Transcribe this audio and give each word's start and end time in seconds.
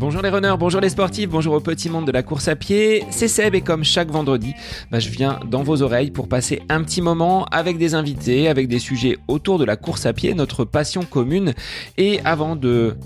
Bonjour 0.00 0.22
les 0.22 0.30
runners, 0.30 0.54
bonjour 0.58 0.80
les 0.80 0.88
sportifs, 0.88 1.28
bonjour 1.28 1.54
au 1.54 1.60
petit 1.60 1.90
monde 1.90 2.06
de 2.06 2.12
la 2.12 2.22
course 2.22 2.48
à 2.48 2.56
pied, 2.56 3.04
c'est 3.10 3.28
Seb 3.28 3.54
et 3.54 3.60
comme 3.60 3.84
chaque 3.84 4.10
vendredi, 4.10 4.54
bah, 4.90 4.98
je 4.98 5.10
viens 5.10 5.38
dans 5.48 5.62
vos 5.62 5.82
oreilles 5.82 6.10
pour 6.10 6.26
passer 6.26 6.62
un 6.68 6.82
petit 6.82 7.02
moment 7.02 7.44
avec 7.46 7.78
des 7.78 7.94
invités, 7.94 8.48
avec 8.48 8.66
des 8.66 8.78
sujets 8.78 9.18
autour 9.28 9.58
de 9.58 9.64
la 9.64 9.76
course 9.76 10.06
à 10.06 10.12
pied, 10.12 10.34
notre 10.34 10.64
passion 10.64 11.02
commune. 11.02 11.52
Et 11.98 12.18
avant 12.24 12.56
de 12.56 12.96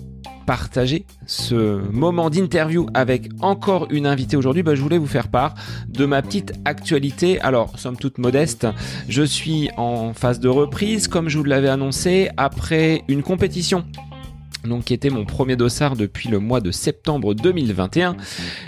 partager 0.47 1.07
ce 1.27 1.81
moment 1.91 2.31
d'interview 2.31 2.87
avec 2.95 3.29
encore 3.41 3.87
une 3.91 4.07
invitée 4.07 4.37
aujourd'hui, 4.37 4.63
bah, 4.63 4.75
je 4.75 4.83
voulais 4.83 4.99
vous 4.99 5.07
faire 5.07 5.29
part 5.29 5.55
de 5.89 6.05
ma 6.05 6.23
petite 6.23 6.53
actualité. 6.65 7.41
Alors, 7.41 7.79
somme 7.79 7.97
toute 7.97 8.19
modeste, 8.19 8.67
je 9.09 9.23
suis 9.23 9.71
en 9.77 10.13
phase 10.13 10.41
de 10.41 10.49
reprise, 10.49 11.09
comme 11.09 11.29
je 11.29 11.39
vous 11.39 11.45
l'avais 11.45 11.69
annoncé, 11.69 12.29
après 12.37 13.03
une 13.09 13.23
compétition 13.23 13.85
donc 14.69 14.85
qui 14.85 14.95
était 14.95 15.11
mon 15.11 15.25
premier 15.25 15.57
dossard 15.57 15.97
depuis 15.97 16.29
le 16.29 16.39
mois 16.39 16.61
de 16.61 16.71
septembre 16.71 17.35
2021. 17.35 18.17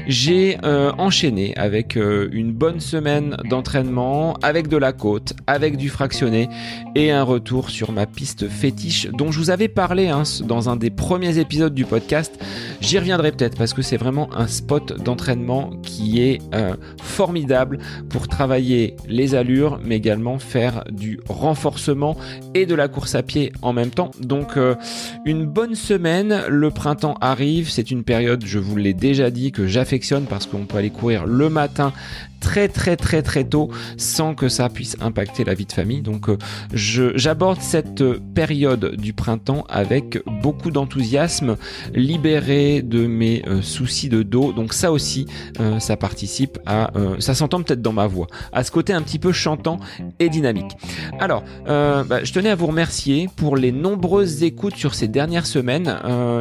J'ai 0.07 0.59
euh, 0.65 0.93
enchaîné 0.99 1.57
avec 1.57 1.97
euh, 1.97 2.29
une 2.33 2.53
bonne 2.53 2.81
semaine 2.81 3.37
d'entraînement, 3.49 4.35
avec 4.43 4.69
de 4.69 4.77
la 4.77 4.93
côte, 4.93 5.35
avec 5.47 5.77
du 5.77 5.89
fractionné 5.89 6.49
et 6.95 7.11
un 7.11 7.23
retour 7.23 7.71
sur 7.71 7.93
ma 7.93 8.07
piste 8.07 8.49
fétiche 8.49 9.09
dont 9.13 9.31
je 9.31 9.39
vous 9.39 9.51
avais 9.51 9.69
parlé 9.69 10.09
hein, 10.09 10.23
dans 10.45 10.69
un 10.69 10.77
des 10.77 10.91
premiers 10.91 11.39
épisodes 11.39 11.75
du 11.75 11.85
podcast. 11.85 12.39
J'y 12.81 12.99
reviendrai 12.99 13.33
peut-être 13.33 13.57
parce 13.57 13.73
que 13.73 13.83
c'est 13.83 13.97
vraiment 13.97 14.29
un 14.37 14.47
spot 14.47 15.03
d'entraînement 15.03 15.71
qui 15.83 16.23
est 16.23 16.41
euh, 16.55 16.75
formidable 17.03 17.79
pour 18.09 18.29
travailler 18.29 18.97
les 19.09 19.35
allures 19.35 19.81
mais 19.85 19.97
également 19.97 20.39
faire 20.39 20.85
du 20.91 21.21
renforcement 21.29 22.17
et 22.55 22.67
de 22.67 22.75
la 22.75 22.89
course 22.89 23.15
à 23.15 23.23
pied 23.23 23.53
en 23.63 23.73
même 23.73 23.91
temps. 23.91 24.11
Donc 24.21 24.59
une 25.25 25.47
bonne 25.47 25.75
semaine, 25.75 25.86
le 25.91 26.71
printemps 26.71 27.17
arrive. 27.21 27.71
C'est 27.71 27.91
une 27.91 28.05
période, 28.05 28.45
je 28.45 28.59
vous 28.59 28.77
l'ai 28.77 28.95
déjà 28.95 29.31
dit, 29.31 29.53
que 29.53 29.67
j'affectionne 29.67 30.25
parce 30.25 30.47
qu'on 30.47 30.65
peut 30.65 30.79
aller 30.79 30.91
courir 30.91 31.27
le 31.27 31.49
matin 31.49 31.93
très 32.41 32.69
très 32.69 32.97
très 32.97 33.23
très 33.23 33.45
tôt 33.45 33.71
sans 33.97 34.35
que 34.35 34.49
ça 34.49 34.69
puisse 34.69 34.97
impacter 35.01 35.45
la 35.45 35.55
vie 35.55 35.67
de 35.67 35.73
famille. 35.73 36.01
Donc 36.01 36.29
euh, 36.29 36.37
j'aborde 36.73 37.61
cette 37.61 38.05
période 38.35 38.95
du 38.97 39.13
printemps 39.13 39.65
avec 39.69 40.23
beaucoup 40.43 40.71
d'enthousiasme, 40.71 41.57
libéré 41.93 42.83
de 42.83 43.07
mes 43.07 43.43
euh, 43.49 43.63
soucis 43.63 44.09
de 44.09 44.23
dos. 44.23 44.53
Donc 44.53 44.75
ça 44.75 44.93
aussi, 44.93 45.27
euh, 45.61 45.81
ça 45.81 45.97
participe 45.97 46.59
à, 46.67 46.91
ça 47.19 47.35
s'entend 47.35 47.63
peut-être 47.63 47.83
dans 47.83 47.93
ma 47.93 48.07
voix, 48.07 48.27
à 48.53 48.63
ce 48.63 48.71
côté 48.71 48.93
un 48.93 49.03
petit 49.03 49.19
peu 49.19 49.33
chantant 49.33 49.79
et 50.19 50.29
dynamique. 50.29 50.77
Alors, 51.19 51.43
bah, 51.67 52.23
je 52.23 52.33
tenais 52.33 52.51
à 52.51 52.55
vous 52.55 52.67
remercier 52.67 53.29
pour 53.37 53.57
les 53.57 53.73
nombreuses 53.73 54.43
écoutes 54.43 54.77
sur 54.77 54.95
ces 54.95 55.09
dernières 55.09 55.47
semaines, 55.47 55.76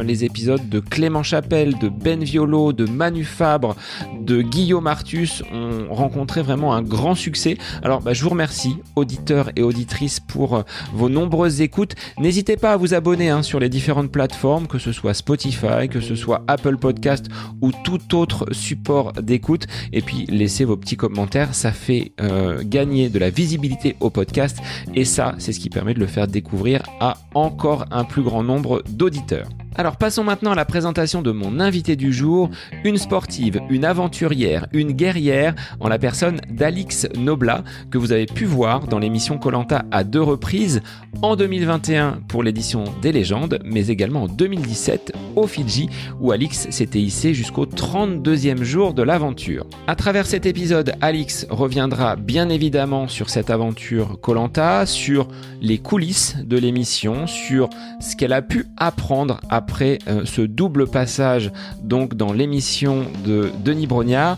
les 0.03 0.23
épisodes 0.23 0.69
de 0.69 0.79
Clément 0.79 1.23
Chapelle, 1.23 1.77
de 1.79 1.89
Ben 1.89 2.23
Violo, 2.23 2.73
de 2.73 2.85
Manu 2.85 3.23
Fabre, 3.23 3.75
de 4.21 4.41
Guillaume 4.41 4.87
Artus 4.87 5.43
ont 5.51 5.93
rencontré 5.93 6.41
vraiment 6.41 6.73
un 6.73 6.81
grand 6.81 7.15
succès. 7.15 7.57
Alors 7.83 8.01
bah, 8.01 8.13
je 8.13 8.23
vous 8.23 8.29
remercie, 8.29 8.77
auditeurs 8.95 9.49
et 9.55 9.61
auditrices, 9.61 10.19
pour 10.19 10.55
euh, 10.55 10.61
vos 10.93 11.09
nombreuses 11.09 11.61
écoutes. 11.61 11.95
N'hésitez 12.17 12.57
pas 12.57 12.73
à 12.73 12.77
vous 12.77 12.93
abonner 12.93 13.29
hein, 13.29 13.43
sur 13.43 13.59
les 13.59 13.69
différentes 13.69 14.11
plateformes, 14.11 14.67
que 14.67 14.79
ce 14.79 14.91
soit 14.91 15.13
Spotify, 15.13 15.87
que 15.89 16.01
ce 16.01 16.15
soit 16.15 16.43
Apple 16.47 16.77
Podcast 16.77 17.27
ou 17.61 17.71
tout 17.83 18.15
autre 18.15 18.47
support 18.51 19.13
d'écoute. 19.13 19.67
Et 19.93 20.01
puis 20.01 20.25
laissez 20.27 20.65
vos 20.65 20.77
petits 20.77 20.97
commentaires, 20.97 21.53
ça 21.53 21.71
fait 21.71 22.13
euh, 22.21 22.61
gagner 22.63 23.09
de 23.09 23.19
la 23.19 23.29
visibilité 23.29 23.95
au 23.99 24.09
podcast. 24.09 24.57
Et 24.93 25.05
ça, 25.05 25.35
c'est 25.37 25.51
ce 25.51 25.59
qui 25.59 25.69
permet 25.69 25.93
de 25.93 25.99
le 25.99 26.07
faire 26.07 26.27
découvrir 26.27 26.83
à 26.99 27.17
encore 27.33 27.85
un 27.91 28.03
plus 28.03 28.23
grand 28.23 28.43
nombre 28.43 28.83
d'auditeurs. 28.89 29.24
18h. 29.25 29.64
Alors 29.77 29.97
passons 29.97 30.23
maintenant 30.23 30.51
à 30.51 30.55
la 30.55 30.63
présentation 30.63 31.21
de 31.21 31.31
mon 31.31 31.59
invité 31.59 31.97
du 31.97 32.13
jour, 32.13 32.49
une 32.85 32.97
sportive, 32.97 33.59
une 33.69 33.83
aventurière, 33.83 34.67
une 34.71 34.93
guerrière, 34.93 35.53
en 35.81 35.89
la 35.89 35.99
personne 35.99 36.39
d'Alix 36.49 37.09
Nobla, 37.17 37.65
que 37.91 37.97
vous 37.97 38.13
avez 38.13 38.25
pu 38.25 38.45
voir 38.45 38.87
dans 38.87 38.99
l'émission 38.99 39.37
Colanta 39.37 39.83
à 39.91 40.05
deux 40.05 40.21
reprises, 40.21 40.81
en 41.21 41.35
2021 41.35 42.21
pour 42.29 42.41
l'édition 42.41 42.85
des 43.01 43.11
légendes, 43.11 43.59
mais 43.65 43.87
également 43.87 44.23
en 44.23 44.27
2017 44.27 45.11
au 45.35 45.45
Fidji, 45.45 45.89
où 46.21 46.31
Alix 46.31 46.69
s'était 46.69 47.01
hissé 47.01 47.33
jusqu'au 47.33 47.65
32e 47.65 48.63
jour 48.63 48.93
de 48.93 49.03
l'aventure. 49.03 49.65
À 49.87 49.97
travers 49.97 50.25
cet 50.25 50.45
épisode, 50.45 50.93
Alix 51.01 51.47
reviendra 51.49 52.15
bien 52.15 52.47
évidemment 52.47 53.09
sur 53.09 53.29
cette 53.29 53.49
aventure 53.49 54.21
Colanta, 54.21 54.85
sur 54.85 55.27
les 55.61 55.79
coulisses 55.79 56.37
de 56.45 56.57
l'émission, 56.57 57.27
sur 57.27 57.69
ce 57.99 58.15
qu'elle 58.15 58.33
a 58.33 58.41
pu 58.41 58.67
apprendre 58.77 59.41
à 59.49 59.64
après 59.65 59.97
euh, 60.07 60.25
ce 60.25 60.41
double 60.41 60.85
passage 60.85 61.51
donc 61.81 62.13
dans 62.13 62.33
l'émission 62.33 63.05
de 63.25 63.51
Denis 63.63 63.87
Brognard 63.87 64.37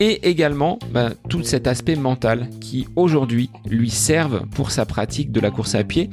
et 0.00 0.28
également 0.28 0.78
ben, 0.92 1.14
tout 1.28 1.42
cet 1.42 1.66
aspect 1.66 1.96
mental 1.96 2.48
qui 2.60 2.86
aujourd'hui 2.96 3.50
lui 3.66 3.90
servent 3.90 4.46
pour 4.54 4.70
sa 4.70 4.86
pratique 4.86 5.32
de 5.32 5.40
la 5.40 5.50
course 5.50 5.74
à 5.74 5.84
pied. 5.84 6.10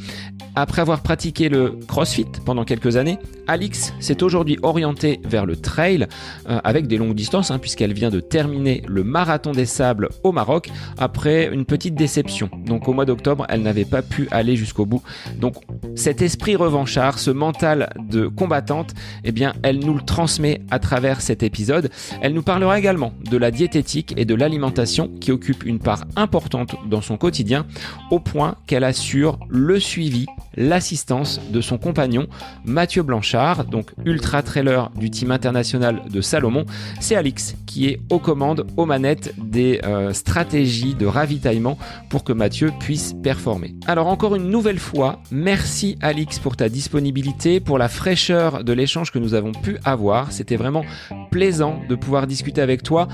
Après 0.56 0.82
avoir 0.82 1.02
pratiqué 1.02 1.50
le 1.50 1.80
CrossFit 1.88 2.28
pendant 2.46 2.66
quelques 2.66 2.98
années, 2.98 3.18
Alix 3.48 3.94
s'est 4.00 4.24
aujourd'hui 4.24 4.58
orientée 4.64 5.20
vers 5.24 5.46
le 5.46 5.56
trail 5.56 6.08
euh, 6.50 6.60
avec 6.64 6.88
des 6.88 6.98
longues 6.98 7.16
distances 7.16 7.52
hein, 7.52 7.60
puisqu'elle 7.60 7.94
vient 7.94 8.10
de 8.10 8.20
terminer 8.20 8.82
le 8.88 9.04
marathon 9.04 9.52
des 9.52 9.66
sables 9.66 10.10
au 10.24 10.32
Maroc 10.32 10.70
après 10.98 11.50
une 11.52 11.66
petite 11.66 11.96
déception. 11.96 12.50
Donc 12.66 12.88
au 12.88 12.94
mois 12.94 13.06
d'octobre, 13.06 13.46
elle 13.50 13.62
n'avait 13.62 13.86
pas 13.86 14.02
pu 14.02 14.28
aller 14.32 14.56
jusqu'au 14.56 14.86
bout. 14.86 15.02
Donc 15.40 15.56
cet 15.96 16.22
esprit 16.22 16.56
revanchard, 16.56 17.18
ce 17.20 17.32
mental 17.32 17.90
de 18.00 18.28
combattante, 18.28 18.94
eh 19.24 19.32
bien 19.32 19.54
elle 19.64 19.80
nous 19.80 19.94
le 19.94 20.02
transmet 20.02 20.62
à 20.70 20.80
travers 20.80 21.22
cet 21.22 21.44
épisode. 21.44 21.90
Elle 22.22 22.34
nous 22.34 22.44
parlera 22.44 22.78
également 22.78 23.14
de 23.30 23.38
la 23.38 23.52
et 23.74 24.26
de 24.26 24.36
l'alimentation 24.36 25.08
qui 25.20 25.32
occupe 25.32 25.64
une 25.64 25.80
part 25.80 26.04
importante 26.16 26.76
dans 26.90 27.02
son 27.02 27.18
quotidien 27.18 27.66
au 28.10 28.20
point 28.20 28.56
qu'elle 28.68 28.84
assure 28.84 29.40
le 29.50 29.80
suivi, 29.80 30.26
l'assistance 30.56 31.40
de 31.52 31.62
son 31.62 31.78
compagnon 31.78 32.28
Mathieu 32.66 33.04
Blanchard, 33.04 33.66
donc 33.66 33.92
ultra 34.06 34.42
trailer 34.42 34.92
du 34.96 35.10
team 35.10 35.32
international 35.32 36.04
de 36.10 36.22
Salomon. 36.22 36.66
C'est 37.00 37.16
Alix 37.16 37.56
qui 37.66 37.88
est 37.88 38.02
aux 38.10 38.20
commandes, 38.20 38.68
aux 38.78 38.86
manettes 38.86 39.34
des 39.38 39.80
euh, 39.84 40.14
stratégies 40.14 40.94
de 40.94 41.06
ravitaillement 41.06 41.78
pour 42.10 42.24
que 42.24 42.34
Mathieu 42.34 42.72
puisse 42.80 43.14
performer. 43.24 43.76
Alors 43.88 44.08
encore 44.08 44.36
une 44.36 44.50
nouvelle 44.50 44.80
fois, 44.80 45.20
merci 45.32 45.98
Alix 46.02 46.40
pour 46.40 46.58
ta 46.58 46.70
disponibilité, 46.70 47.60
pour 47.60 47.78
la 47.78 47.88
fraîcheur 47.88 48.64
de 48.64 48.74
l'échange 48.74 49.12
que 49.12 49.20
nous 49.20 49.34
avons 49.34 49.52
pu 49.52 49.78
avoir. 49.86 50.32
C'était 50.32 50.58
vraiment 50.58 50.84
plaisant 51.30 51.80
de 51.88 51.96
pouvoir 51.96 52.28
discuter 52.28 52.62
avec 52.62 52.84
toi 52.84 53.08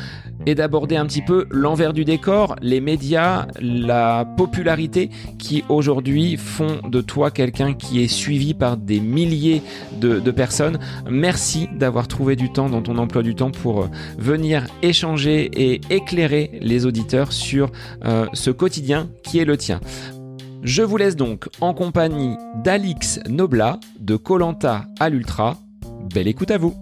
et 0.45 0.55
d'aborder 0.55 0.95
un 0.95 1.05
petit 1.05 1.21
peu 1.21 1.45
l'envers 1.51 1.93
du 1.93 2.05
décor, 2.05 2.55
les 2.61 2.79
médias, 2.79 3.47
la 3.59 4.25
popularité 4.37 5.09
qui 5.37 5.63
aujourd'hui 5.69 6.37
font 6.37 6.79
de 6.87 7.01
toi 7.01 7.26
quelqu'un 7.31 7.73
qui 7.73 8.03
est 8.03 8.07
suivi 8.07 8.53
par 8.53 8.77
des 8.77 8.99
milliers 8.99 9.61
de, 9.99 10.19
personnes. 10.31 10.77
Merci 11.09 11.67
d'avoir 11.73 12.07
trouvé 12.07 12.35
du 12.35 12.51
temps 12.51 12.69
dans 12.69 12.81
ton 12.81 12.97
emploi 12.97 13.23
du 13.23 13.33
temps 13.33 13.51
pour 13.51 13.83
euh, 13.83 13.87
venir 14.17 14.67
échanger 14.81 15.49
et 15.53 15.81
éclairer 15.89 16.51
les 16.61 16.85
auditeurs 16.85 17.31
sur 17.31 17.71
euh, 18.05 18.27
ce 18.33 18.51
quotidien 18.51 19.09
qui 19.23 19.39
est 19.39 19.45
le 19.45 19.57
tien. 19.57 19.79
Je 20.63 20.83
vous 20.83 20.97
laisse 20.97 21.15
donc 21.15 21.47
en 21.61 21.73
compagnie 21.73 22.35
d'Alix 22.63 23.19
Nobla 23.29 23.79
de 23.99 24.15
Colanta 24.15 24.85
à 24.99 25.09
l'Ultra. 25.09 25.57
Belle 26.13 26.27
écoute 26.27 26.51
à 26.51 26.57
vous! 26.57 26.75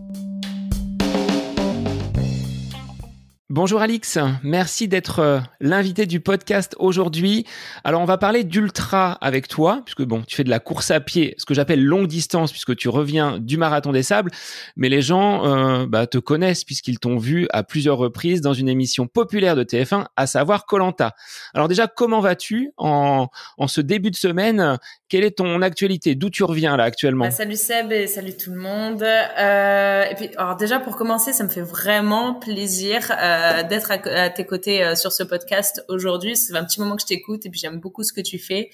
Bonjour 3.56 3.82
Alix, 3.82 4.20
merci 4.44 4.90
d'être 4.90 5.20
euh, 5.20 5.40
l'invité 5.62 6.06
du 6.06 6.20
podcast 6.20 6.76
aujourd'hui. 6.78 7.46
Alors 7.86 8.02
on 8.02 8.06
va 8.06 8.18
parler 8.18 8.44
d'ultra 8.44 9.14
avec 9.22 9.48
toi, 9.48 9.82
puisque 9.86 10.04
bon, 10.04 10.24
tu 10.24 10.36
fais 10.36 10.44
de 10.44 10.50
la 10.50 10.60
course 10.60 10.92
à 10.92 11.00
pied, 11.00 11.36
ce 11.38 11.46
que 11.46 11.54
j'appelle 11.54 11.81
longue 11.81 12.07
distance, 12.07 12.52
puisque 12.52 12.75
tu 12.75 12.90
reviens 12.90 13.40
du 13.40 13.56
marathon 13.56 13.94
des 13.94 14.04
sables, 14.04 14.30
mais 14.75 14.90
les 14.90 15.02
gens 15.02 15.46
euh, 15.46 15.86
bah, 15.88 16.06
te 16.06 16.18
connaissent 16.18 16.66
puisqu'ils 16.66 17.00
t'ont 17.00 17.18
vu 17.18 17.48
à 17.54 17.63
plusieurs 17.63 17.96
reprises 17.96 18.42
dans 18.42 18.52
une 18.52 18.68
émission 18.68 19.07
populaire 19.07 19.56
de 19.56 19.63
TF1, 19.63 20.08
à 20.18 20.28
savoir 20.28 20.66
Colanta. 20.66 21.16
Alors 21.54 21.69
déjà, 21.69 21.88
comment 21.88 22.19
vas-tu 22.19 22.74
en, 22.75 23.30
en 23.58 23.68
ce 23.69 23.80
début 23.80 24.12
de 24.12 24.18
semaine? 24.18 24.78
Quelle 25.08 25.24
est 25.24 25.38
ton 25.38 25.62
actualité? 25.62 26.16
D'où 26.16 26.30
tu 26.30 26.44
reviens 26.44 26.75
là 26.75 26.84
actuellement? 26.84 27.25
Bah, 27.25 27.31
Salut 27.31 27.56
Seb 27.56 27.92
et 27.94 28.08
salut 28.08 28.36
tout 28.36 28.51
le 28.51 28.60
monde. 28.60 29.01
Euh, 29.04 30.04
et 30.04 30.16
puis 30.16 30.30
alors 30.36 30.58
déjà 30.58 30.80
pour 30.80 30.98
commencer, 30.98 31.31
ça 31.31 31.46
me 31.46 31.50
fait 31.50 31.62
vraiment 31.62 32.34
plaisir. 32.34 33.12
Euh, 33.12 33.44
d'être 33.63 33.92
à, 33.92 34.30
tes 34.30 34.45
côtés 34.45 34.83
euh, 34.83 34.95
sur 34.95 35.12
ce 35.12 35.24
podcast 35.24 35.83
aujourd'hui. 35.89 36.36
C'est 36.36 36.56
un 36.56 36.63
petit 36.63 36.80
moment 36.80 36.95
que 36.95 37.01
je 37.01 37.07
t'écoute 37.07 37.45
et 37.45 37.50
puis 37.50 37.59
j'aime 37.59 37.80
beaucoup 37.80 38.03
ce 38.03 38.13
que 38.13 38.21
tu 38.21 38.39
fais. 38.39 38.69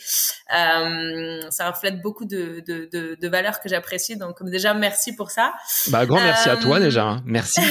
Euh, 0.56 1.42
ça 1.50 1.70
reflète 1.70 2.02
beaucoup 2.02 2.26
de, 2.26 2.64
de, 2.68 2.90
de, 2.92 3.18
de 3.20 3.28
valeurs 3.28 3.60
que 3.60 3.70
j'apprécie. 3.70 4.18
Donc 4.18 4.44
déjà, 4.44 4.74
merci 4.74 5.16
pour 5.16 5.32
ça. 5.32 5.54
Bah, 5.88 6.06
grand 6.06 6.22
merci 6.22 6.50
à 6.50 6.58
toi 6.58 6.80
déjà. 6.80 7.04
Hein. 7.04 7.24
Merci. 7.26 7.62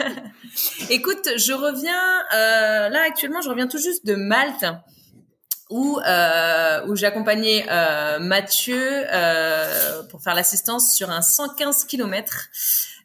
Écoute, 0.90 1.28
je 1.36 1.52
reviens 1.52 2.88
là 2.90 3.02
actuellement, 3.06 3.40
je 3.40 3.48
reviens 3.48 3.66
tout 3.66 3.78
juste 3.78 4.06
de 4.06 4.14
Malte 4.14 4.64
où 5.70 6.00
euh, 6.04 6.86
où 6.86 6.96
j'accompagnais 6.96 7.64
euh, 7.70 8.18
Mathieu 8.18 9.04
euh, 9.12 10.02
pour 10.10 10.20
faire 10.20 10.34
l'assistance 10.34 10.94
sur 10.94 11.10
un 11.10 11.22
115 11.22 11.84
km. 11.84 12.48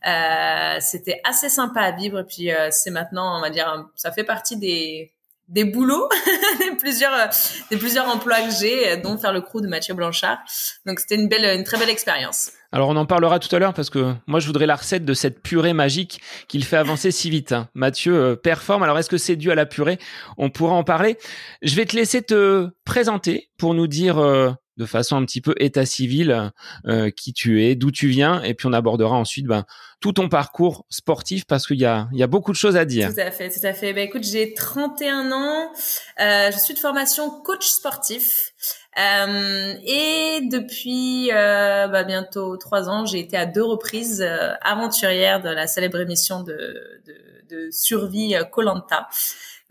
Euh, 0.06 0.78
c'était 0.80 1.22
assez 1.24 1.50
sympa 1.50 1.82
à 1.82 1.92
vivre. 1.92 2.20
Et 2.20 2.24
puis 2.24 2.52
euh, 2.52 2.70
c'est 2.72 2.92
maintenant, 2.92 3.38
on 3.38 3.42
va 3.42 3.50
dire, 3.50 3.88
ça 3.96 4.12
fait 4.12 4.24
partie 4.24 4.58
des 4.58 5.12
des 5.48 5.64
boulots, 5.64 6.10
des 6.60 6.76
plusieurs 6.76 7.30
des 7.70 7.78
plusieurs 7.78 8.08
emplois 8.08 8.42
que 8.42 8.52
j'ai, 8.52 8.98
dont 8.98 9.18
faire 9.18 9.34
le 9.34 9.42
crew 9.42 9.62
de 9.62 9.68
Mathieu 9.68 9.94
Blanchard. 9.94 10.40
Donc 10.86 11.00
c'était 11.00 11.16
une 11.16 11.28
belle 11.28 11.46
une 11.58 11.64
très 11.64 11.78
belle 11.78 11.90
expérience. 11.90 12.52
Alors 12.72 12.90
on 12.90 12.96
en 12.96 13.06
parlera 13.06 13.40
tout 13.40 13.56
à 13.56 13.60
l'heure 13.60 13.74
parce 13.74 13.90
que 13.90 14.14
moi 14.28 14.40
je 14.40 14.48
voudrais 14.48 14.66
la 14.66 14.76
recette 14.76 15.06
de 15.06 15.14
cette 15.14 15.42
purée 15.42 15.74
magique 15.74 16.20
qu'il 16.48 16.66
fait 16.66 16.78
avancer 16.78 17.12
si 17.12 17.30
vite. 17.30 17.52
Hein. 17.52 17.70
Mathieu 17.74 18.16
euh, 18.16 18.36
performe. 18.36 18.84
Alors 18.84 18.98
est-ce 18.98 19.10
que 19.10 19.18
c'est 19.18 19.36
dû 19.36 19.52
à 19.52 19.56
la 19.56 19.66
purée? 19.66 20.00
On 20.38 20.50
pourra 20.50 20.74
en 20.74 20.84
parler. 20.84 21.18
Je 21.62 21.76
vais 21.76 21.86
te 21.86 21.96
laisser 21.96 22.22
te 22.22 22.70
présenter 22.84 23.50
pour 23.58 23.76
nous 23.76 23.88
dire 23.88 24.18
euh, 24.18 24.52
de 24.78 24.86
façon 24.86 25.16
un 25.16 25.26
petit 25.26 25.42
peu 25.42 25.54
état 25.58 25.86
civil 25.86 26.52
euh, 26.86 27.10
qui 27.10 27.34
tu 27.34 27.64
es, 27.64 27.76
d'où 27.76 27.92
tu 27.92 28.08
viens, 28.08 28.42
et 28.44 28.54
puis 28.54 28.68
on 28.68 28.74
abordera 28.74 29.16
ensuite 29.16 29.46
ben, 29.46 29.66
tout 30.02 30.14
ton 30.14 30.30
parcours 30.30 30.86
sportif 30.90 31.46
parce 31.46 31.66
qu'il 31.66 31.80
y 31.80 31.86
a, 31.86 32.08
y 32.12 32.24
a 32.24 32.28
beaucoup 32.28 32.52
de 32.52 32.58
choses 32.58 32.76
à 32.76 32.86
dire. 32.86 33.14
Tout 33.14 33.20
à 33.20 33.32
fait, 33.32 33.50
tout 33.50 33.66
à 33.66 33.74
fait. 33.74 33.94
Ben, 33.94 34.08
écoute, 34.08 34.24
j'ai 34.24 34.54
31 34.54 35.32
ans, 35.32 35.72
je 36.18 36.58
suis 36.64 36.74
de 36.74 36.80
formation 36.80 37.30
coach 37.42 37.66
sportif. 37.66 38.54
Euh, 38.98 39.74
et 39.84 40.40
depuis 40.50 41.30
euh, 41.32 41.88
bah, 41.88 42.04
bientôt 42.04 42.56
trois 42.56 42.90
ans, 42.90 43.06
j'ai 43.06 43.20
été 43.20 43.36
à 43.36 43.46
deux 43.46 43.64
reprises 43.64 44.22
euh, 44.22 44.54
aventurière 44.62 45.42
de 45.42 45.50
la 45.50 45.68
célèbre 45.68 46.00
émission 46.00 46.44
de, 46.44 47.02
de, 47.06 47.56
de 47.56 47.72
survie 47.72 48.36
Colanta. 48.52 49.08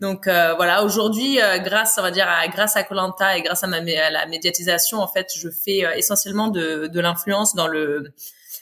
Donc 0.01 0.25
voilà, 0.25 0.83
aujourd'hui, 0.83 1.39
grâce, 1.63 1.95
on 1.97 2.01
va 2.01 2.11
dire, 2.11 2.27
à, 2.27 2.47
grâce 2.47 2.75
à 2.75 2.83
Colanta 2.83 3.37
et 3.37 3.41
grâce 3.41 3.63
à, 3.63 3.67
ma, 3.67 3.77
à 3.77 4.09
la 4.09 4.25
médiatisation, 4.25 4.99
en 4.99 5.07
fait, 5.07 5.31
je 5.35 5.49
fais 5.49 5.85
essentiellement 5.97 6.47
de, 6.49 6.87
de 6.87 6.99
l'influence 6.99 7.55
dans 7.55 7.67
le 7.67 8.13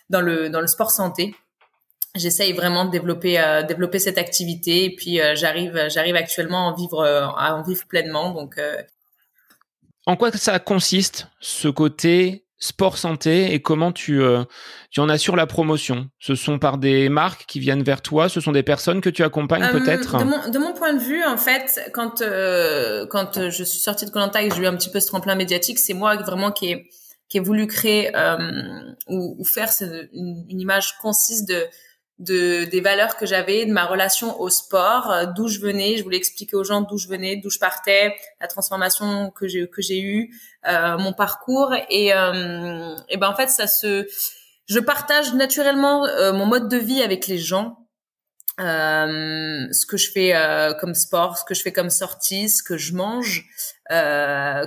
dans 0.10 0.22
le 0.22 0.50
dans 0.50 0.62
le 0.62 0.68
sport 0.68 0.92
santé. 0.92 1.36
J'essaye 2.16 2.54
vraiment 2.54 2.86
de 2.86 2.92
développer 2.92 3.40
euh, 3.40 3.64
développer 3.64 3.98
cette 3.98 4.20
activité 4.20 4.86
et 4.86 4.96
puis 4.96 5.20
j'arrive 5.34 5.90
j'arrive 5.90 6.16
actuellement 6.16 6.68
à 6.68 6.72
en 6.72 6.76
vivre 6.76 7.04
à 7.04 7.56
en 7.56 7.64
vivre 7.64 7.86
pleinement. 7.88 8.32
Donc 8.32 8.60
en 10.06 10.16
quoi 10.16 10.32
ça 10.32 10.60
consiste 10.60 11.28
ce 11.40 11.68
côté 11.68 12.46
sport 12.64 12.98
santé 12.98 13.54
et 13.54 13.62
comment 13.62 13.92
tu, 13.92 14.22
euh, 14.22 14.44
tu 14.90 15.02
en 15.02 15.10
assures 15.10 15.36
la 15.36 15.46
promotion. 15.46 16.10
Ce 16.20 16.34
sont 16.34 16.60
par 16.60 16.78
des 16.78 17.10
marques 17.10 17.46
qui 17.46 17.60
viennent 17.60 17.84
vers 17.84 18.02
toi 18.02 18.30
Ce 18.30 18.40
sont 18.40 18.54
des 18.54 18.64
personnes 18.64 19.02
que 19.02 19.10
tu 19.10 19.22
accompagnes 19.24 19.64
euh, 19.64 19.72
peut-être 19.72 20.18
de 20.18 20.24
mon, 20.24 20.50
de 20.50 20.58
mon, 20.60 20.74
point 20.74 20.94
de 20.94 21.00
vue, 21.00 21.24
en 21.26 21.38
fait, 21.38 21.92
quand, 21.94 22.22
euh, 22.22 23.06
quand 23.08 23.50
je 23.50 23.64
suis 23.64 23.80
sortie 23.80 24.06
de 24.06 24.12
Colanta 24.12 24.42
et 24.42 24.48
que 24.48 24.56
j'ai 24.56 24.62
eu 24.62 24.68
un 24.68 24.76
petit 24.78 24.90
peu 24.90 25.02
ce 25.02 25.08
tremplin 25.08 25.36
médiatique, 25.36 25.78
c'est 25.78 25.94
moi 25.94 26.16
vraiment 26.16 26.52
qui 26.52 26.68
ai, 26.68 26.90
qui 27.28 27.38
ai 27.38 27.42
voulu 27.42 27.68
créer 27.68 28.12
ou, 29.08 29.36
ou, 29.40 29.44
faire 29.44 29.70
une, 29.82 30.46
une, 30.50 30.62
image 30.62 30.98
concise 31.00 31.46
de 31.46 31.66
de 32.20 32.66
des 32.66 32.82
valeurs 32.82 33.18
que 33.18 33.26
j'avais, 33.26 33.66
de 33.66 33.72
ma 33.72 33.86
relation 33.86 34.40
au 34.40 34.50
sport, 34.50 35.12
euh, 35.12 35.26
d'où 35.26 35.48
je 35.48 35.60
venais. 35.60 35.98
Je 35.98 36.04
voulais 36.04 36.18
expliquer 36.18 36.56
aux 36.56 36.64
gens 36.64 36.82
d'où 36.82 36.98
je 36.98 37.08
venais, 37.08 37.38
d'où 37.38 37.50
je 37.50 37.60
partais, 37.60 38.16
la 38.40 38.48
transformation 38.48 39.32
que 39.32 39.48
j'ai 39.48 39.68
que 39.68 39.82
j'ai 39.82 40.00
eue, 40.00 40.34
euh, 40.68 40.98
mon 40.98 41.14
parcours 41.14 41.74
et 41.90 42.14
euh, 42.14 42.96
et 43.10 43.18
ben 43.18 43.30
en 43.30 43.36
fait 43.36 43.50
ça 43.50 43.68
se, 43.68 44.08
je 44.68 44.80
partage 44.80 45.34
naturellement 45.34 46.06
euh, 46.06 46.34
mon 46.34 46.46
mode 46.46 46.70
de 46.70 46.78
vie 46.78 47.02
avec 47.02 47.28
les 47.28 47.38
gens. 47.38 47.78
Euh, 48.60 49.68
ce 49.72 49.86
que 49.88 49.98
je 49.98 50.12
fais 50.12 50.36
euh, 50.36 50.74
comme 50.76 50.94
sport, 50.94 51.40
ce 51.40 51.44
que 51.44 51.56
je 51.56 51.64
fais 51.64 51.74
comme 51.74 51.90
sortie, 51.90 52.50
ce 52.50 52.62
que 52.62 52.78
je 52.78 52.94
mange, 52.94 53.46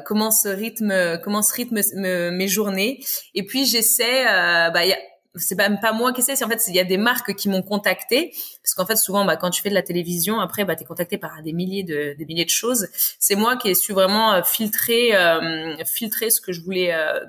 comment 0.05 0.33
ce 0.33 0.49
rythme, 0.49 1.19
comment 1.23 1.43
ce 1.43 1.55
rythme 1.55 1.81
mes 2.33 2.49
journées. 2.49 2.99
Et 3.35 3.45
puis 3.45 3.65
j'essaie, 3.65 4.25
bah, 4.25 4.83
c'est 5.37 5.57
même 5.57 5.79
pas 5.81 5.93
moi 5.93 6.13
qui 6.13 6.23
sais, 6.23 6.37
c'est 6.37 6.45
en 6.45 6.49
fait 6.49 6.63
il 6.69 6.75
y 6.75 6.81
a 6.81 6.85
des 6.85 6.97
marques 6.97 7.35
qui 7.35 7.49
m'ont 7.49 7.63
contacté 7.63 8.33
parce 8.63 8.75
qu'en 8.75 8.87
fait 8.87 8.97
souvent 8.97 9.25
bah 9.25 9.37
quand 9.37 9.51
tu 9.51 9.63
fais 9.63 9.69
de 9.69 9.75
la 9.75 9.83
télévision 9.83 10.41
après 10.41 10.65
bah 10.65 10.77
tu 10.77 10.83
es 10.83 10.87
contacté 10.87 11.19
par 11.19 11.43
des 11.43 11.53
milliers 11.53 11.83
de 11.83 12.15
des 12.17 12.25
milliers 12.25 12.45
de 12.45 12.51
choses. 12.51 12.89
C'est 13.19 13.37
moi 13.37 13.57
qui 13.57 13.69
ai 13.69 13.75
su 13.75 13.93
vraiment 13.93 14.33
euh, 14.33 14.43
filtrer 14.43 15.15
euh, 15.15 15.77
filtrer 15.85 16.31
ce 16.31 16.41
que 16.41 16.53
je 16.53 16.63
voulais 16.63 16.93
euh, 16.93 17.21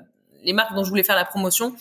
les 0.42 0.52
marques 0.52 0.74
dont 0.74 0.84
je 0.84 0.90
voulais 0.90 1.02
faire 1.02 1.16
la 1.16 1.24
promotion 1.24 1.74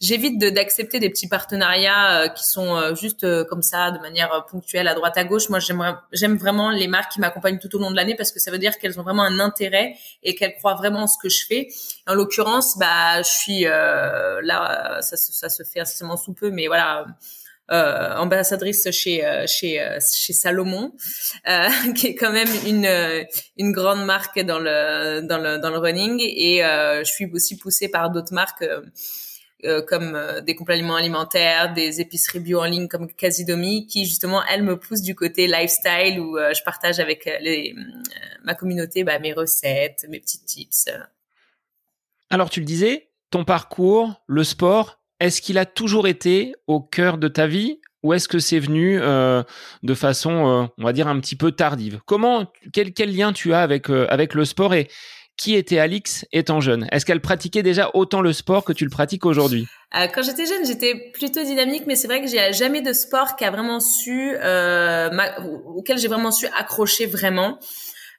j'évite 0.00 0.38
d'accepter 0.38 1.00
des 1.00 1.08
petits 1.08 1.28
partenariats 1.28 2.22
euh, 2.22 2.28
qui 2.28 2.44
sont 2.44 2.76
euh, 2.76 2.94
juste 2.94 3.24
euh, 3.24 3.44
comme 3.44 3.62
ça, 3.62 3.90
de 3.90 3.98
manière 3.98 4.44
ponctuelle, 4.50 4.88
à 4.88 4.94
droite 4.94 5.16
à 5.16 5.24
gauche. 5.24 5.48
Moi, 5.48 5.58
j'aime 5.60 6.36
vraiment 6.36 6.70
les 6.70 6.88
marques 6.88 7.12
qui 7.12 7.20
m'accompagnent 7.20 7.58
tout 7.58 7.74
au 7.76 7.78
long 7.78 7.90
de 7.90 7.96
l'année 7.96 8.14
parce 8.14 8.32
que 8.32 8.40
ça 8.40 8.50
veut 8.50 8.58
dire 8.58 8.78
qu'elles 8.78 8.98
ont 9.00 9.02
vraiment 9.02 9.22
un 9.22 9.40
intérêt 9.40 9.94
et 10.22 10.34
qu'elles 10.34 10.54
croient 10.56 10.74
vraiment 10.74 11.02
en 11.04 11.06
ce 11.06 11.16
que 11.22 11.28
je 11.28 11.46
fais. 11.46 11.68
En 12.06 12.14
l'occurrence, 12.14 12.76
bah, 12.78 13.22
je 13.22 13.30
suis 13.30 13.64
là, 13.64 14.98
ça, 15.00 15.16
ça, 15.16 15.48
se 15.48 15.62
fait 15.62 15.80
assez 15.80 16.04
sous 16.22 16.34
peu, 16.34 16.50
mais 16.50 16.66
voilà. 16.66 17.06
Euh, 17.72 18.16
ambassadrice 18.16 18.90
chez 18.90 19.24
chez 19.46 19.82
chez 20.14 20.32
Salomon, 20.34 20.92
euh, 21.48 21.68
qui 21.96 22.08
est 22.08 22.14
quand 22.14 22.30
même 22.30 22.50
une 22.66 23.26
une 23.56 23.72
grande 23.72 24.04
marque 24.04 24.38
dans 24.40 24.58
le 24.58 25.22
dans 25.26 25.38
le 25.38 25.56
dans 25.56 25.70
le 25.70 25.78
running 25.78 26.20
et 26.20 26.60
je 26.62 27.10
suis 27.10 27.24
aussi 27.32 27.56
poussée 27.56 27.88
par 27.88 28.10
d'autres 28.10 28.34
marques 28.34 28.64
euh, 29.64 29.80
comme 29.82 30.14
euh, 30.14 30.40
des 30.42 30.54
compléments 30.54 30.96
alimentaires, 30.96 31.72
des 31.72 32.00
épiceries 32.00 32.40
bio 32.40 32.60
en 32.60 32.64
ligne 32.64 32.86
comme 32.86 33.10
Casidomi, 33.10 33.86
qui 33.86 34.04
justement 34.04 34.42
elles 34.44 34.62
me 34.62 34.78
poussent 34.78 35.02
du 35.02 35.14
côté 35.14 35.46
lifestyle 35.46 36.20
où 36.20 36.36
euh, 36.36 36.52
je 36.54 36.62
partage 36.62 37.00
avec 37.00 37.28
ma 38.44 38.54
communauté 38.54 39.04
bah, 39.04 39.18
mes 39.18 39.32
recettes, 39.32 40.06
mes 40.10 40.20
petits 40.20 40.44
tips. 40.44 40.90
Alors 42.28 42.50
tu 42.50 42.60
le 42.60 42.66
disais, 42.66 43.08
ton 43.30 43.44
parcours, 43.44 44.22
le 44.26 44.44
sport, 44.44 45.00
est-ce 45.20 45.40
qu'il 45.40 45.56
a 45.56 45.64
toujours 45.64 46.08
été 46.08 46.54
au 46.66 46.80
cœur 46.80 47.16
de 47.16 47.28
ta 47.28 47.46
vie 47.46 47.80
ou 48.02 48.12
est-ce 48.12 48.28
que 48.28 48.38
c'est 48.38 48.58
venu 48.58 48.98
de 48.98 49.94
façon, 49.94 50.68
on 50.76 50.84
va 50.84 50.92
dire, 50.92 51.08
un 51.08 51.18
petit 51.20 51.36
peu 51.36 51.52
tardive? 51.52 52.00
Comment, 52.04 52.52
quel, 52.74 52.92
quel 52.92 53.16
lien 53.16 53.32
tu 53.32 53.54
as 53.54 53.62
avec 53.62 53.88
avec 53.88 54.34
le 54.34 54.44
sport 54.44 54.74
et 54.74 54.88
qui 55.36 55.54
était 55.54 55.78
Alix 55.78 56.24
étant 56.32 56.60
jeune? 56.60 56.86
Est-ce 56.92 57.04
qu'elle 57.04 57.20
pratiquait 57.20 57.62
déjà 57.62 57.90
autant 57.94 58.20
le 58.20 58.32
sport 58.32 58.64
que 58.64 58.72
tu 58.72 58.84
le 58.84 58.90
pratiques 58.90 59.26
aujourd'hui? 59.26 59.66
Euh, 59.94 60.06
Quand 60.14 60.22
j'étais 60.22 60.46
jeune, 60.46 60.64
j'étais 60.66 61.10
plutôt 61.12 61.42
dynamique, 61.42 61.84
mais 61.86 61.96
c'est 61.96 62.06
vrai 62.06 62.20
que 62.20 62.28
j'ai 62.28 62.52
jamais 62.52 62.82
de 62.82 62.92
sport 62.92 63.36
qui 63.36 63.44
a 63.44 63.50
vraiment 63.50 63.80
su, 63.80 64.34
euh, 64.36 65.10
auquel 65.66 65.98
j'ai 65.98 66.08
vraiment 66.08 66.30
su 66.30 66.46
accrocher 66.56 67.06
vraiment. 67.06 67.58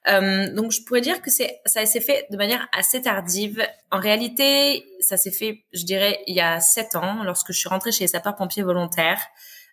Euh, 0.07 0.53
donc 0.53 0.71
je 0.71 0.83
pourrais 0.83 1.01
dire 1.01 1.21
que 1.21 1.31
ça 1.31 1.85
s'est 1.85 2.01
fait 2.01 2.27
de 2.29 2.37
manière 2.37 2.67
assez 2.77 3.01
tardive. 3.01 3.65
En 3.91 3.99
réalité, 3.99 4.85
ça 4.99 5.17
s'est 5.17 5.31
fait, 5.31 5.63
je 5.73 5.83
dirais, 5.83 6.19
il 6.27 6.35
y 6.35 6.41
a 6.41 6.59
sept 6.59 6.95
ans, 6.95 7.23
lorsque 7.23 7.51
je 7.51 7.57
suis 7.57 7.69
rentrée 7.69 7.91
chez 7.91 8.03
les 8.03 8.09
sapeurs-pompiers 8.09 8.63
volontaires. 8.63 9.21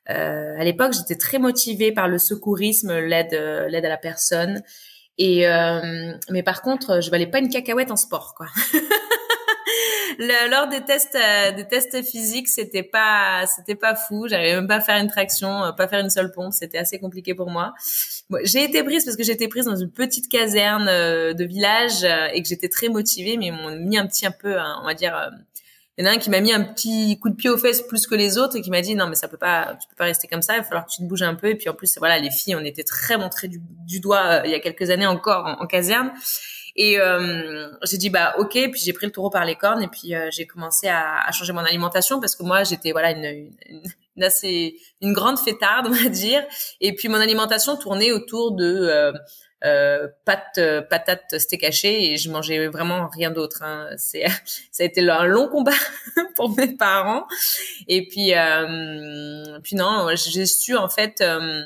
À 0.07 0.65
l'époque, 0.65 0.95
j'étais 0.95 1.17
très 1.17 1.39
motivée 1.39 1.93
par 1.93 2.09
le 2.09 2.19
secourisme, 2.19 2.99
l'aide 2.99 3.35
à 3.35 3.89
la 3.89 3.97
personne. 3.99 4.63
Et 5.25 5.47
euh, 5.47 6.15
mais 6.31 6.43
par 6.43 6.63
contre, 6.63 7.01
je 7.01 7.09
valais 7.09 7.29
pas 7.29 7.39
une 7.39 7.49
cacahuète 7.49 7.93
en 7.93 7.97
sport, 7.97 8.35
quoi. 8.37 8.49
lors 10.51 10.67
des 10.67 10.81
tests, 10.81 11.15
euh, 11.15 11.53
des 11.53 11.65
tests 11.65 12.03
physiques, 12.03 12.49
c'était 12.49 12.83
pas, 12.83 13.45
c'était 13.47 13.77
pas 13.77 13.95
fou. 13.95 14.27
J'arrivais 14.27 14.57
même 14.57 14.67
pas 14.67 14.79
à 14.79 14.81
faire 14.81 14.97
une 14.97 15.07
traction, 15.07 15.63
euh, 15.63 15.71
pas 15.71 15.87
faire 15.87 16.01
une 16.01 16.11
seule 16.11 16.33
pompe. 16.33 16.53
C'était 16.53 16.79
assez 16.79 16.99
compliqué 16.99 17.37
pour 17.37 17.51
moi. 17.51 17.73
J'ai 18.43 18.65
été 18.65 18.83
prise 18.83 19.05
parce 19.05 19.17
que 19.17 19.23
j'étais 19.23 19.47
prise 19.47 19.67
dans 19.67 19.77
une 19.77 19.93
petite 19.93 20.29
caserne 20.29 20.87
de 20.87 21.45
village 21.45 22.03
et 22.35 22.43
que 22.43 22.49
j'étais 22.49 22.69
très 22.69 22.89
motivée, 22.89 23.37
mais 23.37 23.47
ils 23.47 23.53
m'ont 23.53 23.77
mis 23.77 23.99
un 23.99 24.09
petit 24.09 24.27
un 24.27 24.33
peu, 24.33 24.57
on 24.59 24.87
va 24.87 24.95
dire 24.95 25.31
il 26.03 26.07
y 26.07 26.09
en 26.09 26.11
a 26.11 26.15
un 26.15 26.19
qui 26.19 26.31
m'a 26.31 26.41
mis 26.41 26.53
un 26.53 26.65
petit 26.65 27.17
coup 27.21 27.29
de 27.29 27.37
pied 27.37 27.49
aux 27.49 27.57
fesses 27.57 27.81
plus 27.81 28.09
que 28.09 28.17
les 28.17 28.37
autres 28.37 28.57
et 28.57 28.61
qui 28.61 28.71
m'a 28.71 28.81
dit 28.81 28.97
non 28.97 29.07
mais 29.07 29.15
ça 29.15 29.29
peut 29.29 29.37
pas 29.37 29.77
tu 29.81 29.87
peux 29.89 29.95
pas 29.95 30.07
rester 30.07 30.27
comme 30.27 30.43
ça 30.43 30.55
il 30.55 30.59
va 30.59 30.65
falloir 30.65 30.85
que 30.85 30.91
tu 30.91 30.99
te 30.99 31.05
bouges 31.05 31.23
un 31.23 31.37
peu. 31.37 31.51
Et 31.51 31.55
puis 31.55 31.69
en 31.69 31.75
plus 31.75 31.97
voilà 31.99 32.19
les 32.19 32.33
filles 32.33 32.57
on 32.57 32.65
était 32.65 32.83
très 32.83 33.17
montrées 33.17 33.49
du, 33.49 34.01
doigt 34.01 34.25
euh, 34.25 34.43
il 34.45 34.51
y 34.51 34.55
a 34.55 34.59
quelques 34.59 34.91
années 34.91 35.07
encore 35.07 35.47
en, 35.47 35.67
caserne. 35.67 36.11
Et 36.75 36.99
euh, 36.99 37.69
j'ai 37.85 37.99
dit 37.99 38.11
bah 38.11 38.35
ok. 38.39 38.51
Puis 38.51 38.81
j'ai 38.85 38.93
pris 38.93 39.07
le 39.07 39.13
taureau 39.13 39.31
par 39.31 39.45
les 39.45 39.55
cornes 39.55 39.81
et 39.81 39.87
puis 39.87 40.17
euh, 40.17 40.29
j'ai 40.33 40.45
commencé 40.45 40.89
à, 40.89 41.31
changer 41.31 41.53
mon 41.53 41.61
alimentation 41.61 42.19
parce 42.19 42.35
que 42.35 42.43
moi 42.43 42.65
j'étais 42.65 42.91
voilà 42.91 43.13
une, 43.13 43.53
une, 44.17 44.25
assez 44.25 44.75
une 45.03 45.13
grande 45.13 45.39
fêtarde 45.39 45.87
on 45.89 45.93
va 45.93 46.09
dire. 46.09 46.43
Et 46.81 46.97
puis 46.97 47.07
mon 47.07 47.21
alimentation 47.21 47.77
tournait 47.77 48.11
autour 48.11 48.57
de 48.57 49.13
euh, 49.65 50.09
pâte, 50.25 50.59
euh, 50.59 50.83
patate, 50.83 51.39
steak 51.39 51.63
haché 51.63 52.13
et 52.13 52.17
je 52.17 52.31
mangeais 52.31 52.67
vraiment 52.67 53.09
rien 53.09 53.31
d'autre. 53.31 53.63
Hein. 53.63 53.89
C'est, 53.97 54.25
ça 54.73 54.83
a 54.83 54.87
été 54.87 55.09
un 55.09 55.25
long 55.25 55.49
combat 55.49 55.73
pour 56.35 56.57
mes 56.57 56.75
parents. 56.77 57.27
Et 57.89 58.09
puis, 58.09 58.35
euh, 58.35 59.59
puis 59.63 59.77
non, 59.77 60.09
j'ai 60.15 60.47
su 60.47 60.77
en 60.77 60.89
fait 60.89 61.21
euh, 61.21 61.63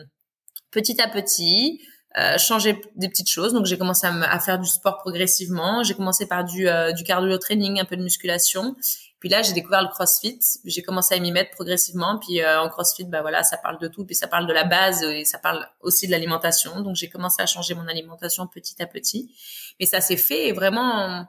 petit 0.70 1.00
à 1.00 1.08
petit 1.08 1.80
euh, 2.18 2.36
changer 2.38 2.80
des 2.96 3.08
petites 3.08 3.30
choses. 3.30 3.52
Donc 3.52 3.66
j'ai 3.66 3.78
commencé 3.78 4.06
à, 4.06 4.12
à, 4.30 4.40
faire 4.40 4.58
du 4.58 4.68
sport 4.68 4.98
progressivement. 4.98 5.82
J'ai 5.82 5.94
commencé 5.94 6.26
par 6.26 6.44
du, 6.44 6.66
du 6.96 7.04
cardio 7.04 7.38
training, 7.38 7.80
un 7.80 7.84
peu 7.84 7.96
de 7.96 8.02
musculation. 8.02 8.76
Puis 9.18 9.28
là, 9.28 9.42
j'ai 9.42 9.52
découvert 9.52 9.82
le 9.82 9.88
CrossFit. 9.88 10.38
J'ai 10.64 10.82
commencé 10.82 11.14
à 11.14 11.18
m'y 11.18 11.32
mettre 11.32 11.50
progressivement. 11.52 12.18
Puis 12.18 12.42
euh, 12.42 12.61
en 12.61 12.68
CrossFit, 12.68 13.04
bah 13.04 13.23
voilà, 13.23 13.42
ça 13.42 13.56
parle 13.56 13.78
de 13.78 13.88
tout. 13.88 14.04
Puis 14.04 14.14
ça 14.14 14.28
parle 14.28 14.46
de 14.46 14.52
la 14.52 14.64
base 14.64 15.02
et 15.02 15.25
ça 15.25 15.38
parle 15.38 15.66
aussi 15.80 16.06
de 16.06 16.12
l'alimentation. 16.12 16.80
Donc 16.80 16.96
j'ai 16.96 17.08
commencé 17.08 17.40
à 17.42 17.46
changer 17.46 17.75
mon 17.75 17.88
alimentation 17.88 18.46
petit 18.46 18.80
à 18.82 18.87
petit. 18.87 19.35
Mais 19.80 19.87
ça 19.87 20.00
s'est 20.00 20.16
fait 20.16 20.52
vraiment, 20.52 21.26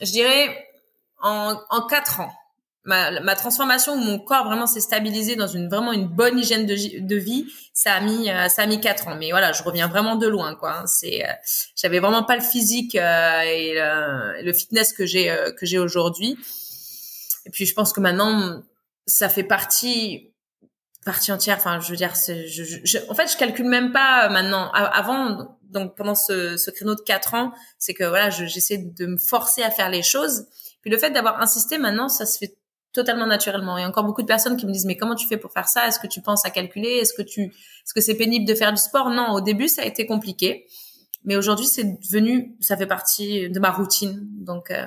je 0.00 0.10
dirais, 0.10 0.66
en, 1.22 1.60
en 1.70 1.86
quatre 1.86 2.20
ans. 2.20 2.32
Ma, 2.84 3.20
ma, 3.20 3.34
transformation 3.34 3.94
où 3.94 3.98
mon 3.98 4.20
corps 4.20 4.44
vraiment 4.44 4.68
s'est 4.68 4.80
stabilisé 4.80 5.34
dans 5.34 5.48
une 5.48 5.68
vraiment 5.68 5.92
une 5.92 6.06
bonne 6.06 6.38
hygiène 6.38 6.66
de, 6.66 7.16
vie, 7.16 7.46
ça 7.72 7.94
a 7.94 8.00
mis 8.00 8.30
euh, 8.30 8.48
ça 8.48 8.62
a 8.62 8.66
mis 8.66 8.80
quatre 8.80 9.08
ans. 9.08 9.16
Mais 9.16 9.30
voilà, 9.32 9.50
je 9.50 9.64
reviens 9.64 9.88
vraiment 9.88 10.14
de 10.14 10.28
loin 10.28 10.54
quoi. 10.54 10.84
C'est 10.86 11.24
euh, 11.24 11.32
j'avais 11.74 11.98
vraiment 11.98 12.22
pas 12.22 12.36
le 12.36 12.42
physique 12.42 12.94
euh, 12.94 13.40
et 13.40 13.74
le, 13.74 14.44
le, 14.44 14.52
fitness 14.52 14.92
que 14.92 15.04
j'ai 15.04 15.34
que 15.58 15.66
j'ai 15.66 15.80
aujourd'hui. 15.80 16.38
Et 17.46 17.50
puis 17.50 17.64
je 17.64 17.74
pense 17.74 17.92
que 17.92 18.00
maintenant, 18.00 18.62
ça 19.06 19.28
fait 19.28 19.44
partie 19.44 20.32
partie 21.04 21.32
entière. 21.32 21.56
Enfin, 21.56 21.80
je 21.80 21.90
veux 21.90 21.96
dire, 21.96 22.12
je, 22.14 22.80
je, 22.84 22.98
en 23.08 23.14
fait, 23.14 23.32
je 23.32 23.36
calcule 23.38 23.66
même 23.66 23.92
pas 23.92 24.28
maintenant. 24.28 24.70
Avant, 24.72 25.56
donc 25.62 25.96
pendant 25.96 26.14
ce, 26.14 26.56
ce 26.56 26.70
créneau 26.70 26.94
de 26.94 27.00
quatre 27.00 27.34
ans, 27.34 27.52
c'est 27.78 27.94
que 27.94 28.04
voilà, 28.04 28.28
j'essaie 28.28 28.78
de 28.78 29.06
me 29.06 29.16
forcer 29.16 29.62
à 29.62 29.70
faire 29.70 29.88
les 29.88 30.02
choses. 30.02 30.46
Puis 30.82 30.90
le 30.90 30.98
fait 30.98 31.10
d'avoir 31.10 31.40
insisté, 31.40 31.78
maintenant, 31.78 32.08
ça 32.08 32.26
se 32.26 32.36
fait 32.36 32.56
totalement 32.92 33.26
naturellement. 33.26 33.78
Il 33.78 33.82
y 33.82 33.84
a 33.84 33.88
encore 33.88 34.04
beaucoup 34.04 34.22
de 34.22 34.26
personnes 34.26 34.56
qui 34.56 34.66
me 34.66 34.72
disent 34.72 34.86
mais 34.86 34.96
comment 34.96 35.14
tu 35.14 35.28
fais 35.28 35.36
pour 35.36 35.52
faire 35.52 35.68
ça? 35.68 35.86
Est-ce 35.86 36.00
que 36.00 36.06
tu 36.06 36.22
penses 36.22 36.44
à 36.44 36.50
calculer? 36.50 36.88
Est-ce 36.88 37.12
que 37.12 37.22
tu 37.22 37.42
est-ce 37.42 37.94
que 37.94 38.00
c'est 38.00 38.14
pénible 38.14 38.46
de 38.46 38.54
faire 38.54 38.72
du 38.72 38.80
sport? 38.80 39.10
Non, 39.10 39.32
au 39.32 39.40
début 39.40 39.68
ça 39.68 39.82
a 39.82 39.84
été 39.84 40.06
compliqué, 40.06 40.66
mais 41.24 41.36
aujourd'hui 41.36 41.66
c'est 41.66 41.84
devenu 41.84 42.56
ça 42.60 42.76
fait 42.76 42.86
partie 42.86 43.50
de 43.50 43.60
ma 43.60 43.70
routine. 43.70 44.26
Donc 44.30 44.70
euh, 44.70 44.86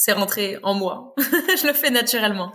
c'est 0.00 0.12
rentré 0.12 0.58
en 0.62 0.72
moi. 0.72 1.14
je 1.18 1.66
le 1.66 1.74
fais 1.74 1.90
naturellement. 1.90 2.54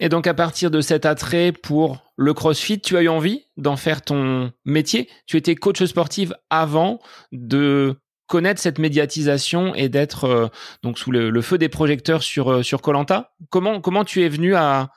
Et 0.00 0.08
donc 0.08 0.26
à 0.26 0.34
partir 0.34 0.72
de 0.72 0.80
cet 0.80 1.06
attrait 1.06 1.52
pour 1.52 1.98
le 2.16 2.34
CrossFit, 2.34 2.80
tu 2.80 2.96
as 2.96 3.02
eu 3.02 3.08
envie 3.08 3.46
d'en 3.56 3.76
faire 3.76 4.02
ton 4.02 4.50
métier? 4.64 5.08
Tu 5.26 5.36
étais 5.36 5.54
coach 5.54 5.84
sportive 5.84 6.34
avant 6.50 6.98
de 7.30 7.94
connaître 8.26 8.60
cette 8.60 8.80
médiatisation 8.80 9.72
et 9.76 9.88
d'être 9.88 10.24
euh, 10.24 10.48
donc 10.82 10.98
sous 10.98 11.12
le, 11.12 11.40
feu 11.42 11.58
des 11.58 11.68
projecteurs 11.68 12.24
sur 12.24 12.50
euh, 12.50 12.62
sur 12.64 12.82
Colanta. 12.82 13.34
Comment 13.50 13.80
comment 13.80 14.04
tu 14.04 14.24
es 14.24 14.28
venu 14.28 14.56
à 14.56 14.90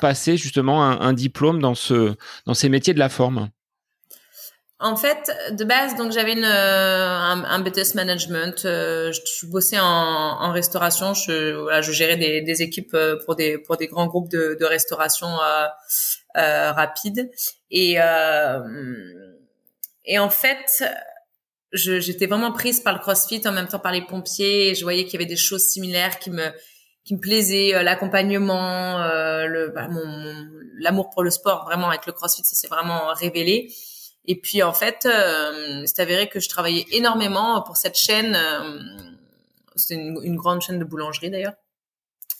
passer 0.00 0.38
justement 0.38 0.82
un, 0.82 0.98
un 0.98 1.12
diplôme 1.12 1.60
dans 1.60 1.74
ce 1.74 2.14
dans 2.46 2.54
ces 2.54 2.70
métiers 2.70 2.94
de 2.94 2.98
la 2.98 3.10
forme? 3.10 3.50
En 4.84 4.96
fait, 4.96 5.32
de 5.52 5.64
base, 5.64 5.96
donc 5.96 6.12
j'avais 6.12 6.34
une 6.34 6.44
euh, 6.44 7.08
un, 7.08 7.42
un, 7.42 7.58
BTS 7.60 7.94
management. 7.94 8.66
Euh, 8.66 9.12
je, 9.12 9.46
bossais 9.46 9.80
en, 9.80 9.86
en, 9.86 10.52
restauration. 10.52 11.14
Je, 11.14 11.54
voilà, 11.54 11.80
je 11.80 11.90
gérais 11.90 12.18
des, 12.18 12.42
des, 12.42 12.60
équipes 12.60 12.92
euh, 12.92 13.16
pour 13.24 13.34
des 13.34 13.56
pour 13.56 13.78
des 13.78 13.86
grands 13.86 14.06
groupes 14.06 14.28
de, 14.28 14.58
de 14.60 14.64
restauration 14.66 15.26
euh, 15.26 15.66
euh, 16.36 16.72
rapide. 16.72 17.30
Et 17.70 17.96
et 20.06 20.18
en 20.18 20.28
fait, 20.28 20.84
j'étais 21.72 22.26
vraiment 22.26 22.52
prise 22.52 22.80
par 22.80 22.92
le 22.92 22.98
CrossFit 22.98 23.40
en 23.48 23.52
même 23.52 23.68
temps 23.68 23.78
par 23.78 23.92
les 23.92 24.02
pompiers. 24.02 24.68
Et 24.68 24.74
je 24.74 24.82
voyais 24.82 25.04
qu'il 25.04 25.14
y 25.14 25.16
avait 25.16 25.24
des 25.24 25.36
choses 25.36 25.64
similaires 25.64 26.18
qui 26.18 26.30
me 26.30 26.46
qui 27.04 27.14
me 27.14 27.20
plaisaient, 27.20 27.82
l'accompagnement, 27.82 28.98
le 29.46 29.72
bah, 29.74 29.88
mon 29.88 30.46
l'amour 30.78 31.08
pour 31.08 31.22
le 31.22 31.30
sport. 31.30 31.64
Vraiment 31.64 31.88
avec 31.88 32.04
le 32.04 32.12
CrossFit, 32.12 32.44
ça 32.44 32.54
s'est 32.54 32.68
vraiment 32.68 33.14
révélé. 33.14 33.72
Et 34.26 34.40
puis 34.40 34.62
en 34.62 34.72
fait, 34.72 35.06
euh, 35.06 35.82
c'est 35.86 36.00
avéré 36.00 36.28
que 36.28 36.40
je 36.40 36.48
travaillais 36.48 36.86
énormément 36.92 37.62
pour 37.62 37.76
cette 37.76 37.96
chaîne. 37.96 38.34
Euh, 38.34 38.80
c'est 39.76 39.94
une, 39.94 40.18
une, 40.22 40.36
grande 40.36 40.62
chaîne 40.62 40.78
de 40.78 40.84
boulangerie 40.84 41.30
d'ailleurs. 41.30 41.54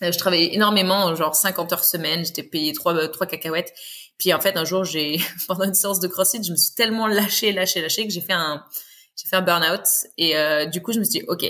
Euh, 0.02 0.12
je 0.12 0.18
travaillais 0.18 0.54
énormément, 0.54 1.14
genre 1.14 1.34
50 1.34 1.72
heures 1.72 1.84
semaine. 1.84 2.24
J'étais 2.24 2.42
payée 2.42 2.72
trois 2.72 3.08
trois 3.08 3.26
cacahuètes. 3.26 3.72
Puis 4.18 4.32
en 4.32 4.40
fait, 4.40 4.56
un 4.56 4.64
jour, 4.64 4.84
j'ai 4.84 5.20
pendant 5.48 5.64
une 5.64 5.74
séance 5.74 6.00
de 6.00 6.08
CrossFit, 6.08 6.42
je 6.42 6.52
me 6.52 6.56
suis 6.56 6.74
tellement 6.74 7.06
lâchée, 7.06 7.52
lâchée, 7.52 7.82
lâchée 7.82 8.06
que 8.06 8.12
j'ai 8.12 8.20
fait 8.20 8.32
un 8.32 8.64
j'ai 9.16 9.28
fait 9.28 9.36
un 9.36 9.42
burn-out. 9.42 9.86
Et 10.18 10.36
euh, 10.36 10.66
du 10.66 10.82
coup, 10.82 10.92
je 10.92 10.98
me 10.98 11.04
suis 11.04 11.20
dit, 11.20 11.24
ok, 11.28 11.44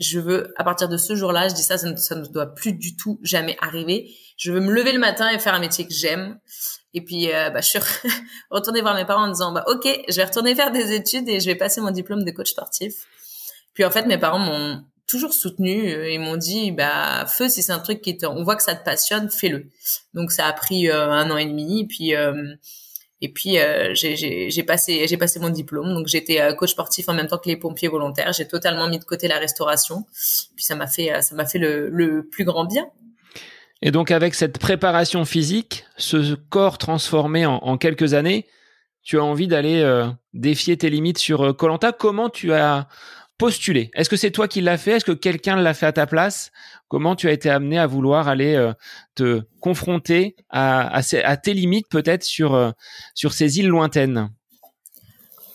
je 0.00 0.18
veux 0.18 0.52
à 0.56 0.64
partir 0.64 0.88
de 0.88 0.96
ce 0.96 1.14
jour-là, 1.14 1.48
je 1.48 1.54
dis 1.54 1.62
ça, 1.62 1.78
ça 1.78 1.90
ne, 1.90 1.96
ça 1.96 2.14
ne 2.14 2.26
doit 2.26 2.54
plus 2.54 2.72
du 2.72 2.96
tout 2.96 3.18
jamais 3.22 3.56
arriver. 3.60 4.10
Je 4.36 4.52
veux 4.52 4.60
me 4.60 4.72
lever 4.72 4.92
le 4.92 4.98
matin 4.98 5.30
et 5.30 5.38
faire 5.38 5.54
un 5.54 5.60
métier 5.60 5.86
que 5.86 5.94
j'aime. 5.94 6.38
Et 6.94 7.00
puis, 7.04 7.32
euh, 7.32 7.50
bah, 7.50 7.60
je 7.60 7.68
suis 7.68 7.78
retournée 8.50 8.80
voir 8.80 8.94
mes 8.94 9.04
parents 9.04 9.24
en 9.24 9.30
disant, 9.30 9.52
bah, 9.52 9.64
ok, 9.66 9.86
je 10.08 10.16
vais 10.16 10.24
retourner 10.24 10.54
faire 10.54 10.70
des 10.70 10.92
études 10.92 11.28
et 11.28 11.40
je 11.40 11.46
vais 11.46 11.56
passer 11.56 11.80
mon 11.80 11.90
diplôme 11.90 12.24
de 12.24 12.30
coach 12.30 12.50
sportif. 12.50 12.94
Puis 13.74 13.84
en 13.84 13.90
fait, 13.90 14.06
mes 14.06 14.18
parents 14.18 14.38
m'ont 14.38 14.84
toujours 15.06 15.34
soutenu. 15.34 15.92
Euh, 15.92 16.10
ils 16.10 16.20
m'ont 16.20 16.36
dit, 16.36 16.70
bah, 16.72 17.26
feu, 17.26 17.48
si 17.48 17.62
c'est 17.62 17.72
un 17.72 17.80
truc 17.80 18.00
qui 18.00 18.16
te, 18.16 18.26
on 18.26 18.44
voit 18.44 18.56
que 18.56 18.62
ça 18.62 18.74
te 18.74 18.84
passionne, 18.84 19.28
fais-le. 19.30 19.70
Donc 20.14 20.32
ça 20.32 20.46
a 20.46 20.52
pris 20.52 20.88
euh, 20.88 21.10
un 21.10 21.30
an 21.30 21.36
et 21.36 21.46
demi. 21.46 21.80
Et 21.80 21.86
puis, 21.86 22.14
et 23.24 23.28
puis 23.28 23.56
j'ai 23.94 24.62
passé, 24.64 25.06
j'ai 25.08 25.16
passé 25.16 25.40
mon 25.40 25.48
diplôme. 25.48 25.94
Donc 25.94 26.08
j'étais 26.08 26.54
coach 26.56 26.72
sportif 26.72 27.08
en 27.08 27.14
même 27.14 27.26
temps 27.26 27.38
que 27.38 27.48
les 27.48 27.56
pompiers 27.56 27.88
volontaires. 27.88 28.32
J'ai 28.34 28.46
totalement 28.46 28.86
mis 28.86 28.98
de 28.98 29.04
côté 29.04 29.28
la 29.28 29.38
restauration. 29.38 30.04
Puis 30.54 30.64
ça 30.64 30.76
m'a 30.76 30.86
fait, 30.86 31.22
ça 31.22 31.34
m'a 31.34 31.46
fait 31.46 31.58
le, 31.58 32.28
plus 32.30 32.44
grand 32.44 32.66
bien. 32.66 32.86
Et 33.80 33.90
donc 33.90 34.10
avec 34.10 34.34
cette 34.34 34.58
préparation 34.58 35.24
physique, 35.24 35.84
ce 35.96 36.34
corps 36.34 36.76
transformé 36.76 37.46
en, 37.46 37.78
quelques 37.78 38.12
années, 38.12 38.46
tu 39.02 39.18
as 39.18 39.24
envie 39.24 39.48
d'aller 39.48 39.80
euh, 39.80 40.06
défier 40.34 40.76
tes 40.76 40.90
limites 40.90 41.18
sur 41.18 41.56
Colanta. 41.56 41.88
Euh, 41.88 41.92
Comment 41.98 42.28
tu 42.28 42.52
as 42.52 42.88
postulé 43.38 43.90
Est-ce 43.94 44.08
que 44.08 44.16
c'est 44.16 44.30
toi 44.30 44.48
qui 44.48 44.60
l'as 44.60 44.78
fait? 44.78 44.92
Est-ce 44.92 45.04
que 45.04 45.12
quelqu'un 45.12 45.56
l'a 45.56 45.74
fait 45.74 45.86
à 45.86 45.92
ta 45.92 46.06
place? 46.06 46.50
Comment 46.88 47.16
tu 47.16 47.28
as 47.28 47.32
été 47.32 47.50
amené 47.50 47.78
à 47.78 47.86
vouloir 47.86 48.28
aller 48.28 48.54
euh, 48.54 48.72
te 49.14 49.42
confronter 49.60 50.36
à, 50.50 51.02
tes 51.42 51.54
limites 51.54 51.88
peut-être 51.88 52.24
sur 52.24 52.72
sur 53.14 53.32
ces 53.32 53.58
îles 53.58 53.68
lointaines? 53.68 54.30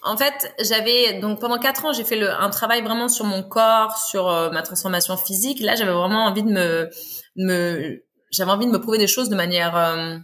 En 0.03 0.15
fait, 0.15 0.53
j'avais 0.61 1.19
donc 1.19 1.39
pendant 1.39 1.57
quatre 1.57 1.85
ans, 1.85 1.93
j'ai 1.93 2.05
fait 2.05 2.21
un 2.21 2.49
travail 2.49 2.81
vraiment 2.81 3.09
sur 3.09 3.25
mon 3.25 3.43
corps, 3.43 3.97
sur 3.97 4.25
ma 4.51 4.61
transformation 4.61 5.17
physique. 5.17 5.59
Là, 5.59 5.75
j'avais 5.75 5.91
vraiment 5.91 6.25
envie 6.25 6.43
de 6.43 6.49
me, 6.49 6.89
j'avais 8.31 8.51
envie 8.51 8.65
de 8.65 8.71
me 8.71 8.79
prouver 8.79 8.97
des 8.97 9.07
choses 9.07 9.29
de 9.29 9.35
manière, 9.35 9.75
euh, 9.75 10.17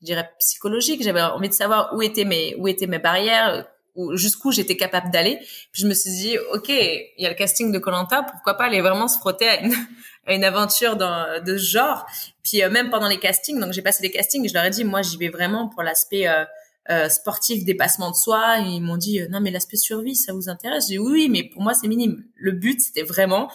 je 0.00 0.06
dirais 0.06 0.30
psychologique. 0.38 1.02
J'avais 1.02 1.22
envie 1.22 1.48
de 1.48 1.54
savoir 1.54 1.92
où 1.94 1.98
où 1.98 2.68
étaient 2.68 2.86
mes 2.86 2.98
barrières, 2.98 3.66
jusqu'où 4.14 4.52
j'étais 4.52 4.76
capable 4.76 5.10
d'aller. 5.10 5.38
Puis 5.72 5.82
je 5.82 5.86
me 5.86 5.94
suis 5.94 6.10
dit, 6.10 6.38
ok, 6.52 6.68
il 6.68 7.12
y 7.18 7.26
a 7.26 7.28
le 7.28 7.34
casting 7.34 7.72
de 7.72 7.78
Colanta, 7.78 8.22
pourquoi 8.22 8.54
pas 8.54 8.64
aller 8.64 8.80
vraiment 8.80 9.08
se 9.08 9.18
frotter 9.18 9.48
à 9.48 9.60
une, 9.60 9.74
à 10.26 10.34
une 10.34 10.44
aventure 10.44 10.96
dans, 10.96 11.42
de 11.42 11.56
ce 11.56 11.64
genre. 11.64 12.06
Puis 12.42 12.62
euh, 12.62 12.70
même 12.70 12.90
pendant 12.90 13.08
les 13.08 13.18
castings, 13.18 13.60
donc 13.60 13.72
j'ai 13.72 13.82
passé 13.82 14.02
des 14.02 14.10
castings, 14.10 14.48
je 14.48 14.54
leur 14.54 14.64
ai 14.64 14.70
dit, 14.70 14.84
moi 14.84 15.02
j'y 15.02 15.16
vais 15.16 15.28
vraiment 15.28 15.68
pour 15.68 15.82
l'aspect 15.82 16.28
euh, 16.28 16.44
euh, 16.90 17.08
sportif, 17.08 17.64
dépassement 17.64 18.10
de 18.10 18.16
soi. 18.16 18.58
ils 18.58 18.80
m'ont 18.80 18.96
dit, 18.96 19.20
non 19.30 19.40
mais 19.40 19.50
l'aspect 19.50 19.76
survie, 19.76 20.16
ça 20.16 20.32
vous 20.32 20.48
intéresse? 20.48 20.86
J'ai 20.88 20.94
dit 20.94 20.98
oui, 20.98 21.28
mais 21.28 21.44
pour 21.44 21.62
moi 21.62 21.74
c'est 21.74 21.88
minime. 21.88 22.24
Le 22.36 22.52
but 22.52 22.80
c'était 22.80 23.02
vraiment 23.02 23.50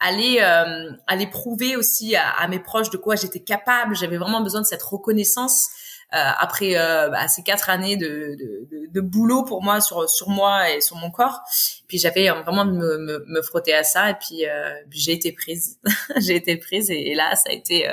aller 0.00 0.38
euh, 0.40 0.92
aller 1.06 1.26
prouver 1.26 1.76
aussi 1.76 2.16
à, 2.16 2.28
à, 2.28 2.48
mes 2.48 2.58
proches 2.58 2.90
de 2.90 2.96
quoi 2.96 3.16
j'étais 3.16 3.40
capable. 3.40 3.96
J'avais 3.96 4.18
vraiment 4.18 4.42
besoin 4.42 4.60
de 4.60 4.66
cette 4.66 4.82
reconnaissance 4.82 5.66
euh, 5.66 5.83
après 6.16 6.78
euh, 6.78 7.08
bah, 7.08 7.26
ces 7.28 7.42
quatre 7.42 7.70
années 7.70 7.96
de, 7.96 8.36
de, 8.38 8.86
de, 8.92 9.00
boulot 9.00 9.42
pour 9.42 9.62
moi 9.62 9.80
sur 9.80 10.08
sur 10.08 10.28
moi 10.28 10.70
et 10.70 10.80
sur 10.80 10.96
mon 10.96 11.10
corps. 11.10 11.40
Puis 11.88 11.98
j'avais 11.98 12.28
vraiment 12.28 12.64
me, 12.64 12.98
me, 12.98 13.24
me, 13.26 13.42
frotter 13.42 13.74
à 13.74 13.82
ça 13.82 14.10
et 14.10 14.14
puis, 14.14 14.46
euh, 14.46 14.70
j'ai 14.90 15.12
été 15.12 15.32
prise. 15.32 15.80
j'ai 16.18 16.36
été 16.36 16.56
prise 16.56 16.90
et, 16.90 17.14
là 17.14 17.34
ça 17.34 17.50
a 17.50 17.52
été 17.52 17.88
euh, 17.88 17.92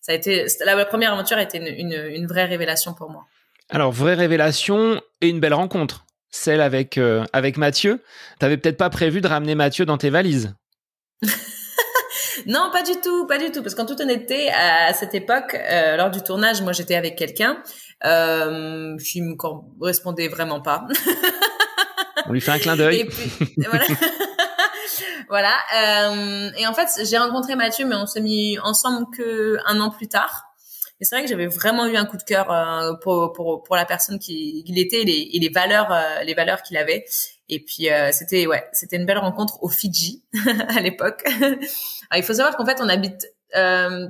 ça 0.00 0.12
a 0.12 0.14
été 0.14 0.46
la, 0.64 0.74
la 0.74 0.84
première 0.84 1.12
aventure 1.12 1.38
a 1.38 1.42
été 1.42 1.58
une, 1.58 1.66
une, 1.66 2.14
une, 2.14 2.26
vraie 2.26 2.44
révélation 2.44 2.92
pour 2.92 3.08
moi. 3.08 3.24
Alors 3.70 3.92
vraie 3.92 4.14
révélation 4.14 5.00
et 5.22 5.28
une 5.28 5.40
belle 5.40 5.54
rencontre. 5.54 6.04
Celle 6.30 6.60
avec 6.60 6.98
euh, 6.98 7.24
avec 7.32 7.56
Mathieu. 7.56 8.02
T'avais 8.40 8.58
peut-être 8.58 8.76
pas 8.76 8.90
prévu 8.90 9.20
de 9.20 9.28
ramener 9.28 9.54
Mathieu 9.54 9.86
dans 9.86 9.96
tes 9.96 10.10
valises. 10.10 10.54
non, 12.46 12.70
pas 12.72 12.82
du 12.82 12.92
tout, 13.02 13.26
pas 13.26 13.38
du 13.38 13.50
tout. 13.50 13.62
Parce 13.62 13.74
qu'en 13.74 13.86
toute 13.86 14.00
honnêteté, 14.00 14.50
à 14.50 14.92
cette 14.92 15.14
époque, 15.14 15.54
euh, 15.54 15.96
lors 15.96 16.10
du 16.10 16.22
tournage, 16.22 16.62
moi 16.62 16.72
j'étais 16.72 16.94
avec 16.94 17.16
quelqu'un 17.16 17.62
euh, 18.04 18.96
qui 18.98 19.22
me 19.22 19.34
correspondait 19.34 20.28
vraiment 20.28 20.60
pas. 20.60 20.86
On 22.26 22.32
lui 22.32 22.40
fait 22.40 22.52
un 22.52 22.58
clin 22.58 22.76
d'œil. 22.76 23.08
voilà. 23.58 23.84
voilà. 25.28 25.54
Euh, 25.76 26.50
et 26.56 26.66
en 26.66 26.74
fait, 26.74 26.88
j'ai 27.04 27.18
rencontré 27.18 27.54
Mathieu, 27.54 27.86
mais 27.86 27.96
on 27.96 28.06
s'est 28.06 28.20
mis 28.20 28.58
ensemble 28.60 29.06
que 29.16 29.58
un 29.66 29.80
an 29.80 29.90
plus 29.90 30.08
tard. 30.08 30.53
Et 31.04 31.06
c'est 31.06 31.16
vrai 31.16 31.24
que 31.24 31.28
j'avais 31.28 31.48
vraiment 31.48 31.84
eu 31.84 31.96
un 31.96 32.06
coup 32.06 32.16
de 32.16 32.22
cœur 32.22 32.50
euh, 32.50 32.94
pour, 33.02 33.34
pour, 33.34 33.62
pour 33.62 33.76
la 33.76 33.84
personne 33.84 34.18
qui 34.18 34.64
il 34.66 34.78
était 34.78 35.02
et 35.02 35.04
les, 35.04 35.28
et 35.34 35.38
les 35.38 35.50
valeurs 35.50 35.92
euh, 35.92 36.22
les 36.24 36.32
valeurs 36.32 36.62
qu'il 36.62 36.78
avait. 36.78 37.04
Et 37.50 37.62
puis 37.62 37.90
euh, 37.90 38.08
c'était 38.10 38.46
ouais, 38.46 38.66
c'était 38.72 38.96
une 38.96 39.04
belle 39.04 39.18
rencontre 39.18 39.62
au 39.62 39.68
Fidji 39.68 40.24
à 40.68 40.80
l'époque. 40.80 41.22
il 42.16 42.22
faut 42.22 42.32
savoir 42.32 42.56
qu'en 42.56 42.64
fait 42.64 42.78
on 42.80 42.88
habite 42.88 43.26
euh, 43.54 44.08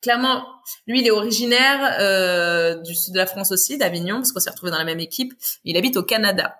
clairement, 0.00 0.46
lui 0.86 1.00
il 1.00 1.06
est 1.06 1.10
originaire 1.10 1.94
euh, 2.00 2.76
du 2.80 2.94
sud 2.94 3.12
de 3.12 3.18
la 3.18 3.26
France 3.26 3.52
aussi, 3.52 3.76
d'Avignon, 3.76 4.16
parce 4.16 4.32
qu'on 4.32 4.40
s'est 4.40 4.48
retrouvé 4.48 4.72
dans 4.72 4.78
la 4.78 4.84
même 4.84 5.00
équipe. 5.00 5.34
Il 5.64 5.76
habite 5.76 5.98
au 5.98 6.04
Canada. 6.04 6.56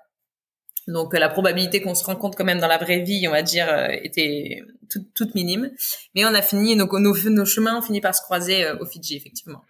Donc 0.89 1.15
la 1.15 1.29
probabilité 1.29 1.81
qu'on 1.81 1.95
se 1.95 2.05
rencontre 2.05 2.37
quand 2.37 2.45
même 2.45 2.61
dans 2.61 2.69
la 2.69 2.79
vraie 2.79 3.01
vie, 3.01 3.27
on 3.27 3.31
va 3.31 3.43
dire, 3.43 3.67
était 4.03 4.63
toute, 5.15 5.35
minime. 5.35 5.71
Mais 6.15 6.25
on 6.25 6.35
a 6.35 6.43
fini, 6.43 6.77
donc 6.77 6.93
nos, 6.93 7.15
chemins 7.15 7.79
ont 7.79 7.83
fini 7.83 8.01
par 8.01 8.15
se 8.15 8.23
croiser 8.23 8.71
au 8.81 8.85
Fidji, 8.85 9.17
effectivement. 9.17 9.63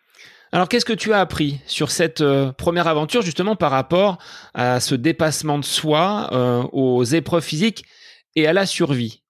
Alors 0.50 0.68
qu'est-ce 0.68 0.84
que 0.84 0.92
tu 0.92 1.12
as 1.12 1.20
appris 1.20 1.60
sur 1.66 1.90
cette 1.90 2.22
première 2.58 2.88
aventure 2.88 3.22
justement 3.22 3.56
par 3.56 3.70
rapport 3.70 4.18
à 4.54 4.80
ce 4.80 4.94
dépassement 4.94 5.58
de 5.58 5.64
soi, 5.64 6.30
aux 6.72 7.04
épreuves 7.04 7.44
physiques 7.44 7.84
et 8.34 8.46
à 8.46 8.52
la 8.52 8.66
survie? 8.66 9.24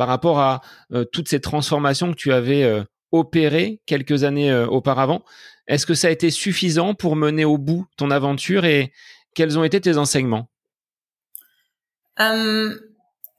Par 0.00 0.08
rapport 0.08 0.40
à 0.40 0.62
euh, 0.94 1.04
toutes 1.04 1.28
ces 1.28 1.40
transformations 1.40 2.10
que 2.10 2.16
tu 2.16 2.32
avais 2.32 2.62
euh, 2.62 2.82
opérées 3.12 3.82
quelques 3.84 4.24
années 4.24 4.50
euh, 4.50 4.66
auparavant. 4.66 5.22
Est-ce 5.66 5.84
que 5.84 5.92
ça 5.92 6.08
a 6.08 6.10
été 6.10 6.30
suffisant 6.30 6.94
pour 6.94 7.16
mener 7.16 7.44
au 7.44 7.58
bout 7.58 7.84
ton 7.98 8.10
aventure 8.10 8.64
et 8.64 8.94
quels 9.34 9.58
ont 9.58 9.62
été 9.62 9.78
tes 9.78 9.98
enseignements? 9.98 10.48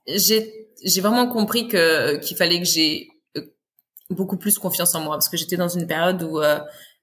J'ai 0.07 1.01
vraiment 1.01 1.27
compris 1.27 1.67
que 1.67 2.17
qu'il 2.17 2.37
fallait 2.37 2.59
que 2.59 2.65
j'ai 2.65 3.07
beaucoup 4.09 4.37
plus 4.37 4.57
confiance 4.57 4.93
en 4.95 5.01
moi 5.01 5.15
parce 5.15 5.29
que 5.29 5.37
j'étais 5.37 5.57
dans 5.57 5.69
une 5.69 5.87
période 5.87 6.21
où 6.23 6.41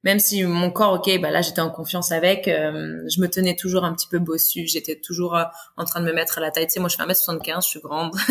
même 0.05 0.21
si 0.21 0.45
mon 0.45 0.71
corps, 0.71 0.93
ok, 0.95 1.21
bah 1.21 1.31
là 1.31 1.43
j'étais 1.43 1.61
en 1.61 1.71
confiance 1.71 2.13
avec, 2.13 2.47
euh, 2.47 3.03
je 3.09 3.21
me 3.21 3.29
tenais 3.29 3.57
toujours 3.57 3.85
un 3.85 3.93
petit 3.93 4.07
peu 4.07 4.19
bossu, 4.21 4.67
j'étais 4.67 4.97
toujours 5.01 5.37
euh, 5.37 5.43
en 5.77 5.85
train 5.85 6.01
de 6.01 6.07
me 6.07 6.13
mettre 6.13 6.39
à 6.39 6.41
la 6.41 6.51
taille. 6.51 6.67
Tu 6.67 6.75
sais, 6.75 6.81
moi 6.81 6.89
je 6.89 6.97
fais 6.97 7.03
1m75, 7.03 7.65
je 7.65 7.69
suis 7.69 7.81
grande. 7.81 8.15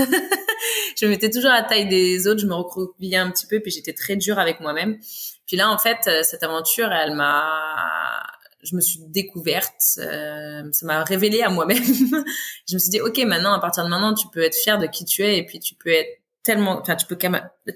je 0.97 1.05
me 1.05 1.11
mettais 1.11 1.29
toujours 1.29 1.51
à 1.51 1.61
la 1.61 1.63
taille 1.63 1.87
des 1.87 2.27
autres, 2.27 2.39
je 2.39 2.47
me 2.47 2.53
recroquevillais 2.53 3.17
un 3.17 3.29
petit 3.31 3.47
peu, 3.47 3.59
puis 3.59 3.71
j'étais 3.71 3.93
très 3.93 4.15
dure 4.15 4.39
avec 4.39 4.61
moi-même. 4.61 4.97
Puis 5.45 5.57
là, 5.57 5.69
en 5.69 5.77
fait, 5.77 5.97
euh, 6.07 6.23
cette 6.23 6.43
aventure, 6.43 6.91
elle 6.91 7.15
m'a, 7.15 8.23
je 8.63 8.75
me 8.75 8.81
suis 8.81 8.99
découverte, 9.07 9.75
ça 9.79 10.61
m'a 10.83 11.03
révélé 11.03 11.41
à 11.41 11.49
moi-même. 11.49 11.83
je 12.67 12.73
me 12.73 12.79
suis 12.79 12.89
dit, 12.89 13.01
ok, 13.01 13.17
maintenant, 13.19 13.53
à 13.53 13.59
partir 13.59 13.83
de 13.83 13.89
maintenant, 13.89 14.13
tu 14.13 14.27
peux 14.29 14.41
être 14.41 14.55
fier 14.55 14.77
de 14.77 14.87
qui 14.87 15.05
tu 15.05 15.23
es, 15.23 15.37
et 15.37 15.45
puis 15.45 15.59
tu 15.59 15.75
peux 15.75 15.91
être 15.91 16.21
tellement, 16.43 16.79
enfin, 16.79 16.95
tu 16.95 17.05
peux 17.05 17.17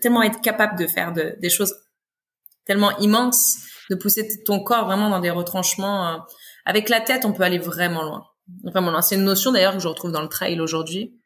tellement 0.02 0.24
être 0.24 0.42
capable 0.42 0.78
de 0.80 0.88
faire 0.88 1.14
de, 1.14 1.36
des 1.40 1.50
choses 1.50 1.76
tellement 2.66 2.98
immenses 3.00 3.58
de 3.92 3.96
pousser 3.96 4.44
ton 4.44 4.62
corps 4.62 4.86
vraiment 4.86 5.10
dans 5.10 5.20
des 5.20 5.30
retranchements. 5.30 6.08
Euh, 6.08 6.18
avec 6.66 6.90
la 6.90 7.02
tête, 7.02 7.26
on 7.26 7.34
peut 7.34 7.44
aller 7.44 7.60
vraiment 7.60 8.04
loin. 8.04 8.26
Vraiment 8.64 8.92
loin. 8.92 9.02
C'est 9.02 9.16
une 9.16 9.26
notion 9.26 9.52
d'ailleurs 9.52 9.74
que 9.74 9.80
je 9.80 9.88
retrouve 9.88 10.12
dans 10.12 10.22
le 10.22 10.30
trail 10.30 10.60
aujourd'hui. 10.62 11.20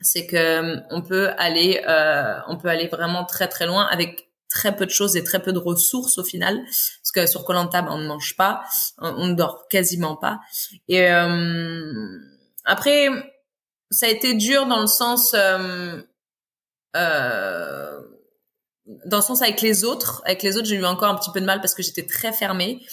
C'est 0.00 0.26
que 0.26 0.36
euh, 0.36 0.80
on 0.90 1.02
peut 1.02 1.30
aller, 1.36 1.82
euh, 1.86 2.38
on 2.48 2.56
peut 2.56 2.68
aller 2.68 2.88
vraiment 2.88 3.24
très 3.24 3.46
très 3.48 3.66
loin 3.66 3.86
avec 3.90 4.31
très 4.52 4.76
peu 4.76 4.84
de 4.84 4.90
choses 4.90 5.16
et 5.16 5.24
très 5.24 5.40
peu 5.40 5.52
de 5.52 5.58
ressources 5.58 6.18
au 6.18 6.24
final. 6.24 6.62
Parce 6.64 7.12
que 7.14 7.26
sur 7.26 7.44
Colanta, 7.44 7.82
ben, 7.82 7.92
on 7.92 7.98
ne 7.98 8.06
mange 8.06 8.36
pas, 8.36 8.62
on, 8.98 9.28
ne 9.28 9.34
dort 9.34 9.66
quasiment 9.68 10.16
pas. 10.16 10.40
Et 10.88 11.08
après, 12.64 13.08
ça 13.90 14.06
a 14.06 14.08
été 14.08 14.34
dur 14.34 14.66
dans 14.66 14.80
le 14.80 14.86
sens. 14.86 15.34
Euh, 16.94 18.00
dans 19.06 19.18
le 19.18 19.22
sens 19.22 19.42
avec 19.42 19.60
les 19.60 19.84
autres, 19.84 20.22
avec 20.24 20.42
les 20.42 20.56
autres, 20.56 20.66
j'ai 20.66 20.76
eu 20.76 20.84
encore 20.84 21.08
un 21.08 21.14
petit 21.14 21.30
peu 21.30 21.40
de 21.40 21.46
mal 21.46 21.60
parce 21.60 21.74
que 21.74 21.82
j'étais 21.82 22.06
très 22.06 22.32
fermée. 22.32 22.84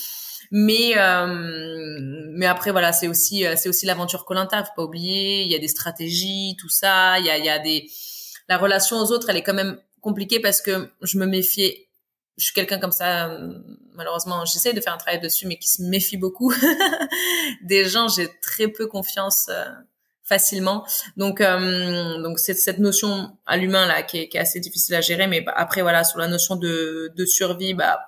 Mais 0.52 0.98
euh, 0.98 2.28
mais 2.34 2.48
après 2.48 2.72
voilà, 2.72 2.92
c'est 2.92 3.08
aussi 3.08 3.46
euh, 3.46 3.56
c'est 3.56 3.70
aussi 3.70 3.86
l'aventure 3.86 4.26
Colanta, 4.26 4.64
faut 4.64 4.72
pas 4.76 4.84
oublier, 4.84 5.44
il 5.44 5.52
y 5.52 5.56
a 5.56 5.60
des 5.60 5.68
stratégies, 5.68 6.56
tout 6.60 6.70
ça, 6.70 7.20
il 7.20 7.26
y 7.26 7.30
a 7.30 7.38
il 7.38 7.46
y 7.46 7.50
a 7.50 7.60
des 7.60 7.88
la 8.48 8.58
relation 8.58 8.98
aux 8.98 9.12
autres, 9.12 9.30
elle 9.30 9.38
est 9.38 9.44
quand 9.44 9.54
même 9.54 9.80
compliquée 10.02 10.40
parce 10.40 10.62
que 10.62 10.90
je 11.02 11.18
me 11.18 11.26
méfiais 11.26 11.86
je 12.38 12.46
suis 12.46 12.54
quelqu'un 12.54 12.80
comme 12.80 12.94
ça 12.94 13.38
malheureusement, 13.94 14.46
j'essaie 14.46 14.74
de 14.74 14.80
faire 14.80 14.94
un 14.94 14.98
travail 14.98 15.20
dessus 15.20 15.46
mais 15.46 15.58
qui 15.58 15.68
se 15.70 15.82
méfie 15.82 16.18
beaucoup 16.18 16.54
des 17.64 17.86
gens, 17.86 18.08
j'ai 18.08 18.30
très 18.42 18.70
peu 18.70 18.88
confiance 18.88 19.48
euh, 19.50 19.66
facilement. 20.24 20.86
Donc, 21.18 21.42
euh, 21.42 22.22
donc 22.22 22.40
c'est 22.40 22.54
cette 22.54 22.80
notion 22.80 23.38
à 23.46 23.58
l'humain 23.58 23.86
là 23.88 24.04
qui 24.04 24.20
est, 24.20 24.30
qui 24.30 24.38
est, 24.38 24.40
assez 24.40 24.60
difficile 24.60 24.96
à 24.96 25.02
gérer. 25.02 25.28
Mais 25.28 25.44
après 25.56 25.82
voilà, 25.82 26.04
sur 26.04 26.20
la 26.20 26.28
notion 26.28 26.56
de, 26.56 27.12
de 27.14 27.26
survie, 27.26 27.74
bah 27.74 28.08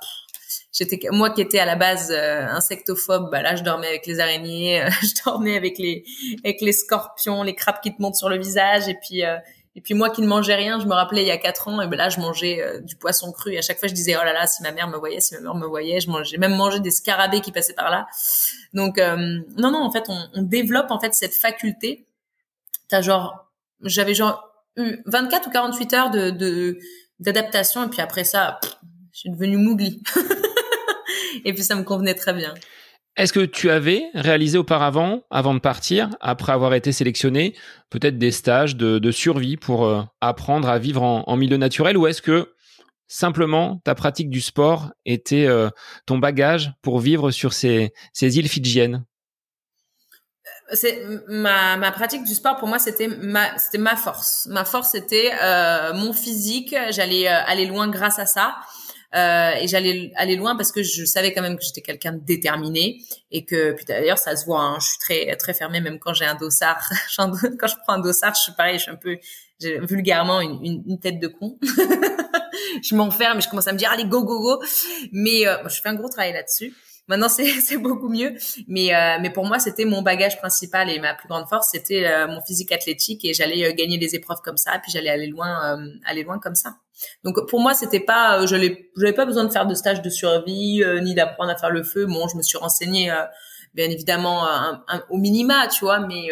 j'étais 0.72 1.00
moi 1.12 1.32
qui 1.32 1.42
étais 1.42 1.60
à 1.60 1.66
la 1.66 1.76
base 1.76 2.12
euh, 2.12 2.46
insectophobe, 2.48 3.30
bah 3.32 3.42
là 3.42 3.56
je 3.56 3.64
dormais 3.64 3.88
avec 3.88 4.06
les 4.06 4.20
araignées, 4.20 4.86
je 5.02 5.24
dormais 5.26 5.58
avec 5.58 5.78
les 5.78 6.06
avec 6.46 6.62
les 6.62 6.72
scorpions, 6.72 7.44
les 7.44 7.56
crabes 7.56 7.82
qui 7.84 7.94
te 7.94 8.02
montent 8.02 8.16
sur 8.16 8.30
le 8.30 8.38
visage, 8.38 8.88
et 8.88 8.96
puis 8.96 9.26
euh, 9.26 9.38
et 9.76 9.82
puis 9.82 9.94
moi 9.94 10.10
qui 10.10 10.22
ne 10.22 10.28
mangeais 10.28 10.56
rien, 10.56 10.80
je 10.80 10.86
me 10.86 10.94
rappelais 10.94 11.22
il 11.22 11.28
y 11.28 11.32
a 11.32 11.38
quatre 11.38 11.68
ans, 11.68 11.82
et 11.82 11.88
ben 11.88 11.98
là 11.98 12.10
je 12.10 12.20
mangeais 12.20 12.62
euh, 12.62 12.80
du 12.82 12.96
poisson 12.96 13.32
cru. 13.32 13.54
Et 13.54 13.58
à 13.58 13.62
chaque 13.62 13.80
fois 13.80 13.88
je 13.88 13.94
disais 13.94 14.16
oh 14.20 14.24
là 14.24 14.34
là, 14.34 14.48
si 14.48 14.62
ma 14.64 14.72
mère 14.72 14.88
me 14.88 14.98
voyait, 14.98 15.22
si 15.22 15.34
ma 15.36 15.42
mère 15.42 15.56
me 15.56 15.68
voyait, 15.68 16.00
je 16.00 16.10
mangeais, 16.10 16.32
j'ai 16.32 16.38
même 16.38 16.56
mangé 16.56 16.80
des 16.80 16.92
scarabées 16.92 17.42
qui 17.42 17.52
passaient 17.52 17.74
par 17.74 17.90
là. 17.90 18.08
Donc 18.74 18.98
non 18.98 19.72
non, 19.72 19.84
en 19.84 19.92
fait 19.92 20.06
on, 20.10 20.28
on 20.34 20.42
développe 20.42 20.92
en 20.92 21.00
fait 21.00 21.14
cette 21.14 21.34
faculté 21.36 22.06
t'as 22.92 23.02
genre, 23.02 23.50
j'avais 23.82 24.14
genre 24.14 24.54
eu 24.76 24.98
24 25.06 25.48
ou 25.48 25.52
48 25.52 25.94
heures 25.94 26.12
de, 26.12 26.78
d'adaptation 27.20 27.86
et 27.86 27.90
puis 27.90 28.02
après 28.02 28.26
ça, 28.26 28.60
je 29.14 29.20
suis 29.20 29.30
devenue 29.30 29.58
mougli. 29.58 30.04
et 31.46 31.54
puis 31.54 31.64
ça 31.64 31.76
me 31.76 31.84
convenait 31.84 32.14
très 32.14 32.34
bien. 32.34 32.54
Est-ce 33.18 33.34
que 33.34 33.42
tu 33.42 33.70
avais 33.70 34.06
réalisé 34.14 34.58
auparavant, 34.58 35.24
avant 35.30 35.54
de 35.54 35.60
partir, 35.60 36.10
après 36.22 36.54
avoir 36.54 36.74
été 36.74 36.94
sélectionné, 36.94 37.56
peut-être 37.90 38.18
des 38.18 38.32
stages 38.32 38.78
de, 38.78 39.12
survie 39.12 39.58
pour 39.58 39.86
euh, 39.86 40.02
apprendre 40.22 40.70
à 40.70 40.80
vivre 40.80 41.04
en, 41.04 41.36
milieu 41.36 41.58
naturel 41.58 41.98
ou 41.98 42.08
est-ce 42.08 42.22
que 42.22 42.54
simplement 43.08 43.82
ta 43.84 43.96
pratique 43.96 44.30
du 44.30 44.40
sport 44.40 44.92
était 45.06 45.46
euh, 45.46 45.70
ton 46.06 46.20
bagage 46.20 46.72
pour 46.82 47.00
vivre 47.00 47.32
sur 47.32 47.52
ces, 47.52 47.92
îles 48.22 48.48
fidjiennes? 48.48 49.04
C'est 50.72 51.04
ma, 51.28 51.92
pratique 51.92 52.24
du 52.24 52.34
sport 52.34 52.56
pour 52.56 52.70
moi 52.70 52.80
c'était 52.80 53.10
ma 53.10 53.96
force. 53.98 54.48
Ma 54.50 54.64
force 54.64 54.92
c'était 54.92 55.34
euh, 55.44 55.94
mon 55.94 56.14
physique. 56.14 56.74
J'allais 56.92 57.28
aller 57.28 57.66
loin 57.66 57.90
grâce 57.90 58.20
à 58.20 58.26
ça 58.26 58.56
euh, 59.16 59.52
et 59.60 59.68
j'allais 59.68 60.12
aller 60.16 60.36
loin 60.36 60.56
parce 60.56 60.72
que 60.72 60.84
je 60.84 61.06
savais 61.06 61.34
quand 61.34 61.42
même 61.42 61.58
que 61.58 61.64
j'étais 61.64 61.82
quelqu'un 61.82 62.14
de 62.14 62.20
déterminé 62.20 63.02
et 63.32 63.46
que 63.46 63.74
puis 63.74 63.86
d'ailleurs 63.86 64.18
ça 64.18 64.36
se 64.36 64.46
voit 64.46 64.62
hein, 64.62 64.78
je 64.80 64.88
suis 64.88 65.00
très 65.00 65.36
très 65.36 65.54
fermée 65.54 65.82
même 65.82 66.00
quand 66.00 66.14
j'ai 66.14 66.26
un 66.26 66.36
dossard 66.36 66.82
quand 67.18 67.34
je 67.34 67.76
prends 67.84 67.94
un 67.94 68.00
dossard 68.00 68.36
je 68.36 68.42
suis 68.42 68.54
pareil 68.54 68.78
je 68.78 68.84
suis 68.84 68.92
un 68.92 68.96
peu 68.96 69.18
vulgairement 69.86 70.42
une, 70.42 70.84
une, 70.86 71.00
tête 71.00 71.20
de 71.20 71.28
con 71.28 71.58
je 72.84 72.96
m'enferme 72.96 73.38
et 73.38 73.42
je 73.42 73.50
commence 73.50 73.68
à 73.68 73.74
me 73.74 73.78
dire 73.78 73.92
allez 73.92 74.06
go 74.06 74.24
go 74.24 74.40
go 74.40 74.64
mais 75.12 75.48
euh, 75.48 75.58
je 75.68 75.82
fais 75.82 75.90
un 75.90 75.96
gros 75.96 76.10
travail 76.10 76.34
là-dessus 76.34 76.74
Maintenant, 77.12 77.28
c'est 77.30 77.78
beaucoup 77.78 78.08
mieux. 78.10 78.36
Mais, 78.68 78.96
euh, 78.96 79.18
mais 79.22 79.30
pour 79.30 79.46
moi, 79.46 79.60
c'était 79.60 79.86
mon 79.86 80.02
bagage 80.02 80.38
principal 80.38 80.90
et 80.90 81.00
ma 81.00 81.14
plus 81.14 81.28
grande 81.28 81.48
force, 81.48 81.70
c'était 81.72 82.06
euh, 82.06 82.28
mon 82.28 82.42
physique 82.42 82.72
athlétique 82.72 83.26
et 83.26 83.34
j'allais 83.34 83.66
euh, 83.66 83.74
gagner 83.74 83.98
des 83.98 84.16
épreuves 84.16 84.42
comme 84.42 84.58
ça, 84.58 84.80
puis 84.82 84.92
j'allais 84.92 85.10
aller 85.10 85.28
loin, 85.28 85.78
aller 86.06 86.24
loin 86.24 86.40
comme 86.40 86.56
ça. 86.56 86.78
Donc 87.24 87.48
pour 87.50 87.60
moi, 87.60 87.74
c'était 87.74 88.00
pas, 88.00 88.46
je 88.46 88.56
n'avais 88.56 89.14
pas 89.14 89.26
besoin 89.26 89.46
de 89.46 89.52
faire 89.52 89.66
de 89.66 89.76
stage 89.76 90.02
de 90.02 90.10
survie 90.10 90.84
ni 91.02 91.16
d'apprendre 91.16 91.52
à 91.52 91.58
faire 91.58 91.72
le 91.72 91.84
feu. 91.84 92.06
Bon, 92.06 92.28
je 92.28 92.38
me 92.38 92.42
suis 92.42 92.58
renseignée, 92.58 93.12
bien 93.74 93.90
évidemment, 93.90 94.46
au 95.10 95.18
minima, 95.18 95.68
tu 95.68 95.86
vois, 95.86 96.00
mais 96.00 96.28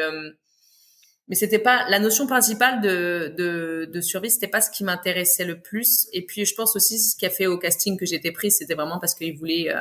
mais 1.28 1.36
c'était 1.36 1.60
pas 1.60 1.88
la 1.90 2.00
notion 2.00 2.26
principale 2.26 2.82
de 2.82 3.36
de, 3.38 3.86
de 3.86 4.02
survie 4.02 4.32
c'était 4.32 4.48
pas 4.48 4.62
ce 4.62 4.72
qui 4.72 4.84
m'intéressait 4.84 5.46
le 5.46 5.62
plus 5.62 6.08
et 6.12 6.26
puis 6.26 6.44
je 6.44 6.56
pense 6.56 6.76
aussi 6.76 6.98
ce 6.98 7.16
qui 7.16 7.24
a 7.24 7.30
fait 7.30 7.46
au 7.46 7.60
casting 7.60 8.00
que 8.00 8.06
j'étais 8.08 8.32
prise 8.32 8.58
c'était 8.58 8.74
vraiment 8.74 8.98
parce 8.98 9.14
qu'ils 9.14 9.38
voulaient 9.38 9.72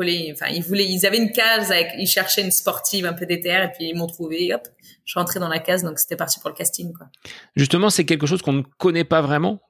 Enfin, 0.00 0.46
ils 0.50 0.62
voulaient, 0.62 0.86
ils 0.86 1.06
avaient 1.06 1.18
une 1.18 1.30
case 1.30 1.70
avec, 1.70 1.92
ils 1.98 2.06
cherchaient 2.06 2.42
une 2.42 2.50
sportive 2.50 3.06
un 3.06 3.12
peu 3.12 3.26
déterre 3.26 3.64
et 3.64 3.70
puis 3.70 3.88
ils 3.88 3.96
m'ont 3.96 4.06
trouvé. 4.06 4.52
Hop, 4.52 4.62
je 5.04 5.10
suis 5.10 5.18
rentrée 5.18 5.38
dans 5.38 5.48
la 5.48 5.60
case, 5.60 5.82
donc 5.82 5.98
c'était 5.98 6.16
parti 6.16 6.40
pour 6.40 6.50
le 6.50 6.56
casting, 6.56 6.92
quoi. 6.92 7.06
Justement, 7.54 7.90
c'est 7.90 8.04
quelque 8.04 8.26
chose 8.26 8.42
qu'on 8.42 8.52
ne 8.52 8.62
connaît 8.78 9.04
pas 9.04 9.20
vraiment. 9.20 9.60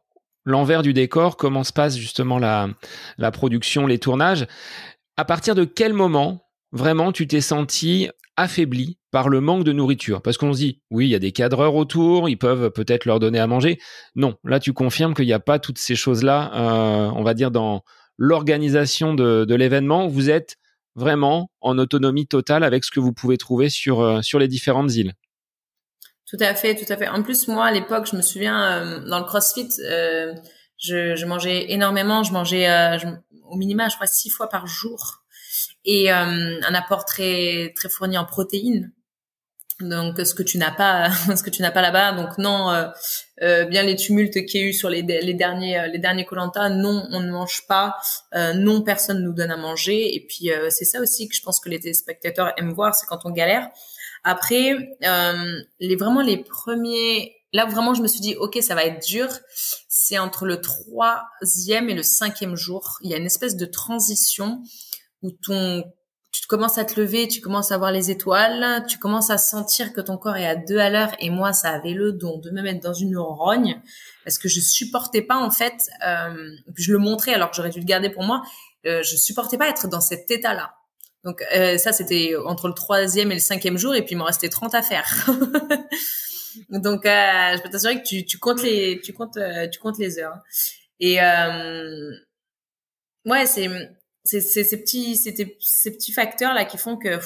L'envers 0.45 0.83
du 0.83 0.93
décor, 0.93 1.37
comment 1.37 1.65
se 1.65 1.73
passe 1.73 1.97
justement 1.97 2.39
la, 2.39 2.69
la 3.19 3.31
production, 3.31 3.87
les 3.87 3.99
tournages. 3.99 4.47
À 5.17 5.25
partir 5.25 5.55
de 5.55 5.65
quel 5.65 5.93
moment 5.93 6.47
vraiment 6.73 7.13
tu 7.13 7.27
t'es 7.27 7.41
senti 7.41 8.09
affaibli 8.37 8.99
par 9.11 9.29
le 9.29 9.41
manque 9.41 9.65
de 9.65 9.73
nourriture? 9.73 10.21
Parce 10.23 10.37
qu'on 10.37 10.53
se 10.53 10.59
dit, 10.59 10.83
oui, 10.91 11.07
il 11.07 11.11
y 11.11 11.15
a 11.15 11.21
des 11.21 11.33
cadreurs 11.33 11.75
autour, 11.75 12.29
ils 12.29 12.37
peuvent 12.37 12.71
peut-être 12.71 13.05
leur 13.07 13.21
donner 13.21 13.39
à 13.39 13.47
manger. 13.47 13.79
Non, 14.17 14.35
là 14.45 14.61
tu 14.61 14.73
confirmes 14.73 15.15
qu'il 15.15 15.27
n'y 15.27 15.33
a 15.33 15.41
pas 15.41 15.59
toutes 15.59 15.79
ces 15.79 15.95
choses-là, 15.95 16.53
euh, 16.55 17.11
on 17.15 17.23
va 17.23 17.35
dire, 17.35 17.51
dans, 17.51 17.83
l'organisation 18.19 19.15
de, 19.15 19.45
de 19.45 19.55
l'événement, 19.55 20.07
vous 20.07 20.31
êtes 20.31 20.57
vraiment 20.95 21.51
en 21.61 21.79
autonomie 21.79 22.27
totale 22.27 22.63
avec 22.63 22.85
ce 22.85 22.91
que 22.91 23.01
vous 23.01 23.13
pouvez 23.13 23.37
trouver 23.37 23.69
sur, 23.69 24.01
euh, 24.01 24.23
sur 24.23 24.39
les 24.39 24.49
différentes 24.49 24.95
îles. 24.95 25.13
Tout 26.27 26.39
à 26.41 26.55
fait, 26.55 26.75
tout 26.75 26.91
à 26.91 26.97
fait. 26.97 27.09
En 27.09 27.23
plus, 27.23 27.49
moi, 27.49 27.67
à 27.67 27.71
l'époque, 27.71 28.07
je 28.11 28.17
me 28.17 28.23
souviens, 28.23 28.83
euh, 28.83 29.09
dans 29.09 29.19
le 29.19 29.25
CrossFit, 29.25 29.69
euh, 29.81 30.35
je, 30.79 31.15
je, 31.17 31.27
mangeais 31.27 31.71
énormément. 31.71 32.23
Je 32.23 32.33
mangeais 32.33 32.69
au 33.49 33.57
minimum, 33.57 33.89
je 33.91 33.95
crois, 33.95 34.07
six 34.07 34.31
fois 34.31 34.49
par 34.49 34.67
jour. 34.67 35.23
Et 35.85 36.11
un 36.11 36.75
apport 36.75 37.05
très, 37.05 37.73
très 37.77 37.89
fourni 37.89 38.17
en 38.19 38.25
protéines. 38.25 38.93
donc 39.81 40.21
ce 40.21 40.35
que 40.35 40.43
tu 40.43 40.59
n'as 40.59 40.71
pas 40.71 41.11
ce 41.37 41.43
que 41.43 41.51
tu 41.51 41.63
n'as 41.63 41.73
pas 41.73 41.83
là-bas 41.83 42.13
donc 42.13 42.39
non 42.39 42.71
euh, 42.71 42.87
euh, 43.43 43.65
bien 43.65 43.83
les 43.83 43.97
tumultes 43.97 44.45
qu'il 44.47 44.61
y 44.61 44.65
a 44.65 44.67
eu 44.69 44.73
sur 44.73 44.89
les, 44.89 45.03
les 45.03 45.35
derniers 45.35 45.79
euh, 45.79 45.87
les 45.89 45.99
derniers 45.99 46.25
Colanta 46.25 46.69
non 46.69 47.07
on 47.11 47.21
ne 47.21 47.31
mange 47.31 47.67
pas 47.67 47.97
non 48.55 48.83
personne 48.83 49.23
nous 49.23 49.33
donne 49.33 49.51
à 49.51 49.57
manger 49.57 50.15
et 50.15 50.21
puis 50.27 50.51
c'est 50.71 50.85
ça 50.85 51.01
aussi 51.01 51.29
que 51.29 51.35
je 51.35 51.43
pense 51.43 51.61
que 51.61 51.69
les 51.69 51.81
téléspectateurs 51.81 52.53
aiment 52.57 52.73
voir 52.73 52.95
c'est 52.95 53.07
quand 53.07 53.21
on 53.25 53.31
galère 53.31 53.69
après 54.25 54.77
les 55.81 55.97
vraiment 55.97 56.23
les 56.23 56.39
premiers 56.39 57.37
là 57.53 57.67
vraiment 57.67 57.95
je 57.95 58.03
me 58.03 58.09
suis 58.09 58.21
dit 58.21 58.35
ok 58.37 58.59
ça 58.63 58.75
va 58.75 58.85
être 58.85 59.07
dur 59.07 59.29
c'est 59.89 60.19
entre 60.19 60.47
le 60.47 60.61
troisième 60.61 61.89
et 61.89 61.95
le 61.95 62.03
cinquième 62.03 62.57
jour 62.57 62.99
il 63.03 63.11
y 63.11 63.15
a 63.15 63.19
une 63.19 63.27
espèce 63.27 63.57
de 63.57 63.67
transition 63.67 64.63
où 65.23 65.31
ton 65.31 65.85
tu 66.45 66.49
commences 66.49 66.77
à 66.77 66.85
te 66.85 67.01
lever, 67.01 67.27
tu 67.27 67.41
commences 67.41 67.73
à 67.73 67.79
voir 67.79 67.91
les 67.91 68.11
étoiles, 68.11 68.85
tu 68.87 68.99
commences 68.99 69.31
à 69.31 69.39
sentir 69.39 69.95
que 69.95 70.03
ton 70.03 70.19
corps 70.19 70.37
est 70.37 70.47
à 70.47 70.57
deux 70.57 70.79
à 70.79 70.91
l'heure. 70.91 71.13
Et 71.19 71.31
moi, 71.31 71.55
ça 71.55 71.71
avait 71.71 71.95
le 71.95 72.13
don 72.13 72.39
de 72.39 72.51
me 72.51 72.61
mettre 72.61 72.81
dans 72.81 72.93
une 72.93 73.17
rogne 73.17 73.81
parce 74.25 74.37
que 74.37 74.49
je 74.49 74.61
supportais 74.61 75.23
pas 75.23 75.37
en 75.37 75.51
fait. 75.51 75.89
Euh, 76.07 76.51
je 76.75 76.93
le 76.93 76.99
montrais 76.99 77.33
alors 77.33 77.51
que 77.51 77.57
j'aurais 77.57 77.71
dû 77.71 77.79
le 77.79 77.87
garder 77.87 78.11
pour 78.11 78.25
moi. 78.25 78.43
Euh, 78.85 79.03
je 79.03 79.17
supportais 79.17 79.57
pas 79.57 79.69
être 79.69 79.89
dans 79.89 80.03
cet 80.03 80.31
état-là. 80.31 80.75
Donc 81.25 81.43
euh, 81.55 81.79
ça, 81.79 81.93
c'était 81.93 82.35
entre 82.45 82.69
le 82.69 82.75
troisième 82.75 83.31
et 83.31 83.35
le 83.35 83.41
cinquième 83.41 83.79
jour, 83.79 83.95
et 83.95 84.03
puis 84.03 84.13
il 84.13 84.19
m'en 84.19 84.25
restait 84.25 84.49
30 84.49 84.75
à 84.75 84.83
faire. 84.83 85.27
Donc 86.69 87.07
euh, 87.07 87.57
je 87.57 87.63
peux 87.63 87.71
t'assurer 87.71 88.01
que 88.01 88.07
tu, 88.07 88.25
tu 88.25 88.39
comptes 88.39 88.63
les, 88.63 89.01
tu 89.01 89.13
comptes, 89.13 89.37
euh, 89.37 89.69
tu 89.69 89.81
comptes 89.81 89.99
les 89.99 90.19
heures. 90.19 90.39
Et 91.01 91.21
euh, 91.23 92.11
ouais, 93.25 93.47
c'est 93.47 93.69
c'est 94.25 94.41
ces 94.41 94.81
petits 94.81 95.17
c'était 95.17 95.57
ces 95.61 95.91
petits 95.93 96.13
facteurs 96.13 96.55
là 96.55 96.65
qui 96.65 96.79
font 96.79 96.97
que 96.97 97.19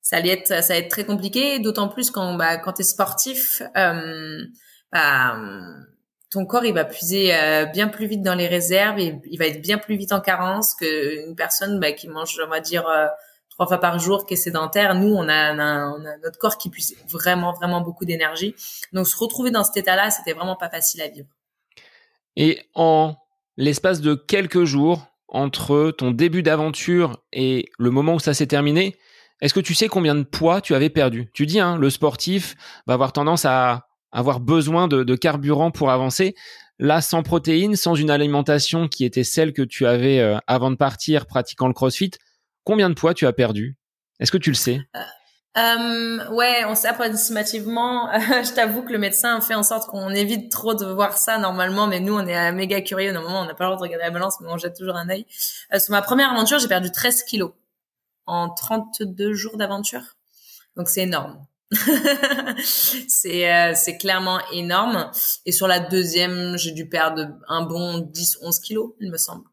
ça 0.00 0.16
allait 0.16 0.30
être 0.30 0.62
ça 0.62 0.74
va 0.74 0.76
être 0.76 0.90
très 0.90 1.04
compliqué 1.04 1.58
d'autant 1.58 1.88
plus 1.88 2.12
quand 2.12 2.34
bah 2.34 2.56
quand 2.58 2.74
tu 2.74 2.82
es 2.82 2.84
sportif 2.84 3.62
euh, 3.76 4.44
bah, 4.92 5.36
ton 6.30 6.44
corps 6.44 6.64
il 6.64 6.74
va 6.74 6.84
puiser 6.84 7.34
euh, 7.34 7.66
bien 7.66 7.88
plus 7.88 8.06
vite 8.06 8.22
dans 8.22 8.34
les 8.34 8.46
réserves 8.46 8.98
et 8.98 9.20
il 9.30 9.38
va 9.38 9.46
être 9.46 9.60
bien 9.60 9.78
plus 9.78 9.96
vite 9.96 10.12
en 10.12 10.20
carence 10.20 10.74
que 10.74 11.26
une 11.26 11.36
personne 11.36 11.78
bah, 11.78 11.92
qui 11.92 12.08
mange 12.08 12.40
on 12.44 12.48
va 12.48 12.60
dire 12.60 12.86
euh, 12.88 13.06
trois 13.50 13.66
fois 13.66 13.78
par 13.78 13.98
jour 13.98 14.26
qui 14.26 14.34
est 14.34 14.36
sédentaire. 14.36 14.94
Nous 14.94 15.14
on 15.14 15.28
a 15.28 15.54
notre 15.54 16.38
corps 16.38 16.58
qui 16.58 16.68
puise 16.68 16.96
vraiment 17.08 17.52
vraiment 17.52 17.80
beaucoup 17.80 18.04
d'énergie. 18.04 18.54
Donc 18.92 19.06
se 19.06 19.16
retrouver 19.16 19.50
dans 19.50 19.64
cet 19.64 19.76
état 19.76 19.96
là 19.96 20.10
c'était 20.10 20.32
vraiment 20.32 20.56
pas 20.56 20.68
facile 20.68 21.02
à 21.02 21.08
vivre. 21.08 21.28
Et 22.36 22.60
en 22.74 23.14
l'espace 23.56 24.00
de 24.00 24.14
quelques 24.14 24.64
jours 24.64 25.06
entre 25.28 25.90
ton 25.90 26.10
début 26.10 26.42
d'aventure 26.42 27.22
et 27.32 27.66
le 27.78 27.90
moment 27.90 28.14
où 28.14 28.20
ça 28.20 28.34
s'est 28.34 28.46
terminé, 28.46 28.96
est-ce 29.40 29.54
que 29.54 29.60
tu 29.60 29.74
sais 29.74 29.88
combien 29.88 30.14
de 30.14 30.22
poids 30.22 30.60
tu 30.60 30.74
avais 30.74 30.90
perdu? 30.90 31.30
Tu 31.32 31.46
dis, 31.46 31.60
hein, 31.60 31.76
le 31.76 31.90
sportif 31.90 32.56
va 32.86 32.94
avoir 32.94 33.12
tendance 33.12 33.44
à 33.44 33.85
avoir 34.12 34.40
besoin 34.40 34.88
de, 34.88 35.14
carburant 35.14 35.70
pour 35.70 35.90
avancer. 35.90 36.34
Là, 36.78 37.00
sans 37.00 37.22
protéines, 37.22 37.76
sans 37.76 37.94
une 37.94 38.10
alimentation 38.10 38.88
qui 38.88 39.04
était 39.04 39.24
celle 39.24 39.52
que 39.52 39.62
tu 39.62 39.86
avais 39.86 40.20
euh, 40.20 40.36
avant 40.46 40.70
de 40.70 40.76
partir 40.76 41.26
pratiquant 41.26 41.68
le 41.68 41.72
crossfit, 41.72 42.10
combien 42.64 42.90
de 42.90 42.94
poids 42.94 43.14
tu 43.14 43.26
as 43.26 43.32
perdu? 43.32 43.76
Est-ce 44.20 44.30
que 44.30 44.38
tu 44.38 44.50
le 44.50 44.56
sais? 44.56 44.80
Euh, 44.94 45.00
euh, 45.56 46.28
ouais, 46.32 46.64
on 46.66 46.74
sait 46.74 46.88
approximativement. 46.88 48.10
je 48.20 48.54
t'avoue 48.54 48.82
que 48.82 48.92
le 48.92 48.98
médecin 48.98 49.40
fait 49.40 49.54
en 49.54 49.62
sorte 49.62 49.88
qu'on 49.88 50.10
évite 50.10 50.50
trop 50.50 50.74
de 50.74 50.84
voir 50.84 51.16
ça 51.16 51.38
normalement, 51.38 51.86
mais 51.86 52.00
nous, 52.00 52.14
on 52.14 52.26
est 52.26 52.52
méga 52.52 52.82
curieux. 52.82 53.12
Normalement, 53.12 53.40
on 53.40 53.46
n'a 53.46 53.54
pas 53.54 53.64
le 53.64 53.70
droit 53.70 53.78
de 53.78 53.82
regarder 53.82 54.04
la 54.04 54.10
balance, 54.10 54.38
mais 54.40 54.48
on 54.50 54.58
jette 54.58 54.76
toujours 54.76 54.96
un 54.96 55.08
œil. 55.08 55.26
Euh, 55.72 55.78
sur 55.78 55.92
ma 55.92 56.02
première 56.02 56.30
aventure, 56.30 56.58
j'ai 56.58 56.68
perdu 56.68 56.90
13 56.90 57.22
kilos 57.22 57.52
en 58.26 58.50
32 58.50 59.32
jours 59.32 59.56
d'aventure. 59.56 60.02
Donc, 60.76 60.88
c'est 60.88 61.02
énorme. 61.02 61.38
c'est 62.62 63.52
euh, 63.52 63.72
c'est 63.74 63.96
clairement 63.98 64.40
énorme. 64.52 65.10
Et 65.44 65.52
sur 65.52 65.66
la 65.66 65.80
deuxième, 65.80 66.56
j'ai 66.58 66.72
dû 66.72 66.88
perdre 66.88 67.28
un 67.48 67.62
bon 67.62 68.00
10-11 68.00 68.60
kilos, 68.62 68.92
il 69.00 69.10
me 69.10 69.18
semble. 69.18 69.44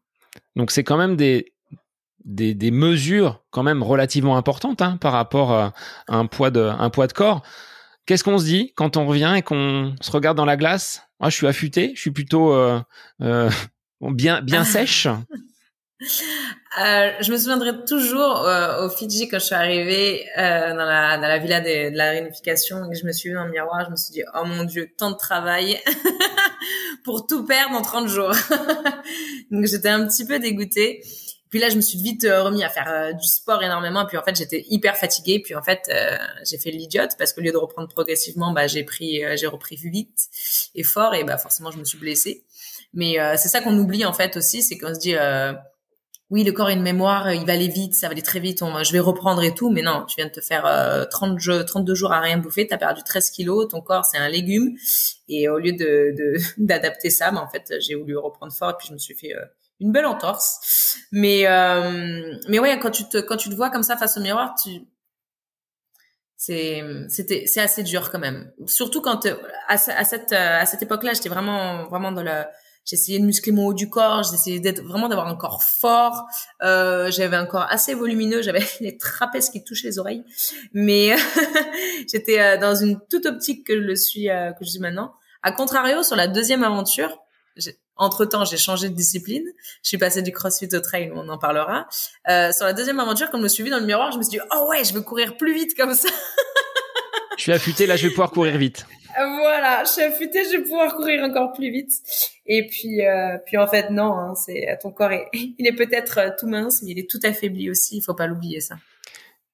Donc, 0.56 0.70
c'est 0.70 0.84
quand 0.84 0.96
même 0.96 1.16
des 1.16 1.54
des, 2.24 2.70
mesures 2.70 3.42
quand 3.50 3.62
même 3.62 3.82
relativement 3.82 4.36
importantes 4.36 4.80
hein, 4.80 4.96
par 4.96 5.12
rapport 5.12 5.52
à 5.52 5.74
un 6.08 6.26
poids 6.26 6.50
de, 6.50 6.60
un 6.60 6.88
poids 6.90 7.06
de 7.06 7.12
corps. 7.12 7.42
Qu'est-ce 8.06 8.24
qu'on 8.24 8.38
se 8.38 8.44
dit 8.44 8.72
quand 8.76 8.96
on 8.96 9.06
revient 9.06 9.34
et 9.36 9.42
qu'on 9.42 9.94
se 10.00 10.10
regarde 10.10 10.36
dans 10.36 10.44
la 10.44 10.56
glace? 10.56 11.02
Moi, 11.20 11.30
je 11.30 11.36
suis 11.36 11.46
affûté, 11.46 11.92
je 11.94 12.00
suis 12.00 12.10
plutôt 12.10 12.52
euh, 12.52 12.80
euh, 13.22 13.50
bien, 14.00 14.42
bien 14.42 14.64
sèche. 14.64 15.08
Euh, 16.02 17.12
je 17.20 17.30
me 17.30 17.36
souviendrai 17.38 17.84
toujours 17.84 18.46
au 18.82 18.90
Fidji 18.90 19.28
quand 19.28 19.38
je 19.38 19.44
suis 19.44 19.54
arrivée 19.54 20.26
dans, 20.36 20.74
la, 20.74 21.16
dans 21.16 21.28
la 21.28 21.38
villa 21.38 21.60
de, 21.60 21.96
la 21.96 22.10
réunification 22.10 22.90
et 22.90 22.94
je 22.94 23.06
me 23.06 23.12
suis 23.12 23.30
vue 23.30 23.36
dans 23.36 23.44
le 23.44 23.52
miroir, 23.52 23.84
je 23.86 23.90
me 23.90 23.96
suis 23.96 24.12
dit 24.12 24.22
oh 24.34 24.44
mon 24.44 24.64
dieu, 24.64 24.90
tant 24.98 25.12
de 25.12 25.16
travail 25.16 25.78
pour 27.04 27.26
tout 27.26 27.46
perdre 27.46 27.76
en 27.76 27.82
30 27.82 28.08
jours. 28.08 28.34
Donc 29.50 29.66
j'étais 29.66 29.88
un 29.88 30.06
petit 30.06 30.26
peu 30.26 30.38
dégoûtée. 30.38 31.02
Puis 31.54 31.60
là, 31.60 31.68
je 31.68 31.76
me 31.76 31.82
suis 31.82 32.02
vite 32.02 32.24
euh, 32.24 32.42
remis 32.42 32.64
à 32.64 32.68
faire 32.68 32.90
euh, 32.90 33.12
du 33.12 33.28
sport 33.28 33.62
énormément. 33.62 34.04
Puis 34.06 34.16
en 34.16 34.24
fait, 34.24 34.34
j'étais 34.34 34.64
hyper 34.70 34.96
fatiguée. 34.96 35.40
Puis 35.40 35.54
en 35.54 35.62
fait, 35.62 35.82
euh, 35.88 36.16
j'ai 36.44 36.58
fait 36.58 36.72
l'idiote 36.72 37.12
parce 37.16 37.32
qu'au 37.32 37.42
lieu 37.42 37.52
de 37.52 37.56
reprendre 37.56 37.86
progressivement, 37.86 38.52
bah 38.52 38.66
j'ai 38.66 38.82
pris, 38.82 39.22
j'ai 39.36 39.46
repris 39.46 39.76
vite 39.76 40.18
et 40.74 40.82
fort. 40.82 41.14
Et 41.14 41.22
bah 41.22 41.38
forcément, 41.38 41.70
je 41.70 41.78
me 41.78 41.84
suis 41.84 41.96
blessée. 41.96 42.44
Mais 42.92 43.18
c'est 43.36 43.46
ça 43.46 43.60
qu'on 43.60 43.78
oublie 43.78 44.04
en 44.04 44.12
fait 44.12 44.36
aussi, 44.36 44.64
c'est 44.64 44.78
qu'on 44.78 44.94
se 44.94 44.98
dit 44.98 45.14
oui, 46.30 46.42
le 46.42 46.52
corps 46.52 46.68
a 46.68 46.72
une 46.72 46.82
mémoire, 46.82 47.32
il 47.32 47.44
va 47.44 47.52
aller 47.52 47.68
vite, 47.68 47.94
ça 47.94 48.08
va 48.08 48.12
aller 48.12 48.22
très 48.22 48.40
vite, 48.40 48.60
je 48.60 48.92
vais 48.92 48.98
reprendre 48.98 49.42
et 49.42 49.54
tout, 49.54 49.70
mais 49.70 49.82
non, 49.82 50.04
tu 50.06 50.16
viens 50.16 50.26
de 50.26 50.32
te 50.32 50.40
faire 50.40 50.64
euh, 50.66 51.04
30 51.04 51.38
32 51.66 51.94
jours 51.94 52.12
à 52.12 52.20
rien 52.20 52.38
bouffer, 52.38 52.66
tu 52.66 52.74
as 52.74 52.78
perdu 52.78 53.02
13 53.04 53.30
kilos, 53.30 53.68
ton 53.68 53.80
corps 53.80 54.04
c'est 54.04 54.16
un 54.18 54.28
légume, 54.28 54.74
et 55.28 55.48
au 55.48 55.58
lieu 55.58 55.72
de 55.72 56.36
d'adapter 56.58 57.10
ça, 57.10 57.30
bah, 57.30 57.40
en 57.40 57.48
fait, 57.48 57.74
j'ai 57.80 57.94
voulu 57.94 58.16
reprendre 58.16 58.52
fort, 58.52 58.70
et 58.70 58.74
puis 58.78 58.88
je 58.88 58.94
me 58.94 58.98
suis 58.98 59.14
fait 59.14 59.34
une 59.80 59.92
belle 59.92 60.06
entorse. 60.06 60.98
Mais 61.12 61.46
euh, 61.46 62.34
mais 62.48 62.58
ouais, 62.58 62.78
quand 62.78 62.90
tu 62.90 63.04
te 63.08 63.18
quand 63.18 63.36
tu 63.36 63.48
te 63.48 63.54
vois 63.54 63.70
comme 63.70 63.82
ça 63.82 63.96
face 63.96 64.16
au 64.16 64.20
miroir, 64.20 64.54
tu 64.62 64.70
c'est 66.36 66.82
c'était 67.08 67.46
c'est 67.46 67.60
assez 67.60 67.82
dur 67.82 68.10
quand 68.10 68.18
même. 68.18 68.52
Surtout 68.66 69.00
quand 69.00 69.26
à, 69.26 69.74
à 69.74 70.04
cette 70.04 70.32
à 70.32 70.66
cette 70.66 70.82
époque-là, 70.82 71.12
j'étais 71.14 71.28
vraiment 71.28 71.86
vraiment 71.88 72.12
dans 72.12 72.22
le 72.22 72.44
j'essayais 72.84 73.18
de 73.18 73.24
muscler 73.24 73.52
mon 73.52 73.66
haut 73.66 73.74
du 73.74 73.88
corps, 73.90 74.22
j'essayais 74.22 74.60
d'être 74.60 74.82
vraiment 74.82 75.08
d'avoir 75.08 75.28
un 75.28 75.36
corps 75.36 75.62
fort. 75.62 76.24
Euh, 76.62 77.10
j'avais 77.10 77.36
un 77.36 77.46
corps 77.46 77.66
assez 77.68 77.94
volumineux, 77.94 78.42
j'avais 78.42 78.64
les 78.80 78.96
trapèzes 78.96 79.50
qui 79.50 79.64
touchaient 79.64 79.88
les 79.88 79.98
oreilles, 79.98 80.24
mais 80.72 81.14
j'étais 82.10 82.40
euh, 82.40 82.56
dans 82.56 82.74
une 82.74 83.00
toute 83.10 83.26
optique 83.26 83.66
que 83.66 83.74
je 83.74 83.80
le 83.80 83.96
suis 83.96 84.30
euh, 84.30 84.52
que 84.52 84.64
je 84.64 84.70
suis 84.70 84.80
maintenant. 84.80 85.14
À 85.42 85.52
contrario, 85.52 86.02
sur 86.02 86.16
la 86.16 86.26
deuxième 86.26 86.64
aventure, 86.64 87.18
entre 87.96 88.24
temps, 88.24 88.44
j'ai 88.44 88.56
changé 88.56 88.88
de 88.88 88.94
discipline. 88.94 89.44
Je 89.82 89.88
suis 89.88 89.98
passée 89.98 90.22
du 90.22 90.32
crossfit 90.32 90.68
au 90.72 90.80
trail, 90.80 91.12
on 91.14 91.28
en 91.28 91.38
parlera. 91.38 91.86
Euh, 92.28 92.50
sur 92.50 92.64
la 92.64 92.72
deuxième 92.72 92.98
aventure, 92.98 93.30
quand 93.30 93.38
je 93.38 93.42
me 93.44 93.48
suis 93.48 93.62
vue 93.62 93.70
dans 93.70 93.78
le 93.78 93.86
miroir, 93.86 94.10
je 94.10 94.18
me 94.18 94.22
suis 94.22 94.30
dit, 94.30 94.40
oh 94.52 94.66
ouais, 94.68 94.84
je 94.84 94.92
veux 94.94 95.02
courir 95.02 95.36
plus 95.36 95.54
vite 95.54 95.76
comme 95.76 95.94
ça. 95.94 96.08
Je 97.36 97.42
suis 97.42 97.52
affûtée, 97.52 97.86
là, 97.86 97.96
je 97.96 98.04
vais 98.04 98.10
pouvoir 98.10 98.30
courir 98.30 98.56
vite. 98.58 98.86
Voilà, 99.16 99.84
je 99.84 99.90
suis 99.90 100.02
affûtée, 100.02 100.44
je 100.44 100.56
vais 100.56 100.62
pouvoir 100.62 100.96
courir 100.96 101.22
encore 101.22 101.52
plus 101.52 101.70
vite. 101.70 101.92
Et 102.46 102.66
puis, 102.66 103.06
euh, 103.06 103.38
puis 103.46 103.56
en 103.56 103.66
fait, 103.66 103.90
non, 103.90 104.12
hein, 104.12 104.34
c'est 104.34 104.78
ton 104.82 104.90
corps, 104.90 105.12
est, 105.12 105.28
il 105.32 105.66
est 105.66 105.72
peut-être 105.72 106.18
euh, 106.18 106.30
tout 106.38 106.48
mince, 106.48 106.82
mais 106.82 106.90
il 106.90 106.98
est 106.98 107.08
tout 107.08 107.20
affaibli 107.22 107.70
aussi. 107.70 107.98
Il 107.98 108.02
faut 108.02 108.14
pas 108.14 108.26
l'oublier 108.26 108.60
ça. 108.60 108.76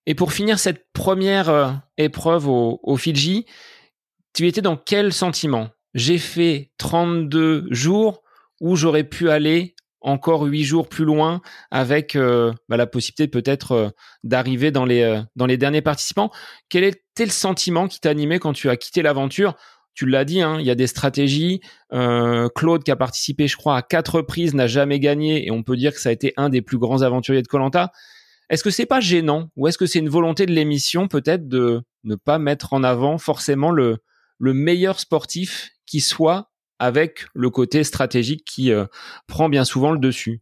Et 0.07 0.15
pour 0.15 0.33
finir 0.33 0.59
cette 0.59 0.91
première 0.93 1.51
euh, 1.51 1.71
épreuve 1.99 2.49
au, 2.49 2.81
au 2.83 2.97
Fidji, 2.97 3.45
tu 4.33 4.47
étais 4.47 4.63
dans 4.63 4.77
quel 4.77 5.13
sentiment? 5.13 5.69
J'ai 5.95 6.19
fait 6.19 6.71
32 6.79 7.67
jours 7.71 8.23
où 8.61 8.77
j'aurais 8.77 9.05
pu 9.05 9.31
aller 9.31 9.75
encore 10.01 10.43
huit 10.43 10.65
jours 10.65 10.89
plus 10.89 11.05
loin 11.05 11.41
avec 11.71 12.17
euh, 12.17 12.53
bah, 12.69 12.77
la 12.77 12.87
possibilité 12.87 13.29
peut-être 13.29 13.73
euh, 13.73 13.89
d'arriver 14.25 14.71
dans 14.71 14.85
les 14.85 15.03
euh, 15.03 15.21
dans 15.37 15.47
les 15.47 15.57
derniers 15.57 15.83
participants. 15.83 16.31
Quel 16.69 16.85
était 16.85 17.25
le 17.25 17.31
sentiment 17.31 17.89
qui 17.89 18.01
t'animait 18.01 18.39
quand 18.39 18.53
tu 18.53 18.69
as 18.69 18.77
quitté 18.77 19.03
l'aventure? 19.03 19.55
Tu 19.95 20.07
l'as 20.07 20.25
dit, 20.25 20.41
hein, 20.41 20.59
il 20.61 20.67
y 20.67 20.71
a 20.71 20.77
des 20.77 20.87
stratégies. 20.87 21.61
Claude 21.91 22.85
qui 22.85 22.91
a 22.91 22.97
participé, 22.97 23.49
je 23.49 23.57
crois, 23.57 23.77
à 23.77 23.83
quatre 23.83 24.15
reprises, 24.15 24.55
n'a 24.55 24.69
jamais 24.69 25.01
gagné 25.01 25.47
et 25.47 25.51
on 25.51 25.63
peut 25.65 25.77
dire 25.77 25.93
que 25.93 26.01
ça 26.01 26.11
a 26.11 26.13
été 26.13 26.33
un 26.37 26.49
des 26.49 26.63
plus 26.63 26.79
grands 26.79 27.03
aventuriers 27.03 27.43
de 27.43 27.49
Colanta. 27.49 27.91
Est-ce 28.49 28.65
que 28.65 28.71
c'est 28.71 28.87
pas 28.87 29.01
gênant 29.01 29.51
ou 29.57 29.67
est-ce 29.67 29.77
que 29.77 29.87
c'est 29.87 29.99
une 29.99 30.09
volonté 30.09 30.47
de 30.47 30.53
l'émission 30.53 31.09
peut-être 31.09 31.49
de 31.49 31.83
ne 32.05 32.15
pas 32.15 32.39
mettre 32.39 32.73
en 32.73 32.85
avant 32.85 33.19
forcément 33.19 33.73
le 33.73 33.99
le 34.39 34.55
meilleur 34.55 34.99
sportif 34.99 35.71
qui 35.87 36.01
soit 36.01 36.50
avec 36.81 37.27
le 37.35 37.51
côté 37.51 37.85
stratégique 37.85 38.45
qui 38.45 38.73
euh, 38.73 38.87
prend 39.29 39.49
bien 39.49 39.65
souvent 39.65 39.93
le 39.93 39.99
dessus. 39.99 40.41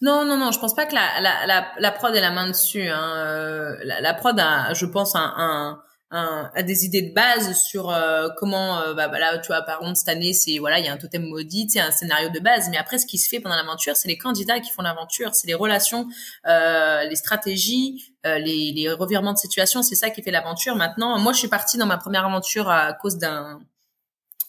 Non, 0.00 0.24
non, 0.24 0.38
non, 0.38 0.50
je 0.50 0.58
pense 0.58 0.74
pas 0.74 0.86
que 0.86 0.94
la, 0.94 1.20
la, 1.20 1.46
la, 1.46 1.72
la 1.78 1.92
prod 1.92 2.14
ait 2.14 2.20
la 2.22 2.30
main 2.30 2.48
dessus. 2.48 2.88
Hein. 2.88 3.12
Euh, 3.16 3.76
la, 3.84 4.00
la, 4.00 4.14
prod 4.14 4.38
a, 4.40 4.72
je 4.72 4.86
pense, 4.86 5.14
un, 5.14 5.34
un, 5.36 5.82
un, 6.10 6.62
des 6.62 6.84
idées 6.84 7.02
de 7.02 7.14
base 7.14 7.56
sur 7.62 7.90
euh, 7.90 8.28
comment 8.36 8.80
euh, 8.80 8.94
bah, 8.94 9.08
bah, 9.08 9.20
là 9.20 9.38
tu 9.38 9.48
vois 9.48 9.62
par 9.62 9.80
exemple 9.80 9.96
cette 9.96 10.08
année 10.08 10.32
c'est 10.32 10.58
voilà 10.58 10.80
il 10.80 10.84
y 10.84 10.88
a 10.88 10.92
un 10.92 10.96
totem 10.96 11.22
maudit 11.22 11.70
c'est 11.70 11.80
un 11.80 11.92
scénario 11.92 12.30
de 12.30 12.40
base 12.40 12.68
mais 12.68 12.78
après 12.78 12.98
ce 12.98 13.06
qui 13.06 13.16
se 13.16 13.28
fait 13.28 13.38
pendant 13.38 13.54
l'aventure 13.54 13.94
c'est 13.94 14.08
les 14.08 14.18
candidats 14.18 14.58
qui 14.58 14.72
font 14.72 14.82
l'aventure 14.82 15.34
c'est 15.34 15.46
les 15.46 15.54
relations 15.54 16.08
euh, 16.48 17.04
les 17.04 17.14
stratégies 17.14 18.12
euh, 18.26 18.38
les, 18.38 18.72
les 18.72 18.90
revirements 18.90 19.32
de 19.32 19.38
situation 19.38 19.84
c'est 19.84 19.94
ça 19.94 20.10
qui 20.10 20.20
fait 20.22 20.32
l'aventure 20.32 20.74
maintenant 20.74 21.16
moi 21.18 21.32
je 21.32 21.38
suis 21.38 21.48
partie 21.48 21.78
dans 21.78 21.86
ma 21.86 21.96
première 21.96 22.26
aventure 22.26 22.68
à 22.68 22.92
cause 22.92 23.16
d'un 23.16 23.60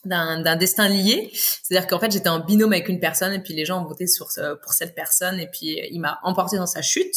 d'un 0.06 0.56
destin 0.56 0.88
lié. 0.88 1.32
C'est-à-dire 1.34 1.88
qu'en 1.88 2.00
fait, 2.00 2.12
j'étais 2.12 2.30
en 2.30 2.40
binôme 2.40 2.74
avec 2.74 2.90
une 2.90 3.00
personne 3.00 3.34
et 3.34 3.40
puis 3.40 3.54
les 3.54 3.66
gens 3.66 3.82
ont 3.82 3.88
voté 3.88 4.08
sur 4.08 4.30
pour 4.62 4.74
cette 4.74 4.96
personne 4.96 5.40
et 5.40 5.48
puis 5.48 5.80
il 5.92 6.00
m'a 6.00 6.20
emporté 6.24 6.58
dans 6.58 6.66
sa 6.66 6.82
chute. 6.82 7.16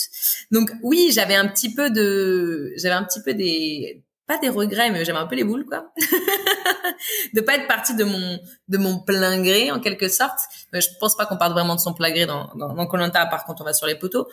Donc 0.50 0.70
oui, 0.82 1.10
j'avais 1.12 1.34
un 1.34 1.48
petit 1.48 1.74
peu 1.74 1.90
de 1.90 2.72
j'avais 2.76 2.94
un 2.94 3.04
petit 3.04 3.22
peu 3.22 3.34
des 3.34 4.02
pas 4.26 4.38
des 4.38 4.48
regrets, 4.48 4.90
mais 4.90 5.04
j'avais 5.04 5.18
un 5.18 5.26
peu 5.26 5.36
les 5.36 5.44
boules, 5.44 5.66
quoi, 5.66 5.92
de 7.34 7.40
pas 7.42 7.56
être 7.56 7.66
partie 7.66 7.94
de 7.94 8.04
mon 8.04 8.38
de 8.68 8.78
mon 8.78 8.98
plein 8.98 9.42
gré 9.42 9.70
en 9.70 9.80
quelque 9.80 10.08
sorte. 10.08 10.38
Mais 10.72 10.80
je 10.80 10.88
pense 10.98 11.16
pas 11.16 11.26
qu'on 11.26 11.36
parle 11.36 11.52
vraiment 11.52 11.74
de 11.74 11.80
son 11.80 11.92
plein 11.92 12.10
gré 12.10 12.26
dans 12.26 12.50
dans 12.54 12.86
Colanta, 12.86 13.26
par 13.26 13.44
contre 13.44 13.62
on 13.62 13.64
va 13.64 13.74
sur 13.74 13.86
les 13.86 13.96
poteaux. 13.96 14.28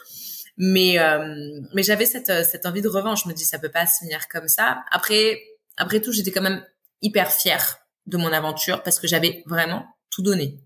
Mais 0.58 1.00
euh, 1.00 1.60
mais 1.74 1.84
j'avais 1.84 2.06
cette 2.06 2.46
cette 2.46 2.66
envie 2.66 2.82
de 2.82 2.90
revanche. 2.90 3.24
Je 3.24 3.30
me 3.30 3.34
dis 3.34 3.46
ça 3.46 3.60
peut 3.60 3.72
pas 3.72 3.86
se 3.86 4.00
finir 4.00 4.28
comme 4.30 4.48
ça. 4.48 4.84
Après 4.92 5.42
après 5.78 6.00
tout, 6.00 6.12
j'étais 6.12 6.32
quand 6.32 6.42
même 6.42 6.66
hyper 7.02 7.32
fière 7.32 7.81
de 8.12 8.18
mon 8.18 8.32
aventure 8.32 8.84
parce 8.84 9.00
que 9.00 9.08
j'avais 9.08 9.44
vraiment 9.48 9.86
tout 10.12 10.22
donné. 10.22 10.60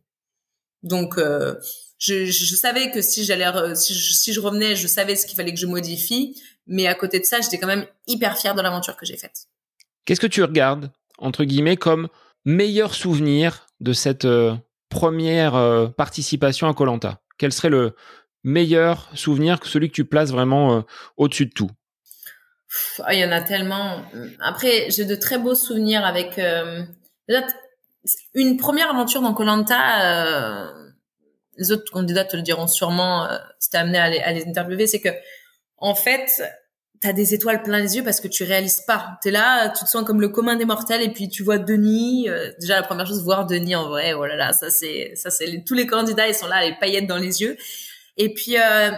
Donc 0.83 1.17
euh, 1.17 1.55
je, 1.97 2.25
je, 2.25 2.55
savais 2.55 2.91
que 2.91 3.01
si 3.01 3.23
j'allais 3.23 3.75
si 3.75 3.93
je, 3.93 4.13
si 4.13 4.33
je 4.33 4.39
revenais, 4.39 4.75
je 4.75 4.87
savais 4.87 5.15
ce 5.15 5.25
qu'il 5.25 5.35
fallait 5.35 5.53
que 5.53 5.59
je 5.59 5.67
modifie 5.67 6.35
mais 6.67 6.87
à 6.87 6.95
côté 6.95 7.19
de 7.19 7.25
ça, 7.25 7.41
j'étais 7.41 7.59
quand 7.59 7.67
même 7.67 7.85
hyper 8.07 8.37
fière 8.37 8.55
de 8.55 8.61
l'aventure 8.61 8.97
que 8.97 9.05
j'ai 9.05 9.17
faite. 9.17 9.45
Qu'est-ce 10.05 10.19
que 10.19 10.25
tu 10.25 10.41
regardes, 10.43 10.91
entre 11.19 11.43
guillemets, 11.43 11.77
comme 11.77 12.07
meilleur 12.43 12.95
souvenir 12.95 13.67
de 13.81 13.93
cette 13.93 14.25
euh, 14.25 14.55
première 14.89 15.53
euh, 15.53 15.87
participation 15.87 16.67
à 16.67 16.73
Colanta 16.73 17.21
Quel 17.37 17.53
serait 17.53 17.69
le 17.69 17.95
meilleur 18.43 19.09
souvenir, 19.13 19.59
que 19.59 19.67
celui 19.67 19.89
que 19.89 19.93
tu 19.93 20.05
places 20.05 20.31
vraiment 20.31 20.83
au-dessus 21.17 21.45
de 21.45 21.51
tout? 21.51 21.69
Ah, 23.03 23.13
Il 23.13 23.19
y 23.19 23.25
en 23.25 23.31
a 23.31 23.41
tellement. 23.41 24.03
Après, 24.39 24.89
j'ai 24.89 25.05
de 25.05 25.15
très 25.15 25.37
beaux 25.37 25.55
souvenirs 25.55 26.03
avec... 26.03 26.39
une 28.33 28.57
première 28.57 28.89
aventure 28.89 29.21
dans 29.21 29.33
Colanta, 29.33 30.71
les 31.57 31.71
autres 31.71 31.91
candidats 31.91 32.25
te 32.25 32.35
le 32.35 32.43
diront 32.43 32.67
sûrement, 32.67 33.27
c'était 33.59 33.77
amené 33.77 33.97
à 33.97 34.09
les, 34.09 34.19
à 34.19 34.31
les 34.31 34.45
interviewer, 34.45 34.87
c'est 34.87 35.01
que 35.01 35.09
en 35.77 35.95
fait, 35.95 36.41
t'as 37.01 37.13
des 37.13 37.33
étoiles 37.33 37.61
plein 37.61 37.79
les 37.79 37.97
yeux 37.97 38.03
parce 38.03 38.19
que 38.19 38.27
tu 38.27 38.43
réalises 38.43 38.81
pas. 38.81 39.19
T'es 39.21 39.31
là, 39.31 39.69
tu 39.69 39.83
te 39.83 39.89
sens 39.89 40.03
comme 40.03 40.21
le 40.21 40.29
commun 40.29 40.55
des 40.55 40.65
mortels 40.65 41.01
et 41.01 41.09
puis 41.09 41.29
tu 41.29 41.43
vois 41.43 41.57
Denis. 41.57 42.29
Euh, 42.29 42.51
déjà 42.59 42.75
la 42.75 42.83
première 42.83 43.05
chose, 43.05 43.23
voir 43.23 43.45
Denis 43.45 43.75
en 43.75 43.87
vrai, 43.89 44.13
oh 44.13 44.25
là 44.25 44.35
là, 44.35 44.53
ça 44.53 44.69
c'est 44.69 45.13
ça 45.15 45.29
c'est 45.29 45.63
tous 45.65 45.73
les 45.73 45.87
candidats 45.87 46.27
ils 46.27 46.33
sont 46.33 46.47
là, 46.47 46.65
les 46.65 46.75
paillettes 46.75 47.07
dans 47.07 47.17
les 47.17 47.41
yeux. 47.41 47.57
Et 48.17 48.33
puis 48.33 48.57
euh, 48.57 48.91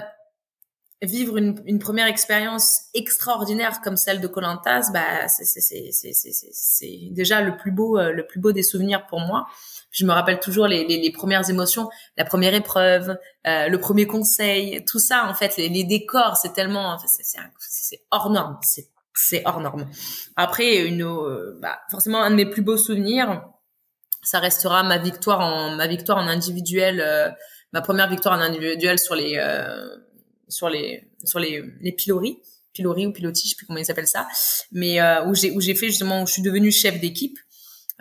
vivre 1.01 1.37
une, 1.37 1.61
une 1.65 1.79
première 1.79 2.07
expérience 2.07 2.81
extraordinaire 2.93 3.81
comme 3.81 3.97
celle 3.97 4.19
de 4.19 4.27
Colantas, 4.27 4.89
bah 4.91 5.27
c'est 5.27 7.09
déjà 7.11 7.41
le 7.41 7.55
plus 7.57 7.71
beau 7.71 7.99
euh, 7.99 8.11
le 8.11 8.25
plus 8.25 8.39
beau 8.39 8.51
des 8.51 8.63
souvenirs 8.63 9.05
pour 9.07 9.19
moi 9.19 9.47
je 9.91 10.05
me 10.05 10.11
rappelle 10.11 10.39
toujours 10.39 10.67
les, 10.67 10.85
les, 10.85 11.01
les 11.01 11.11
premières 11.11 11.49
émotions, 11.49 11.89
la 12.17 12.25
première 12.25 12.53
épreuve, 12.53 13.17
euh, 13.47 13.67
le 13.67 13.79
premier 13.79 14.05
conseil, 14.05 14.83
tout 14.85 14.99
ça 14.99 15.25
en 15.27 15.33
fait, 15.33 15.57
les, 15.57 15.69
les 15.69 15.85
décors, 15.85 16.37
c'est 16.37 16.53
tellement, 16.53 16.97
c'est 17.57 18.01
hors 18.11 18.29
norme, 18.29 18.59
c'est 18.61 18.89
c'est 19.19 19.41
hors 19.45 19.59
norme. 19.59 19.87
Après, 20.35 20.77
une, 20.85 21.03
euh, 21.03 21.57
bah, 21.59 21.79
forcément 21.89 22.21
un 22.21 22.29
de 22.29 22.35
mes 22.35 22.45
plus 22.45 22.61
beaux 22.61 22.77
souvenirs, 22.77 23.43
ça 24.23 24.39
restera 24.39 24.83
ma 24.83 24.97
victoire 24.97 25.39
en 25.39 25.75
ma 25.75 25.87
victoire 25.87 26.17
en 26.17 26.27
individuel, 26.27 27.01
euh, 27.01 27.29
ma 27.73 27.81
première 27.81 28.09
victoire 28.09 28.37
en 28.37 28.41
individuel 28.41 28.99
sur 28.99 29.15
les 29.15 29.37
euh, 29.37 29.87
sur 30.47 30.69
les 30.69 31.09
sur 31.23 31.39
les 31.39 31.63
les 31.81 31.91
pilori 31.91 32.39
ou 32.79 33.11
pilotis, 33.11 33.43
je 33.45 33.49
sais 33.49 33.55
plus 33.55 33.65
comment 33.65 33.79
ils 33.79 33.85
s'appellent 33.85 34.07
ça, 34.07 34.27
mais 34.71 35.01
où 35.25 35.33
j'ai 35.33 35.51
où 35.51 35.61
j'ai 35.61 35.73
fait 35.73 35.87
justement 35.87 36.21
où 36.21 36.27
je 36.27 36.33
suis 36.33 36.43
devenue 36.43 36.71
chef 36.71 36.99
d'équipe 36.99 37.37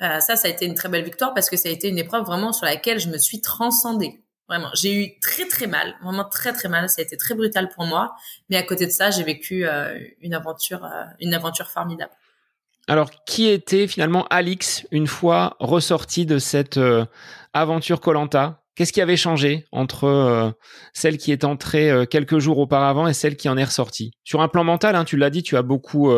euh, 0.02 0.20
ça, 0.20 0.36
ça 0.36 0.48
a 0.48 0.50
été 0.50 0.66
une 0.66 0.74
très 0.74 0.88
belle 0.88 1.04
victoire 1.04 1.32
parce 1.32 1.48
que 1.48 1.56
ça 1.56 1.68
a 1.68 1.72
été 1.72 1.88
une 1.88 1.98
épreuve 1.98 2.24
vraiment 2.24 2.52
sur 2.52 2.66
laquelle 2.66 2.98
je 2.98 3.08
me 3.08 3.18
suis 3.18 3.40
transcendée. 3.40 4.22
Vraiment, 4.48 4.68
j'ai 4.74 4.94
eu 4.94 5.18
très 5.20 5.46
très 5.48 5.66
mal, 5.66 5.96
vraiment 6.02 6.24
très 6.24 6.52
très 6.52 6.68
mal. 6.68 6.88
Ça 6.88 7.00
a 7.00 7.04
été 7.04 7.16
très 7.16 7.34
brutal 7.34 7.68
pour 7.70 7.84
moi, 7.84 8.14
mais 8.48 8.56
à 8.56 8.62
côté 8.62 8.86
de 8.86 8.92
ça, 8.92 9.10
j'ai 9.10 9.24
vécu 9.24 9.66
euh, 9.66 9.98
une 10.20 10.34
aventure, 10.34 10.84
euh, 10.84 11.04
une 11.18 11.34
aventure 11.34 11.68
formidable. 11.68 12.12
Alors, 12.86 13.10
qui 13.24 13.48
était 13.48 13.88
finalement 13.88 14.26
Alix 14.28 14.86
une 14.92 15.08
fois 15.08 15.56
ressorti 15.58 16.24
de 16.24 16.38
cette 16.38 16.78
aventure 17.52 18.00
Colanta? 18.00 18.62
Qu'est-ce 18.76 18.92
qui 18.92 19.00
avait 19.00 19.16
changé 19.16 19.66
entre 19.72 20.54
celle 20.92 21.18
qui 21.18 21.32
est 21.32 21.44
entrée 21.44 22.06
quelques 22.08 22.38
jours 22.38 22.58
auparavant 22.58 23.08
et 23.08 23.14
celle 23.14 23.36
qui 23.36 23.48
en 23.48 23.56
est 23.56 23.64
ressortie? 23.64 24.12
Sur 24.22 24.42
un 24.42 24.48
plan 24.48 24.62
mental, 24.64 24.94
hein, 24.94 25.04
tu 25.04 25.16
l'as 25.16 25.30
dit, 25.30 25.42
tu 25.42 25.56
as 25.56 25.62
beaucoup 25.62 26.12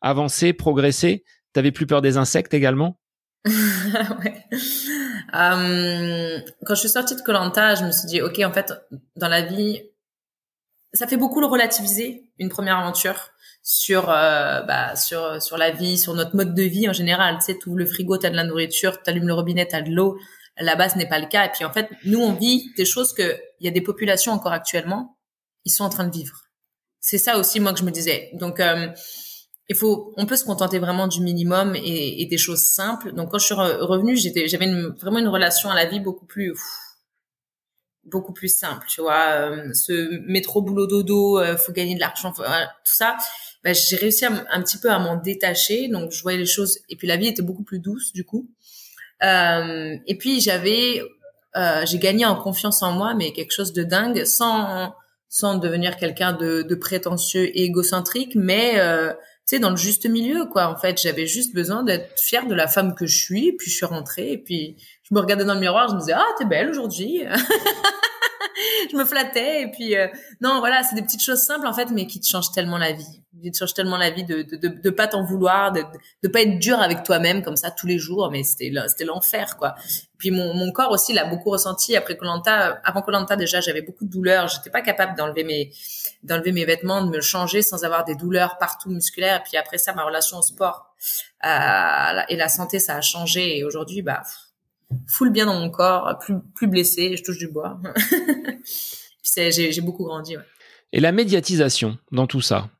avancé, 0.00 0.52
progressé. 0.52 1.24
T'avais 1.52 1.72
plus 1.72 1.86
peur 1.86 2.02
des 2.02 2.16
insectes 2.16 2.54
également? 2.54 2.98
Ouais. 4.22 4.44
Euh, 5.34 6.38
quand 6.64 6.74
je 6.74 6.80
suis 6.80 6.88
sortie 6.88 7.16
de 7.16 7.20
Colanta, 7.20 7.74
je 7.74 7.84
me 7.84 7.90
suis 7.90 8.06
dit, 8.06 8.20
ok, 8.20 8.40
en 8.44 8.52
fait, 8.52 8.72
dans 9.16 9.28
la 9.28 9.42
vie, 9.42 9.82
ça 10.92 11.06
fait 11.06 11.16
beaucoup 11.16 11.40
le 11.40 11.46
relativiser 11.46 12.30
une 12.38 12.48
première 12.48 12.78
aventure 12.78 13.30
sur 13.62 14.08
euh, 14.10 14.62
bah, 14.62 14.94
sur 14.96 15.42
sur 15.42 15.56
la 15.56 15.70
vie, 15.70 15.98
sur 15.98 16.14
notre 16.14 16.36
mode 16.36 16.54
de 16.54 16.62
vie 16.62 16.88
en 16.88 16.92
général. 16.92 17.36
Tu 17.38 17.46
sais, 17.46 17.58
tu 17.58 17.74
le 17.74 17.86
frigo, 17.86 18.16
t'as 18.16 18.30
de 18.30 18.36
la 18.36 18.44
nourriture, 18.44 19.02
t'allumes 19.02 19.26
le 19.26 19.34
robinet, 19.34 19.66
t'as 19.66 19.82
de 19.82 19.90
l'eau. 19.90 20.18
Là-bas, 20.58 20.88
ce 20.88 20.98
n'est 20.98 21.08
pas 21.08 21.18
le 21.18 21.26
cas. 21.26 21.46
Et 21.46 21.50
puis 21.50 21.64
en 21.64 21.72
fait, 21.72 21.88
nous, 22.04 22.20
on 22.20 22.32
vit 22.32 22.72
des 22.76 22.84
choses 22.84 23.12
que 23.12 23.38
il 23.60 23.66
y 23.66 23.68
a 23.68 23.72
des 23.72 23.80
populations 23.80 24.32
encore 24.32 24.52
actuellement, 24.52 25.16
ils 25.64 25.70
sont 25.70 25.84
en 25.84 25.88
train 25.88 26.06
de 26.06 26.12
vivre. 26.16 26.42
C'est 27.00 27.18
ça 27.18 27.38
aussi 27.38 27.60
moi 27.60 27.72
que 27.72 27.78
je 27.78 27.84
me 27.84 27.90
disais. 27.90 28.30
Donc 28.34 28.60
euh, 28.60 28.88
il 29.68 29.76
faut, 29.76 30.12
on 30.16 30.26
peut 30.26 30.36
se 30.36 30.44
contenter 30.44 30.78
vraiment 30.78 31.08
du 31.08 31.20
minimum 31.20 31.74
et, 31.76 32.26
des 32.26 32.38
choses 32.38 32.62
simples. 32.62 33.12
Donc 33.12 33.30
quand 33.30 33.38
je 33.38 33.46
suis 33.46 33.54
revenue, 33.54 34.16
j'étais, 34.16 34.48
j'avais 34.48 34.70
vraiment 35.00 35.18
une 35.18 35.28
relation 35.28 35.70
à 35.70 35.74
la 35.74 35.86
vie 35.86 36.00
beaucoup 36.00 36.26
plus, 36.26 36.54
beaucoup 38.04 38.32
plus 38.32 38.48
simple, 38.48 38.86
tu 38.88 39.00
vois. 39.00 39.28
Euh, 39.30 39.72
ce 39.72 40.20
métro 40.26 40.62
boulot 40.62 40.86
dodo, 40.86 41.38
euh, 41.38 41.56
faut 41.56 41.72
gagner 41.72 41.94
de 41.94 42.00
l'argent, 42.00 42.32
tout 42.32 42.42
ça. 42.84 43.16
Ben, 43.64 43.74
j'ai 43.74 43.96
réussi 43.96 44.24
un 44.24 44.62
petit 44.62 44.78
peu 44.78 44.90
à 44.90 44.98
m'en 44.98 45.16
détacher. 45.16 45.88
Donc 45.88 46.12
je 46.12 46.22
voyais 46.22 46.38
les 46.38 46.46
choses 46.46 46.78
et 46.88 46.96
puis 46.96 47.08
la 47.08 47.16
vie 47.16 47.26
était 47.26 47.42
beaucoup 47.42 47.64
plus 47.64 47.80
douce 47.80 48.12
du 48.12 48.24
coup. 48.24 48.48
Euh, 49.22 49.96
et 50.06 50.18
puis 50.18 50.40
j'avais, 50.40 51.02
euh, 51.56 51.84
j'ai 51.86 51.98
gagné 51.98 52.24
en 52.26 52.36
confiance 52.36 52.82
en 52.82 52.92
moi, 52.92 53.14
mais 53.14 53.32
quelque 53.32 53.52
chose 53.52 53.72
de 53.72 53.82
dingue, 53.82 54.24
sans 54.24 54.94
sans 55.28 55.58
devenir 55.58 55.96
quelqu'un 55.96 56.32
de, 56.32 56.62
de 56.62 56.74
prétentieux 56.76 57.44
et 57.44 57.64
égocentrique, 57.64 58.36
mais 58.36 58.78
euh, 58.78 59.12
sais, 59.46 59.58
dans 59.60 59.70
le 59.70 59.76
juste 59.76 60.06
milieu, 60.06 60.44
quoi. 60.46 60.68
En 60.68 60.76
fait, 60.76 61.00
j'avais 61.00 61.26
juste 61.26 61.54
besoin 61.54 61.82
d'être 61.84 62.18
fière 62.18 62.46
de 62.46 62.54
la 62.54 62.66
femme 62.66 62.94
que 62.94 63.06
je 63.06 63.16
suis. 63.16 63.52
Puis 63.52 63.70
je 63.70 63.76
suis 63.76 63.86
rentrée, 63.86 64.32
et 64.32 64.38
puis 64.38 64.76
je 65.08 65.14
me 65.14 65.20
regardais 65.20 65.44
dans 65.44 65.54
le 65.54 65.60
miroir, 65.60 65.88
je 65.88 65.94
me 65.94 66.00
disais, 66.00 66.14
ah, 66.14 66.26
t'es 66.36 66.44
belle 66.44 66.68
aujourd'hui. 66.68 67.22
je 68.90 68.96
me 68.96 69.04
flattais, 69.04 69.62
et 69.62 69.70
puis 69.70 69.96
euh, 69.96 70.08
non, 70.40 70.58
voilà, 70.58 70.82
c'est 70.82 70.96
des 70.96 71.02
petites 71.02 71.22
choses 71.22 71.40
simples 71.40 71.66
en 71.66 71.72
fait, 71.72 71.90
mais 71.90 72.06
qui 72.06 72.20
te 72.20 72.26
changent 72.26 72.50
tellement 72.52 72.78
la 72.78 72.92
vie. 72.92 73.22
Qui 73.42 73.52
te 73.52 73.58
changent 73.58 73.74
tellement 73.74 73.98
la 73.98 74.10
vie 74.10 74.24
de 74.24 74.42
de 74.42 74.56
de, 74.56 74.68
de 74.68 74.90
pas 74.90 75.06
t'en 75.06 75.22
vouloir, 75.22 75.70
de 75.70 75.84
de 76.22 76.28
pas 76.28 76.40
être 76.40 76.58
dur 76.58 76.80
avec 76.80 77.02
toi-même 77.02 77.42
comme 77.42 77.56
ça 77.56 77.70
tous 77.70 77.86
les 77.86 77.98
jours. 77.98 78.30
Mais 78.32 78.42
c'était 78.42 78.72
c'était 78.88 79.04
l'enfer, 79.04 79.56
quoi. 79.58 79.74
Puis 80.18 80.30
mon, 80.30 80.54
mon 80.54 80.72
corps 80.72 80.90
aussi 80.90 81.12
l'a 81.12 81.26
beaucoup 81.26 81.50
ressenti 81.50 81.96
après 81.96 82.16
Colanta. 82.16 82.80
Avant 82.82 83.02
Colanta 83.02 83.36
déjà, 83.36 83.60
j'avais 83.60 83.82
beaucoup 83.82 84.06
de 84.06 84.10
douleurs. 84.10 84.48
J'étais 84.48 84.70
pas 84.70 84.80
capable 84.80 85.16
d'enlever 85.16 85.44
mes 85.44 85.70
d'enlever 86.22 86.52
mes 86.52 86.64
vêtements, 86.64 87.04
de 87.04 87.10
me 87.10 87.20
changer 87.20 87.60
sans 87.60 87.84
avoir 87.84 88.04
des 88.04 88.14
douleurs 88.14 88.56
partout 88.58 88.88
musculaires. 88.88 89.40
Et 89.40 89.42
puis 89.42 89.58
après 89.58 89.78
ça, 89.78 89.92
ma 89.92 90.04
relation 90.04 90.38
au 90.38 90.42
sport 90.42 90.94
euh, 91.44 92.20
et 92.28 92.36
la 92.36 92.48
santé, 92.48 92.78
ça 92.78 92.96
a 92.96 93.00
changé. 93.02 93.58
Et 93.58 93.64
aujourd'hui, 93.64 94.00
bah, 94.00 94.22
full 95.08 95.30
bien 95.30 95.46
dans 95.46 95.58
mon 95.58 95.70
corps, 95.70 96.18
plus, 96.20 96.34
plus 96.54 96.66
blessé, 96.66 97.16
je 97.16 97.22
touche 97.22 97.38
du 97.38 97.48
bois. 97.48 97.80
j'ai 99.36 99.80
beaucoup 99.80 100.04
grandi. 100.04 100.36
Et 100.92 101.00
la 101.00 101.12
médiatisation 101.12 101.98
dans 102.12 102.26
tout 102.26 102.40
ça, 102.40 102.70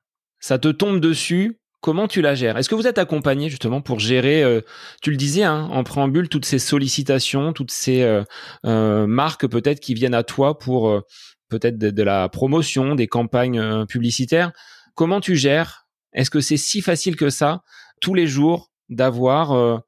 ça 0.40 0.58
te 0.58 0.68
tombe 0.68 1.00
dessus? 1.00 1.58
Comment 1.80 2.08
tu 2.08 2.20
la 2.20 2.34
gères? 2.34 2.56
Est-ce 2.56 2.68
que 2.68 2.74
vous 2.74 2.86
êtes 2.86 2.98
accompagné 2.98 3.48
justement 3.48 3.80
pour 3.80 4.00
gérer, 4.00 4.42
euh, 4.42 4.60
tu 5.02 5.10
le 5.10 5.16
disais 5.16 5.44
hein, 5.44 5.68
en 5.70 5.84
préambule, 5.84 6.28
toutes 6.28 6.44
ces 6.44 6.58
sollicitations, 6.58 7.52
toutes 7.52 7.70
ces 7.70 8.02
euh, 8.02 8.24
euh, 8.64 9.06
marques 9.06 9.46
peut-être 9.46 9.80
qui 9.80 9.94
viennent 9.94 10.14
à 10.14 10.24
toi 10.24 10.58
pour 10.58 11.00
peut-être 11.48 11.78
de, 11.78 12.02
la 12.02 12.28
promotion, 12.28 12.94
des 12.94 13.06
campagnes 13.06 13.86
publicitaires. 13.86 14.52
Comment 14.94 15.20
tu 15.20 15.36
gères? 15.36 15.86
Est-ce 16.12 16.30
que 16.30 16.40
c'est 16.40 16.56
si 16.56 16.80
facile 16.80 17.14
que 17.14 17.30
ça 17.30 17.62
tous 18.00 18.14
les 18.14 18.26
jours 18.26 18.72
d'avoir 18.88 19.82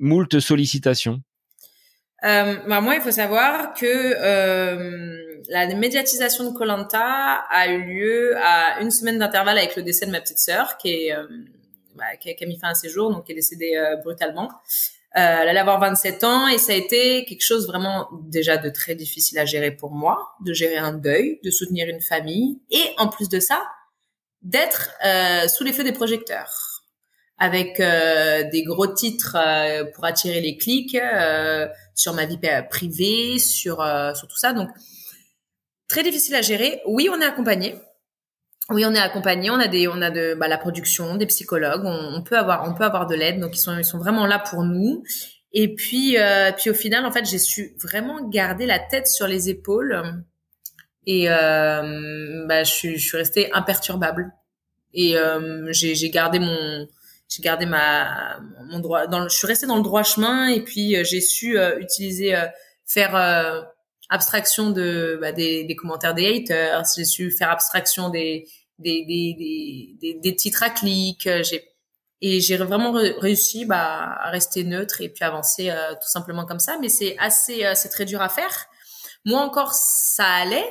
moult 0.00 0.40
sollicitations? 0.40 1.22
Euh, 2.24 2.56
bah 2.66 2.80
moi, 2.80 2.94
il 2.94 3.00
faut 3.00 3.10
savoir 3.10 3.74
que 3.74 3.86
euh, 3.86 5.42
la 5.48 5.66
médiatisation 5.74 6.50
de 6.50 6.56
Colanta 6.56 7.44
a 7.50 7.68
eu 7.68 7.82
lieu 7.82 8.36
à 8.38 8.80
une 8.80 8.90
semaine 8.90 9.18
d'intervalle 9.18 9.58
avec 9.58 9.76
le 9.76 9.82
décès 9.82 10.06
de 10.06 10.10
ma 10.10 10.20
petite 10.20 10.38
sœur, 10.38 10.76
qui 10.78 10.88
est 10.88 11.14
bah, 11.94 12.04
qui, 12.20 12.30
a, 12.30 12.34
qui, 12.34 12.44
a, 12.44 12.46
mis 12.46 12.58
fin 12.58 12.68
à 12.68 12.74
ses 12.74 12.88
jours, 12.88 13.10
donc 13.12 13.24
qui 13.26 13.32
est 13.32 13.36
décédée 13.36 13.78
brutalement. 14.02 14.50
Euh, 15.16 15.20
elle 15.42 15.48
allait 15.48 15.60
avoir 15.60 15.78
27 15.78 16.24
ans 16.24 16.48
et 16.48 16.58
ça 16.58 16.72
a 16.72 16.74
été 16.74 17.24
quelque 17.24 17.44
chose 17.44 17.68
vraiment 17.68 18.08
déjà 18.24 18.56
de 18.56 18.68
très 18.68 18.96
difficile 18.96 19.38
à 19.38 19.44
gérer 19.44 19.70
pour 19.70 19.92
moi, 19.92 20.34
de 20.44 20.52
gérer 20.52 20.76
un 20.76 20.92
deuil, 20.92 21.38
de 21.44 21.52
soutenir 21.52 21.88
une 21.88 22.00
famille 22.00 22.58
et 22.70 22.82
en 22.98 23.06
plus 23.06 23.28
de 23.28 23.38
ça, 23.38 23.62
d'être 24.42 24.90
euh, 25.06 25.46
sous 25.46 25.62
les 25.62 25.72
feux 25.72 25.84
des 25.84 25.92
projecteurs 25.92 26.73
avec 27.38 27.80
euh, 27.80 28.44
des 28.50 28.62
gros 28.62 28.86
titres 28.86 29.36
euh, 29.38 29.84
pour 29.94 30.04
attirer 30.04 30.40
les 30.40 30.56
clics 30.56 30.94
euh, 30.94 31.66
sur 31.94 32.14
ma 32.14 32.26
vie 32.26 32.38
privée, 32.70 33.38
sur 33.38 33.84
sur 34.14 34.28
tout 34.28 34.36
ça. 34.36 34.52
Donc 34.52 34.68
très 35.88 36.02
difficile 36.02 36.34
à 36.34 36.42
gérer. 36.42 36.80
Oui, 36.86 37.08
on 37.12 37.20
est 37.20 37.26
accompagné. 37.26 37.76
Oui, 38.70 38.84
on 38.86 38.94
est 38.94 38.98
accompagné. 38.98 39.50
On 39.50 39.60
a 39.60 39.68
des, 39.68 39.88
on 39.88 40.00
a 40.00 40.10
de 40.10 40.34
bah, 40.34 40.48
la 40.48 40.56
production, 40.56 41.16
des 41.16 41.26
psychologues. 41.26 41.84
On, 41.84 42.22
peut 42.22 42.38
avoir, 42.38 42.66
on 42.68 42.74
peut 42.74 42.84
avoir 42.84 43.06
de 43.06 43.14
l'aide. 43.14 43.38
Donc 43.40 43.56
ils 43.56 43.60
sont, 43.60 43.76
ils 43.76 43.84
sont 43.84 43.98
vraiment 43.98 44.26
là 44.26 44.38
pour 44.38 44.62
nous. 44.62 45.02
Et 45.52 45.74
puis, 45.74 46.18
euh, 46.18 46.50
puis 46.52 46.70
au 46.70 46.74
final, 46.74 47.04
en 47.04 47.12
fait, 47.12 47.26
j'ai 47.26 47.38
su 47.38 47.76
vraiment 47.80 48.26
garder 48.28 48.66
la 48.66 48.78
tête 48.78 49.06
sur 49.06 49.26
les 49.26 49.50
épaules. 49.50 50.02
Et 51.06 51.28
euh, 51.28 52.46
bah, 52.46 52.64
je, 52.64 52.72
suis, 52.72 52.98
je 52.98 53.06
suis 53.06 53.16
restée 53.16 53.52
imperturbable. 53.52 54.32
Et 54.94 55.16
euh, 55.16 55.68
j'ai 55.70 56.10
gardé 56.10 56.38
mon, 56.38 56.88
j'ai 57.34 57.42
gardé 57.42 57.66
ma, 57.66 58.38
mon 58.68 58.80
droit. 58.80 59.06
Dans 59.06 59.28
je 59.28 59.36
suis 59.36 59.46
restée 59.46 59.66
dans 59.66 59.76
le 59.76 59.82
droit 59.82 60.02
chemin. 60.02 60.48
Et 60.48 60.62
puis 60.62 60.96
j'ai 61.04 61.20
su 61.20 61.58
utiliser, 61.78 62.34
faire 62.86 63.66
abstraction 64.10 64.70
de 64.70 65.18
bah, 65.20 65.32
des, 65.32 65.64
des, 65.64 65.76
commentaires 65.76 66.14
des 66.14 66.36
haters, 66.36 66.84
j'ai 66.94 67.04
su 67.04 67.30
faire 67.30 67.50
abstraction 67.50 68.10
des 68.10 68.46
des, 68.78 69.04
des, 69.06 69.96
des, 70.00 70.14
des 70.14 70.36
titres 70.36 70.62
à 70.62 70.70
clics, 70.70 71.28
j'ai 71.42 71.74
et 72.26 72.40
j'ai 72.40 72.56
vraiment 72.56 72.92
réussi 72.92 73.66
bah, 73.66 74.16
à 74.18 74.30
rester 74.30 74.64
neutre 74.64 75.02
et 75.02 75.10
puis 75.10 75.24
avancer 75.24 75.68
euh, 75.68 75.92
tout 75.92 76.08
simplement 76.08 76.46
comme 76.46 76.58
ça. 76.58 76.78
Mais 76.80 76.88
c'est 76.88 77.16
assez, 77.18 77.66
euh, 77.66 77.74
c'est 77.74 77.90
très 77.90 78.06
dur 78.06 78.22
à 78.22 78.30
faire. 78.30 78.66
Moi 79.26 79.40
encore, 79.42 79.74
ça 79.74 80.24
allait. 80.24 80.66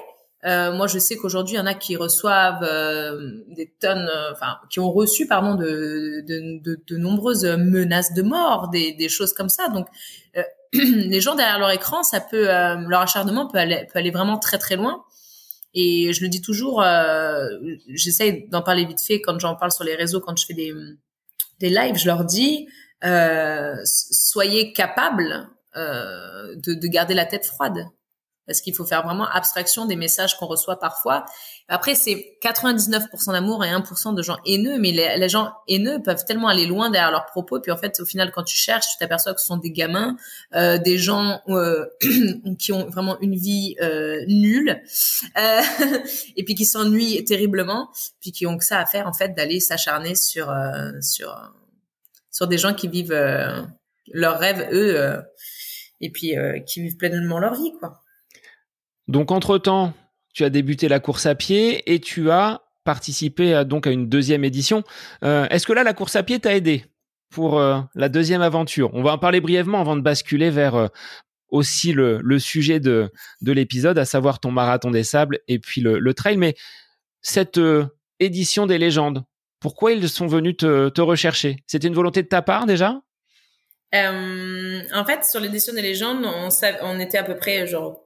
Euh, 0.45 0.73
moi, 0.73 0.87
je 0.87 0.99
sais 0.99 1.15
qu'aujourd'hui, 1.15 1.55
il 1.55 1.57
y 1.57 1.61
en 1.61 1.65
a 1.65 1.73
qui 1.73 1.95
reçoivent 1.95 2.63
euh, 2.63 3.43
des 3.47 3.73
tonnes, 3.79 4.09
enfin, 4.31 4.57
qui 4.69 4.79
ont 4.79 4.91
reçu, 4.91 5.27
pardon, 5.27 5.55
de, 5.55 6.21
de, 6.27 6.61
de, 6.61 6.81
de 6.85 6.97
nombreuses 6.97 7.45
menaces 7.45 8.13
de 8.13 8.21
mort, 8.21 8.69
des, 8.69 8.93
des 8.93 9.09
choses 9.09 9.33
comme 9.33 9.49
ça. 9.49 9.69
Donc, 9.69 9.87
les 10.73 11.21
gens 11.21 11.35
derrière 11.35 11.59
leur 11.59 11.71
écran, 11.71 12.03
ça 12.03 12.19
peut, 12.19 12.49
euh, 12.49 12.75
leur 12.87 13.01
acharnement 13.01 13.47
peut 13.47 13.59
aller, 13.59 13.87
peut 13.91 13.99
aller 13.99 14.11
vraiment 14.11 14.39
très 14.39 14.57
très 14.57 14.75
loin. 14.75 15.03
Et 15.75 16.13
je 16.13 16.21
le 16.21 16.29
dis 16.29 16.41
toujours, 16.41 16.81
euh, 16.81 17.47
j'essaye 17.89 18.47
d'en 18.49 18.61
parler 18.61 18.85
vite 18.85 19.01
fait 19.01 19.21
quand 19.21 19.39
j'en 19.39 19.55
parle 19.55 19.71
sur 19.71 19.83
les 19.83 19.95
réseaux, 19.95 20.19
quand 20.19 20.37
je 20.37 20.45
fais 20.45 20.53
des, 20.53 20.73
des 21.59 21.69
lives, 21.69 21.95
je 21.95 22.05
leur 22.05 22.25
dis, 22.25 22.67
euh, 23.03 23.75
soyez 23.83 24.73
capables 24.73 25.49
euh, 25.75 26.55
de, 26.55 26.73
de 26.73 26.87
garder 26.87 27.13
la 27.13 27.25
tête 27.25 27.45
froide 27.45 27.85
parce 28.45 28.61
qu'il 28.61 28.75
faut 28.75 28.85
faire 28.85 29.03
vraiment 29.03 29.27
abstraction 29.29 29.85
des 29.85 29.95
messages 29.95 30.37
qu'on 30.37 30.47
reçoit 30.47 30.79
parfois. 30.79 31.25
Après, 31.69 31.95
c'est 31.95 32.37
99% 32.41 33.31
d'amour 33.31 33.63
et 33.63 33.69
1% 33.69 34.15
de 34.15 34.21
gens 34.21 34.37
haineux, 34.45 34.77
mais 34.79 34.91
les, 34.91 35.29
gens 35.29 35.53
haineux 35.67 36.01
peuvent 36.03 36.25
tellement 36.25 36.49
aller 36.49 36.65
loin 36.65 36.89
derrière 36.89 37.11
leurs 37.11 37.25
propos, 37.25 37.59
puis 37.61 37.71
en 37.71 37.77
fait, 37.77 37.99
au 38.01 38.05
final, 38.05 38.31
quand 38.31 38.43
tu 38.43 38.55
cherches, 38.55 38.85
tu 38.91 38.97
t'aperçois 38.99 39.33
que 39.33 39.39
ce 39.39 39.47
sont 39.47 39.57
des 39.57 39.71
gamins, 39.71 40.17
euh, 40.55 40.77
des 40.77 40.97
gens 40.97 41.41
euh, 41.47 41.85
qui 42.59 42.73
ont 42.73 42.89
vraiment 42.89 43.17
une 43.21 43.35
vie 43.35 43.75
euh, 43.81 44.23
nulle, 44.27 44.81
euh, 45.37 45.61
et 46.35 46.43
puis 46.43 46.55
qui 46.55 46.65
s'ennuient 46.65 47.23
terriblement, 47.23 47.89
puis 48.19 48.31
qui 48.31 48.45
ont 48.45 48.57
que 48.57 48.65
ça 48.65 48.79
à 48.79 48.85
faire 48.85 49.07
en 49.07 49.13
fait 49.13 49.29
d'aller 49.29 49.59
s'acharner 49.59 50.15
sur 50.15 50.49
euh, 50.49 50.91
sur 51.01 51.53
sur 52.29 52.47
des 52.47 52.57
gens 52.57 52.73
qui 52.73 52.87
vivent 52.87 53.13
leurs 54.11 54.39
rêves 54.39 54.67
eux, 54.71 55.21
et 56.01 56.11
puis 56.11 56.33
qui 56.65 56.81
vivent 56.81 56.97
pleinement 56.97 57.39
leur 57.39 57.53
vie, 57.53 57.71
quoi. 57.79 58.02
Donc 59.07 59.31
entre-temps, 59.31 59.93
tu 60.33 60.43
as 60.43 60.49
débuté 60.49 60.87
la 60.87 60.99
course 60.99 61.25
à 61.25 61.35
pied 61.35 61.93
et 61.93 61.99
tu 61.99 62.31
as 62.31 62.61
participé 62.83 63.53
à, 63.53 63.63
donc 63.63 63.87
à 63.87 63.91
une 63.91 64.09
deuxième 64.09 64.43
édition. 64.43 64.83
Euh, 65.23 65.47
est-ce 65.49 65.65
que 65.65 65.73
là, 65.73 65.83
la 65.83 65.93
course 65.93 66.15
à 66.15 66.23
pied 66.23 66.39
t'a 66.39 66.55
aidé 66.55 66.85
pour 67.29 67.59
euh, 67.59 67.79
la 67.95 68.09
deuxième 68.09 68.41
aventure? 68.41 68.89
On 68.93 69.03
va 69.03 69.13
en 69.13 69.17
parler 69.17 69.41
brièvement 69.41 69.79
avant 69.79 69.95
de 69.95 70.01
basculer 70.01 70.49
vers 70.49 70.75
euh, 70.75 70.87
aussi 71.49 71.93
le, 71.93 72.21
sujet 72.39 72.79
de, 72.79 73.11
de 73.41 73.51
l'épisode, 73.51 73.97
à 73.97 74.05
savoir 74.05 74.39
ton 74.39 74.51
marathon 74.51 74.91
des 74.91 75.03
sables 75.03 75.39
et 75.47 75.59
puis 75.59 75.81
le, 75.81 76.13
trail. 76.13 76.37
Mais 76.37 76.55
cette 77.21 77.59
édition 78.19 78.65
des 78.65 78.79
légendes, 78.79 79.23
pourquoi 79.59 79.91
ils 79.91 80.09
sont 80.09 80.27
venus 80.27 80.57
te, 80.57 81.01
rechercher? 81.01 81.57
C'était 81.67 81.87
une 81.87 81.93
volonté 81.93 82.23
de 82.23 82.27
ta 82.27 82.41
part 82.41 82.65
déjà? 82.65 82.99
En 83.93 85.05
fait, 85.05 85.23
sur 85.23 85.39
l'édition 85.39 85.73
des 85.73 85.83
légendes, 85.83 86.25
on, 86.25 86.49
on 86.81 86.99
était 86.99 87.19
à 87.19 87.23
peu 87.23 87.37
près 87.37 87.67
genre 87.67 88.02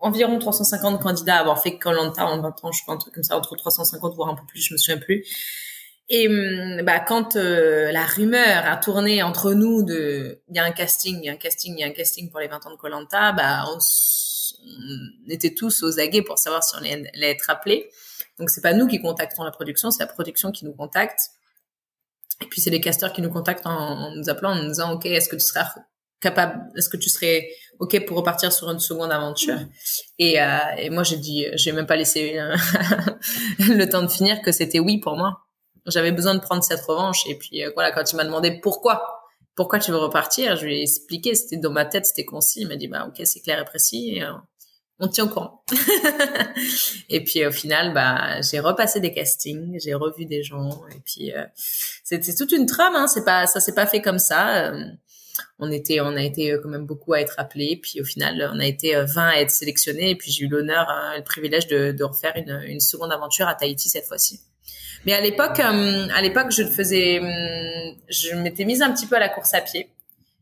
environ 0.00 0.38
350 0.38 1.02
candidats 1.02 1.36
à 1.36 1.40
avoir 1.40 1.62
fait 1.62 1.78
Colanta 1.78 2.26
en 2.26 2.40
20 2.40 2.64
ans, 2.64 2.72
je 2.72 2.82
crois, 2.82 2.94
un 2.94 2.98
truc 2.98 3.14
comme 3.14 3.24
ça, 3.24 3.36
entre 3.36 3.56
350 3.56 4.14
voire 4.14 4.28
un 4.28 4.34
peu 4.34 4.44
plus, 4.46 4.60
je 4.60 4.74
me 4.74 4.78
souviens 4.78 4.98
plus. 4.98 5.24
Et 6.10 6.28
hum, 6.28 6.82
bah 6.84 7.00
quand 7.00 7.36
euh, 7.36 7.90
la 7.90 8.04
rumeur 8.04 8.66
a 8.66 8.76
tourné 8.76 9.22
entre 9.22 9.54
nous 9.54 9.82
de 9.82 10.42
il 10.48 10.56
y 10.56 10.58
a 10.58 10.64
un 10.64 10.70
casting, 10.70 11.18
il 11.22 11.26
y 11.26 11.30
a 11.30 11.32
un 11.32 11.36
casting, 11.36 11.74
il 11.76 11.80
y 11.80 11.84
a 11.84 11.86
un 11.86 11.92
casting 11.92 12.30
pour 12.30 12.40
les 12.40 12.48
20 12.48 12.66
ans 12.66 12.70
de 12.70 12.76
Colanta, 12.76 13.32
bah 13.32 13.64
on, 13.72 13.78
était 15.28 15.54
tous 15.54 15.82
aux 15.82 15.98
aguets 15.98 16.22
pour 16.22 16.38
savoir 16.38 16.62
si 16.62 16.76
on 16.76 16.78
allait, 16.80 17.10
être 17.22 17.48
appelés. 17.48 17.90
Donc 18.38 18.50
c'est 18.50 18.60
pas 18.60 18.74
nous 18.74 18.86
qui 18.86 19.00
contactons 19.00 19.44
la 19.44 19.50
production, 19.50 19.90
c'est 19.90 20.02
la 20.02 20.12
production 20.12 20.52
qui 20.52 20.66
nous 20.66 20.74
contacte. 20.74 21.30
Et 22.42 22.46
puis 22.46 22.60
c'est 22.60 22.70
les 22.70 22.80
casteurs 22.80 23.12
qui 23.12 23.22
nous 23.22 23.30
contactent 23.30 23.66
en, 23.66 23.70
en, 23.70 24.14
nous 24.14 24.28
appelant 24.28 24.50
en 24.50 24.62
nous 24.62 24.68
disant 24.68 24.92
OK, 24.92 25.06
est-ce 25.06 25.28
que 25.28 25.36
tu 25.36 25.46
seras 25.46 25.72
capable 26.24 26.60
Est-ce 26.76 26.88
que 26.88 26.96
tu 26.96 27.08
serais 27.08 27.48
ok 27.78 28.04
pour 28.06 28.16
repartir 28.16 28.52
sur 28.52 28.70
une 28.70 28.80
seconde 28.80 29.12
aventure 29.12 29.58
et, 30.18 30.40
euh, 30.40 30.58
et 30.78 30.90
moi 30.90 31.02
j'ai 31.02 31.16
dit, 31.16 31.46
j'ai 31.54 31.72
même 31.72 31.86
pas 31.86 31.96
laissé 31.96 32.38
euh, 32.38 32.56
le 33.58 33.84
temps 33.86 34.02
de 34.02 34.08
finir 34.08 34.42
que 34.42 34.50
c'était 34.50 34.80
oui 34.80 34.98
pour 34.98 35.16
moi. 35.16 35.40
J'avais 35.86 36.12
besoin 36.12 36.34
de 36.34 36.40
prendre 36.40 36.64
cette 36.64 36.80
revanche 36.80 37.26
et 37.28 37.36
puis 37.36 37.62
euh, 37.62 37.70
voilà 37.74 37.92
quand 37.92 38.10
il 38.10 38.16
m'a 38.16 38.24
demandé 38.24 38.58
pourquoi 38.60 39.20
pourquoi 39.54 39.78
tu 39.78 39.92
veux 39.92 39.98
repartir, 39.98 40.56
je 40.56 40.64
lui 40.64 40.80
ai 40.80 40.82
expliqué, 40.82 41.36
c'était 41.36 41.58
dans 41.58 41.70
ma 41.70 41.84
tête, 41.84 42.06
c'était 42.06 42.24
concis. 42.24 42.62
Il 42.62 42.68
m'a 42.68 42.74
dit 42.74 42.88
bah 42.88 43.06
ok 43.06 43.20
c'est 43.24 43.40
clair 43.40 43.60
et 43.60 43.64
précis. 43.64 44.16
Et, 44.16 44.24
on 45.00 45.08
tient 45.08 45.24
au 45.24 45.28
courant. 45.28 45.64
et 47.08 47.24
puis 47.24 47.44
au 47.44 47.50
final, 47.50 47.92
bah, 47.92 48.40
j'ai 48.42 48.60
repassé 48.60 49.00
des 49.00 49.12
castings, 49.12 49.76
j'ai 49.80 49.92
revu 49.92 50.24
des 50.24 50.44
gens, 50.44 50.70
et 50.94 51.00
puis 51.04 51.32
euh, 51.32 51.44
c'est 51.56 52.36
toute 52.36 52.52
une 52.52 52.66
trame. 52.66 52.94
Hein, 52.94 53.08
c'est 53.08 53.24
pas, 53.24 53.48
ça 53.48 53.58
s'est 53.58 53.74
pas 53.74 53.86
fait 53.86 54.00
comme 54.00 54.20
ça 54.20 54.72
on 55.58 55.70
était, 55.70 56.00
on 56.00 56.16
a 56.16 56.22
été 56.22 56.52
euh, 56.52 56.60
quand 56.62 56.68
même 56.68 56.86
beaucoup 56.86 57.12
à 57.14 57.20
être 57.20 57.34
appelés. 57.38 57.78
Puis 57.82 58.00
au 58.00 58.04
final, 58.04 58.50
on 58.52 58.60
a 58.60 58.66
été 58.66 58.94
20 58.94 59.00
euh, 59.02 59.30
à 59.30 59.40
être 59.40 59.50
sélectionnés. 59.50 60.10
Et 60.10 60.16
puis 60.16 60.30
j'ai 60.30 60.44
eu 60.44 60.48
l'honneur, 60.48 60.88
hein, 60.88 61.14
le 61.16 61.22
privilège 61.22 61.66
de, 61.66 61.92
de 61.92 62.04
refaire 62.04 62.34
une, 62.36 62.62
une, 62.66 62.80
seconde 62.80 63.12
aventure 63.12 63.48
à 63.48 63.54
Tahiti 63.54 63.88
cette 63.88 64.06
fois-ci. 64.06 64.40
Mais 65.06 65.12
à 65.12 65.20
l'époque, 65.20 65.60
euh, 65.60 66.08
à 66.14 66.22
l'époque, 66.22 66.50
je 66.50 66.64
faisais, 66.64 67.20
je 68.08 68.34
m'étais 68.36 68.64
mise 68.64 68.82
un 68.82 68.92
petit 68.92 69.06
peu 69.06 69.16
à 69.16 69.20
la 69.20 69.28
course 69.28 69.52
à 69.52 69.60
pied, 69.60 69.90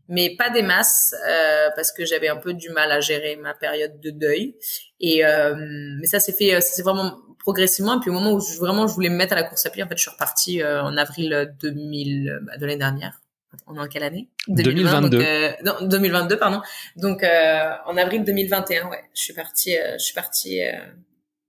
mais 0.08 0.36
pas 0.36 0.50
des 0.50 0.62
masses 0.62 1.14
euh, 1.28 1.68
parce 1.74 1.90
que 1.90 2.04
j'avais 2.04 2.28
un 2.28 2.36
peu 2.36 2.54
du 2.54 2.70
mal 2.70 2.92
à 2.92 3.00
gérer 3.00 3.36
ma 3.36 3.54
période 3.54 4.00
de 4.00 4.10
deuil. 4.10 4.54
Et 5.00 5.24
euh, 5.24 5.54
mais 6.00 6.06
ça 6.06 6.20
s'est 6.20 6.32
fait, 6.32 6.60
ça 6.60 6.82
vraiment 6.82 7.18
progressivement. 7.40 7.96
Et 7.96 8.00
puis 8.00 8.10
au 8.10 8.12
moment 8.12 8.32
où 8.32 8.40
je, 8.40 8.56
vraiment 8.58 8.86
je 8.86 8.94
voulais 8.94 9.08
me 9.08 9.16
mettre 9.16 9.32
à 9.32 9.36
la 9.36 9.42
course 9.42 9.66
à 9.66 9.70
pied, 9.70 9.82
en 9.82 9.88
fait, 9.88 9.96
je 9.96 10.02
suis 10.02 10.10
repartie 10.10 10.62
en 10.64 10.96
avril 10.96 11.54
2000 11.60 12.40
bah, 12.42 12.56
de 12.56 12.66
l'année 12.66 12.78
dernière 12.78 13.21
on 13.66 13.76
est 13.76 13.80
en 13.80 13.88
quelle 13.88 14.02
année? 14.02 14.28
2022. 14.48 15.18
euh, 15.20 15.52
non, 15.64 15.74
2022, 15.82 16.38
pardon. 16.38 16.60
Donc 16.96 17.22
euh, 17.22 17.72
en 17.86 17.96
avril 17.96 18.24
2021, 18.24 18.88
ouais, 18.88 19.02
je 19.14 19.20
suis 19.22 19.34
partie, 19.34 19.76
euh, 19.76 19.94
je 19.98 20.04
suis 20.04 20.14
partie 20.14 20.62
euh, 20.62 20.72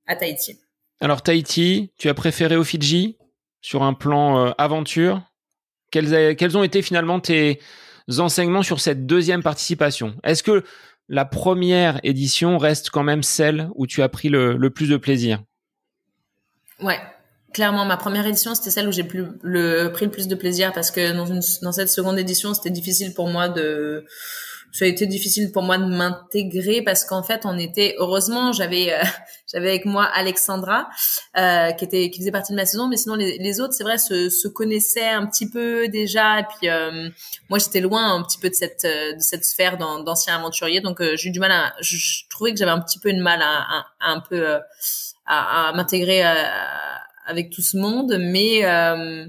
à 0.08 0.16
Tahiti. 0.16 0.60
Alors 1.02 1.22
Tahiti, 1.22 1.92
tu 1.98 2.10
as 2.10 2.13
préféré 2.13 2.56
au 2.56 2.63
Fidji 2.63 3.18
sur 3.62 3.84
un 3.84 3.94
plan 3.94 4.48
euh, 4.48 4.52
aventure? 4.58 5.22
Quels, 5.92 6.36
quels 6.36 6.58
ont 6.58 6.63
été 6.63 6.82
finalement 6.82 7.20
tes 7.20 7.60
enseignements 8.18 8.63
sur 8.63 8.80
cette 8.80 9.06
deuxième 9.06 9.44
participation? 9.44 10.16
Est-ce 10.24 10.42
que 10.44 10.63
la 11.08 11.26
première 11.26 12.00
édition 12.04 12.58
reste 12.58 12.89
quand 12.89 13.04
même 13.04 13.22
celle 13.24 13.70
où 13.76 13.86
tu 13.86 14.02
as 14.02 14.10
pris 14.10 14.30
le, 14.30 14.58
le 14.58 14.70
plus 14.70 14.89
de 14.89 14.98
plaisir? 14.98 15.44
Ouais, 16.80 17.00
clairement 17.54 17.86
ma 17.86 17.98
première 17.98 18.26
édition 18.26 18.56
c'était 18.56 18.72
celle 18.72 18.88
où 18.88 18.92
j'ai 18.92 19.04
plus 19.04 19.28
le 19.42 19.89
pris 19.89 20.06
le 20.06 20.12
plus 20.12 20.28
de 20.28 20.36
plaisir 20.36 20.74
parce 20.74 20.92
que 20.92 21.13
dans 21.13 21.26
une 21.26 21.42
dans 21.62 21.72
cette 21.72 21.89
seconde 21.89 22.18
édition 22.20 22.54
c'était 22.54 22.72
difficile 22.72 23.13
pour 23.13 23.28
moi 23.28 23.48
de 23.48 24.06
ça 24.72 24.86
a 24.86 24.88
été 24.88 25.06
difficile 25.06 25.52
pour 25.52 25.62
moi 25.62 25.78
de 25.78 25.86
m'intégrer 25.86 26.82
parce 26.82 27.06
qu'en 27.06 27.22
fait 27.22 27.42
on 27.46 27.60
était 27.60 27.94
heureusement 28.00 28.52
j'avais 28.54 28.92
euh, 28.92 29.04
j'avais 29.54 29.70
avec 29.70 29.86
moi 29.86 30.06
Alexandra 30.06 30.89
euh, 31.38 31.72
qui 31.74 31.86
était 31.86 32.10
qui 32.10 32.20
faisait 32.20 32.32
partie 32.32 32.54
de 32.54 32.58
ma 32.58 32.66
saison 32.66 32.88
mais 32.88 32.98
sinon 32.98 33.13
les, 33.13 33.38
les 33.38 33.62
autres 33.62 33.74
c'est 33.74 33.84
vrai 33.84 34.00
se, 34.00 34.32
se 34.32 34.48
connaissaient 34.48 35.10
un 35.10 35.28
petit 35.28 35.48
peu 35.48 35.88
déjà 35.89 36.39
et 36.39 36.44
puis 36.44 36.70
euh, 36.70 37.08
moi 37.50 37.60
j'étais 37.60 37.82
loin 37.82 38.16
un 38.16 38.24
petit 38.24 38.39
peu 38.39 38.50
de 38.50 38.56
cette 38.56 38.84
de 38.84 39.20
cette 39.20 39.46
sphère 39.46 39.78
d'anciens 39.78 40.38
aventuriers. 40.38 40.82
Donc 40.82 41.02
j'ai 41.02 41.30
eu 41.30 41.32
du 41.32 41.39
mal 41.39 41.52
à 41.52 41.74
je, 41.80 41.98
trouvais 42.30 42.52
que 42.52 42.58
j'avais 42.58 42.72
un 42.72 42.82
petit 42.82 42.98
peu 42.98 43.13
de 43.13 43.22
mal 43.22 43.42
à, 43.44 43.86
à, 44.00 44.12
un 44.12 44.22
peu 44.22 44.56
à, 45.26 45.70
à 45.70 45.74
m'intégrer 45.74 46.24
à, 46.24 47.03
avec 47.26 47.50
tout 47.50 47.62
ce 47.62 47.78
monde, 47.78 48.18
mais 48.20 48.66
euh, 48.66 49.26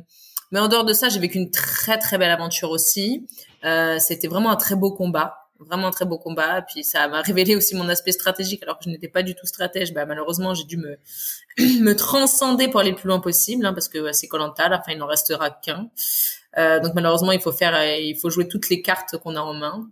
Mais 0.53 0.61
en 0.61 0.69
dehors 0.69 0.85
de 0.85 0.93
ça, 0.93 1.09
j'ai 1.09 1.21
vécu 1.21 1.39
une 1.39 1.51
très 1.51 1.99
très 1.99 2.19
belle 2.19 2.31
aventure 2.31 2.71
aussi. 2.71 3.27
Euh, 3.65 3.99
c'était 3.99 4.29
vraiment 4.29 4.51
un 4.51 4.57
très 4.57 4.77
beau 4.77 4.93
combat 4.93 5.45
vraiment 5.61 5.89
un 5.89 5.91
très 5.91 6.05
beau 6.05 6.19
combat. 6.19 6.63
Puis 6.63 6.85
ça 6.85 7.09
m'a 7.09 7.23
révélé 7.23 7.57
aussi 7.57 7.75
mon 7.75 7.89
aspect 7.89 8.13
stratégique, 8.13 8.63
alors 8.63 8.79
que 8.79 8.85
je 8.85 8.91
n'étais 8.91 9.09
pas 9.09 9.23
du 9.23 9.35
tout 9.35 9.47
stratège. 9.47 9.93
Bah, 9.93 10.07
malheureusement, 10.07 10.55
j'ai 10.55 10.65
dû 10.65 10.77
me 10.77 10.99
me 11.81 11.95
transcender 11.95 12.69
pour 12.69 12.81
aller 12.81 12.91
le 12.91 12.97
plus 12.97 13.09
loin 13.09 13.21
possible, 13.21 13.65
hein, 13.67 13.73
parce 13.73 13.89
que 13.89 14.13
c'est 14.13 14.29
Colanta. 14.29 14.67
Enfin, 14.67 14.93
il 14.93 14.99
n'en 14.99 15.07
restera 15.07 15.51
qu'un. 15.51 15.89
Euh, 16.59 16.81
donc 16.81 16.95
malheureusement, 16.95 17.33
il 17.33 17.41
faut 17.41 17.53
faire, 17.53 17.75
euh, 17.75 17.97
il 17.97 18.17
faut 18.17 18.31
jouer 18.31 18.49
toutes 18.49 18.69
les 18.69 18.81
cartes 18.83 19.17
qu'on 19.19 19.37
a 19.37 19.41
en 19.41 19.55
main 19.55 19.89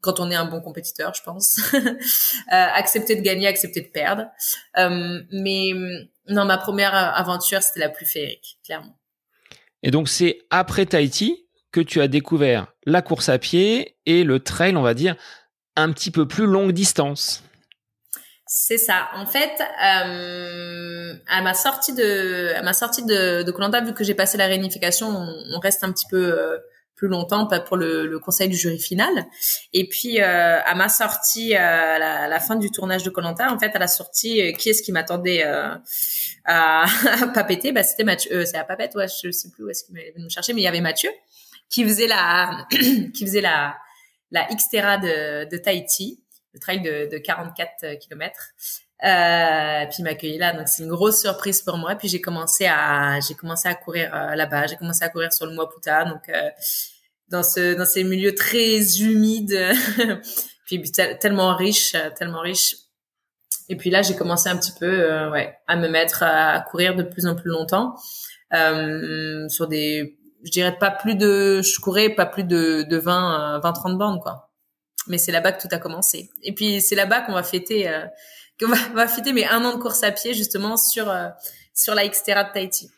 quand 0.00 0.20
on 0.20 0.30
est 0.30 0.34
un 0.34 0.44
bon 0.44 0.60
compétiteur, 0.60 1.14
je 1.14 1.22
pense. 1.22 1.58
euh, 1.74 1.88
accepter 2.48 3.16
de 3.16 3.22
gagner, 3.22 3.46
accepter 3.46 3.80
de 3.80 3.88
perdre. 3.88 4.26
Euh, 4.76 5.22
mais 5.32 5.72
non, 6.28 6.44
ma 6.44 6.58
première 6.58 6.94
aventure, 6.94 7.62
c'était 7.62 7.80
la 7.80 7.88
plus 7.88 8.06
féerique, 8.06 8.58
clairement. 8.64 8.98
Et 9.82 9.90
donc 9.90 10.08
c'est 10.08 10.38
après 10.50 10.86
Tahiti 10.86 11.46
que 11.70 11.80
tu 11.80 12.00
as 12.00 12.08
découvert 12.08 12.68
la 12.86 13.02
course 13.02 13.28
à 13.28 13.38
pied 13.38 13.96
et 14.06 14.24
le 14.24 14.40
trail, 14.40 14.76
on 14.76 14.82
va 14.82 14.94
dire, 14.94 15.16
un 15.76 15.92
petit 15.92 16.10
peu 16.10 16.26
plus 16.26 16.46
longue 16.46 16.72
distance. 16.72 17.42
C'est 18.46 18.78
ça. 18.78 19.08
En 19.14 19.26
fait, 19.26 19.50
euh, 19.84 21.14
à 21.26 21.42
ma 21.42 21.54
sortie 21.54 21.94
de, 21.94 22.52
à 22.54 22.62
ma 22.62 22.72
sortie 22.72 23.04
de, 23.04 23.42
de 23.42 23.50
Colanta, 23.50 23.80
vu 23.80 23.94
que 23.94 24.04
j'ai 24.04 24.14
passé 24.14 24.38
la 24.38 24.46
réunification, 24.46 25.08
on, 25.08 25.58
reste 25.58 25.82
un 25.82 25.90
petit 25.90 26.06
peu 26.08 26.38
euh, 26.38 26.58
plus 27.04 27.10
longtemps, 27.10 27.46
pour 27.66 27.76
le, 27.76 28.18
conseil 28.18 28.48
du 28.48 28.56
jury 28.56 28.78
final. 28.78 29.26
Et 29.74 29.88
puis, 29.88 30.20
euh, 30.20 30.60
à 30.62 30.74
ma 30.74 30.88
sortie, 30.88 31.54
à 31.54 31.98
la, 32.28 32.40
fin 32.40 32.56
du 32.56 32.70
tournage 32.70 33.02
de 33.02 33.10
Colanta, 33.10 33.52
en 33.52 33.58
fait, 33.58 33.74
à 33.74 33.78
la 33.78 33.88
sortie, 33.88 34.40
euh, 34.40 34.52
qui 34.52 34.70
est-ce 34.70 34.82
qui 34.82 34.90
m'attendait 34.90 35.44
euh, 35.44 35.74
à, 36.44 36.84
à 37.34 37.42
Bah, 37.72 37.82
c'était 37.82 38.04
Mathieu. 38.04 38.34
Euh, 38.34 38.44
c'est 38.46 38.56
à 38.56 38.64
Papette, 38.64 38.94
ouais, 38.94 39.06
je 39.22 39.30
sais 39.30 39.50
plus 39.50 39.64
où 39.64 39.68
est-ce 39.68 39.84
qu'il 39.84 39.96
venu 40.14 40.24
me 40.24 40.30
chercher, 40.30 40.54
mais 40.54 40.62
il 40.62 40.64
y 40.64 40.68
avait 40.68 40.80
Mathieu 40.80 41.10
qui 41.68 41.84
faisait 41.84 42.06
la, 42.06 42.66
qui 42.70 43.26
faisait 43.26 43.42
la, 43.42 43.76
la 44.30 44.46
Xterra 44.46 44.96
de, 44.96 45.48
de 45.50 45.56
Tahiti 45.58 46.24
le 46.54 46.60
trail 46.60 46.80
de, 46.80 47.08
de 47.10 47.18
44 47.18 47.70
euh, 47.82 47.96
kilomètres. 47.96 48.52
Euh, 49.04 49.86
puis 49.90 50.02
m'accueillir 50.02 50.40
là, 50.40 50.52
donc 50.54 50.68
c'est 50.68 50.82
une 50.82 50.88
grosse 50.88 51.20
surprise 51.20 51.60
pour 51.62 51.76
moi. 51.76 51.94
Puis 51.96 52.08
j'ai 52.08 52.20
commencé 52.20 52.66
à 52.66 53.18
j'ai 53.20 53.34
commencé 53.34 53.68
à 53.68 53.74
courir 53.74 54.14
euh, 54.14 54.34
là-bas. 54.34 54.66
J'ai 54.66 54.76
commencé 54.76 55.04
à 55.04 55.08
courir 55.08 55.32
sur 55.32 55.46
le 55.46 55.52
Moaputa, 55.52 56.04
donc 56.04 56.28
euh, 56.28 56.48
dans 57.34 57.42
ce 57.42 57.74
dans 57.74 57.84
ces 57.84 58.04
milieux 58.04 58.34
très 58.34 58.98
humides, 59.00 59.58
puis 60.66 60.82
tellement 61.20 61.54
riches, 61.54 61.96
tellement 62.16 62.40
riches. 62.40 62.76
Et 63.68 63.76
puis 63.76 63.90
là, 63.90 64.02
j'ai 64.02 64.14
commencé 64.14 64.48
un 64.48 64.56
petit 64.56 64.72
peu, 64.78 65.30
ouais, 65.30 65.56
à 65.66 65.76
me 65.76 65.88
mettre 65.88 66.22
à, 66.22 66.60
courir 66.60 66.94
de 66.94 67.02
plus 67.02 67.26
en 67.26 67.34
plus 67.34 67.50
longtemps 67.50 67.94
sur 68.50 69.68
des, 69.68 70.18
je 70.44 70.50
dirais 70.50 70.76
pas 70.78 70.90
plus 70.90 71.14
de, 71.14 71.62
je 71.62 71.80
courais 71.80 72.10
pas 72.10 72.26
plus 72.26 72.44
de 72.44 72.84
de 72.88 72.96
20 72.96 73.60
20 73.60 73.72
30 73.72 73.98
bornes 73.98 74.20
quoi 74.20 74.50
mais 75.06 75.18
c'est 75.18 75.32
là-bas 75.32 75.52
que 75.52 75.62
tout 75.66 75.74
a 75.74 75.78
commencé. 75.78 76.30
Et 76.42 76.54
puis 76.54 76.80
c'est 76.80 76.94
là-bas 76.94 77.22
qu'on 77.22 77.32
va 77.32 77.42
fêter, 77.42 77.88
euh, 77.88 78.04
qu'on 78.60 78.68
va, 78.68 79.08
fêter 79.08 79.32
mes 79.32 79.46
un 79.46 79.64
an 79.64 79.76
de 79.76 79.80
course 79.80 80.02
à 80.02 80.12
pied 80.12 80.34
justement 80.34 80.76
sur 80.76 81.10
euh, 81.10 81.28
sur 81.74 81.94
la 81.94 82.06
Xterra 82.06 82.44
de 82.44 82.52
Tahiti. 82.52 82.90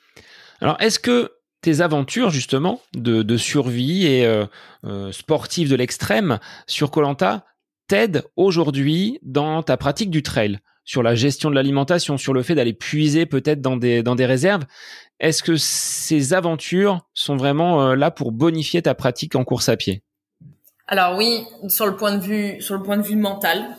Alors 0.61 0.77
est-ce 0.81 0.99
que 0.99 1.33
tes 1.67 1.81
aventures 1.81 2.31
justement 2.31 2.81
de, 2.95 3.37
survie 3.37 4.07
et 4.07 4.25
euh, 4.25 4.47
euh 4.85 5.11
sportives 5.11 5.69
de 5.69 5.75
l'extrême 5.75 6.39
sur 6.69 6.93
Colanta 6.93 7.45
t'aident 7.89 8.23
aujourd'hui 8.37 9.19
dans 9.23 9.65
ta 9.65 9.77
pratique 9.77 10.11
du 10.11 10.23
trail, 10.23 10.61
sur 10.85 11.03
la 11.03 11.17
gestion 11.17 11.51
de 11.51 11.57
l'alimentation, 11.57 12.19
sur 12.19 12.35
le 12.35 12.45
fait 12.45 12.55
d'aller 12.55 12.73
puiser 12.73 13.27
peut-être 13.27 13.61
dans 13.61 13.77
des 13.77 14.27
réserves. 14.27 14.63
Est-ce 15.19 15.43
que 15.43 15.57
ces 15.57 16.35
aventures 16.35 17.01
sont 17.15 17.37
vraiment 17.37 17.97
là 17.97 18.13
pour 18.13 18.31
bonifier 18.31 18.83
ta 18.83 18.95
pratique 18.95 19.35
en 19.35 19.43
course 19.43 19.69
à 19.69 19.77
pied? 19.77 20.05
Alors 20.87 21.17
oui, 21.17 21.45
sur 21.67 21.87
le 21.87 21.97
point 21.97 22.17
de 22.17 22.23
vue, 22.23 22.63
sur 22.63 22.77
le 22.77 22.83
point 22.85 22.97
de 22.97 23.03
vue 23.03 23.17
mental, 23.17 23.77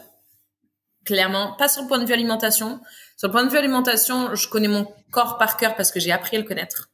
clairement, 1.05 1.53
pas 1.57 1.69
sur 1.69 1.83
le 1.83 1.87
point 1.87 1.99
de 1.99 2.05
vue 2.05 2.13
alimentation. 2.13 2.81
Sur 3.15 3.29
le 3.29 3.31
point 3.31 3.45
de 3.45 3.49
vue 3.49 3.57
alimentation, 3.57 4.35
je 4.35 4.49
connais 4.49 4.67
mon 4.67 4.87
corps 5.09 5.37
par 5.37 5.55
cœur 5.55 5.77
parce 5.77 5.93
que 5.93 6.01
j'ai 6.01 6.11
appris 6.11 6.35
à 6.35 6.41
le 6.41 6.45
connaître. 6.45 6.89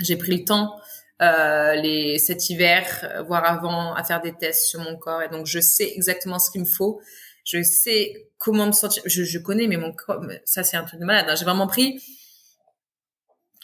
J'ai 0.00 0.16
pris 0.16 0.36
le 0.36 0.44
temps 0.44 0.76
euh, 1.22 1.74
les 1.74 2.18
cet 2.18 2.50
hiver, 2.50 2.84
euh, 3.04 3.22
voire 3.22 3.44
avant, 3.44 3.94
à 3.94 4.02
faire 4.02 4.20
des 4.20 4.32
tests 4.32 4.68
sur 4.68 4.80
mon 4.80 4.96
corps 4.96 5.22
et 5.22 5.28
donc 5.28 5.46
je 5.46 5.60
sais 5.60 5.92
exactement 5.94 6.38
ce 6.38 6.50
qu'il 6.50 6.62
me 6.62 6.66
faut. 6.66 7.00
Je 7.44 7.62
sais 7.62 8.28
comment 8.38 8.66
me 8.66 8.72
sentir. 8.72 9.02
Je, 9.06 9.22
je 9.22 9.38
connais, 9.38 9.68
mais 9.68 9.76
mon 9.76 9.92
corps, 9.92 10.22
ça 10.44 10.64
c'est 10.64 10.76
un 10.76 10.84
truc 10.84 10.98
de 10.98 11.04
malade. 11.04 11.26
Hein. 11.28 11.36
J'ai 11.36 11.44
vraiment 11.44 11.66
pris 11.66 12.00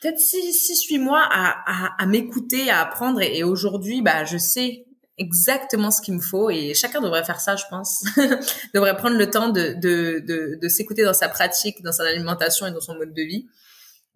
peut-être 0.01 0.18
six, 0.18 0.53
six, 0.53 0.87
huit 0.89 0.99
mois 0.99 1.26
à, 1.31 1.57
à, 1.66 2.03
à 2.03 2.07
m'écouter, 2.07 2.70
à 2.70 2.81
apprendre 2.81 3.20
et, 3.20 3.39
et 3.39 3.45
aujourd'hui, 3.45 4.01
bah, 4.01 4.24
je 4.24 4.39
sais 4.39 4.87
exactement 5.18 5.91
ce 5.91 6.01
qu'il 6.01 6.14
me 6.14 6.20
faut 6.20 6.51
et 6.51 6.72
chacun 6.74 7.01
devrait 7.01 7.24
faire 7.24 7.41
ça, 7.41 7.55
je 7.55 7.64
pense. 7.68 8.03
devrait 8.74 8.97
prendre 8.97 9.16
le 9.16 9.31
temps 9.31 9.51
de, 9.51 9.74
de, 9.74 10.20
de, 10.26 10.59
de 10.61 10.68
s'écouter 10.68 11.05
dans 11.05 11.12
sa 11.12 11.28
pratique, 11.28 11.83
dans 11.83 11.93
son 11.93 12.03
alimentation 12.03 12.66
et 12.66 12.70
dans 12.70 12.81
son 12.81 12.95
mode 12.95 13.12
de 13.12 13.22
vie, 13.22 13.47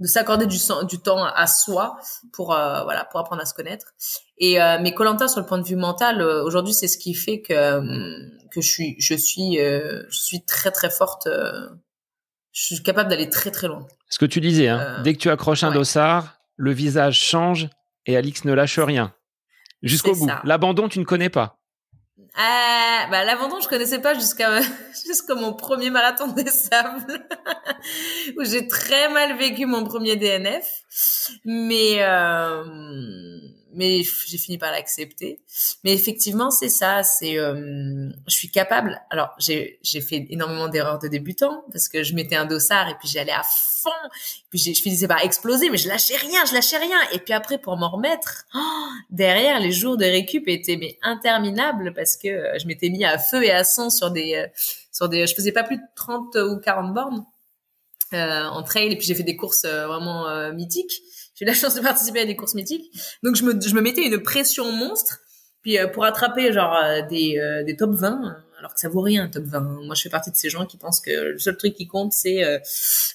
de 0.00 0.06
s'accorder 0.06 0.46
du, 0.46 0.58
du 0.88 0.98
temps 0.98 1.24
à 1.24 1.46
soi 1.46 1.96
pour 2.32 2.52
euh, 2.52 2.82
voilà 2.82 3.04
pour 3.04 3.20
apprendre 3.20 3.42
à 3.42 3.46
se 3.46 3.54
connaître. 3.54 3.94
Et 4.38 4.60
euh, 4.60 4.78
mais 4.80 4.92
Colanta 4.92 5.28
sur 5.28 5.40
le 5.40 5.46
point 5.46 5.58
de 5.58 5.66
vue 5.66 5.76
mental, 5.76 6.20
euh, 6.20 6.42
aujourd'hui 6.42 6.74
c'est 6.74 6.88
ce 6.88 6.98
qui 6.98 7.14
fait 7.14 7.40
que 7.40 7.80
que 8.50 8.60
je 8.60 8.68
suis 8.68 8.96
je 8.98 9.14
suis 9.14 9.56
je 9.56 10.06
suis 10.10 10.44
très 10.44 10.70
très 10.70 10.90
forte. 10.90 11.28
je 11.28 12.62
suis 12.62 12.82
capable 12.82 13.08
d'aller 13.10 13.30
très 13.30 13.50
très 13.50 13.68
loin. 13.68 13.86
Ce 14.08 14.18
que 14.18 14.26
tu 14.26 14.40
disais, 14.40 14.68
hein, 14.68 15.00
dès 15.02 15.14
que 15.14 15.18
tu 15.18 15.30
accroches 15.30 15.62
un 15.62 15.72
dossard, 15.72 16.38
le 16.56 16.72
visage 16.72 17.20
change 17.20 17.68
et 18.06 18.16
Alix 18.16 18.44
ne 18.44 18.52
lâche 18.52 18.78
rien 18.78 19.14
jusqu'au 19.82 20.14
bout. 20.14 20.28
L'abandon, 20.44 20.88
tu 20.88 20.98
ne 20.98 21.04
connais 21.04 21.30
pas. 21.30 21.58
Euh, 22.36 23.06
bah, 23.10 23.22
l'abandon, 23.24 23.60
je 23.60 23.68
connaissais 23.68 24.00
pas 24.00 24.14
jusqu'à 24.14 24.60
jusqu'à 25.06 25.34
mon 25.36 25.52
premier 25.52 25.90
marathon 25.90 26.26
des 26.28 26.50
sables 26.50 27.24
où 28.36 28.44
j'ai 28.44 28.66
très 28.66 29.08
mal 29.08 29.36
vécu 29.38 29.66
mon 29.66 29.84
premier 29.84 30.16
DNF. 30.16 30.66
Mais 31.44 31.96
euh, 32.00 32.64
mais 33.74 34.02
j'ai 34.26 34.38
fini 34.38 34.58
par 34.58 34.72
l'accepter. 34.72 35.40
Mais 35.82 35.92
effectivement, 35.92 36.50
c'est 36.50 36.68
ça. 36.68 37.02
C'est, 37.02 37.38
euh, 37.38 38.08
je 38.26 38.34
suis 38.34 38.50
capable. 38.50 39.00
Alors, 39.10 39.30
j'ai 39.38 39.78
j'ai 39.82 40.00
fait 40.00 40.26
énormément 40.30 40.68
d'erreurs 40.68 40.98
de 40.98 41.08
débutant 41.08 41.64
parce 41.72 41.88
que 41.88 42.02
je 42.02 42.14
mettais 42.14 42.36
un 42.36 42.46
dossard 42.46 42.88
et 42.88 42.94
puis 42.98 43.08
j'allais 43.08 43.32
à 43.32 43.42
fond. 43.42 43.90
Puis 44.50 44.58
je 44.58 44.80
finissais 44.80 45.08
par 45.08 45.22
exploser, 45.24 45.70
mais 45.70 45.76
je 45.76 45.88
lâchais 45.88 46.16
rien, 46.16 46.44
je 46.46 46.54
lâchais 46.54 46.78
rien. 46.78 46.98
Et 47.12 47.18
puis 47.18 47.32
après, 47.34 47.58
pour 47.58 47.76
m'en 47.76 47.90
remettre, 47.90 48.44
oh, 48.54 48.58
derrière, 49.10 49.60
les 49.60 49.72
jours 49.72 49.96
de 49.96 50.04
récup 50.04 50.48
étaient 50.48 50.76
mais 50.76 50.98
interminables 51.02 51.92
parce 51.94 52.16
que 52.16 52.28
euh, 52.28 52.58
je 52.58 52.66
m'étais 52.66 52.88
mis 52.88 53.04
à 53.04 53.18
feu 53.18 53.44
et 53.44 53.50
à 53.50 53.64
sang 53.64 53.90
sur 53.90 54.10
des 54.10 54.34
euh, 54.34 54.46
sur 54.92 55.08
des. 55.08 55.26
Je 55.26 55.34
faisais 55.34 55.52
pas 55.52 55.64
plus 55.64 55.76
de 55.76 55.82
30 55.96 56.36
ou 56.36 56.58
40 56.58 56.94
bornes. 56.94 57.24
Euh, 58.12 58.44
en 58.44 58.62
trail 58.62 58.92
et 58.92 58.96
puis 58.96 59.06
j'ai 59.06 59.14
fait 59.14 59.24
des 59.24 59.34
courses 59.34 59.64
vraiment 59.64 60.28
euh, 60.28 60.52
mythiques 60.52 60.92
j'ai 60.92 61.13
la 61.44 61.54
chance 61.54 61.74
de 61.74 61.80
participer 61.80 62.20
à 62.20 62.24
des 62.26 62.36
courses 62.36 62.54
mythiques. 62.54 62.90
Donc 63.22 63.36
je 63.36 63.44
me, 63.44 63.60
je 63.60 63.74
me 63.74 63.80
mettais 63.80 64.04
une 64.04 64.22
pression 64.22 64.70
monstre. 64.72 65.20
Puis 65.62 65.78
euh, 65.78 65.88
pour 65.88 66.04
attraper 66.04 66.52
genre 66.52 66.76
euh, 66.76 67.02
des, 67.02 67.38
euh, 67.38 67.64
des 67.64 67.74
top 67.74 67.92
20, 67.92 68.36
alors 68.58 68.74
que 68.74 68.78
ça 68.78 68.88
vaut 68.88 69.00
rien 69.00 69.28
top 69.28 69.44
20. 69.44 69.60
Moi 69.60 69.94
je 69.94 70.02
fais 70.02 70.10
partie 70.10 70.30
de 70.30 70.36
ces 70.36 70.50
gens 70.50 70.66
qui 70.66 70.76
pensent 70.76 71.00
que 71.00 71.10
le 71.10 71.38
seul 71.38 71.56
truc 71.56 71.74
qui 71.74 71.86
compte 71.86 72.12
c'est 72.12 72.42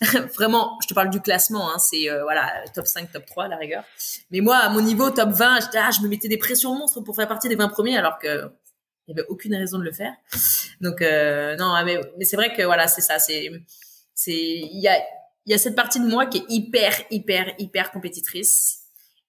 vraiment, 0.35 0.77
je 0.81 0.87
te 0.87 0.93
parle 0.93 1.11
du 1.11 1.21
classement, 1.21 1.71
hein, 1.71 1.77
c'est 1.77 2.07
voilà 2.23 2.51
top 2.73 2.87
5, 2.87 3.11
top 3.11 3.25
3 3.25 3.45
à 3.45 3.47
la 3.47 3.57
rigueur. 3.57 3.83
Mais 4.31 4.41
moi 4.41 4.57
à 4.57 4.69
mon 4.69 4.81
niveau 4.81 5.09
top 5.11 5.29
20, 5.29 5.59
ah, 5.75 5.89
je 5.95 6.01
me 6.01 6.07
mettais 6.07 6.27
des 6.27 6.37
pressions 6.37 6.75
monstres 6.75 7.01
pour 7.01 7.15
faire 7.15 7.27
partie 7.27 7.49
des 7.49 7.55
20 7.55 7.69
premiers 7.69 7.97
alors 7.97 8.17
que 8.17 8.51
il 9.07 9.15
y 9.15 9.19
avait 9.19 9.27
aucune 9.29 9.55
raison 9.55 9.79
de 9.79 9.83
le 9.83 9.91
faire. 9.91 10.13
Donc 10.81 11.01
non, 11.01 11.73
mais, 11.85 12.01
mais 12.17 12.25
c'est 12.25 12.35
vrai 12.35 12.53
que 12.55 12.63
voilà 12.63 12.87
c'est 12.87 13.01
ça, 13.01 13.19
c'est 13.19 13.51
c'est 14.15 14.33
il 14.33 14.81
y 14.81 14.87
a 14.87 14.99
il 15.45 15.51
y 15.51 15.55
a 15.55 15.57
cette 15.57 15.75
partie 15.75 15.99
de 15.99 16.07
moi 16.07 16.25
qui 16.25 16.39
est 16.39 16.45
hyper, 16.49 16.93
hyper, 17.09 17.53
hyper 17.57 17.91
compétitrice. 17.91 18.79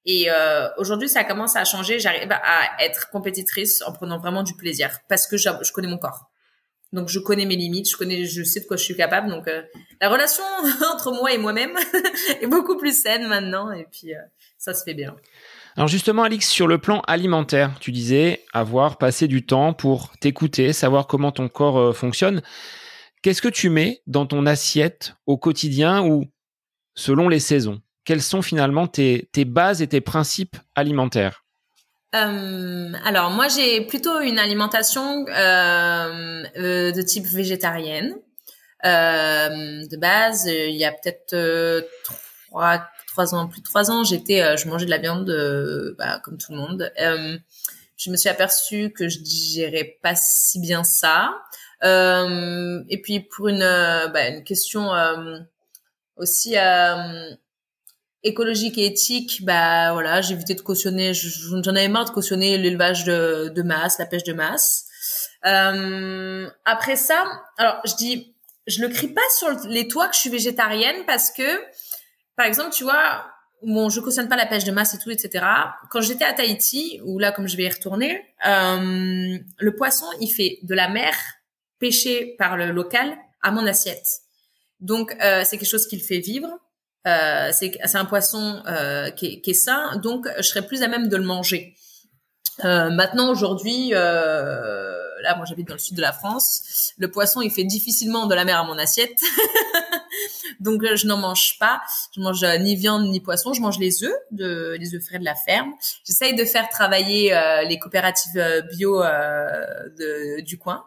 Et 0.07 0.31
euh, 0.31 0.69
aujourd'hui, 0.79 1.09
ça 1.09 1.25
commence 1.25 1.57
à 1.57 1.65
changer. 1.65 1.99
J'arrive 1.99 2.31
à 2.31 2.85
être 2.85 3.11
compétitrice 3.11 3.83
en 3.83 3.93
prenant 3.93 4.19
vraiment 4.19 4.43
du 4.43 4.55
plaisir 4.55 4.99
parce 5.09 5.27
que 5.27 5.37
je, 5.37 5.49
connais 5.73 5.89
mon 5.89 5.99
corps. 5.99 6.31
Donc, 6.93 7.09
je 7.09 7.21
connais 7.21 7.47
mes 7.47 7.57
limites, 7.57 7.89
je 7.89 7.97
connais, 7.97 8.25
je 8.25 8.43
sais 8.43 8.61
de 8.61 8.67
quoi 8.67 8.77
je 8.77 8.83
suis 8.83 8.97
capable. 8.97 9.29
Donc, 9.29 9.47
euh, 9.47 9.63
la 10.01 10.09
relation 10.09 10.43
entre 10.93 11.13
moi 11.13 11.33
et 11.33 11.39
moi-même 11.39 11.77
est 12.41 12.47
beaucoup 12.47 12.77
plus 12.77 12.99
saine 12.99 13.27
maintenant. 13.29 13.71
Et 13.73 13.87
puis, 13.91 14.15
euh, 14.15 14.19
ça 14.59 14.75
se 14.75 14.83
fait 14.83 14.95
bien. 14.95 15.15
Alors 15.77 15.87
justement, 15.87 16.25
Alix, 16.25 16.49
sur 16.49 16.67
le 16.67 16.79
plan 16.79 17.01
alimentaire, 17.07 17.71
tu 17.81 17.93
disais 17.93 18.43
avoir 18.53 18.99
passé 18.99 19.29
du 19.29 19.47
temps 19.47 19.73
pour 19.73 20.11
t'écouter, 20.19 20.73
savoir 20.73 21.07
comment 21.07 21.31
ton 21.31 21.49
corps 21.49 21.97
fonctionne. 21.97 22.43
Qu'est-ce 23.23 23.43
que 23.43 23.49
tu 23.49 23.69
mets 23.69 24.03
dans 24.07 24.25
ton 24.25 24.47
assiette 24.47 25.15
au 25.27 25.37
quotidien 25.37 26.03
ou 26.03 26.25
selon 26.95 27.29
les 27.29 27.41
saisons? 27.41 27.83
Quelles 28.05 28.23
sont 28.23 28.41
finalement 28.41 28.87
tes, 28.87 29.29
bases 29.47 29.83
et 29.83 29.87
tes 29.87 30.01
principes 30.01 30.57
alimentaires? 30.75 31.45
Euh, 32.15 32.93
alors 33.05 33.31
moi 33.31 33.47
j'ai 33.47 33.83
plutôt 33.83 34.19
une 34.21 34.41
alimentation 34.41 35.27
euh, 35.29 36.45
euh, 36.57 36.93
de 36.93 37.03
type 37.03 37.27
végétarienne. 37.27 38.17
Euh, 38.85 39.87
de 39.87 39.97
base, 39.99 40.47
il 40.47 40.75
y 40.75 40.87
a 40.87 40.93
peut-être 40.93 41.87
trois 42.49 42.89
trois 43.07 43.35
ans, 43.35 43.49
plus 43.49 43.61
de 43.61 43.67
trois 43.67 43.91
ans, 43.91 44.03
j'étais, 44.03 44.57
je 44.57 44.67
mangeais 44.69 44.87
de 44.87 44.91
la 44.91 44.99
viande, 44.99 45.31
bah, 45.99 46.21
comme 46.25 46.39
tout 46.39 46.53
le 46.53 46.59
monde. 46.59 46.91
je 46.97 48.11
me 48.11 48.17
suis 48.17 48.31
aperçue 48.31 48.91
que 48.91 49.09
je 49.09 49.19
digérais 49.19 49.99
pas 50.03 50.15
si 50.17 50.59
bien 50.59 50.85
ça. 50.85 51.35
Et 51.83 53.03
puis 53.03 53.21
pour 53.21 53.49
une, 53.49 53.61
bah, 53.61 54.29
une 54.29 54.45
question 54.45 54.91
aussi 56.17 56.57
écologique 58.23 58.79
et 58.79 58.87
éthique, 58.87 59.45
bah 59.45 59.93
voilà, 59.93 60.21
j'ai 60.21 60.35
évité 60.35 60.55
de 60.55 60.61
cautionner, 60.61 61.13
j'en 61.15 61.75
avais 61.75 61.89
marre 61.89 62.05
de 62.05 62.11
cautionner 62.11 62.59
l'élevage 62.59 63.05
de, 63.05 63.51
de 63.55 63.63
masse, 63.63 63.99
la 63.99 64.07
pêche 64.07 64.25
de 64.25 64.33
masse. 64.33 64.87
Euh, 65.47 66.49
après 66.65 66.97
ça, 66.97 67.25
alors 67.57 67.81
je 67.87 67.95
dis, 67.95 68.35
je 68.67 68.83
le 68.83 68.89
crie 68.89 69.09
pas 69.09 69.21
sur 69.39 69.49
les 69.69 69.89
toits 69.89 70.09
que 70.09 70.15
je 70.15 70.21
suis 70.21 70.31
végétarienne 70.31 71.05
parce 71.07 71.31
que, 71.31 71.61
par 72.37 72.47
exemple, 72.47 72.73
tu 72.73 72.85
vois, 72.85 73.25
bon, 73.63 73.89
je 73.89 74.01
cautionne 74.01 74.29
pas 74.29 74.37
la 74.37 74.47
pêche 74.47 74.65
de 74.65 74.73
masse 74.73 74.95
et 74.95 74.99
tout, 74.99 75.11
etc. 75.11 75.45
Quand 75.91 76.03
j'étais 76.03 76.25
à 76.25 76.35
Tahiti, 76.35 77.01
ou 77.05 77.19
là, 77.19 77.33
comme 77.33 77.49
je 77.49 77.57
vais 77.57 77.65
y 77.65 77.71
retourner, 77.71 78.23
euh, 78.47 79.39
le 79.59 79.77
poisson, 79.77 80.07
il 80.21 80.29
fait 80.29 80.59
de 80.63 80.75
la 80.75 80.89
mer 80.89 81.15
pêché 81.81 82.37
par 82.39 82.57
le 82.57 82.71
local 82.71 83.17
à 83.43 83.51
mon 83.51 83.67
assiette. 83.67 84.07
Donc, 84.79 85.17
euh, 85.23 85.43
c'est 85.45 85.59
quelque 85.59 85.69
chose 85.69 85.87
qui 85.87 85.97
le 85.97 86.03
fait 86.03 86.21
vivre. 86.21 86.49
Euh, 87.07 87.51
c'est 87.53 87.97
un 87.97 88.05
poisson 88.05 88.63
euh, 88.67 89.11
qui, 89.11 89.27
est, 89.27 89.41
qui, 89.41 89.51
est, 89.51 89.55
sain, 89.55 89.97
donc 89.97 90.29
je 90.37 90.43
serais 90.43 90.67
plus 90.67 90.83
à 90.83 90.89
même 90.89 91.09
de 91.09 91.17
le 91.17 91.25
manger. 91.25 91.75
Euh, 92.65 92.91
maintenant, 92.91 93.31
aujourd'hui, 93.31 93.93
euh, 93.95 94.95
là, 95.23 95.37
moi, 95.37 95.45
j'habite 95.47 95.69
dans 95.69 95.75
le 95.75 95.81
sud 95.81 95.97
de 95.97 96.01
la 96.01 96.13
France. 96.13 96.93
Le 96.99 97.11
poisson, 97.11 97.41
il 97.41 97.51
fait 97.51 97.65
difficilement 97.65 98.27
de 98.27 98.35
la 98.35 98.45
mer 98.45 98.59
à 98.59 98.65
mon 98.65 98.79
assiette, 98.79 99.19
donc 100.61 100.83
je 100.95 101.07
n'en 101.07 101.17
mange 101.17 101.59
pas. 101.59 101.81
Je 102.15 102.21
mange 102.21 102.45
ni 102.61 102.77
viande 102.77 103.09
ni 103.09 103.21
poisson. 103.21 103.53
Je 103.53 103.61
mange 103.61 103.79
les 103.79 104.05
œufs, 104.05 104.15
de, 104.31 104.77
les 104.79 104.95
œufs 104.95 105.03
frais 105.03 105.19
de 105.19 105.25
la 105.25 105.35
ferme. 105.35 105.73
J'essaye 106.05 106.35
de 106.35 106.45
faire 106.45 106.69
travailler 106.69 107.39
les 107.69 107.79
coopératives 107.79 108.65
bio 108.73 109.01
de, 109.01 110.41
du 110.41 110.59
coin. 110.59 110.85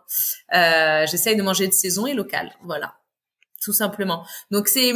J'essaye 0.52 1.36
de 1.36 1.44
manger 1.44 1.68
de 1.68 1.74
saison 1.74 2.06
et 2.06 2.14
local. 2.14 2.54
Voilà, 2.64 2.96
tout 3.62 3.74
simplement. 3.74 4.26
Donc 4.52 4.68
c'est 4.68 4.94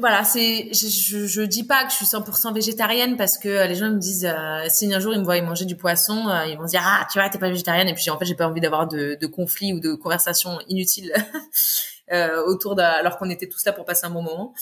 voilà, 0.00 0.24
c'est 0.24 0.68
je, 0.74 1.26
je, 1.26 1.42
dis 1.42 1.64
pas 1.64 1.84
que 1.84 1.90
je 1.90 1.96
suis 1.96 2.04
100% 2.04 2.52
végétarienne 2.52 3.16
parce 3.16 3.38
que 3.38 3.48
euh, 3.48 3.66
les 3.66 3.74
gens 3.74 3.88
me 3.88 3.98
disent 3.98 4.26
euh, 4.26 4.66
si 4.68 4.92
un 4.92 5.00
jour 5.00 5.14
ils 5.14 5.20
me 5.20 5.24
voient 5.24 5.40
manger 5.40 5.64
du 5.64 5.76
poisson, 5.76 6.28
euh, 6.28 6.44
ils 6.46 6.58
vont 6.58 6.66
se 6.66 6.72
dire 6.72 6.82
ah 6.84 7.06
tu 7.10 7.18
vois 7.18 7.30
t'es 7.30 7.38
pas 7.38 7.48
végétarienne 7.48 7.88
et 7.88 7.94
puis 7.94 8.10
en 8.10 8.18
fait 8.18 8.26
j'ai 8.26 8.34
pas 8.34 8.46
envie 8.46 8.60
d'avoir 8.60 8.86
de, 8.86 9.16
de 9.18 9.26
conflits 9.26 9.72
ou 9.72 9.80
de 9.80 9.94
conversations 9.94 10.58
inutiles 10.68 11.14
euh, 12.12 12.44
autour 12.44 12.74
de 12.76 12.82
alors 12.82 13.16
qu'on 13.16 13.30
était 13.30 13.48
tous 13.48 13.64
là 13.64 13.72
pour 13.72 13.86
passer 13.86 14.06
un 14.06 14.10
bon 14.10 14.22
moment. 14.22 14.52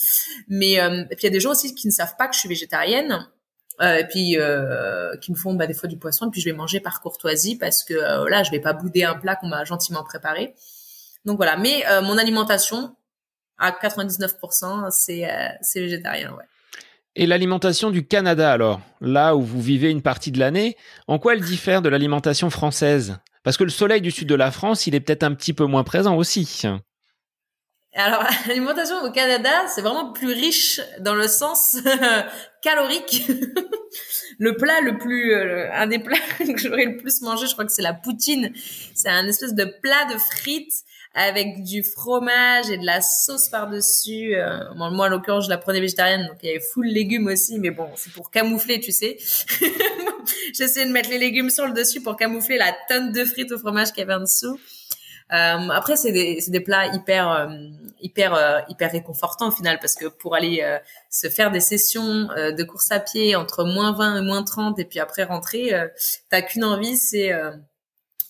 Mais 0.47 0.73
et 0.75 1.15
puis 1.15 1.23
il 1.23 1.25
y 1.25 1.27
a 1.27 1.31
des 1.31 1.41
gens 1.41 1.51
aussi 1.51 1.75
qui 1.75 1.87
ne 1.87 1.91
savent 1.91 2.15
pas 2.17 2.27
que 2.27 2.33
je 2.35 2.39
suis 2.39 2.49
végétarienne. 2.49 3.27
et 3.81 4.05
puis 4.09 4.37
qui 5.21 5.31
me 5.31 5.35
font 5.35 5.53
bah, 5.53 5.67
des 5.67 5.73
fois 5.73 5.89
du 5.89 5.97
poisson 5.97 6.27
et 6.27 6.29
puis 6.29 6.39
je 6.39 6.45
vais 6.45 6.55
manger 6.55 6.79
par 6.79 7.01
courtoisie 7.01 7.57
parce 7.57 7.83
que 7.83 7.93
là 8.29 8.43
je 8.43 8.51
vais 8.51 8.61
pas 8.61 8.71
bouder 8.71 9.03
un 9.03 9.15
plat 9.15 9.35
qu'on 9.35 9.47
m'a 9.47 9.65
gentiment 9.65 10.03
préparé. 10.03 10.55
Donc 11.25 11.35
voilà, 11.37 11.57
mais 11.57 11.83
mon 12.03 12.17
alimentation 12.17 12.95
à 13.57 13.71
99%, 13.71 14.91
c'est 14.91 15.29
euh, 15.29 15.47
c'est 15.61 15.79
végétarien, 15.79 16.31
ouais. 16.33 16.43
Et 17.17 17.25
l'alimentation 17.25 17.91
du 17.91 18.05
Canada 18.05 18.51
alors, 18.51 18.81
là 18.99 19.37
où 19.37 19.41
vous 19.41 19.61
vivez 19.61 19.89
une 19.89 20.01
partie 20.01 20.31
de 20.31 20.39
l'année, 20.39 20.75
en 21.07 21.17
quoi 21.17 21.33
elle 21.33 21.41
diffère 21.41 21.81
de 21.81 21.87
l'alimentation 21.87 22.49
française? 22.49 23.17
Parce 23.43 23.55
que 23.55 23.63
le 23.63 23.69
soleil 23.69 24.01
du 24.01 24.11
sud 24.11 24.27
de 24.27 24.35
la 24.35 24.51
France, 24.51 24.85
il 24.85 24.95
est 24.95 24.99
peut-être 24.99 25.23
un 25.23 25.33
petit 25.33 25.53
peu 25.53 25.65
moins 25.65 25.85
présent 25.85 26.17
aussi. 26.17 26.63
Alors, 27.93 28.25
l'alimentation 28.47 29.01
au 29.01 29.11
Canada, 29.11 29.49
c'est 29.67 29.81
vraiment 29.81 30.11
plus 30.11 30.33
riche 30.33 30.81
dans 30.99 31.15
le 31.15 31.29
sens 31.29 31.77
calorique. 32.61 33.25
le 34.39 34.57
plat 34.57 34.81
le 34.81 34.97
plus, 34.97 35.33
euh, 35.33 35.71
un 35.71 35.87
des 35.87 35.99
plats 35.99 36.17
que 36.37 36.57
j'aurais 36.57 36.85
le 36.85 36.97
plus 36.97 37.21
mangé, 37.21 37.47
je 37.47 37.53
crois 37.53 37.65
que 37.65 37.71
c'est 37.71 37.81
la 37.81 37.93
poutine. 37.93 38.51
C'est 38.93 39.09
un 39.09 39.25
espèce 39.25 39.53
de 39.53 39.63
plat 39.81 40.05
de 40.11 40.17
frites 40.17 40.83
avec 41.15 41.63
du 41.63 41.81
fromage 41.81 42.69
et 42.69 42.77
de 42.77 42.85
la 42.85 43.01
sauce 43.01 43.49
par-dessus. 43.49 44.35
Euh, 44.35 44.59
moi, 44.75 44.89
en 44.89 45.07
l'occurrence, 45.07 45.45
je 45.45 45.49
la 45.49 45.57
prenais 45.57 45.79
végétarienne, 45.79 46.27
donc 46.27 46.37
il 46.43 46.47
y 46.47 46.49
avait 46.49 46.59
full 46.59 46.85
légumes 46.85 47.27
aussi, 47.27 47.57
mais 47.57 47.71
bon, 47.71 47.87
c'est 47.95 48.13
pour 48.13 48.29
camoufler, 48.29 48.79
tu 48.79 48.91
sais. 48.91 49.17
J'essayais 50.53 50.85
de 50.85 50.91
mettre 50.91 51.09
les 51.09 51.17
légumes 51.17 51.49
sur 51.49 51.65
le 51.65 51.73
dessus 51.73 52.01
pour 52.01 52.15
camoufler 52.15 52.57
la 52.57 52.75
tonne 52.89 53.11
de 53.11 53.25
frites 53.25 53.51
au 53.51 53.57
fromage 53.57 53.89
qu'il 53.89 53.99
y 53.99 54.03
avait 54.03 54.13
en 54.13 54.21
dessous. 54.21 54.59
Euh, 55.33 55.69
après, 55.69 55.95
c'est 55.95 56.11
des, 56.11 56.39
des, 56.47 56.59
plats 56.59 56.93
hyper, 56.93 57.31
euh, 57.31 57.47
hyper, 57.99 58.35
euh, 58.35 58.59
hyper 58.69 58.91
réconfortants 58.91 59.47
au 59.47 59.51
final, 59.51 59.79
parce 59.79 59.95
que 59.95 60.05
pour 60.05 60.35
aller 60.35 60.63
se 61.09 61.29
faire 61.29 61.51
des 61.51 61.59
sessions 61.59 62.27
de 62.27 62.63
course 62.63 62.91
à 62.91 62.99
pied 62.99 63.35
entre 63.35 63.63
moins 63.63 63.93
20 63.93 64.17
et 64.17 64.21
moins 64.21 64.43
30, 64.43 64.79
et 64.79 64.85
puis 64.85 64.99
après 64.99 65.23
rentrer, 65.23 65.71
t'as 66.29 66.41
qu'une 66.41 66.63
envie, 66.63 66.97
c'est 66.97 67.31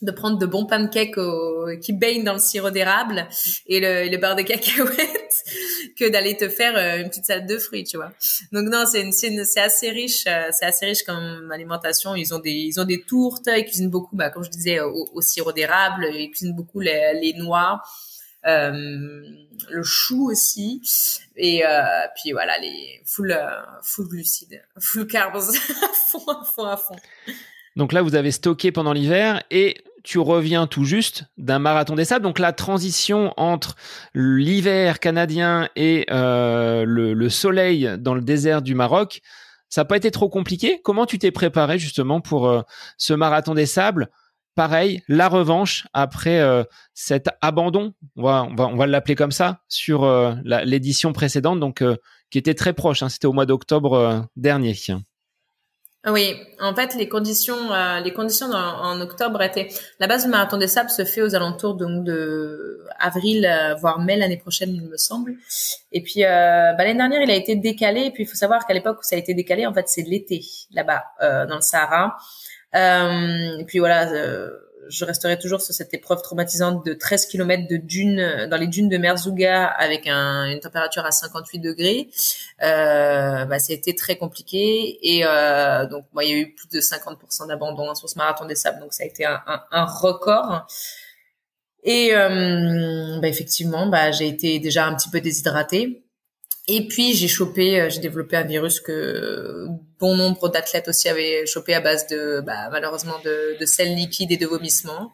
de 0.01 0.11
prendre 0.11 0.37
de 0.37 0.45
bons 0.45 0.65
pancakes 0.65 1.17
au, 1.17 1.67
qui 1.81 1.93
baignent 1.93 2.23
dans 2.23 2.33
le 2.33 2.39
sirop 2.39 2.69
d'érable 2.69 3.27
et 3.67 3.79
le, 3.79 4.09
le 4.09 4.17
beurre 4.17 4.35
de 4.35 4.41
cacahuète 4.41 5.43
que 5.97 6.09
d'aller 6.09 6.35
te 6.35 6.49
faire 6.49 6.75
euh, 6.75 7.01
une 7.01 7.09
petite 7.09 7.25
salade 7.25 7.47
de 7.47 7.57
fruits, 7.57 7.83
tu 7.83 7.97
vois. 7.97 8.11
Donc 8.51 8.67
non, 8.69 8.85
c'est 8.85 9.09
c'est 9.11 9.59
assez 9.59 9.89
riche, 9.89 10.25
euh, 10.27 10.49
c'est 10.51 10.65
assez 10.65 10.85
riche 10.85 11.03
comme 11.03 11.51
alimentation. 11.51 12.15
Ils 12.15 12.33
ont 12.33 12.39
des 12.39 12.51
ils 12.51 12.79
ont 12.79 12.85
des 12.85 13.01
tourtes, 13.01 13.47
ils 13.47 13.65
cuisinent 13.65 13.89
beaucoup, 13.89 14.15
bah 14.15 14.29
comme 14.29 14.43
je 14.43 14.49
disais, 14.49 14.79
au, 14.79 15.21
sirop 15.21 15.51
d'érable, 15.51 16.07
ils 16.13 16.29
cuisinent 16.29 16.55
beaucoup 16.55 16.79
les, 16.79 17.13
les 17.21 17.33
noix. 17.33 17.81
Euh, 18.45 19.23
le 19.69 19.83
chou 19.83 20.29
aussi 20.29 20.79
et 21.35 21.65
euh, 21.65 21.81
puis 22.15 22.31
voilà 22.31 22.59
les 22.59 23.01
full 23.03 23.31
euh, 23.31 23.49
full 23.81 24.07
glucides 24.07 24.61
full 24.79 25.07
carbs 25.07 25.35
à 25.83 25.87
fond 25.87 26.27
à 26.27 26.43
fond 26.43 26.65
à 26.65 26.77
fond 26.77 26.95
donc 27.75 27.91
là, 27.91 28.01
vous 28.01 28.15
avez 28.15 28.31
stocké 28.31 28.71
pendant 28.71 28.93
l'hiver 28.93 29.43
et 29.51 29.83
tu 30.03 30.19
reviens 30.19 30.67
tout 30.67 30.85
juste 30.85 31.25
d'un 31.37 31.59
marathon 31.59 31.95
des 31.95 32.05
sables. 32.05 32.23
Donc 32.23 32.39
la 32.39 32.53
transition 32.53 33.33
entre 33.37 33.75
l'hiver 34.13 34.99
canadien 34.99 35.67
et 35.75 36.05
euh, 36.11 36.85
le, 36.85 37.29
soleil 37.29 37.89
dans 37.97 38.13
le 38.13 38.21
désert 38.21 38.61
du 38.61 38.75
Maroc, 38.75 39.21
ça 39.67 39.81
n'a 39.81 39.85
pas 39.85 39.97
été 39.97 40.11
trop 40.11 40.29
compliqué? 40.29 40.79
Comment 40.83 41.05
tu 41.05 41.17
t'es 41.17 41.31
préparé 41.31 41.79
justement 41.79 42.21
pour 42.21 42.47
euh, 42.47 42.61
ce 42.97 43.13
marathon 43.13 43.55
des 43.55 43.65
sables? 43.65 44.09
Pareil, 44.53 45.01
la 45.09 45.27
revanche 45.27 45.85
après 45.91 46.39
euh, 46.39 46.63
cet 46.93 47.27
abandon, 47.41 47.93
on 48.15 48.23
va, 48.23 48.47
on 48.57 48.75
va, 48.77 48.87
l'appeler 48.87 49.15
comme 49.15 49.33
ça, 49.33 49.63
sur 49.67 50.07
l'édition 50.45 51.11
précédente, 51.11 51.59
donc 51.59 51.83
qui 52.29 52.37
était 52.37 52.53
très 52.53 52.71
proche. 52.71 53.03
Hein. 53.03 53.09
C'était 53.09 53.27
au 53.27 53.33
mois 53.33 53.45
d'octobre 53.45 54.27
dernier. 54.37 54.75
Oui, 56.07 56.35
en 56.61 56.75
fait, 56.75 56.93
les 56.93 57.09
conditions, 57.09 57.73
euh, 57.73 57.99
les 57.99 58.13
conditions 58.13 58.47
en, 58.51 59.01
octobre 59.01 59.41
étaient. 59.41 59.69
La 59.99 60.05
base 60.05 60.25
du 60.25 60.29
marathon 60.29 60.57
des 60.57 60.67
sables 60.67 60.91
se 60.91 61.03
fait 61.03 61.21
aux 61.21 61.33
alentours 61.33 61.73
donc 61.73 62.03
de 62.03 62.83
avril, 62.99 63.45
euh, 63.45 63.73
voire 63.73 63.99
mai 63.99 64.15
l'année 64.15 64.37
prochaine, 64.37 64.69
il 64.69 64.83
me 64.83 64.97
semble. 64.97 65.35
Et 65.91 66.03
puis 66.03 66.23
euh, 66.23 66.73
bah, 66.73 66.83
l'année 66.83 66.97
dernière, 66.97 67.21
il 67.23 67.31
a 67.31 67.35
été 67.35 67.55
décalé. 67.55 68.01
Et 68.01 68.11
puis 68.11 68.23
il 68.23 68.27
faut 68.27 68.35
savoir 68.35 68.67
qu'à 68.67 68.75
l'époque 68.75 68.99
où 68.99 69.03
ça 69.03 69.15
a 69.15 69.19
été 69.19 69.33
décalé, 69.33 69.65
en 69.65 69.73
fait, 69.73 69.89
c'est 69.89 70.03
l'été 70.03 70.41
là-bas 70.71 71.03
dans 71.47 71.55
le 71.55 71.61
Sahara. 71.61 72.17
et 72.73 73.65
puis 73.65 73.79
voilà 73.79 74.07
je 74.89 75.05
resterai 75.05 75.37
toujours 75.39 75.61
sur 75.61 75.73
cette 75.73 75.93
épreuve 75.93 76.21
traumatisante 76.21 76.85
de 76.85 76.93
13 76.93 77.27
km 77.27 77.67
de 77.67 77.77
dunes 77.77 78.19
euh, 78.19 78.47
dans 78.47 78.57
les 78.57 78.67
dunes 78.67 78.89
de 78.89 78.97
Merzouga 78.97 79.65
avec 79.65 80.07
un, 80.07 80.45
une 80.45 80.59
température 80.59 81.05
à 81.05 81.11
58 81.11 81.59
degrés. 81.59 82.09
Euh, 82.63 83.45
bah, 83.45 83.57
été 83.67 83.95
très 83.95 84.15
compliqué 84.15 84.99
et 85.01 85.25
euh, 85.25 85.85
donc 85.87 86.05
moi 86.13 86.23
il 86.23 86.29
y 86.29 86.33
a 86.33 86.37
eu 86.37 86.53
plus 86.53 86.67
de 86.69 86.79
50% 86.79 87.47
d'abandon 87.47 87.93
sur 87.95 88.09
ce 88.09 88.17
marathon 88.17 88.45
des 88.45 88.55
sables 88.55 88.79
donc 88.79 88.93
ça 88.93 89.03
a 89.03 89.07
été 89.07 89.25
un, 89.25 89.41
un, 89.47 89.63
un 89.71 89.85
record. 89.85 90.65
Et 91.85 92.15
euh, 92.15 93.19
bah, 93.21 93.27
effectivement, 93.27 93.85
bah, 93.85 94.11
j'ai 94.11 94.27
été 94.27 94.59
déjà 94.59 94.85
un 94.87 94.95
petit 94.95 95.09
peu 95.09 95.21
déshydratée. 95.21 96.04
Et 96.67 96.87
puis 96.87 97.13
j'ai 97.13 97.27
chopé, 97.27 97.79
euh, 97.79 97.89
j'ai 97.89 97.99
développé 97.99 98.35
un 98.37 98.43
virus 98.43 98.79
que 98.79 99.67
bon 99.99 100.15
nombre 100.15 100.49
d'athlètes 100.49 100.87
aussi 100.87 101.07
avaient 101.07 101.45
chopé 101.45 101.75
à 101.75 101.81
base 101.81 102.07
de 102.07 102.41
bah, 102.41 102.69
malheureusement 102.71 103.19
de, 103.23 103.57
de 103.59 103.65
sel 103.65 103.95
liquide 103.95 104.31
et 104.31 104.37
de 104.37 104.47
vomissements. 104.47 105.11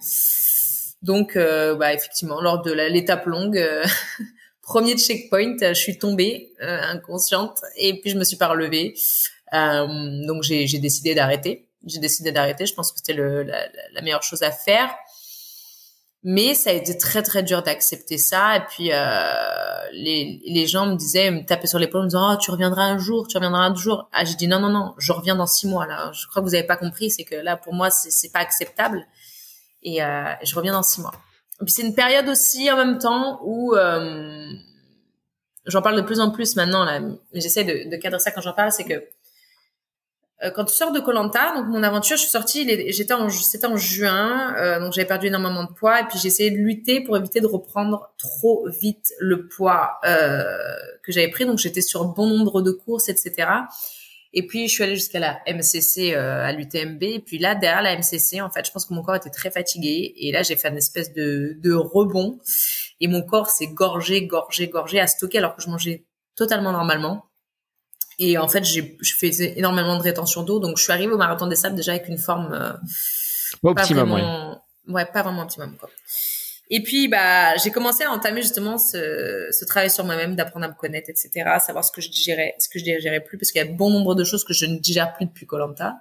Donc 1.01 1.35
euh, 1.35 1.75
bah, 1.75 1.93
effectivement, 1.93 2.39
lors 2.39 2.61
de 2.61 2.71
l'étape 2.71 3.25
longue, 3.25 3.57
euh, 3.57 3.83
premier 4.61 4.97
checkpoint, 4.97 5.57
je 5.59 5.73
suis 5.73 5.97
tombée 5.97 6.53
inconsciente 6.61 7.59
et 7.75 7.99
puis 7.99 8.11
je 8.11 8.17
me 8.17 8.23
suis 8.23 8.37
pas 8.37 8.47
relevée. 8.47 8.93
donc 9.51 10.43
j'ai 10.43 10.79
décidé 10.79 11.15
d'arrêter. 11.15 11.67
J'ai 11.85 11.99
décidé 11.99 12.31
d'arrêter. 12.31 12.65
Je 12.65 12.73
pense 12.73 12.93
que 12.93 12.99
c'était 12.99 13.19
la, 13.19 13.43
la 13.91 14.01
meilleure 14.01 14.23
chose 14.23 14.43
à 14.43 14.51
faire 14.51 14.89
mais 16.23 16.53
ça 16.53 16.69
a 16.69 16.73
été 16.73 16.97
très 16.97 17.23
très 17.23 17.41
dur 17.41 17.63
d'accepter 17.63 18.17
ça. 18.17 18.57
Et 18.57 18.61
puis 18.69 18.91
euh, 18.91 19.89
les, 19.93 20.41
les 20.45 20.67
gens 20.67 20.85
me 20.85 20.95
disaient 20.95 21.31
me 21.31 21.43
tapaient 21.45 21.67
sur 21.67 21.79
l'épaule 21.79 22.03
me 22.03 22.07
disant 22.07 22.33
oh, 22.33 22.37
tu 22.37 22.51
reviendras 22.51 22.83
un 22.83 22.97
jour 22.97 23.27
tu 23.27 23.37
reviendras 23.37 23.61
un 23.61 23.75
jour. 23.75 24.07
Ah 24.13 24.23
j'ai 24.23 24.35
dit 24.35 24.47
non 24.47 24.59
non 24.59 24.69
non 24.69 24.93
je 24.97 25.11
reviens 25.11 25.35
dans 25.35 25.47
six 25.47 25.67
mois 25.67 25.87
là. 25.87 26.11
Je 26.13 26.27
crois 26.27 26.41
que 26.41 26.47
vous 26.47 26.55
avez 26.55 26.65
pas 26.65 26.77
compris 26.77 27.09
c'est 27.09 27.23
que 27.23 27.35
là 27.35 27.57
pour 27.57 27.73
moi 27.73 27.89
c'est 27.89 28.31
pas 28.31 28.39
acceptable. 28.39 29.05
Et 29.83 30.03
euh, 30.03 30.23
je 30.43 30.55
reviens 30.55 30.73
dans 30.73 30.83
six 30.83 31.01
mois. 31.01 31.13
Et 31.59 31.65
puis 31.65 31.73
c'est 31.73 31.83
une 31.83 31.95
période 31.95 32.27
aussi 32.29 32.69
en 32.71 32.77
même 32.77 32.99
temps 32.99 33.39
où 33.43 33.75
euh, 33.75 34.51
j'en 35.65 35.81
parle 35.81 35.95
de 35.95 36.01
plus 36.01 36.19
en 36.19 36.29
plus 36.29 36.55
maintenant 36.55 36.85
là, 36.85 37.01
j'essaie 37.33 37.63
de, 37.63 37.89
de 37.89 37.95
cadrer 37.97 38.19
ça 38.19 38.31
quand 38.31 38.41
j'en 38.41 38.53
parle, 38.53 38.71
c'est 38.71 38.83
que 38.83 39.03
quand 40.49 40.65
tu 40.65 40.73
sors 40.73 40.91
de 40.91 40.99
Colanta, 40.99 41.53
donc 41.55 41.67
mon 41.67 41.83
aventure, 41.83 42.17
je 42.17 42.21
suis 42.21 42.31
sortie, 42.31 42.67
j'étais 42.91 43.13
en, 43.13 43.29
c'était 43.29 43.67
en 43.67 43.77
juin, 43.77 44.55
euh, 44.57 44.79
donc 44.79 44.91
j'avais 44.93 45.07
perdu 45.07 45.27
énormément 45.27 45.63
de 45.63 45.71
poids 45.71 46.01
et 46.01 46.03
puis 46.05 46.17
j'ai 46.19 46.29
essayé 46.29 46.49
de 46.49 46.57
lutter 46.57 47.01
pour 47.01 47.15
éviter 47.15 47.41
de 47.41 47.45
reprendre 47.45 48.11
trop 48.17 48.67
vite 48.67 49.13
le 49.19 49.47
poids 49.47 49.99
euh, 50.03 50.57
que 51.03 51.11
j'avais 51.11 51.29
pris. 51.29 51.45
Donc 51.45 51.59
j'étais 51.59 51.81
sur 51.81 52.05
bon 52.05 52.25
nombre 52.25 52.63
de 52.63 52.71
courses, 52.71 53.07
etc. 53.09 53.47
Et 54.33 54.47
puis 54.47 54.67
je 54.67 54.73
suis 54.73 54.83
allée 54.83 54.95
jusqu'à 54.95 55.19
la 55.19 55.39
MCC 55.45 56.13
euh, 56.15 56.43
à 56.43 56.51
l'UTMB. 56.53 57.03
Et 57.03 57.19
puis 57.19 57.37
là, 57.37 57.53
derrière 57.53 57.83
la 57.83 57.95
MCC, 57.95 58.41
en 58.41 58.49
fait, 58.49 58.65
je 58.65 58.71
pense 58.71 58.85
que 58.85 58.93
mon 58.95 59.03
corps 59.03 59.15
était 59.15 59.29
très 59.29 59.51
fatigué. 59.51 60.13
Et 60.17 60.31
là, 60.31 60.41
j'ai 60.41 60.55
fait 60.55 60.69
une 60.69 60.77
espèce 60.77 61.13
de, 61.13 61.57
de 61.59 61.73
rebond. 61.73 62.39
Et 62.99 63.07
mon 63.07 63.21
corps 63.21 63.49
s'est 63.49 63.67
gorgé, 63.67 64.25
gorgé, 64.25 64.67
gorgé 64.69 64.99
à 64.99 65.05
stocker 65.05 65.37
alors 65.37 65.55
que 65.55 65.61
je 65.61 65.69
mangeais 65.69 66.05
totalement 66.35 66.71
normalement. 66.71 67.30
Et 68.23 68.37
en 68.37 68.47
fait, 68.47 68.63
j'ai 68.63 68.97
je 69.01 69.15
faisais 69.15 69.57
énormément 69.57 69.97
de 69.97 70.03
rétention 70.03 70.43
d'eau. 70.43 70.59
Donc, 70.59 70.77
je 70.77 70.83
suis 70.83 70.93
arrivée 70.93 71.11
au 71.11 71.17
marathon 71.17 71.47
des 71.47 71.55
sables 71.55 71.75
déjà 71.75 71.93
avec 71.93 72.07
une 72.07 72.19
forme 72.19 72.53
euh, 72.53 72.71
optimum, 73.63 73.75
pas 73.75 74.15
vraiment, 74.15 74.61
ouais. 74.89 75.05
pas 75.05 75.23
vraiment 75.23 75.41
optimum 75.41 75.75
quoi. 75.77 75.89
Et 76.69 76.83
puis, 76.83 77.07
bah, 77.07 77.57
j'ai 77.57 77.71
commencé 77.71 78.03
à 78.03 78.11
entamer 78.11 78.43
justement 78.43 78.77
ce, 78.77 79.47
ce 79.51 79.65
travail 79.65 79.89
sur 79.89 80.05
moi-même, 80.05 80.35
d'apprendre 80.35 80.67
à 80.67 80.69
me 80.69 80.75
connaître, 80.75 81.09
etc., 81.09 81.31
savoir 81.59 81.83
ce 81.83 81.91
que 81.91 81.99
je 81.99 82.09
digérais, 82.09 82.53
ce 82.59 82.69
que 82.69 82.77
je 82.79 82.85
digérais 82.85 83.21
plus, 83.21 83.37
parce 83.37 83.51
qu'il 83.51 83.59
y 83.59 83.67
a 83.67 83.69
bon 83.69 83.89
nombre 83.89 84.15
de 84.15 84.23
choses 84.23 84.45
que 84.45 84.53
je 84.53 84.65
ne 84.67 84.77
digère 84.77 85.13
plus 85.13 85.25
depuis 85.25 85.47
Colanta. 85.47 85.95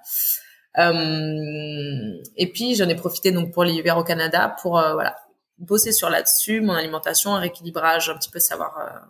Euh, 0.78 2.12
et 2.36 2.52
puis, 2.52 2.76
j'en 2.76 2.88
ai 2.88 2.94
profité 2.94 3.32
donc 3.32 3.52
pour 3.52 3.64
l'hiver 3.64 3.96
au 3.96 4.04
Canada 4.04 4.54
pour 4.62 4.78
euh, 4.78 4.92
voilà 4.92 5.16
bosser 5.58 5.92
sur 5.92 6.08
là-dessus, 6.10 6.60
mon 6.60 6.74
alimentation, 6.74 7.34
un 7.34 7.40
rééquilibrage, 7.40 8.08
un 8.08 8.16
petit 8.16 8.30
peu 8.30 8.38
savoir 8.38 8.78
euh, 8.78 9.06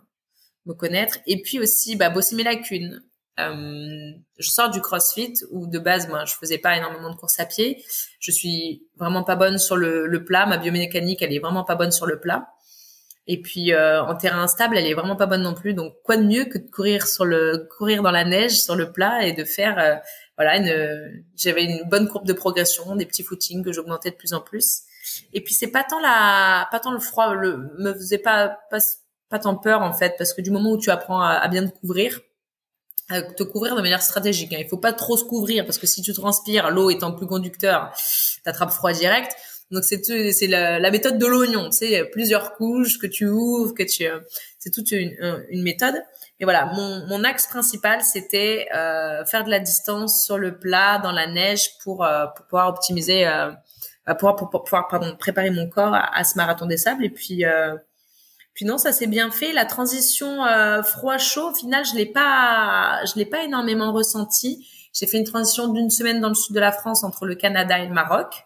me 0.65 0.73
connaître, 0.73 1.17
et 1.27 1.41
puis 1.41 1.59
aussi 1.59 1.95
bah, 1.95 2.09
bosser 2.09 2.35
mes 2.35 2.43
lacunes. 2.43 3.01
Euh, 3.39 4.11
je 4.37 4.49
sors 4.49 4.69
du 4.69 4.81
CrossFit 4.81 5.33
où 5.51 5.65
de 5.67 5.79
base 5.79 6.09
moi 6.09 6.25
je 6.25 6.33
faisais 6.33 6.57
pas 6.57 6.75
énormément 6.77 7.09
de 7.09 7.15
courses 7.15 7.39
à 7.39 7.45
pied. 7.45 7.83
Je 8.19 8.31
suis 8.31 8.83
vraiment 8.97 9.23
pas 9.23 9.35
bonne 9.35 9.57
sur 9.57 9.77
le, 9.77 10.07
le 10.07 10.23
plat. 10.25 10.45
Ma 10.45 10.57
biomécanique 10.57 11.21
elle 11.21 11.33
est 11.33 11.39
vraiment 11.39 11.63
pas 11.63 11.75
bonne 11.75 11.91
sur 11.91 12.05
le 12.05 12.19
plat. 12.19 12.49
Et 13.27 13.41
puis 13.41 13.73
euh, 13.73 14.03
en 14.03 14.15
terrain 14.15 14.41
instable 14.43 14.77
elle 14.77 14.85
est 14.85 14.93
vraiment 14.93 15.15
pas 15.15 15.27
bonne 15.27 15.43
non 15.43 15.53
plus. 15.53 15.73
Donc 15.73 15.93
quoi 16.03 16.17
de 16.17 16.23
mieux 16.23 16.45
que 16.45 16.57
de 16.57 16.69
courir 16.69 17.07
sur 17.07 17.25
le 17.25 17.67
courir 17.77 18.03
dans 18.03 18.11
la 18.11 18.25
neige 18.25 18.59
sur 18.59 18.75
le 18.75 18.91
plat 18.91 19.25
et 19.25 19.33
de 19.33 19.45
faire 19.45 19.79
euh, 19.79 19.95
voilà 20.37 20.57
une 20.57 21.23
j'avais 21.35 21.63
une 21.63 21.87
bonne 21.89 22.09
courbe 22.09 22.27
de 22.27 22.33
progression, 22.33 22.95
des 22.95 23.05
petits 23.05 23.23
footings 23.23 23.63
que 23.63 23.71
j'augmentais 23.71 24.11
de 24.11 24.15
plus 24.15 24.33
en 24.33 24.41
plus. 24.41 24.81
Et 25.33 25.41
puis 25.41 25.53
c'est 25.53 25.71
pas 25.71 25.83
tant 25.83 25.99
la 26.01 26.67
pas 26.71 26.79
tant 26.79 26.91
le 26.91 26.99
froid 26.99 27.33
le 27.33 27.71
me 27.79 27.93
faisait 27.93 28.17
pas 28.17 28.59
pas 28.69 28.79
pas 29.31 29.39
tant 29.39 29.55
peur 29.55 29.81
en 29.81 29.93
fait 29.93 30.15
parce 30.17 30.33
que 30.33 30.41
du 30.41 30.51
moment 30.51 30.71
où 30.71 30.77
tu 30.77 30.91
apprends 30.91 31.21
à, 31.21 31.31
à 31.31 31.47
bien 31.47 31.65
te 31.67 31.75
couvrir 31.79 32.19
te 33.19 33.43
couvrir 33.43 33.75
de 33.75 33.81
manière 33.81 34.01
stratégique. 34.01 34.53
Hein. 34.53 34.59
Il 34.59 34.67
faut 34.67 34.77
pas 34.77 34.93
trop 34.93 35.17
se 35.17 35.23
couvrir 35.23 35.65
parce 35.65 35.77
que 35.77 35.87
si 35.87 36.01
tu 36.01 36.13
transpires, 36.13 36.71
l'eau 36.71 36.89
étant 36.89 37.11
plus 37.11 37.27
conducteur, 37.27 37.93
t'attrapes 38.43 38.71
froid 38.71 38.93
direct. 38.93 39.35
Donc 39.71 39.83
c'est 39.85 40.03
c'est 40.33 40.47
la, 40.47 40.79
la, 40.79 40.91
méthode 40.91 41.17
de 41.17 41.25
l'oignon, 41.25 41.71
sais, 41.71 42.03
plusieurs 42.11 42.53
couches 42.53 42.99
que 42.99 43.07
tu 43.07 43.27
ouvres, 43.27 43.73
que 43.73 43.83
tu 43.83 44.05
c'est 44.59 44.69
toute 44.69 44.91
une, 44.91 45.15
une, 45.49 45.63
méthode. 45.63 45.95
Et 46.41 46.43
voilà, 46.43 46.65
mon, 46.65 47.07
mon 47.07 47.23
axe 47.23 47.47
principal 47.47 48.01
c'était 48.01 48.67
euh, 48.75 49.23
faire 49.25 49.45
de 49.45 49.49
la 49.49 49.59
distance 49.59 50.25
sur 50.25 50.37
le 50.37 50.59
plat 50.59 50.97
dans 50.97 51.13
la 51.13 51.27
neige 51.27 51.77
pour, 51.83 52.03
euh, 52.03 52.25
pour 52.35 52.45
pouvoir 52.47 52.67
optimiser, 52.67 53.25
euh, 53.25 53.51
pour, 54.19 54.35
pour, 54.35 54.49
pour, 54.49 54.63
pouvoir 54.65 54.89
pardon 54.89 55.15
préparer 55.15 55.51
mon 55.51 55.69
corps 55.69 55.93
à, 55.93 56.17
à, 56.17 56.25
ce 56.25 56.35
marathon 56.35 56.65
des 56.65 56.77
sables 56.77 57.05
et 57.05 57.09
puis 57.09 57.45
euh, 57.45 57.75
puis 58.53 58.65
non, 58.65 58.77
ça 58.77 58.91
s'est 58.91 59.07
bien 59.07 59.31
fait. 59.31 59.53
La 59.53 59.65
transition 59.65 60.45
euh, 60.45 60.83
froid-chaud, 60.83 61.51
au 61.51 61.53
final, 61.53 61.85
je 61.85 61.95
l'ai 61.95 62.05
pas, 62.05 62.99
je 63.05 63.13
l'ai 63.15 63.25
pas 63.25 63.43
énormément 63.43 63.93
ressenti. 63.93 64.67
J'ai 64.93 65.07
fait 65.07 65.17
une 65.17 65.25
transition 65.25 65.69
d'une 65.69 65.89
semaine 65.89 66.19
dans 66.19 66.29
le 66.29 66.35
sud 66.35 66.53
de 66.53 66.59
la 66.59 66.71
France 66.71 67.03
entre 67.03 67.25
le 67.25 67.35
Canada 67.35 67.79
et 67.79 67.87
le 67.87 67.93
Maroc. 67.93 68.43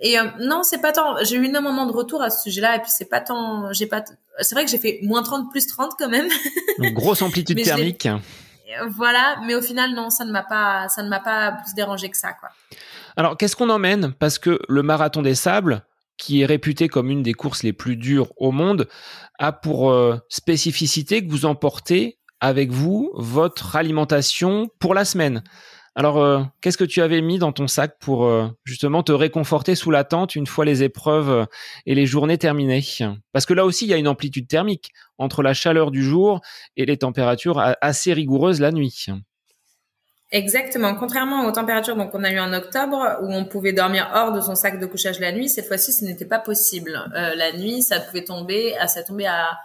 Et 0.00 0.18
euh, 0.18 0.24
non, 0.40 0.62
c'est 0.62 0.80
pas 0.80 0.92
tant. 0.92 1.16
J'ai 1.24 1.36
eu 1.36 1.46
énormément 1.46 1.86
de 1.86 1.92
retours 1.92 2.22
à 2.22 2.30
ce 2.30 2.42
sujet-là, 2.42 2.76
et 2.76 2.80
puis 2.80 2.90
c'est 2.94 3.08
pas 3.08 3.20
tant. 3.20 3.72
J'ai 3.72 3.86
pas. 3.86 4.04
C'est 4.40 4.54
vrai 4.54 4.64
que 4.64 4.70
j'ai 4.70 4.78
fait 4.78 5.00
moins 5.02 5.22
30 5.22 5.50
plus 5.50 5.66
30 5.66 5.92
quand 5.98 6.08
même. 6.08 6.28
Une 6.78 6.94
grosse 6.94 7.22
amplitude 7.22 7.60
thermique. 7.64 8.08
Voilà, 8.90 9.38
mais 9.46 9.54
au 9.54 9.62
final 9.62 9.94
non, 9.94 10.10
ça 10.10 10.26
ne 10.26 10.30
m'a 10.30 10.42
pas, 10.42 10.88
ça 10.90 11.02
ne 11.02 11.08
m'a 11.08 11.20
pas 11.20 11.52
plus 11.52 11.74
dérangé 11.74 12.10
que 12.10 12.16
ça, 12.16 12.34
quoi. 12.34 12.50
Alors, 13.16 13.36
qu'est-ce 13.36 13.56
qu'on 13.56 13.70
emmène? 13.70 14.12
Parce 14.12 14.38
que 14.38 14.60
le 14.68 14.82
marathon 14.82 15.22
des 15.22 15.34
sables, 15.34 15.82
qui 16.18 16.42
est 16.42 16.46
réputée 16.46 16.88
comme 16.88 17.10
une 17.10 17.22
des 17.22 17.32
courses 17.32 17.62
les 17.62 17.72
plus 17.72 17.96
dures 17.96 18.32
au 18.36 18.50
monde, 18.50 18.88
a 19.38 19.52
pour 19.52 19.90
euh, 19.90 20.16
spécificité 20.28 21.24
que 21.24 21.30
vous 21.30 21.46
emportez 21.46 22.18
avec 22.40 22.70
vous 22.70 23.10
votre 23.14 23.76
alimentation 23.76 24.68
pour 24.78 24.94
la 24.94 25.04
semaine. 25.04 25.42
Alors, 25.94 26.18
euh, 26.18 26.42
qu'est-ce 26.60 26.78
que 26.78 26.84
tu 26.84 27.00
avais 27.00 27.20
mis 27.20 27.38
dans 27.38 27.50
ton 27.50 27.66
sac 27.66 27.96
pour 27.98 28.24
euh, 28.26 28.46
justement 28.64 29.02
te 29.02 29.10
réconforter 29.10 29.74
sous 29.74 29.90
la 29.90 30.04
tente 30.04 30.36
une 30.36 30.46
fois 30.46 30.64
les 30.64 30.84
épreuves 30.84 31.46
et 31.86 31.94
les 31.96 32.06
journées 32.06 32.38
terminées? 32.38 32.84
Parce 33.32 33.46
que 33.46 33.54
là 33.54 33.64
aussi, 33.64 33.84
il 33.86 33.88
y 33.88 33.94
a 33.94 33.96
une 33.96 34.06
amplitude 34.06 34.46
thermique 34.46 34.92
entre 35.16 35.42
la 35.42 35.54
chaleur 35.54 35.90
du 35.90 36.04
jour 36.04 36.40
et 36.76 36.86
les 36.86 36.98
températures 36.98 37.60
assez 37.80 38.12
rigoureuses 38.12 38.60
la 38.60 38.70
nuit. 38.70 39.06
Exactement. 40.30 40.94
Contrairement 40.94 41.46
aux 41.46 41.52
températures 41.52 41.96
donc 41.96 42.10
on 42.14 42.22
a 42.22 42.30
eu 42.30 42.38
en 42.38 42.52
octobre 42.52 43.18
où 43.22 43.32
on 43.32 43.46
pouvait 43.46 43.72
dormir 43.72 44.10
hors 44.14 44.32
de 44.32 44.42
son 44.42 44.54
sac 44.54 44.78
de 44.78 44.84
couchage 44.84 45.20
la 45.20 45.32
nuit, 45.32 45.48
cette 45.48 45.66
fois-ci 45.66 45.92
ce 45.92 46.04
n'était 46.04 46.26
pas 46.26 46.38
possible. 46.38 47.00
Euh, 47.16 47.34
la 47.34 47.52
nuit, 47.52 47.82
ça 47.82 47.98
pouvait 47.98 48.24
tomber, 48.24 48.76
à, 48.76 48.88
ça 48.88 49.02
tombait 49.02 49.26
à 49.26 49.58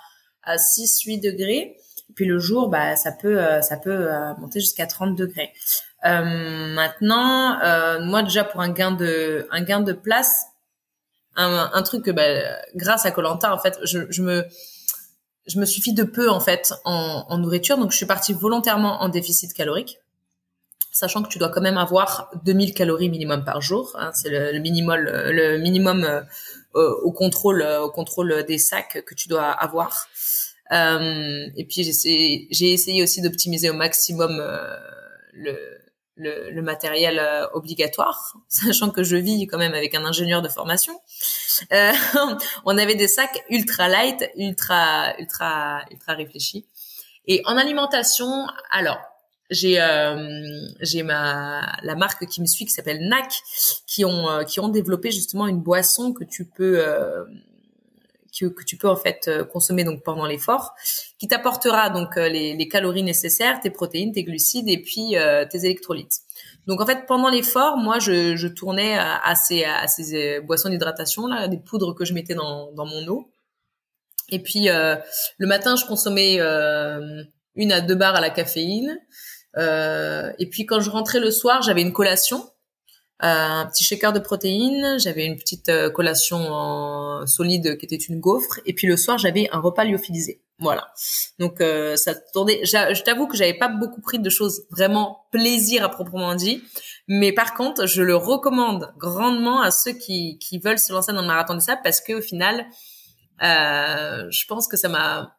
à 0.43 0.57
6 0.57 1.03
8 1.05 1.20
degrés. 1.20 1.78
Puis 2.16 2.26
le 2.26 2.39
jour, 2.39 2.70
bah 2.70 2.95
ça 2.95 3.11
peut 3.11 3.41
euh, 3.41 3.61
ça 3.61 3.76
peut 3.78 3.89
euh, 3.91 4.34
monter 4.36 4.61
jusqu'à 4.61 4.88
30 4.88 5.18
degrés. 5.18 5.51
maintenant, 6.03 7.59
moi 8.01 8.24
déjà 8.24 8.45
pour 8.45 8.61
un 8.61 8.70
gain 8.70 8.91
de 8.91 9.47
un 9.51 9.64
gain 9.64 9.82
de 9.82 9.91
place, 9.91 10.45
un, 11.36 11.72
un 11.74 11.84
truc 11.84 12.05
que 12.05 12.11
bah, 12.11 12.24
grâce 12.76 13.05
à 13.05 13.11
Colanta 13.11 13.53
en 13.53 13.59
fait, 13.59 13.78
je, 13.84 13.99
je 14.09 14.22
me 14.22 14.45
je 15.45 15.59
me 15.59 15.66
suffis 15.66 15.93
de 15.93 16.03
peu 16.03 16.30
en 16.30 16.39
fait 16.39 16.74
en, 16.86 17.26
en 17.28 17.38
nourriture, 17.38 17.78
donc 17.78 17.91
je 17.91 17.97
suis 17.97 18.05
partie 18.05 18.34
volontairement 18.34 19.01
en 19.01 19.09
déficit 19.09 19.53
calorique 19.53 19.97
sachant 20.94 21.24
que 21.24 21.28
tu 21.28 21.39
dois 21.39 21.50
quand 21.50 21.62
même 21.62 21.78
avoir 21.78 22.32
2000 22.46 22.74
calories 22.74 23.10
minimum 23.10 23.44
par 23.44 23.60
jour. 23.60 23.91
Hein, 24.00 24.12
c'est 24.14 24.30
le, 24.30 24.58
minimum, 24.60 24.98
le 24.98 25.58
minimum 25.58 26.06
euh, 26.06 26.94
au 27.04 27.12
contrôle, 27.12 27.62
au 27.82 27.89
contrôle 27.89 28.46
des 28.48 28.58
sacs 28.58 29.04
que 29.06 29.14
tu 29.14 29.28
dois 29.28 29.50
avoir. 29.52 30.08
Euh, 30.72 31.50
et 31.56 31.66
puis 31.66 31.84
j'ai 31.84 32.72
essayé, 32.72 33.04
aussi 33.04 33.22
d'optimiser 33.22 33.70
au 33.70 33.74
maximum 33.74 34.39
euh, 34.39 34.76
le, 35.34 35.58
le, 36.16 36.52
le, 36.52 36.62
matériel 36.62 37.20
euh, 37.20 37.48
obligatoire, 37.54 38.36
sachant 38.48 38.89
que 38.89 39.04
je 39.04 39.16
vis 39.16 39.46
quand 39.48 39.58
même 39.58 39.74
avec 39.74 39.94
un 39.94 40.06
ingénieur 40.06 40.41
de 40.41 40.48
formation. 40.48 41.00
Euh, 41.72 41.91
on 42.66 42.78
avait 42.78 42.96
des 42.96 43.08
sacs 43.08 43.44
ultra 43.50 43.88
light, 43.89 44.30
ultra 44.38 45.14
ultra 45.20 45.82
ultra 45.91 46.14
réfléchis. 46.14 46.66
Et 47.28 47.41
en 47.46 47.58
alimentation, 47.58 48.48
alors 48.72 49.00
j'ai 49.50 49.82
euh, 49.82 50.68
j'ai 50.82 51.04
ma 51.04 51.76
la 51.84 51.96
marque 51.96 52.26
qui 52.28 52.41
me 52.41 52.46
suit 52.46 52.66
qui 52.66 52.72
s'appelle 52.72 53.08
NAC 53.08 53.32
qui 53.88 54.06
ont 54.06 54.30
euh, 54.30 54.44
qui 54.44 54.60
ont 54.60 54.70
développé 54.70 55.12
justement 55.12 55.48
une 55.48 55.62
boisson 55.62 56.14
que 56.14 56.24
tu 56.24 56.46
peux 56.46 56.80
euh, 56.80 57.26
que, 58.39 58.64
tu 58.66 58.78
peux 58.78 58.89
en 58.89 58.96
fait 58.96 59.28
euh, 59.28 59.44
consommer 59.44 59.84
donc 59.84 60.02
pendant 60.04 60.26
l'effort 60.26 60.74
qui 61.20 61.28
t'apportera 61.28 61.91
donc 61.91 62.16
les, 62.16 62.56
les, 62.56 62.68
calories 62.68 63.04
nécessaires, 63.04 63.60
tes 63.60 63.70
protéines, 63.70 64.12
tes 64.12 64.24
glucides 64.24 64.68
et 64.68 64.82
puis 64.82 65.16
tes 65.52 65.66
électrolytes. 65.66 66.22
Donc 66.66 66.82
en 66.82 66.86
fait 66.86 67.06
pendant 67.06 67.30
l'effort, 67.30 67.78
moi 67.78 68.00
je, 68.00 68.36
je 68.36 68.48
tournais 68.48 68.98
à 68.98 69.36
ces 69.36 69.66
à 69.66 69.88
ces 69.88 70.39
boissons 70.39 70.70
d'hydratation 70.70 71.28
là, 71.28 71.48
des 71.48 71.58
poudres 71.60 71.94
que 71.94 72.06
je 72.06 72.14
mettais 72.14 72.34
dans 72.34 72.72
dans 72.72 72.86
mon 72.86 73.08
eau. 73.08 73.30
Et 74.30 74.39
puis 74.39 74.66
le 74.68 75.48
matin, 75.48 75.76
je 75.76 75.86
consommais 75.86 76.39
une 77.56 77.72
à 77.72 77.82
deux 77.82 77.96
barres 77.96 78.16
à 78.16 78.22
la 78.22 78.32
caféine. 78.32 79.00
Euh, 79.58 80.32
et 80.39 80.49
puis 80.49 80.66
quand 80.66 80.80
je 80.80 80.89
rentrais 80.89 81.20
le 81.20 81.32
soir, 81.32 81.62
j'avais 81.62 81.82
une 81.82 81.93
collation, 81.93 82.49
euh, 83.24 83.28
un 83.28 83.66
petit 83.68 83.84
shaker 83.84 84.14
de 84.14 84.20
protéines, 84.20 84.99
j'avais 84.99 85.26
une 85.26 85.38
petite 85.38 85.70
euh, 85.70 85.89
collation 85.89 87.26
solide 87.26 87.78
qui 87.78 87.86
était 87.86 87.95
une 87.95 88.20
gaufre, 88.20 88.60
et 88.66 88.74
puis 88.74 88.88
le 88.88 88.97
soir 88.97 89.18
j'avais 89.18 89.49
un 89.51 89.60
repas 89.60 89.84
lyophilisé. 89.84 90.41
Voilà. 90.60 90.93
Donc 91.39 91.62
ça 91.95 92.16
tournait. 92.34 92.64
Je 92.64 93.04
t'avoue 93.04 93.28
que 93.28 93.36
j'avais 93.36 93.56
pas 93.56 93.68
beaucoup 93.68 94.01
pris 94.01 94.20
de 94.20 94.30
choses 94.30 94.66
vraiment 94.70 95.26
plaisir 95.32 95.84
à 95.84 95.89
proprement 95.89 96.36
dit, 96.36 96.64
mais 97.08 97.34
par 97.34 97.54
contre 97.54 97.86
je 97.86 98.01
le 98.01 98.16
recommande 98.16 98.93
grandement 98.97 99.62
à 99.62 99.72
ceux 99.72 99.93
qui, 99.93 100.38
qui 100.39 100.60
veulent 100.60 100.80
se 100.80 100.93
lancer 100.93 101.12
dans 101.12 101.22
le 101.22 101.28
marathon 101.28 101.56
de 101.56 101.60
sable 101.60 101.82
parce 101.84 102.01
que 102.01 102.14
au 102.14 102.22
final, 102.22 102.66
euh, 103.41 104.30
je 104.30 104.45
pense 104.45 104.68
que 104.68 104.78
ça 104.78 104.89
m'a 104.89 105.36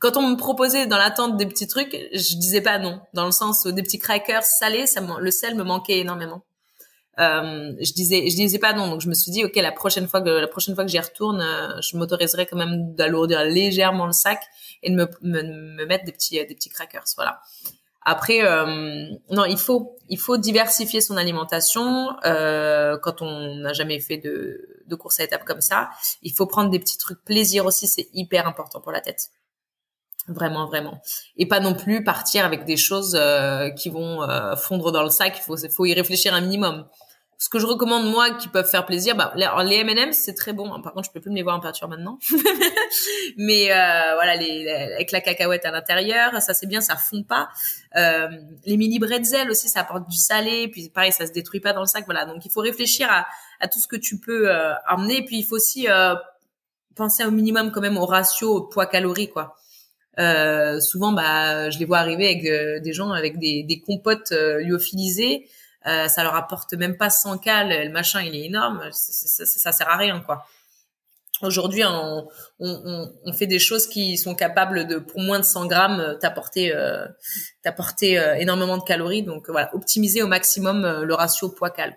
quand 0.00 0.16
on 0.16 0.22
me 0.28 0.36
proposait 0.36 0.86
dans 0.86 0.98
l'attente 0.98 1.36
des 1.36 1.46
petits 1.46 1.66
trucs, 1.66 1.92
je 2.12 2.36
disais 2.36 2.60
pas 2.60 2.78
non, 2.78 3.00
dans 3.14 3.26
le 3.26 3.32
sens 3.32 3.64
où 3.64 3.72
des 3.72 3.82
petits 3.82 3.98
crackers 3.98 4.44
salés, 4.44 4.86
ça, 4.86 5.00
le 5.20 5.30
sel 5.30 5.54
me 5.54 5.64
manquait 5.64 5.98
énormément. 5.98 6.42
euh, 7.18 7.72
je 7.80 7.92
disais 7.94 8.30
je 8.30 8.36
disais 8.36 8.58
pas 8.60 8.72
non. 8.74 8.88
Donc 8.90 9.00
je 9.00 9.08
me 9.08 9.14
suis 9.14 9.32
dit 9.32 9.44
ok 9.44 9.56
la 9.56 9.72
prochaine 9.72 10.06
fois 10.06 10.20
que 10.22 10.28
la 10.30 10.46
prochaine 10.46 10.74
fois 10.74 10.84
que 10.84 10.90
j'y 10.90 11.00
retourne 11.00 11.40
euh, 11.42 11.80
je 11.80 11.96
m'autoriserai 11.96 12.46
quand 12.46 12.56
même 12.56 12.94
d'alourdir 12.94 13.42
légèrement 13.44 14.06
le 14.06 14.12
sac 14.12 14.40
et 14.84 14.90
de 14.90 14.96
me, 14.96 15.06
me, 15.22 15.42
me 15.78 15.84
mettre 15.86 16.04
des 16.04 16.12
petits 16.12 16.36
des 16.46 16.54
petits 16.54 16.68
crackers. 16.70 17.04
Voilà. 17.16 17.40
Après 18.02 18.42
euh, 18.44 19.06
non 19.30 19.44
il 19.46 19.58
faut 19.58 19.96
il 20.08 20.18
faut 20.18 20.36
diversifier 20.36 21.00
son 21.00 21.16
alimentation. 21.16 22.10
Euh, 22.24 22.96
quand 23.02 23.20
on 23.22 23.56
n'a 23.56 23.72
jamais 23.72 23.98
fait 24.00 24.18
de 24.18 24.82
de 24.86 24.94
course 24.94 25.18
à 25.20 25.24
étapes 25.24 25.44
comme 25.44 25.60
ça 25.60 25.90
il 26.22 26.32
faut 26.32 26.46
prendre 26.46 26.70
des 26.70 26.78
petits 26.78 26.98
trucs 26.98 27.22
plaisir 27.24 27.66
aussi. 27.66 27.88
C'est 27.88 28.08
hyper 28.12 28.46
important 28.46 28.80
pour 28.80 28.92
la 28.92 29.00
tête 29.00 29.30
Vraiment, 30.28 30.66
vraiment. 30.66 31.00
Et 31.36 31.46
pas 31.46 31.60
non 31.60 31.74
plus 31.74 32.04
partir 32.04 32.44
avec 32.44 32.64
des 32.64 32.76
choses 32.76 33.16
euh, 33.18 33.70
qui 33.70 33.88
vont 33.88 34.22
euh, 34.22 34.56
fondre 34.56 34.92
dans 34.92 35.02
le 35.02 35.10
sac. 35.10 35.36
Il 35.38 35.42
faut, 35.42 35.56
faut 35.70 35.86
y 35.86 35.94
réfléchir 35.94 36.34
un 36.34 36.40
minimum. 36.40 36.86
Ce 37.40 37.48
que 37.48 37.60
je 37.60 37.66
recommande 37.66 38.10
moi, 38.10 38.32
qui 38.32 38.48
peuvent 38.48 38.68
faire 38.68 38.84
plaisir, 38.84 39.14
bah, 39.14 39.32
les 39.36 39.76
M&M's 39.76 40.16
c'est 40.16 40.34
très 40.34 40.52
bon. 40.52 40.82
Par 40.82 40.92
contre, 40.92 41.06
je 41.06 41.12
peux 41.12 41.20
plus 41.20 41.30
me 41.30 41.36
les 41.36 41.44
voir 41.44 41.56
en 41.56 41.60
peinture 41.60 41.86
maintenant. 41.86 42.18
Mais 43.36 43.70
euh, 43.70 44.14
voilà, 44.16 44.34
les, 44.34 44.68
avec 44.68 45.12
la 45.12 45.20
cacahuète 45.20 45.64
à 45.64 45.70
l'intérieur, 45.70 46.42
ça 46.42 46.52
c'est 46.52 46.66
bien, 46.66 46.80
ça 46.80 46.96
fond 46.96 47.22
pas. 47.22 47.48
Euh, 47.94 48.26
les 48.66 48.76
mini 48.76 48.98
bretzels 48.98 49.48
aussi, 49.52 49.68
ça 49.68 49.82
apporte 49.82 50.08
du 50.08 50.16
salé. 50.16 50.66
Puis 50.66 50.90
pareil, 50.90 51.12
ça 51.12 51.28
se 51.28 51.32
détruit 51.32 51.60
pas 51.60 51.72
dans 51.72 51.82
le 51.82 51.86
sac. 51.86 52.04
Voilà, 52.06 52.24
donc 52.24 52.44
il 52.44 52.50
faut 52.50 52.60
réfléchir 52.60 53.06
à, 53.08 53.24
à 53.60 53.68
tout 53.68 53.78
ce 53.78 53.86
que 53.86 53.96
tu 53.96 54.18
peux 54.18 54.50
euh, 54.50 54.74
emmener. 54.90 55.24
Puis 55.24 55.38
il 55.38 55.44
faut 55.44 55.56
aussi 55.56 55.86
penser 56.96 57.24
au 57.24 57.30
minimum 57.30 57.70
quand 57.70 57.80
même 57.80 57.98
au 57.98 58.06
ratio 58.06 58.62
poids 58.62 58.86
calories 58.86 59.30
quoi. 59.30 59.54
Euh, 60.18 60.80
souvent, 60.80 61.12
bah, 61.12 61.70
je 61.70 61.78
les 61.78 61.84
vois 61.84 61.98
arriver 61.98 62.26
avec 62.26 62.44
euh, 62.44 62.80
des 62.80 62.92
gens 62.92 63.12
avec 63.12 63.38
des, 63.38 63.62
des 63.62 63.80
compotes 63.80 64.32
euh, 64.32 64.60
lyophilisées. 64.62 65.46
Euh, 65.86 66.08
ça 66.08 66.24
leur 66.24 66.34
apporte 66.34 66.74
même 66.74 66.96
pas 66.96 67.08
100 67.08 67.38
cal, 67.38 67.68
le 67.68 67.92
machin 67.92 68.20
il 68.20 68.34
est 68.34 68.46
énorme, 68.46 68.82
ça, 68.90 69.44
ça, 69.44 69.46
ça 69.46 69.72
sert 69.72 69.88
à 69.88 69.96
rien 69.96 70.20
quoi. 70.20 70.44
Aujourd'hui, 71.42 71.84
on, 71.84 72.26
on, 72.58 73.10
on, 73.24 73.32
fait 73.32 73.46
des 73.46 73.60
choses 73.60 73.86
qui 73.86 74.16
sont 74.16 74.34
capables 74.34 74.88
de, 74.88 74.98
pour 74.98 75.20
moins 75.20 75.38
de 75.38 75.44
100 75.44 75.66
grammes, 75.66 76.00
euh, 76.00 76.14
t'apporter, 76.18 76.74
euh, 76.74 77.06
t'apporter 77.62 78.18
euh, 78.18 78.34
énormément 78.34 78.76
de 78.76 78.82
calories. 78.82 79.22
Donc 79.22 79.48
voilà, 79.48 79.72
optimiser 79.74 80.22
au 80.22 80.26
maximum 80.26 80.84
euh, 80.84 81.04
le 81.04 81.14
ratio 81.14 81.48
poids-cal. 81.48 81.96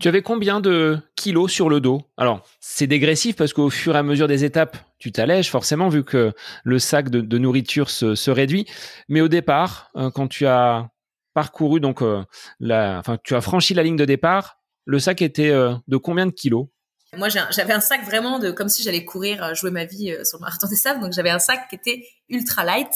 Tu 0.00 0.08
avais 0.08 0.22
combien 0.22 0.60
de 0.60 0.98
kilos 1.14 1.52
sur 1.52 1.68
le 1.68 1.80
dos? 1.80 2.02
Alors, 2.16 2.44
c'est 2.60 2.88
dégressif 2.88 3.36
parce 3.36 3.52
qu'au 3.52 3.70
fur 3.70 3.94
et 3.94 3.98
à 3.98 4.02
mesure 4.02 4.26
des 4.26 4.44
étapes, 4.44 4.76
tu 4.98 5.12
t'allèges 5.12 5.50
forcément 5.50 5.88
vu 5.88 6.02
que 6.02 6.32
le 6.64 6.78
sac 6.80 7.08
de, 7.08 7.20
de 7.20 7.38
nourriture 7.38 7.88
se, 7.88 8.16
se, 8.16 8.30
réduit. 8.30 8.66
Mais 9.08 9.20
au 9.20 9.28
départ, 9.28 9.90
quand 10.14 10.28
tu 10.28 10.46
as 10.46 10.88
parcouru 11.34 11.80
donc 11.80 12.02
la, 12.60 12.98
enfin, 12.98 13.18
tu 13.22 13.34
as 13.34 13.40
franchi 13.40 13.74
la 13.74 13.82
ligne 13.82 13.96
de 13.96 14.04
départ, 14.04 14.58
le 14.84 14.98
sac 14.98 15.22
était 15.22 15.50
de 15.50 15.96
combien 15.96 16.26
de 16.26 16.30
kilos? 16.30 16.66
Moi, 17.16 17.28
j'avais 17.28 17.74
un 17.74 17.80
sac 17.80 18.04
vraiment 18.04 18.38
de 18.38 18.50
comme 18.50 18.70
si 18.70 18.82
j'allais 18.82 19.04
courir, 19.04 19.44
euh, 19.44 19.54
jouer 19.54 19.70
ma 19.70 19.84
vie 19.84 20.10
euh, 20.10 20.24
sur 20.24 20.38
le 20.38 20.42
marathon 20.42 20.66
des 20.66 20.76
sables. 20.76 21.00
Donc, 21.00 21.12
j'avais 21.12 21.30
un 21.30 21.38
sac 21.38 21.68
qui 21.68 21.74
était 21.74 22.06
ultra 22.30 22.64
light. 22.64 22.88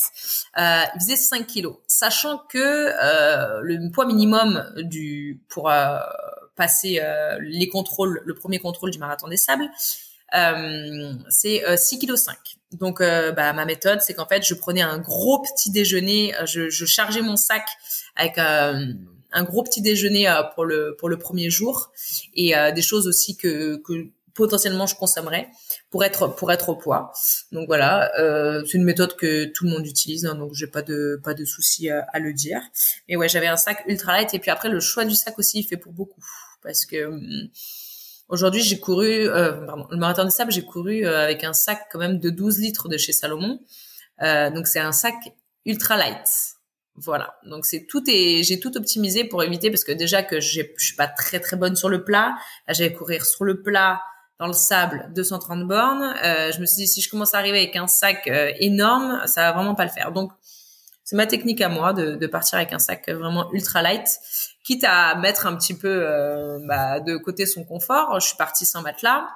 Euh, 0.58 0.82
il 0.94 1.00
faisait 1.00 1.16
5 1.16 1.46
kilos, 1.46 1.76
sachant 1.86 2.38
que 2.48 2.58
euh, 2.58 3.60
le 3.62 3.90
poids 3.90 4.06
minimum 4.06 4.72
du 4.76 5.42
pour 5.50 5.70
euh, 5.70 5.98
passer 6.56 7.00
euh, 7.02 7.38
les 7.42 7.68
contrôles, 7.68 8.22
le 8.24 8.34
premier 8.34 8.58
contrôle 8.58 8.90
du 8.90 8.98
marathon 8.98 9.28
des 9.28 9.36
sables, 9.36 9.68
c'est 11.28 11.62
6 11.76 11.98
kg 11.98 12.16
5. 12.16 12.36
Donc, 12.72 13.00
bah, 13.00 13.52
ma 13.52 13.64
méthode, 13.64 14.00
c'est 14.00 14.14
qu'en 14.14 14.26
fait, 14.26 14.44
je 14.44 14.54
prenais 14.54 14.82
un 14.82 14.98
gros 14.98 15.42
petit 15.42 15.70
déjeuner, 15.70 16.34
je, 16.46 16.68
je 16.68 16.84
chargeais 16.84 17.22
mon 17.22 17.36
sac 17.36 17.64
avec 18.16 18.38
un 19.32 19.44
gros 19.44 19.62
petit 19.62 19.82
déjeuner 19.82 20.28
euh, 20.28 20.42
pour 20.54 20.64
le 20.64 20.96
pour 20.98 21.08
le 21.08 21.18
premier 21.18 21.50
jour 21.50 21.92
et 22.34 22.56
euh, 22.56 22.72
des 22.72 22.82
choses 22.82 23.06
aussi 23.06 23.36
que 23.36 23.76
que 23.76 24.08
potentiellement 24.34 24.86
je 24.86 24.94
consommerais 24.94 25.48
pour 25.90 26.04
être 26.04 26.28
pour 26.28 26.52
être 26.52 26.68
au 26.68 26.76
poids. 26.76 27.12
Donc 27.52 27.66
voilà, 27.66 28.12
euh, 28.20 28.64
c'est 28.66 28.78
une 28.78 28.84
méthode 28.84 29.16
que 29.16 29.46
tout 29.46 29.64
le 29.64 29.70
monde 29.70 29.86
utilise, 29.86 30.26
hein, 30.26 30.34
donc 30.34 30.52
j'ai 30.54 30.66
pas 30.66 30.82
de 30.82 31.20
pas 31.24 31.34
de 31.34 31.44
souci 31.44 31.90
à, 31.90 32.06
à, 32.12 32.18
le 32.18 32.32
dire. 32.32 32.60
Mais 33.08 33.16
ouais, 33.16 33.28
j'avais 33.28 33.46
un 33.46 33.56
sac 33.56 33.82
ultra 33.86 34.12
light 34.12 34.34
et 34.34 34.38
puis 34.38 34.50
après 34.50 34.68
le 34.68 34.80
choix 34.80 35.04
du 35.04 35.14
sac 35.14 35.38
aussi 35.38 35.60
il 35.60 35.64
fait 35.64 35.78
pour 35.78 35.92
beaucoup 35.92 36.24
parce 36.62 36.84
que 36.84 37.06
hum, 37.06 37.48
aujourd'hui 38.28 38.62
j'ai 38.62 38.78
couru 38.78 39.28
euh, 39.28 39.52
pardon, 39.66 39.86
le 39.90 39.96
marathon 39.96 40.24
de 40.24 40.30
sable 40.30 40.52
j'ai 40.52 40.64
couru 40.64 41.06
avec 41.06 41.42
un 41.44 41.52
sac 41.52 41.86
quand 41.90 41.98
même 41.98 42.18
de 42.18 42.30
12 42.30 42.58
litres 42.58 42.88
de 42.88 42.98
chez 42.98 43.12
Salomon. 43.12 43.60
donc 44.20 44.66
c'est 44.66 44.80
un 44.80 44.92
sac 44.92 45.14
ultra 45.64 45.96
light. 45.96 46.55
Voilà. 46.96 47.36
Donc 47.44 47.66
c'est 47.66 47.86
tout 47.86 48.02
et 48.08 48.42
j'ai 48.42 48.58
tout 48.58 48.76
optimisé 48.76 49.24
pour 49.24 49.42
éviter 49.42 49.70
parce 49.70 49.84
que 49.84 49.92
déjà 49.92 50.22
que 50.22 50.40
je 50.40 50.62
suis 50.78 50.96
pas 50.96 51.06
très 51.06 51.40
très 51.40 51.56
bonne 51.56 51.76
sur 51.76 51.88
le 51.88 52.04
plat. 52.04 52.36
Là, 52.66 52.74
j'allais 52.74 52.92
courir 52.92 53.24
sur 53.24 53.44
le 53.44 53.62
plat 53.62 54.00
dans 54.38 54.46
le 54.46 54.52
sable 54.52 55.10
230 55.14 55.66
bornes. 55.66 56.14
Euh, 56.24 56.52
je 56.52 56.60
me 56.60 56.66
suis 56.66 56.76
dit 56.76 56.88
si 56.88 57.00
je 57.00 57.10
commence 57.10 57.34
à 57.34 57.38
arriver 57.38 57.58
avec 57.58 57.76
un 57.76 57.86
sac 57.86 58.26
euh, 58.28 58.52
énorme, 58.60 59.22
ça 59.26 59.42
va 59.42 59.52
vraiment 59.52 59.74
pas 59.74 59.84
le 59.84 59.90
faire. 59.90 60.12
Donc 60.12 60.32
c'est 61.04 61.16
ma 61.16 61.26
technique 61.26 61.60
à 61.60 61.68
moi 61.68 61.92
de, 61.92 62.16
de, 62.16 62.26
partir 62.26 62.56
avec 62.58 62.72
un 62.72 62.78
sac 62.78 63.08
vraiment 63.08 63.52
ultra 63.52 63.80
light, 63.82 64.08
quitte 64.64 64.84
à 64.84 65.14
mettre 65.16 65.46
un 65.46 65.54
petit 65.56 65.74
peu 65.74 65.88
euh, 65.88 66.58
bah, 66.66 67.00
de 67.00 67.16
côté 67.16 67.46
son 67.46 67.64
confort. 67.64 68.18
Je 68.20 68.26
suis 68.26 68.36
partie 68.36 68.66
sans 68.66 68.82
matelas. 68.82 69.28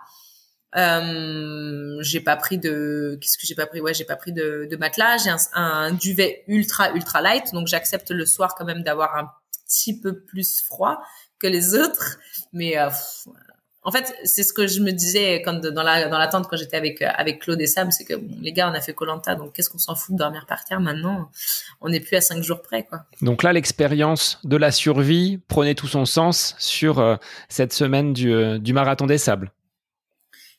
Euh, 0.77 1.97
j'ai 2.01 2.21
pas 2.21 2.37
pris 2.37 2.59
de 2.59 3.19
qu'est-ce 3.21 3.37
que 3.37 3.47
j'ai 3.47 3.55
pas 3.55 3.67
pris? 3.67 3.81
Ouais 3.81 3.95
j'ai 3.95 4.05
pas 4.05 4.17
pris 4.17 4.33
de, 4.33 4.69
de 4.71 4.77
matelas. 4.77 5.19
J'ai 5.19 5.31
un, 5.31 5.39
un, 5.55 5.93
duvet 5.93 6.45
ultra 6.47 6.93
ultra 6.93 7.21
light. 7.21 7.53
Donc 7.53 7.67
j'accepte 7.67 8.11
le 8.11 8.25
soir 8.25 8.55
quand 8.57 8.65
même 8.65 8.83
d'avoir 8.83 9.17
un 9.17 9.31
petit 9.67 9.99
peu 9.99 10.21
plus 10.21 10.63
froid 10.63 11.03
que 11.39 11.47
les 11.47 11.75
autres. 11.75 12.19
Mais 12.53 12.79
euh, 12.79 12.89
en 13.83 13.91
fait 13.91 14.15
c'est 14.25 14.45
ce 14.45 14.53
que 14.53 14.69
je 14.69 14.81
me 14.81 14.93
disais 14.93 15.43
quand 15.43 15.61
dans 15.61 15.83
la 15.83 16.09
dans 16.09 16.19
l'attente 16.19 16.47
quand 16.49 16.57
j'étais 16.57 16.77
avec 16.77 17.03
avec 17.03 17.41
Claude 17.41 17.61
et 17.61 17.67
Sam. 17.67 17.91
C'est 17.91 18.05
que 18.05 18.15
bon, 18.15 18.37
les 18.41 18.53
gars 18.53 18.71
on 18.71 18.75
a 18.75 18.81
fait 18.81 18.95
Colanta. 18.95 19.35
Donc 19.35 19.53
qu'est-ce 19.55 19.71
qu'on 19.71 19.79
s'en 19.79 19.97
fout 19.97 20.15
de 20.15 20.19
dormir 20.19 20.47
par 20.47 20.65
terre 20.65 20.81
maintenant? 20.81 21.33
On 21.81 21.89
n'est 21.89 22.01
plus 22.01 22.17
à 22.17 22.21
cinq 22.21 22.45
jours 22.45 22.63
près 22.63 22.85
quoi. 22.85 23.07
Donc 23.23 23.43
là 23.43 23.53
l'expérience 23.53 24.39
de 24.45 24.57
la 24.57 24.71
survie 24.71 25.41
prenait 25.49 25.75
tout 25.75 25.89
son 25.89 26.05
sens 26.05 26.55
sur 26.59 27.01
euh, 27.01 27.17
cette 27.49 27.73
semaine 27.73 28.13
du, 28.13 28.33
euh, 28.33 28.59
du 28.59 28.73
marathon 28.73 29.07
des 29.07 29.19
sables 29.19 29.51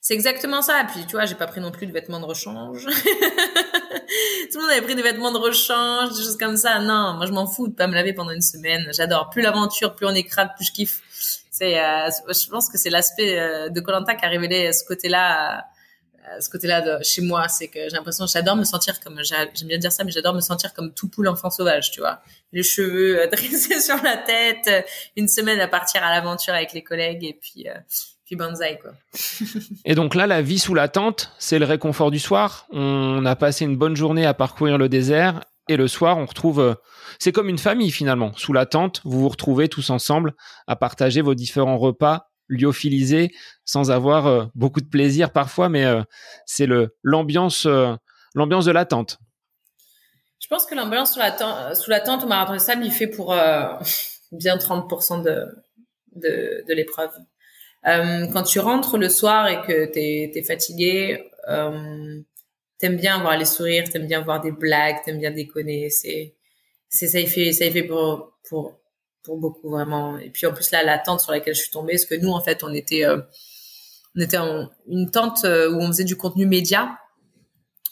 c'est 0.04 0.16
exactement 0.16 0.64
ça. 0.64 0.84
Puis, 0.92 1.06
tu 1.06 1.12
vois, 1.12 1.26
j'ai 1.26 1.36
pas 1.36 1.46
pris 1.46 1.62
non 1.62 1.70
plus 1.70 1.86
de 1.86 1.92
vêtements 1.92 2.20
de 2.20 2.26
rechange. 2.26 2.86
Tout 4.52 4.58
le 4.58 4.62
monde 4.62 4.72
avait 4.72 4.82
pris 4.82 4.96
des 4.96 5.04
vêtements 5.04 5.32
de 5.32 5.38
rechange, 5.38 6.18
des 6.18 6.24
choses 6.24 6.38
comme 6.38 6.58
ça. 6.58 6.80
Non, 6.80 7.14
moi, 7.14 7.28
je 7.28 7.32
m'en 7.32 7.46
fous 7.46 7.68
de 7.68 7.74
pas 7.74 7.86
me 7.86 7.94
laver 7.94 8.12
pendant 8.12 8.32
une 8.32 8.42
semaine. 8.42 8.90
J'adore. 8.94 9.30
Plus 9.30 9.44
l'aventure, 9.44 9.96
plus 9.96 10.08
on 10.08 10.16
est 10.16 10.28
plus 10.28 10.66
je 10.66 10.72
kiffe. 10.72 11.04
C'est, 11.52 11.80
euh, 11.80 12.10
je 12.28 12.50
pense 12.50 12.68
que 12.68 12.80
c'est 12.80 12.90
l'aspect 12.90 13.40
euh, 13.40 13.70
de 13.70 13.80
Colanta 13.80 14.16
qui 14.16 14.26
a 14.26 14.30
révélé 14.30 14.74
ce 14.74 14.84
côté-là, 14.84 15.60
euh, 15.60 16.40
ce 16.40 16.50
côté-là 16.50 16.82
de 16.82 17.04
chez 17.04 17.22
moi. 17.22 17.48
C'est 17.48 17.68
que 17.68 17.82
j'ai 17.82 17.96
l'impression, 17.96 18.26
j'adore 18.26 18.56
me 18.56 18.64
sentir 18.64 19.00
comme, 19.02 19.22
j'aime 19.24 19.50
bien 19.66 19.78
dire 19.78 19.92
ça, 19.92 20.04
mais 20.04 20.12
j'adore 20.12 20.34
me 20.34 20.42
sentir 20.42 20.74
comme 20.74 20.92
tout 20.96 21.10
poule 21.10 21.28
enfant 21.28 21.52
sauvage, 21.52 21.92
tu 21.92 22.00
vois. 22.00 22.24
Les 22.54 22.64
cheveux 22.64 23.28
dressés 23.32 23.80
sur 23.80 24.02
la 24.02 24.18
tête, 24.18 24.84
une 25.16 25.28
semaine 25.28 25.60
à 25.60 25.68
partir 25.68 26.04
à 26.04 26.10
l'aventure 26.10 26.56
avec 26.56 26.74
les 26.74 26.84
collègues 26.84 27.24
et 27.24 27.38
puis, 27.40 27.68
bonsaï 28.36 28.80
quoi. 28.80 28.92
et 29.86 29.96
donc 29.96 30.16
là, 30.16 30.28
la 30.28 30.42
vie 30.42 30.60
sous 30.60 30.74
la 30.74 30.88
tente, 30.88 31.34
c'est 31.40 31.60
le 31.60 31.66
réconfort 31.66 32.12
du 32.12 32.20
soir. 32.20 32.66
On 32.72 33.26
a 33.26 33.36
passé 33.36 33.66
une 33.66 33.78
bonne 33.78 33.96
journée 33.96 34.26
à 34.26 34.34
parcourir 34.34 34.78
le 34.78 34.90
désert 34.90 35.42
et 35.68 35.78
le 35.78 35.88
soir, 35.88 36.18
on 36.18 36.26
retrouve. 36.26 36.60
Euh, 36.60 36.74
c'est 37.20 37.32
comme 37.32 37.50
une 37.50 37.58
famille 37.58 37.92
finalement. 37.92 38.34
Sous 38.36 38.54
la 38.54 38.66
tente, 38.66 39.02
vous 39.06 39.22
vous 39.22 39.30
retrouvez 39.30 39.70
tous 39.70 39.90
ensemble 39.90 40.34
à 40.68 40.76
partager 40.76 41.22
vos 41.22 41.36
différents 41.36 41.78
repas 41.78 42.30
lyophilisés 42.48 43.32
sans 43.64 43.92
avoir 43.92 44.28
euh, 44.28 44.46
beaucoup 44.56 44.82
de 44.82 44.90
plaisir 44.90 45.32
parfois, 45.32 45.70
mais 45.70 45.86
euh, 45.86 46.02
c'est 46.46 46.66
le 46.66 46.96
l'ambiance 47.04 47.68
l'ambiance 48.36 48.66
de 48.66 48.72
la 48.72 48.86
tente. 48.86 49.20
Je 50.40 50.48
pense 50.48 50.66
que 50.66 50.76
l'ambiance 50.76 51.14
sous 51.14 51.20
la 51.20 51.32
tente, 51.32 51.76
sous 51.76 51.90
la 51.90 52.02
tente 52.02 52.24
au 52.24 52.28
marathon 52.28 52.54
de 52.54 52.58
sable, 52.58 52.86
il 52.86 52.92
fait 52.92 53.08
pour 53.08 53.34
bien 54.32 54.58
30% 54.58 55.24
de, 55.24 55.48
de, 56.16 56.66
de 56.68 56.74
l'épreuve. 56.74 57.12
Euh, 57.88 58.28
quand 58.32 58.44
tu 58.44 58.60
rentres 58.60 58.98
le 58.98 59.10
soir 59.10 59.48
et 59.48 59.62
que 59.62 59.86
t'es 59.86 60.32
es 60.34 60.44
fatigué, 60.44 61.32
euh, 61.50 62.22
t'aimes 62.78 62.98
bien 62.98 63.20
voir 63.22 63.38
les 63.38 63.46
sourires, 63.46 63.90
t'aimes 63.90 64.08
bien 64.08 64.22
voir 64.22 64.42
des 64.42 64.52
blagues, 64.52 64.98
t'aimes 65.04 65.20
bien 65.20 65.32
déconner. 65.32 65.90
C'est 65.90 66.36
ça 66.90 67.20
y 67.20 67.28
fait 67.28 67.52
ça 67.54 67.66
y 67.66 67.72
fait 67.72 67.84
pour 67.84 68.34
pour 68.48 68.80
pour 69.24 69.38
beaucoup 69.38 69.70
vraiment. 69.70 70.18
Et 70.20 70.30
puis 70.30 70.46
en 70.46 70.54
plus 70.54 70.72
là 70.72 70.84
la 70.84 71.00
tente 71.00 71.22
sur 71.22 71.32
laquelle 71.32 71.56
je 71.56 71.62
suis 71.62 71.72
tombée, 71.72 71.94
parce 71.94 72.06
que 72.06 72.16
nous 72.16 72.32
en 72.32 72.42
fait 72.42 72.64
on 72.64 72.74
était 72.74 73.06
euh, 73.06 73.22
on 74.16 74.22
était 74.22 74.38
en 74.38 74.70
une 74.88 75.10
tente 75.10 75.46
euh, 75.46 75.72
où 75.72 75.80
on 75.80 75.88
faisait 75.88 76.04
du 76.04 76.16
contenu 76.16 76.46
média. 76.46 76.98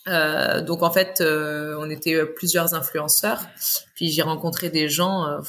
Euh, 0.08 0.62
donc 0.62 0.82
en 0.82 0.92
fait, 0.92 1.22
on 1.22 1.90
était 1.90 2.26
plusieurs 2.26 2.74
influenceurs. 2.74 3.46
Puis 3.96 4.12
j'ai 4.12 4.22
rencontré 4.22 4.70
des 4.70 4.90
gens. 4.90 5.26
Euh, 5.28 5.40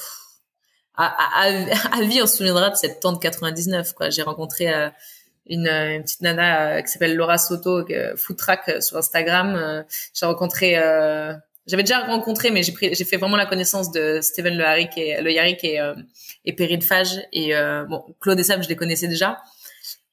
à, 1.07 1.45
à, 1.45 1.99
à, 1.99 2.03
vie, 2.03 2.21
on 2.23 2.27
se 2.27 2.37
souviendra 2.37 2.71
de 2.71 2.77
cette 2.77 3.01
tente 3.01 3.21
99. 3.21 3.93
Quoi. 3.95 4.11
J'ai 4.11 4.23
rencontré 4.23 4.73
euh, 4.73 4.89
une, 5.47 5.69
une, 5.69 6.03
petite 6.03 6.21
nana 6.23 6.77
euh, 6.77 6.83
qui 6.83 6.89
s'appelle 6.89 7.17
Laura 7.17 7.39
Soto, 7.39 7.89
euh, 7.91 8.17
food 8.17 8.37
track 8.37 8.83
sur 8.83 8.97
Instagram. 8.97 9.85
J'ai 10.15 10.27
rencontré 10.27 10.77
j'avais 11.71 11.83
déjà 11.85 12.01
rencontré, 12.01 12.51
mais 12.51 12.63
j'ai 12.63 12.73
pris, 12.73 12.95
j'ai 12.95 13.05
fait 13.05 13.17
vraiment 13.17 13.37
la 13.37 13.47
connaissance 13.47 13.93
de 13.93 14.21
Steven 14.21 14.57
Le 14.57 14.65
Yarrick 14.65 14.99
et 14.99 15.21
Le 15.21 15.31
Yarrick 15.31 15.63
et, 15.63 15.81
euh, 15.81 15.95
et 16.45 16.53
Perrine 16.53 16.83
Fage 16.83 17.21
et 17.33 17.55
euh, 17.55 17.85
bon 17.85 18.05
Claude 18.21 18.41
et 18.41 18.43
Sam, 18.43 18.63
je 18.63 18.69
les 18.69 18.77
connaissais 18.77 19.09
déjà. 19.09 19.41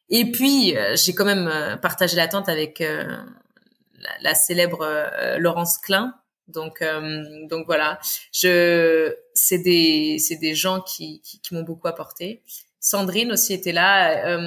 Et 0.09 0.31
puis 0.31 0.77
euh, 0.77 0.95
j'ai 0.95 1.13
quand 1.13 1.25
même 1.25 1.51
partagé 1.81 2.15
la 2.15 2.27
tente 2.27 2.47
avec 2.47 2.79
la, 2.79 4.11
la, 4.21 4.35
célèbre 4.35 4.85
Laurence 5.39 5.77
Klein. 5.79 6.13
Donc 6.47 6.83
donc 7.49 7.65
voilà, 7.65 7.99
je 8.31 9.13
c'est 9.33 9.59
des 9.59 10.17
c'est 10.19 10.37
des 10.37 10.55
gens 10.55 10.81
qui 10.81 11.21
qui, 11.21 11.41
qui 11.41 11.53
m'ont 11.53 11.63
beaucoup 11.63 11.87
apporté. 11.87 12.41
Sandrine 12.79 13.31
aussi 13.31 13.53
était 13.53 13.73
là 13.73 14.39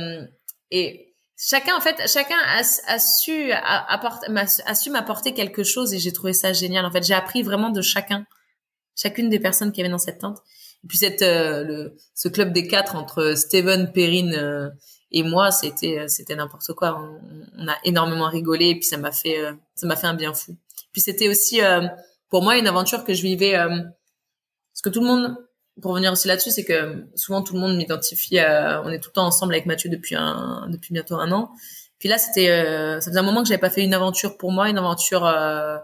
et 0.71 1.15
chacun 1.37 1.77
en 1.77 1.81
fait 1.81 1.97
chacun 2.09 2.39
a, 2.47 2.63
a 2.87 2.99
su 2.99 3.53
apporter 3.53 4.27
a 4.67 4.75
su 4.75 4.91
m'apporter 4.91 5.35
quelque 5.35 5.63
chose 5.65 5.93
et 5.95 5.99
j'ai 5.99 6.13
trouvé 6.13 6.33
ça 6.33 6.53
génial 6.53 6.85
en 6.85 6.91
fait. 6.91 7.03
J'ai 7.03 7.15
appris 7.15 7.43
vraiment 7.43 7.71
de 7.71 7.83
chacun 7.83 8.27
chacune 8.97 9.29
des 9.29 9.41
personnes 9.41 9.73
qui 9.73 9.81
avaient 9.81 9.91
dans 9.91 9.99
cette 9.99 10.19
tente. 10.19 10.39
Et 10.85 10.87
puis 10.87 10.99
cette 10.99 11.23
euh, 11.23 11.65
le, 11.65 11.97
ce 12.15 12.29
club 12.29 12.53
des 12.53 12.67
quatre 12.67 12.97
entre 12.97 13.35
Steven 13.37 13.93
Perrine 13.93 14.35
euh, 14.35 14.71
et 15.11 15.23
moi 15.23 15.51
c'était 15.51 16.09
c'était 16.09 16.37
n'importe 16.37 16.73
quoi. 16.75 16.99
On, 16.99 17.21
on, 17.59 17.69
a 17.69 17.77
énormément 17.85 18.29
rigolé 18.29 18.71
et 18.71 18.75
puis 18.75 18.85
ça 18.85 18.97
m'a 18.97 19.13
fait 19.13 19.39
euh, 19.39 19.53
ça 19.75 19.87
m'a 19.87 19.97
fait 19.97 20.07
un 20.07 20.15
bien 20.15 20.33
fou 20.33 20.57
puis 20.93 21.01
c'était 21.01 21.29
aussi 21.29 21.61
pour 22.29 22.43
moi 22.43 22.57
une 22.57 22.67
aventure 22.67 23.05
que 23.05 23.15
je 23.15 23.23
vivais 23.23 23.53
parce 23.53 24.83
que 24.83 24.89
tout 24.89 25.01
le 25.01 25.07
monde 25.07 25.37
pour 25.81 25.93
revenir 25.93 26.13
aussi 26.13 26.29
là-dessus, 26.29 26.51
c'est 26.51 26.65
que 26.65 27.07
souvent 27.15 27.43
tout 27.43 27.55
le 27.55 27.61
monde 27.61 27.77
m'identifie. 27.77 28.39
on 28.39 28.89
est 28.91 28.99
tout 29.01 29.11
le 29.11 29.15
temps 29.15 29.27
ensemble 29.27 29.55
avec 29.55 29.67
Mathieu 29.67 29.91
depuis 29.91 30.15
un, 30.15 30.67
depuis 30.69 30.93
bientôt 30.93 31.17
un 31.17 31.33
an. 31.33 31.51
Puis 32.01 32.09
là, 32.09 32.17
c'était, 32.17 32.49
euh, 32.49 32.99
ça 33.01 33.11
faisait 33.11 33.21
un 33.21 33.23
moment 33.23 33.43
que 33.43 33.49
j'avais 33.49 33.61
pas 33.61 33.71
fait 33.71 33.85
une 33.85 33.93
aventure 33.95 34.39
pour 34.39 34.51
moi, 34.51 34.71
une 34.71 34.79
aventure 34.79 35.25
euh, 35.27 35.77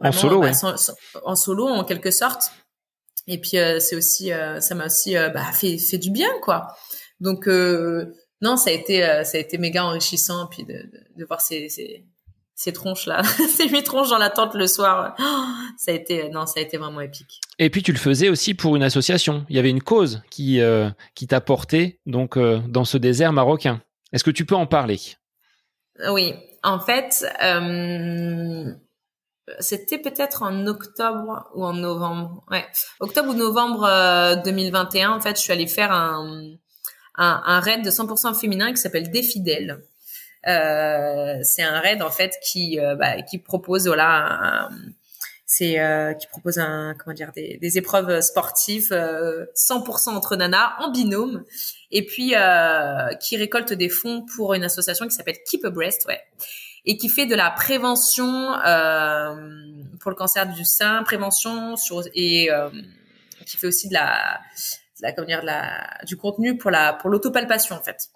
en 0.00 0.12
solo, 0.12 0.40
bah, 0.40 0.50
en 1.24 1.36
solo 1.36 1.68
en 1.68 1.84
quelque 1.84 2.10
sorte. 2.10 2.50
Et 3.28 3.40
puis 3.40 3.58
euh, 3.58 3.78
c'est 3.78 3.94
aussi, 3.94 4.30
ça 4.60 4.74
m'a 4.74 4.86
aussi 4.86 5.14
bah, 5.14 5.52
fait 5.52 5.78
fait 5.78 5.98
du 5.98 6.10
bien, 6.10 6.30
quoi. 6.42 6.76
Donc 7.20 7.46
non, 7.46 8.56
ça 8.56 8.70
a 8.70 8.72
été 8.72 9.02
ça 9.24 9.38
a 9.38 9.40
été 9.40 9.56
méga 9.56 9.84
enrichissant, 9.84 10.46
puis 10.48 10.64
de, 10.64 10.74
de, 10.74 11.00
de 11.16 11.24
voir 11.24 11.40
ces, 11.40 11.68
ces 11.68 12.04
ces 12.58 12.72
tronches 12.72 13.06
là, 13.06 13.22
ces 13.56 13.68
huit 13.68 13.84
tronches 13.84 14.10
dans 14.10 14.18
la 14.18 14.30
tente 14.30 14.54
le 14.54 14.66
soir. 14.66 15.14
ça 15.76 15.92
a 15.92 15.94
été 15.94 16.28
non, 16.30 16.44
ça 16.44 16.58
a 16.58 16.62
été 16.62 16.76
vraiment 16.76 17.00
épique. 17.00 17.40
Et 17.60 17.70
puis 17.70 17.84
tu 17.84 17.92
le 17.92 17.98
faisais 17.98 18.28
aussi 18.28 18.54
pour 18.54 18.74
une 18.74 18.82
association. 18.82 19.46
Il 19.48 19.54
y 19.54 19.60
avait 19.60 19.70
une 19.70 19.82
cause 19.82 20.22
qui 20.28 20.60
euh, 20.60 20.90
qui 21.14 21.28
t'a 21.28 21.40
porté 21.40 22.00
donc 22.06 22.36
euh, 22.36 22.58
dans 22.66 22.84
ce 22.84 22.98
désert 22.98 23.32
marocain. 23.32 23.80
Est-ce 24.12 24.24
que 24.24 24.32
tu 24.32 24.44
peux 24.44 24.56
en 24.56 24.66
parler? 24.66 24.98
Oui, 26.10 26.34
en 26.64 26.80
fait, 26.80 27.24
euh, 27.44 28.72
c'était 29.60 29.98
peut-être 29.98 30.42
en 30.42 30.66
octobre 30.66 31.48
ou 31.54 31.64
en 31.64 31.74
novembre. 31.74 32.42
Ouais, 32.50 32.66
octobre 32.98 33.30
ou 33.30 33.34
novembre 33.34 34.42
2021. 34.44 35.12
En 35.12 35.20
fait, 35.20 35.36
je 35.36 35.42
suis 35.42 35.52
allée 35.52 35.68
faire 35.68 35.92
un 35.92 36.56
un, 37.14 37.42
un 37.44 37.60
raid 37.60 37.84
de 37.84 37.90
100% 37.90 38.34
féminin 38.34 38.72
qui 38.72 38.78
s'appelle 38.78 39.10
Défidèle. 39.10 39.70
Euh, 39.70 39.97
c'est 40.44 41.62
un 41.62 41.80
raid 41.80 42.02
en 42.02 42.10
fait 42.10 42.38
qui 42.42 42.78
euh, 42.80 42.94
bah, 42.94 43.22
qui 43.22 43.38
propose 43.38 43.86
voilà 43.86 44.68
c'est 45.46 45.80
euh, 45.80 46.12
qui 46.14 46.26
propose 46.26 46.58
un 46.58 46.94
comment 46.98 47.14
dire 47.14 47.32
des, 47.32 47.58
des 47.60 47.78
épreuves 47.78 48.20
sportives 48.20 48.90
100% 48.90 50.10
entre 50.10 50.36
nanas 50.36 50.74
en 50.78 50.90
binôme 50.90 51.44
et 51.90 52.04
puis 52.04 52.34
qui 53.20 53.36
récolte 53.36 53.72
des 53.72 53.88
fonds 53.88 54.26
pour 54.36 54.54
une 54.54 54.64
association 54.64 55.06
qui 55.06 55.14
s'appelle 55.14 55.38
Keep 55.48 55.64
a 55.64 55.70
Breast 55.70 56.06
ouais 56.06 56.20
et 56.84 56.96
qui 56.96 57.08
fait 57.08 57.26
de 57.26 57.34
la 57.34 57.50
prévention 57.50 58.52
pour 60.00 60.10
le 60.10 60.16
cancer 60.16 60.46
du 60.46 60.64
sein 60.64 61.02
prévention 61.02 61.76
sur 61.76 62.02
et 62.14 62.48
qui 63.46 63.56
fait 63.56 63.66
aussi 63.66 63.88
de 63.88 63.94
la, 63.94 64.40
de 64.98 65.02
la 65.02 65.12
comment 65.12 65.26
dire 65.26 65.40
de 65.40 65.46
la 65.46 65.98
du 66.06 66.16
contenu 66.16 66.56
pour 66.56 66.70
la 66.70 66.92
pour 66.92 67.10
l'autopalpation 67.10 67.76
en 67.76 67.82
fait 67.82 68.10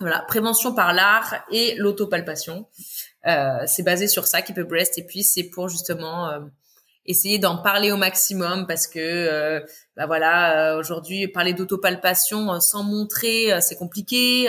voilà, 0.00 0.20
prévention 0.20 0.74
par 0.74 0.92
l'art 0.92 1.44
et 1.50 1.74
l'autopalpation. 1.76 2.66
Euh, 3.26 3.58
c'est 3.66 3.82
basé 3.82 4.08
sur 4.08 4.26
ça, 4.26 4.42
Keep 4.42 4.58
a 4.58 4.64
Breast. 4.64 4.98
Et 4.98 5.04
puis, 5.04 5.22
c'est 5.22 5.44
pour 5.44 5.68
justement 5.68 6.28
euh, 6.28 6.40
essayer 7.06 7.38
d'en 7.38 7.56
parler 7.58 7.92
au 7.92 7.96
maximum 7.96 8.66
parce 8.66 8.86
que, 8.86 8.98
euh, 8.98 9.60
bah 9.96 10.06
voilà, 10.06 10.72
euh, 10.74 10.78
aujourd'hui, 10.78 11.28
parler 11.28 11.54
d'autopalpation 11.54 12.52
euh, 12.52 12.60
sans 12.60 12.82
montrer, 12.82 13.52
c'est 13.60 13.76
compliqué. 13.76 14.48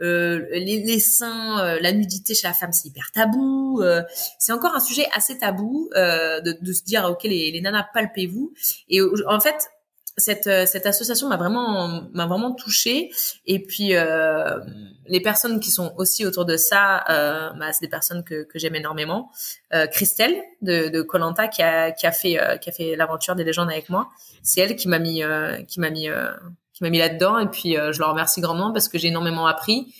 Les, 0.00 0.82
les, 0.84 1.00
seins, 1.00 1.78
la 1.80 1.92
nudité 1.92 2.34
chez 2.34 2.46
la 2.46 2.54
femme, 2.54 2.72
c'est 2.72 2.88
hyper 2.88 3.10
tabou. 3.12 3.82
c'est 4.38 4.52
encore 4.52 4.74
un 4.74 4.80
sujet 4.80 5.06
assez 5.14 5.38
tabou 5.38 5.88
de, 5.94 6.60
de, 6.60 6.72
se 6.72 6.84
dire, 6.84 7.04
ok, 7.04 7.24
les, 7.24 7.50
les 7.50 7.60
nanas, 7.60 7.86
palpez-vous. 7.94 8.52
Et 8.88 9.00
en 9.26 9.40
fait, 9.40 9.70
cette, 10.16 10.46
euh, 10.46 10.66
cette 10.66 10.86
association 10.86 11.28
m'a 11.28 11.36
vraiment 11.36 12.02
m'a 12.12 12.26
vraiment 12.26 12.52
touchée. 12.52 13.10
Et 13.46 13.60
puis 13.60 13.94
euh, 13.94 14.58
les 15.06 15.20
personnes 15.20 15.60
qui 15.60 15.70
sont 15.70 15.92
aussi 15.96 16.24
autour 16.24 16.44
de 16.44 16.56
ça 16.56 17.04
euh, 17.10 17.50
bah, 17.58 17.72
c'est 17.72 17.82
des 17.82 17.88
personnes 17.88 18.22
que, 18.24 18.44
que 18.44 18.58
j'aime 18.58 18.74
énormément. 18.74 19.30
Euh, 19.72 19.86
Christelle 19.86 20.36
de 20.62 20.88
de 20.88 21.02
Colanta 21.02 21.48
qui 21.48 21.62
a 21.62 21.90
qui 21.90 22.06
a 22.06 22.12
fait 22.12 22.40
euh, 22.40 22.56
qui 22.56 22.68
a 22.68 22.72
fait 22.72 22.96
l'aventure 22.96 23.34
des 23.34 23.44
légendes 23.44 23.70
avec 23.70 23.88
moi. 23.88 24.10
C'est 24.42 24.60
elle 24.60 24.76
qui 24.76 24.88
m'a 24.88 24.98
mis 24.98 25.22
qui 25.66 25.80
m'a 25.80 25.90
mis 25.90 26.08
qui 26.72 26.82
m'a 26.82 26.90
mis 26.90 26.98
là 26.98 27.08
dedans 27.08 27.38
et 27.38 27.46
puis 27.46 27.74
je 27.74 27.98
leur 27.98 28.10
remercie 28.10 28.40
grandement 28.40 28.72
parce 28.72 28.88
que 28.88 28.98
j'ai 28.98 29.08
énormément 29.08 29.46
appris. 29.46 29.94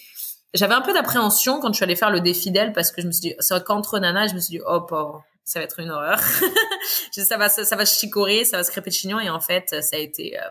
J'avais 0.54 0.74
un 0.74 0.82
peu 0.82 0.92
d'appréhension 0.92 1.58
quand 1.58 1.68
je 1.68 1.76
suis 1.76 1.84
allée 1.84 1.96
faire 1.96 2.10
le 2.10 2.20
défi 2.20 2.52
d'elle 2.52 2.72
parce 2.72 2.92
que 2.92 3.02
je 3.02 3.08
me 3.08 3.12
suis 3.12 3.22
dit 3.22 3.34
c'est 3.40 3.64
qu'entre 3.64 3.98
nanas 3.98 4.28
je 4.28 4.34
me 4.34 4.40
suis 4.40 4.58
dit 4.58 4.60
oh 4.64 4.82
pauvre 4.82 5.24
ça 5.44 5.58
va 5.58 5.64
être 5.64 5.78
une 5.80 5.90
horreur. 5.90 6.18
ça 7.12 7.36
va, 7.36 7.48
ça, 7.48 7.76
va 7.76 7.84
chicorer, 7.84 8.44
ça 8.44 8.56
va 8.56 8.64
se 8.64 8.70
crêper 8.70 8.90
de 8.90 8.94
chignon. 8.94 9.20
Et 9.20 9.28
en 9.28 9.40
fait, 9.40 9.82
ça 9.82 9.96
a 9.96 9.98
été, 9.98 10.38
euh, 10.38 10.48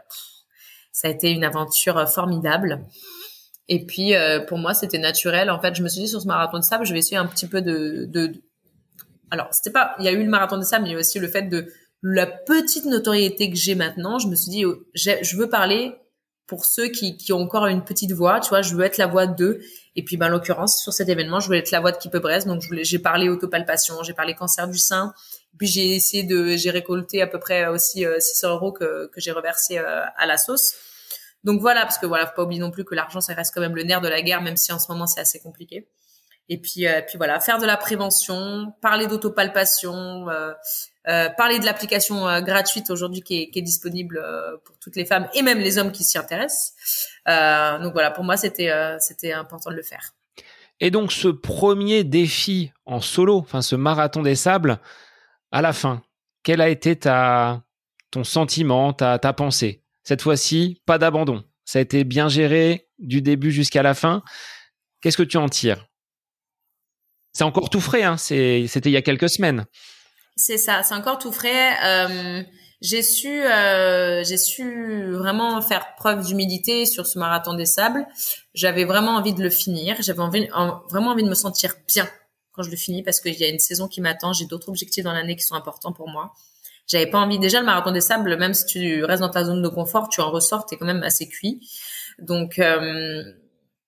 ça 0.92 1.08
a 1.08 1.12
été 1.12 1.32
une 1.32 1.44
aventure 1.44 1.98
euh, 1.98 2.06
formidable. 2.06 2.86
Et 3.68 3.86
puis, 3.86 4.14
euh, 4.14 4.40
pour 4.42 4.58
moi, 4.58 4.74
c'était 4.74 5.00
naturel. 5.00 5.50
En 5.50 5.60
fait, 5.60 5.76
je 5.76 5.84
me 5.84 5.90
suis 5.90 6.02
dit 6.02 6.08
sur 6.08 6.22
ce 6.22 6.28
marathon 6.28 6.60
de 6.60 6.64
sable, 6.64 6.86
je 6.86 6.94
vais 6.94 7.00
essayer 7.00 7.18
un 7.18 7.26
petit 7.26 7.48
peu 7.48 7.62
de, 7.62 8.06
de... 8.08 8.34
alors, 9.32 9.48
c'était 9.52 9.72
pas, 9.72 9.96
il 10.00 10.06
y 10.06 10.08
a 10.08 10.12
eu 10.12 10.24
le 10.24 10.30
marathon 10.30 10.58
de 10.58 10.64
sable, 10.64 10.84
mais 10.84 10.90
il 10.90 10.94
y 10.94 10.96
a 10.96 11.00
aussi 11.00 11.20
le 11.20 11.28
fait 11.28 11.44
de 11.44 11.72
la 12.02 12.28
petite 12.28 12.86
notoriété 12.86 13.50
que 13.50 13.56
j'ai 13.56 13.76
maintenant. 13.76 14.20
Je 14.20 14.28
me 14.28 14.36
suis 14.36 14.52
dit, 14.52 14.66
oh, 14.66 14.76
je 14.94 15.38
veux 15.38 15.50
parler 15.50 15.96
pour 16.54 16.66
ceux 16.66 16.90
qui, 16.90 17.18
qui 17.18 17.34
ont 17.34 17.40
encore 17.40 17.66
une 17.66 17.84
petite 17.84 18.12
voix, 18.12 18.40
tu 18.40 18.50
vois, 18.50 18.62
je 18.62 18.76
veux 18.76 18.84
être 18.86 19.00
la 19.00 19.08
voix 19.08 19.26
d'eux. 19.26 19.60
Et 19.96 20.04
puis, 20.04 20.18
ben, 20.18 20.28
en 20.28 20.30
l'occurrence, 20.30 20.80
sur 20.84 20.94
cet 20.94 21.10
événement, 21.10 21.40
je 21.40 21.48
voulais 21.48 21.58
être 21.58 21.72
la 21.72 21.80
voix 21.80 21.92
de 21.92 21.98
Keep 21.98 22.16
Brest. 22.18 22.46
Donc, 22.46 22.62
j'ai 22.70 23.00
parlé 23.00 23.28
autopalpation, 23.28 24.04
j'ai 24.04 24.14
parlé 24.14 24.36
cancer 24.36 24.68
du 24.68 24.78
sein. 24.78 25.16
Puis, 25.58 25.66
j'ai 25.66 25.96
essayé 25.96 26.22
de, 26.22 26.56
j'ai 26.56 26.70
récolté 26.70 27.24
à 27.24 27.28
peu 27.28 27.40
près 27.40 27.66
aussi 27.66 28.06
600 28.20 28.48
euh, 28.48 28.52
euros 28.52 28.72
que, 28.72 29.08
que 29.08 29.20
j'ai 29.20 29.32
reversé 29.32 29.80
euh, 29.80 30.04
à 30.16 30.28
la 30.28 30.38
sauce. 30.38 30.76
Donc 31.44 31.60
voilà, 31.60 31.82
parce 31.82 31.98
que 31.98 32.06
voilà, 32.06 32.28
faut 32.28 32.36
pas 32.36 32.44
oublier 32.44 32.62
non 32.62 32.70
plus 32.70 32.86
que 32.86 32.94
l'argent, 32.94 33.20
ça 33.20 33.34
reste 33.34 33.52
quand 33.52 33.62
même 33.62 33.76
le 33.76 33.84
nerf 33.84 34.00
de 34.00 34.08
la 34.08 34.22
guerre, 34.22 34.44
même 34.44 34.56
si 34.56 34.72
en 34.72 34.78
ce 34.78 34.92
moment 34.92 35.08
c'est 35.08 35.22
assez 35.22 35.40
compliqué. 35.40 35.90
Et 36.50 36.58
puis, 36.58 36.88
euh, 36.88 37.02
puis 37.08 37.18
voilà, 37.18 37.40
faire 37.40 37.58
de 37.58 37.66
la 37.66 37.78
prévention, 37.78 38.74
parler 38.82 39.08
d'autopalpation, 39.08 40.30
euh, 40.30 40.52
euh, 41.08 41.30
parler 41.38 41.60
de 41.60 41.66
l'application 41.66 42.42
gratuite 42.42 42.90
aujourd'hui 42.90 43.22
qui 43.22 43.42
est, 43.42 43.50
qui 43.50 43.60
est 43.60 43.64
disponible 43.64 44.22
pour 44.66 44.78
toutes 44.80 44.96
les 44.96 45.06
femmes 45.06 45.28
et 45.34 45.42
même 45.42 45.60
les 45.60 45.78
hommes 45.78 45.92
qui 45.92 46.04
s'y 46.04 46.18
intéressent. 46.18 46.74
donc 47.82 47.94
voilà, 47.94 48.12
pour 48.12 48.24
moi 48.24 48.38
c'était 48.38 48.72
c'était 49.00 49.34
important 49.34 49.70
de 49.70 49.76
le 49.76 49.84
faire. 49.84 50.14
Et 50.80 50.92
donc 50.92 51.12
ce 51.12 51.28
premier 51.28 52.04
défi 52.04 52.72
en 52.86 53.02
solo, 53.02 53.38
enfin 53.38 53.62
ce 53.62 53.76
marathon 53.76 54.22
des 54.22 54.36
sables, 54.36 54.80
à 55.52 55.62
la 55.62 55.74
fin, 55.74 56.02
quel 56.42 56.62
a 56.62 56.70
été 56.70 56.96
ta 56.96 57.64
ton 58.12 58.24
sentiment, 58.24 58.94
ta 58.94 59.20
ta 59.20 59.34
pensée? 59.34 59.82
Cette 60.04 60.22
fois-ci, 60.22 60.82
pas 60.86 60.98
d'abandon. 60.98 61.44
Ça 61.66 61.80
a 61.80 61.82
été 61.82 62.04
bien 62.04 62.28
géré 62.28 62.90
du 63.00 63.22
début 63.22 63.52
jusqu'à 63.52 63.84
la 63.84 63.94
fin. 63.94 64.24
Qu'est-ce 65.02 65.18
que 65.18 65.24
tu 65.24 65.38
en 65.38 65.48
tires? 65.48 65.86
C'est 67.34 67.44
encore 67.44 67.70
tout 67.70 67.82
frais, 67.82 68.04
hein 68.04 68.18
C'était 68.18 68.68
il 68.86 68.92
y 68.92 68.98
a 68.98 69.02
quelques 69.02 69.30
semaines. 69.30 69.66
C'est 70.36 70.58
ça, 70.58 70.84
c'est 70.84 70.96
encore 70.96 71.20
tout 71.20 71.32
frais. 71.32 71.74
Euh, 71.84 72.44
j'ai 72.82 73.02
su, 73.02 73.30
euh, 73.30 74.24
j'ai 74.24 74.38
su 74.38 75.14
vraiment 75.14 75.62
faire 75.62 75.96
preuve 75.96 76.26
d'humilité 76.26 76.86
sur 76.86 77.08
ce 77.08 77.18
marathon 77.18 77.54
des 77.54 77.66
sables. 77.66 78.06
J'avais 78.54 78.86
vraiment 78.86 79.12
envie 79.12 79.34
de 79.34 79.42
le 79.42 79.50
finir. 79.50 79.96
J'avais 80.02 80.20
envie, 80.20 80.48
vraiment 80.90 81.12
envie 81.12 81.24
de 81.24 81.30
me 81.30 81.36
sentir 81.36 81.76
bien 81.88 82.08
quand 82.52 82.62
je 82.62 82.70
le 82.70 82.76
finis 82.76 83.02
parce 83.04 83.20
qu'il 83.20 83.40
y 83.40 83.44
a 83.44 83.48
une 83.48 83.60
saison 83.60 83.88
qui 83.88 84.02
m'attend. 84.02 84.34
J'ai 84.34 84.46
d'autres 84.46 84.70
objectifs 84.70 85.04
dans 85.04 85.14
l'année 85.14 85.36
qui 85.36 85.44
sont 85.44 85.56
importants 85.56 85.94
pour 85.94 86.10
moi. 86.10 86.34
J'avais 86.88 87.08
pas 87.08 87.20
envie. 87.20 87.40
Déjà, 87.40 87.60
le 87.60 87.66
marathon 87.66 87.92
des 87.92 88.02
sables, 88.02 88.38
même 88.38 88.54
si 88.54 88.66
tu 88.66 89.04
restes 89.06 89.22
dans 89.22 89.30
ta 89.30 89.46
zone 89.46 89.62
de 89.62 89.70
confort, 89.70 90.10
tu 90.10 90.22
en 90.22 90.30
ressors, 90.30 90.66
t'es 90.66 90.76
quand 90.76 90.86
même 90.86 91.04
assez 91.04 91.30
cuit. 91.30 91.62
Donc, 92.20 92.60
euh, 92.60 93.24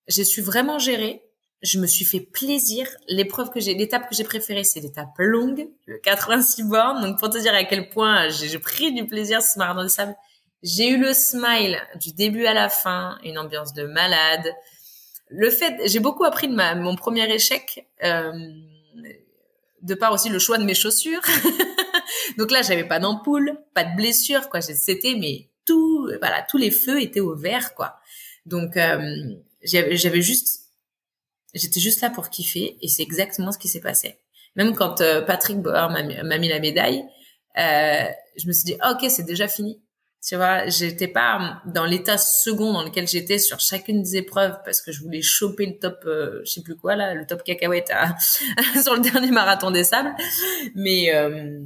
j'ai 0.08 0.24
su 0.24 0.40
vraiment 0.40 0.78
gérer 0.78 1.22
je 1.62 1.78
me 1.78 1.86
suis 1.86 2.04
fait 2.04 2.20
plaisir. 2.20 2.88
L'épreuve 3.08 3.50
que 3.50 3.60
j'ai, 3.60 3.74
l'étape 3.74 4.08
que 4.08 4.14
j'ai 4.14 4.24
préférée, 4.24 4.64
c'est 4.64 4.80
l'étape 4.80 5.14
longue, 5.18 5.68
le 5.86 5.98
86 5.98 6.64
bornes. 6.64 7.02
Donc, 7.02 7.18
pour 7.18 7.30
te 7.30 7.38
dire 7.38 7.54
à 7.54 7.64
quel 7.64 7.88
point 7.88 8.28
j'ai 8.28 8.58
pris 8.58 8.92
du 8.92 9.06
plaisir 9.06 9.42
ce 9.42 9.58
marathon 9.58 9.82
de 9.82 9.88
sable. 9.88 10.14
J'ai 10.62 10.88
eu 10.88 10.98
le 10.98 11.12
smile 11.12 11.78
du 12.00 12.12
début 12.12 12.46
à 12.46 12.54
la 12.54 12.68
fin, 12.68 13.18
une 13.22 13.38
ambiance 13.38 13.72
de 13.72 13.84
malade. 13.84 14.52
Le 15.28 15.50
fait, 15.50 15.74
j'ai 15.86 16.00
beaucoup 16.00 16.24
appris 16.24 16.48
de 16.48 16.54
ma, 16.54 16.74
mon 16.74 16.96
premier 16.96 17.32
échec, 17.32 17.86
euh, 18.02 18.32
de 19.82 19.94
part 19.94 20.12
aussi 20.12 20.28
le 20.28 20.38
choix 20.38 20.58
de 20.58 20.64
mes 20.64 20.74
chaussures. 20.74 21.22
Donc 22.38 22.50
là, 22.50 22.62
j'avais 22.62 22.84
pas 22.84 22.98
d'ampoule, 22.98 23.58
pas 23.74 23.84
de 23.84 23.96
blessure, 23.96 24.48
quoi. 24.48 24.60
C'était, 24.60 25.14
mais 25.18 25.48
tout, 25.64 26.10
voilà, 26.20 26.42
tous 26.48 26.58
les 26.58 26.70
feux 26.70 27.00
étaient 27.00 27.20
au 27.20 27.34
vert, 27.34 27.74
quoi. 27.74 27.96
Donc, 28.46 28.76
euh, 28.76 29.00
j'avais 29.62 30.22
juste, 30.22 30.65
j'étais 31.54 31.80
juste 31.80 32.00
là 32.00 32.10
pour 32.10 32.30
kiffer, 32.30 32.76
et 32.80 32.88
c'est 32.88 33.02
exactement 33.02 33.52
ce 33.52 33.58
qui 33.58 33.68
s'est 33.68 33.80
passé. 33.80 34.18
Même 34.54 34.74
quand 34.74 35.00
euh, 35.00 35.20
Patrick 35.20 35.58
Bauer 35.58 35.90
m'a 35.90 36.38
mis 36.38 36.48
la 36.48 36.60
médaille, 36.60 37.04
euh, 37.58 38.04
je 38.36 38.46
me 38.46 38.52
suis 38.52 38.64
dit, 38.64 38.76
ah, 38.80 38.92
ok, 38.92 39.10
c'est 39.10 39.24
déjà 39.24 39.48
fini. 39.48 39.80
Tu 40.26 40.34
vois, 40.34 40.66
j'étais 40.66 41.06
pas 41.06 41.62
dans 41.66 41.84
l'état 41.84 42.18
second 42.18 42.72
dans 42.72 42.82
lequel 42.82 43.06
j'étais 43.06 43.38
sur 43.38 43.60
chacune 43.60 44.02
des 44.02 44.16
épreuves 44.16 44.58
parce 44.64 44.82
que 44.82 44.90
je 44.90 45.00
voulais 45.00 45.22
choper 45.22 45.66
le 45.66 45.78
top, 45.78 46.00
euh, 46.04 46.40
je 46.44 46.50
sais 46.50 46.62
plus 46.62 46.74
quoi 46.74 46.96
là, 46.96 47.14
le 47.14 47.26
top 47.26 47.44
cacahuète 47.44 47.92
sur 48.82 48.94
le 48.94 49.00
dernier 49.00 49.30
marathon 49.30 49.70
des 49.70 49.84
sables. 49.84 50.12
Mais 50.74 51.14
euh, 51.14 51.60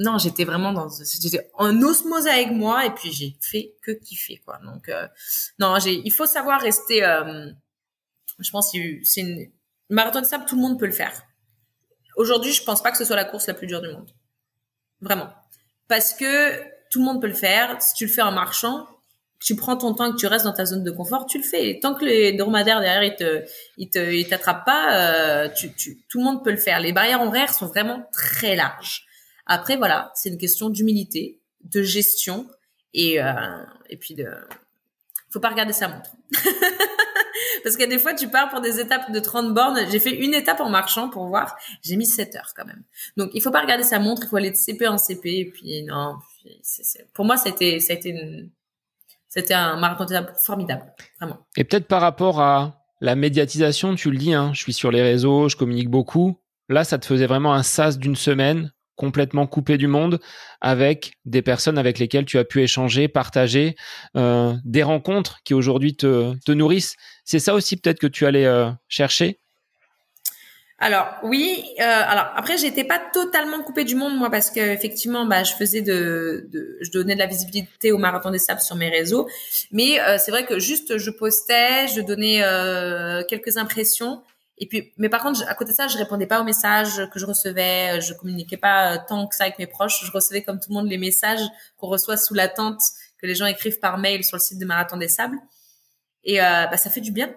non, 0.00 0.18
j'étais 0.18 0.44
vraiment 0.44 0.72
dans, 0.72 0.88
j'étais 0.88 1.48
en 1.54 1.80
osmose 1.82 2.26
avec 2.26 2.50
moi 2.50 2.84
et 2.84 2.90
puis 2.90 3.12
j'ai 3.12 3.36
fait 3.40 3.76
que 3.80 3.92
kiffer 3.92 4.42
quoi. 4.44 4.58
Donc 4.64 4.88
euh, 4.88 5.06
non, 5.60 5.78
j'ai, 5.78 6.02
il 6.04 6.10
faut 6.10 6.26
savoir 6.26 6.60
rester. 6.60 7.04
Je 8.40 8.50
pense 8.50 8.72
que 8.72 8.78
c'est 9.04 9.20
une 9.20 9.50
marathon 9.88 10.20
des 10.20 10.26
sables, 10.26 10.44
tout 10.46 10.56
le 10.56 10.62
monde 10.62 10.78
peut 10.78 10.86
le 10.86 10.92
faire. 10.92 11.12
Aujourd'hui, 12.16 12.52
je 12.52 12.62
pense 12.62 12.82
pas 12.82 12.90
que 12.90 12.98
ce 12.98 13.04
soit 13.04 13.16
la 13.16 13.24
course 13.24 13.46
la 13.46 13.54
plus 13.54 13.66
dure 13.66 13.80
du 13.80 13.88
monde, 13.88 14.10
vraiment, 15.00 15.30
parce 15.88 16.12
que 16.12 16.60
tout 16.90 16.98
le 16.98 17.04
monde 17.04 17.20
peut 17.20 17.28
le 17.28 17.34
faire. 17.34 17.80
Si 17.80 17.94
tu 17.94 18.06
le 18.06 18.12
fais 18.12 18.22
en 18.22 18.32
marchant, 18.32 18.86
tu 19.40 19.56
prends 19.56 19.76
ton 19.76 19.94
temps 19.94 20.10
et 20.10 20.12
que 20.12 20.16
tu 20.16 20.26
restes 20.26 20.44
dans 20.44 20.52
ta 20.52 20.66
zone 20.66 20.84
de 20.84 20.90
confort, 20.90 21.26
tu 21.26 21.38
le 21.38 21.44
fais. 21.44 21.78
tant 21.80 21.94
que 21.94 22.04
les 22.04 22.34
dromadaires 22.34 22.80
derrière 22.80 23.02
ils 23.02 23.16
te 23.16 23.44
ils 23.78 23.88
te 23.88 23.98
ils 23.98 24.28
t'attrapent 24.28 24.66
pas, 24.66 24.96
euh, 24.96 25.48
tu, 25.48 25.72
tu, 25.72 26.04
tout 26.08 26.18
le 26.18 26.24
monde 26.24 26.44
peut 26.44 26.50
le 26.50 26.58
faire. 26.58 26.80
Les 26.80 26.92
barrières 26.92 27.22
horaires 27.22 27.54
sont 27.54 27.66
vraiment 27.66 28.06
très 28.12 28.54
larges. 28.54 29.06
Après 29.46 29.76
voilà, 29.76 30.12
c'est 30.14 30.28
une 30.28 30.38
question 30.38 30.68
d'humilité, 30.68 31.40
de 31.64 31.82
gestion 31.82 32.46
et 32.92 33.22
euh, 33.22 33.32
et 33.88 33.96
puis 33.96 34.14
de 34.14 34.28
faut 35.30 35.40
pas 35.40 35.48
regarder 35.48 35.72
sa 35.72 35.88
montre. 35.88 36.10
Parce 37.62 37.76
que 37.76 37.88
des 37.88 37.98
fois, 37.98 38.14
tu 38.14 38.28
pars 38.28 38.48
pour 38.50 38.60
des 38.60 38.80
étapes 38.80 39.10
de 39.10 39.20
30 39.20 39.54
bornes. 39.54 39.78
J'ai 39.90 40.00
fait 40.00 40.16
une 40.16 40.34
étape 40.34 40.60
en 40.60 40.68
marchant 40.68 41.08
pour 41.08 41.26
voir. 41.26 41.56
J'ai 41.82 41.96
mis 41.96 42.06
7 42.06 42.36
heures 42.36 42.52
quand 42.56 42.64
même. 42.64 42.82
Donc, 43.16 43.30
il 43.34 43.42
faut 43.42 43.50
pas 43.50 43.62
regarder 43.62 43.84
sa 43.84 43.98
montre. 43.98 44.22
Il 44.24 44.28
faut 44.28 44.36
aller 44.36 44.50
de 44.50 44.56
CP 44.56 44.86
en 44.88 44.98
CP. 44.98 45.28
Et 45.28 45.44
puis, 45.46 45.82
non. 45.84 46.16
Pour 47.12 47.24
moi, 47.24 47.36
c'était, 47.36 47.80
ça 47.80 47.94
c'était 49.28 49.54
un 49.54 49.76
marathon 49.76 50.06
formidable. 50.44 50.92
Vraiment. 51.20 51.38
Et 51.56 51.64
peut-être 51.64 51.86
par 51.86 52.00
rapport 52.00 52.40
à 52.40 52.80
la 53.00 53.14
médiatisation, 53.14 53.94
tu 53.94 54.10
le 54.10 54.18
dis, 54.18 54.34
hein, 54.34 54.50
je 54.52 54.60
suis 54.60 54.72
sur 54.72 54.90
les 54.90 55.02
réseaux, 55.02 55.48
je 55.48 55.56
communique 55.56 55.88
beaucoup. 55.88 56.38
Là, 56.68 56.84
ça 56.84 56.98
te 56.98 57.06
faisait 57.06 57.26
vraiment 57.26 57.54
un 57.54 57.62
sas 57.62 57.98
d'une 57.98 58.16
semaine 58.16 58.72
complètement 59.00 59.46
coupé 59.46 59.78
du 59.78 59.86
monde, 59.86 60.20
avec 60.60 61.14
des 61.24 61.40
personnes 61.40 61.78
avec 61.78 61.98
lesquelles 61.98 62.26
tu 62.26 62.38
as 62.38 62.44
pu 62.44 62.62
échanger, 62.62 63.08
partager, 63.08 63.74
euh, 64.14 64.52
des 64.66 64.82
rencontres 64.82 65.38
qui 65.42 65.54
aujourd'hui 65.54 65.96
te, 65.96 66.34
nourrissent. 66.52 66.96
C'est 67.24 67.38
ça 67.38 67.54
aussi 67.54 67.78
peut-être 67.78 67.98
que 67.98 68.06
tu 68.06 68.26
allais 68.26 68.44
euh, 68.44 68.68
chercher? 68.88 69.38
Alors 70.78 71.08
oui, 71.22 71.64
euh, 71.80 71.82
alors 71.82 72.26
après 72.36 72.58
j'étais 72.58 72.84
pas 72.84 73.00
totalement 73.12 73.62
coupée 73.62 73.84
du 73.84 73.94
monde 73.94 74.18
moi 74.18 74.30
parce 74.30 74.50
que 74.50 74.60
effectivement 74.60 75.24
bah 75.26 75.44
je 75.44 75.52
faisais 75.52 75.82
de, 75.82 76.50
je 76.80 76.90
donnais 76.90 77.14
de 77.14 77.18
la 77.18 77.26
visibilité 77.26 77.92
au 77.92 77.98
marathon 77.98 78.30
des 78.30 78.38
sables 78.38 78.60
sur 78.60 78.76
mes 78.76 78.90
réseaux, 78.90 79.28
mais 79.72 79.98
c'est 80.18 80.30
vrai 80.30 80.44
que 80.46 80.58
juste 80.58 80.96
je 80.96 81.10
postais, 81.10 81.86
je 81.88 82.00
donnais 82.00 82.42
quelques 83.28 83.58
impressions 83.58 84.22
et 84.60 84.66
puis, 84.66 84.92
mais 84.98 85.08
par 85.08 85.22
contre, 85.22 85.42
à 85.48 85.54
côté 85.54 85.70
de 85.70 85.76
ça, 85.76 85.88
je 85.88 85.96
répondais 85.96 86.26
pas 86.26 86.38
aux 86.38 86.44
messages 86.44 87.08
que 87.12 87.18
je 87.18 87.24
recevais, 87.24 87.98
je 88.02 88.12
communiquais 88.12 88.58
pas 88.58 88.94
euh, 88.94 88.98
tant 89.08 89.26
que 89.26 89.34
ça 89.34 89.44
avec 89.44 89.58
mes 89.58 89.66
proches. 89.66 90.04
Je 90.04 90.12
recevais 90.12 90.42
comme 90.42 90.60
tout 90.60 90.68
le 90.68 90.74
monde 90.74 90.88
les 90.88 90.98
messages 90.98 91.40
qu'on 91.78 91.86
reçoit 91.86 92.18
sous 92.18 92.34
l'attente, 92.34 92.78
que 93.18 93.26
les 93.26 93.34
gens 93.34 93.46
écrivent 93.46 93.78
par 93.80 93.96
mail 93.96 94.22
sur 94.22 94.36
le 94.36 94.42
site 94.42 94.58
de 94.58 94.66
Marathon 94.66 94.98
des 94.98 95.08
Sables. 95.08 95.38
Et 96.24 96.42
euh, 96.42 96.66
bah, 96.66 96.76
ça 96.76 96.90
fait 96.90 97.00
du 97.00 97.10
bien. 97.10 97.34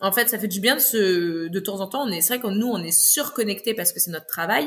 En 0.00 0.10
fait, 0.10 0.30
ça 0.30 0.38
fait 0.38 0.48
du 0.48 0.58
bien 0.58 0.76
de 0.76 0.80
se, 0.80 1.48
de 1.48 1.60
temps 1.60 1.80
en 1.80 1.86
temps. 1.86 2.02
On 2.02 2.10
est, 2.10 2.22
c'est 2.22 2.38
vrai 2.38 2.42
que 2.42 2.46
nous, 2.46 2.66
on 2.66 2.82
est 2.82 2.98
surconnectés 2.98 3.74
parce 3.74 3.92
que 3.92 4.00
c'est 4.00 4.10
notre 4.10 4.26
travail, 4.26 4.66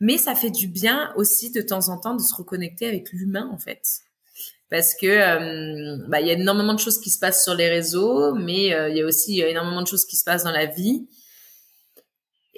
mais 0.00 0.18
ça 0.18 0.34
fait 0.34 0.50
du 0.50 0.68
bien 0.68 1.14
aussi 1.16 1.50
de 1.50 1.62
temps 1.62 1.88
en 1.88 1.98
temps 1.98 2.14
de 2.14 2.20
se 2.20 2.34
reconnecter 2.34 2.86
avec 2.86 3.10
l'humain, 3.12 3.50
en 3.52 3.58
fait 3.58 3.82
parce 4.70 4.94
que 4.94 5.06
euh, 5.06 5.96
bah, 6.08 6.20
il 6.20 6.26
y 6.26 6.30
a 6.30 6.34
énormément 6.34 6.74
de 6.74 6.78
choses 6.78 7.00
qui 7.00 7.08
se 7.08 7.18
passent 7.18 7.42
sur 7.42 7.54
les 7.54 7.70
réseaux, 7.70 8.34
mais 8.34 8.66
il 8.66 8.96
y 8.98 9.00
a 9.00 9.06
aussi 9.06 9.40
énormément 9.40 9.80
de 9.80 9.86
choses 9.86 10.04
qui 10.04 10.16
se 10.16 10.24
passent 10.24 10.44
dans 10.44 10.52
la 10.52 10.66
vie. 10.66 11.08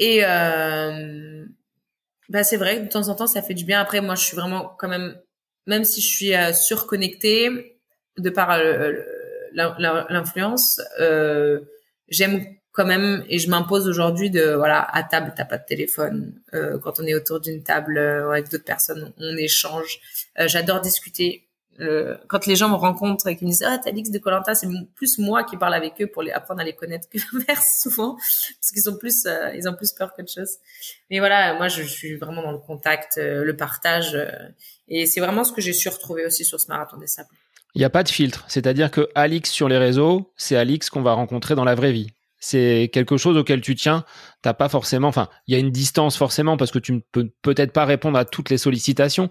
Et 0.01 0.22
euh, 0.24 1.44
bah 2.30 2.42
c'est 2.42 2.57
vrai 2.57 2.80
de 2.80 2.88
temps 2.88 3.09
en 3.09 3.14
temps 3.14 3.26
ça 3.26 3.42
fait 3.42 3.55
du 3.55 3.64
bien. 3.64 3.80
Après 3.80 4.01
moi 4.01 4.14
je 4.16 4.24
suis 4.24 4.36
vraiment 4.36 4.74
quand 4.78 4.88
même 4.88 5.14
même 5.66 5.84
si 5.84 6.01
je 6.01 6.07
suis 6.07 6.34
euh, 6.34 6.55
surconnectée 6.55 7.78
de 8.18 8.30
par 8.30 8.51
euh, 8.53 8.92
l'influence, 9.53 10.80
j'aime 12.09 12.44
quand 12.72 12.86
même 12.86 13.24
et 13.28 13.38
je 13.38 13.51
m'impose 13.51 13.88
aujourd'hui 13.88 14.30
de 14.30 14.55
voilà 14.55 14.80
à 14.80 15.03
table 15.03 15.34
t'as 15.36 15.44
pas 15.44 15.59
de 15.59 15.64
téléphone 15.66 16.40
quand 16.53 17.01
on 17.01 17.05
est 17.05 17.14
autour 17.14 17.40
d'une 17.40 17.62
table 17.62 17.98
avec 17.98 18.48
d'autres 18.48 18.64
personnes 18.64 19.12
on, 19.18 19.36
échange. 19.36 20.01
J'adore 20.38 20.80
discuter 20.80 21.49
quand 22.28 22.47
les 22.47 22.57
gens 22.57 22.68
me 22.68 22.74
rencontrent 22.74 23.26
et 23.28 23.37
qu'ils 23.37 23.47
me 23.47 23.53
disent 23.53 23.64
ah 23.66 23.81
Alix 23.87 24.11
de 24.11 24.18
Colanta 24.18 24.55
c'est 24.55 24.68
plus 24.95 25.18
moi 25.18 25.45
qui 25.45 25.57
parle 25.57 25.74
avec 25.74 25.95
eux 26.01 26.07
pour 26.07 26.22
apprendre 26.33 26.61
à 26.61 26.64
les 26.64 26.74
connaître 26.74 27.09
que 27.09 27.18
l'inverse 27.33 27.81
souvent. 27.83 28.14
Parce 28.14 28.70
qu'ils 28.72 28.89
ont 28.91 28.97
plus 28.97 29.26
euh, 29.26 29.55
ils 29.55 29.68
ont 29.68 29.74
plus 29.74 29.93
peur 29.93 30.14
qu'autre 30.14 30.33
chose. 30.33 30.57
Mais 31.11 31.18
voilà 31.18 31.55
moi 31.55 31.68
je, 31.68 31.83
suis 31.83 32.16
vraiment 32.16 32.43
dans 32.43 32.53
le 32.53 32.59
contact 32.59 33.18
euh, 33.18 33.45
le 33.45 33.57
partage 33.57 34.14
euh, 34.14 34.31
et 34.89 35.07
c'est 35.07 35.20
vraiment 35.20 35.45
ce 35.45 35.53
que 35.53 35.61
j'ai 35.61 35.72
su 35.72 35.89
retrouver 35.89 36.26
aussi 36.26 36.45
sur 36.45 36.61
ce 36.61 36.68
marathon 36.68 36.97
des 36.99 37.07
sables. 37.07 37.28
Il 37.74 37.78
n'y 37.78 37.85
a 37.85 37.91
pas 37.91 38.03
de 38.03 38.09
filtre. 38.09 38.45
C'est-à-dire 38.49 38.91
que 38.91 39.09
Alix 39.14 39.51
sur 39.51 39.68
les 39.68 39.78
réseaux 39.78 40.33
c'est 40.37 40.57
Alix 40.57 40.91
qu'on 40.91 41.03
va 41.03 41.14
rencontrer 41.14 41.55
dans 41.55 41.64
la 41.64 41.74
vraie 41.74 41.93
vie. 41.93 42.12
C'est 42.41 42.89
quelque 42.93 43.18
chose 43.18 43.37
auquel 43.37 43.61
tu 43.61 43.74
tiens. 43.74 44.05
T'as 44.41 44.55
pas 44.55 44.70
forcément, 44.70 45.09
enfin, 45.09 45.28
il 45.47 45.53
y 45.53 45.57
a 45.57 45.61
une 45.61 45.70
distance 45.70 46.16
forcément 46.16 46.57
parce 46.57 46.70
que 46.70 46.78
tu 46.78 46.93
ne 46.93 47.01
peux 47.12 47.31
peut-être 47.43 47.72
pas 47.72 47.85
répondre 47.85 48.18
à 48.18 48.24
toutes 48.24 48.49
les 48.49 48.57
sollicitations, 48.57 49.28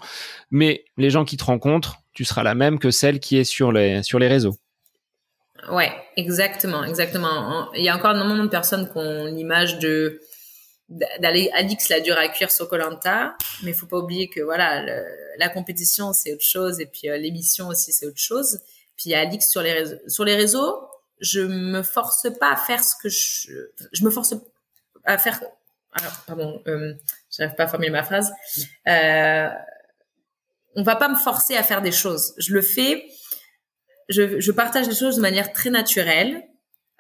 mais 0.52 0.86
les 0.96 1.10
gens 1.10 1.26
qui 1.26 1.36
te 1.36 1.44
rencontrent, 1.44 1.98
tu 2.20 2.26
seras 2.26 2.44
la 2.44 2.54
même 2.54 2.80
que 2.80 2.92
celle 2.92 3.22
qui 3.22 3.38
est 3.38 3.46
sur 3.46 3.72
les, 3.72 4.04
sur 4.04 4.20
les 4.20 4.28
réseaux. 4.28 4.58
Ouais, 5.72 5.90
exactement, 6.18 6.84
exactement. 6.84 7.72
Il 7.76 7.82
y 7.82 7.88
a 7.88 7.96
encore 7.96 8.14
énormément 8.14 8.44
de 8.44 8.50
personnes 8.50 8.92
qui 8.92 8.98
ont 8.98 9.24
l'image 9.24 9.80
de 9.80 10.20
d'aller 11.22 11.50
Alix 11.54 11.88
la 11.88 12.02
dure 12.02 12.18
à 12.18 12.28
cuire 12.28 12.52
sur 12.52 12.68
Colanta, 12.68 13.38
mais 13.64 13.72
faut 13.72 13.86
pas 13.86 14.00
oublier 14.00 14.28
que 14.28 14.42
voilà, 14.42 14.84
la 15.38 15.48
compétition 15.48 16.12
c'est 16.12 16.34
autre 16.34 16.44
chose 16.44 16.82
et 16.82 16.88
puis 16.88 17.10
euh, 17.10 17.16
l'émission 17.16 17.70
aussi 17.70 17.94
c'est 17.94 18.06
autre 18.06 18.20
chose. 18.20 18.60
Puis 18.98 19.14
Alix 19.14 19.50
sur 19.50 19.62
les 19.62 19.72
réseaux. 19.72 19.96
Sur 20.08 20.26
les 20.26 20.36
réseaux, 20.36 20.90
je 21.22 21.40
me 21.40 21.84
force 21.84 22.28
pas 22.38 22.52
à 22.52 22.58
faire 22.58 22.84
ce 22.84 22.96
que 23.02 23.08
je 23.08 23.50
je 23.94 24.04
me 24.04 24.10
force 24.10 24.34
à 25.06 25.18
faire. 25.18 25.40
Alors, 25.94 26.24
pardon, 26.28 26.62
euh, 26.68 26.96
j'arrive 27.32 27.56
pas 27.56 27.64
à 27.64 27.68
formuler 27.68 27.92
ma 27.92 28.04
phrase. 28.04 28.34
Euh, 28.90 29.50
on 30.76 30.84
va 30.84 30.96
pas 30.96 31.10
me 31.10 31.16
forcer 31.16 31.56
à 31.56 31.64
faire 31.64 31.82
des 31.82 31.92
choses. 31.92 32.34
Je 32.38 32.54
le 32.54 32.62
fais. 32.62 33.06
Je, 34.10 34.40
je 34.40 34.52
partage 34.52 34.88
les 34.88 34.96
choses 34.96 35.18
de 35.18 35.22
manière 35.22 35.52
très 35.54 35.70
naturelle. 35.70 36.44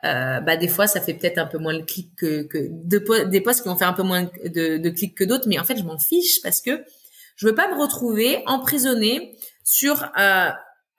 Euh, 0.05 0.39
bah 0.39 0.55
des 0.55 0.69
fois 0.69 0.87
ça 0.87 1.01
fait 1.01 1.13
peut-être 1.13 1.39
un 1.39 1.45
peu 1.45 1.57
moins 1.57 1.77
de 1.77 1.83
clics 1.83 2.15
que, 2.15 2.43
que 2.43 2.57
de, 2.69 3.25
des 3.25 3.41
posts 3.41 3.63
qui 3.63 3.67
vont 3.67 3.75
faire 3.75 3.89
un 3.89 3.93
peu 3.93 4.03
moins 4.03 4.23
de, 4.45 4.77
de 4.77 4.89
clics 4.91 5.13
que 5.13 5.25
d'autres 5.25 5.49
mais 5.49 5.59
en 5.59 5.65
fait 5.65 5.75
je 5.75 5.83
m'en 5.83 5.99
fiche 5.99 6.41
parce 6.41 6.61
que 6.61 6.85
je 7.35 7.45
veux 7.45 7.53
pas 7.53 7.67
me 7.67 7.77
retrouver 7.77 8.41
emprisonnée 8.45 9.35
sur 9.65 10.01
euh, 10.17 10.51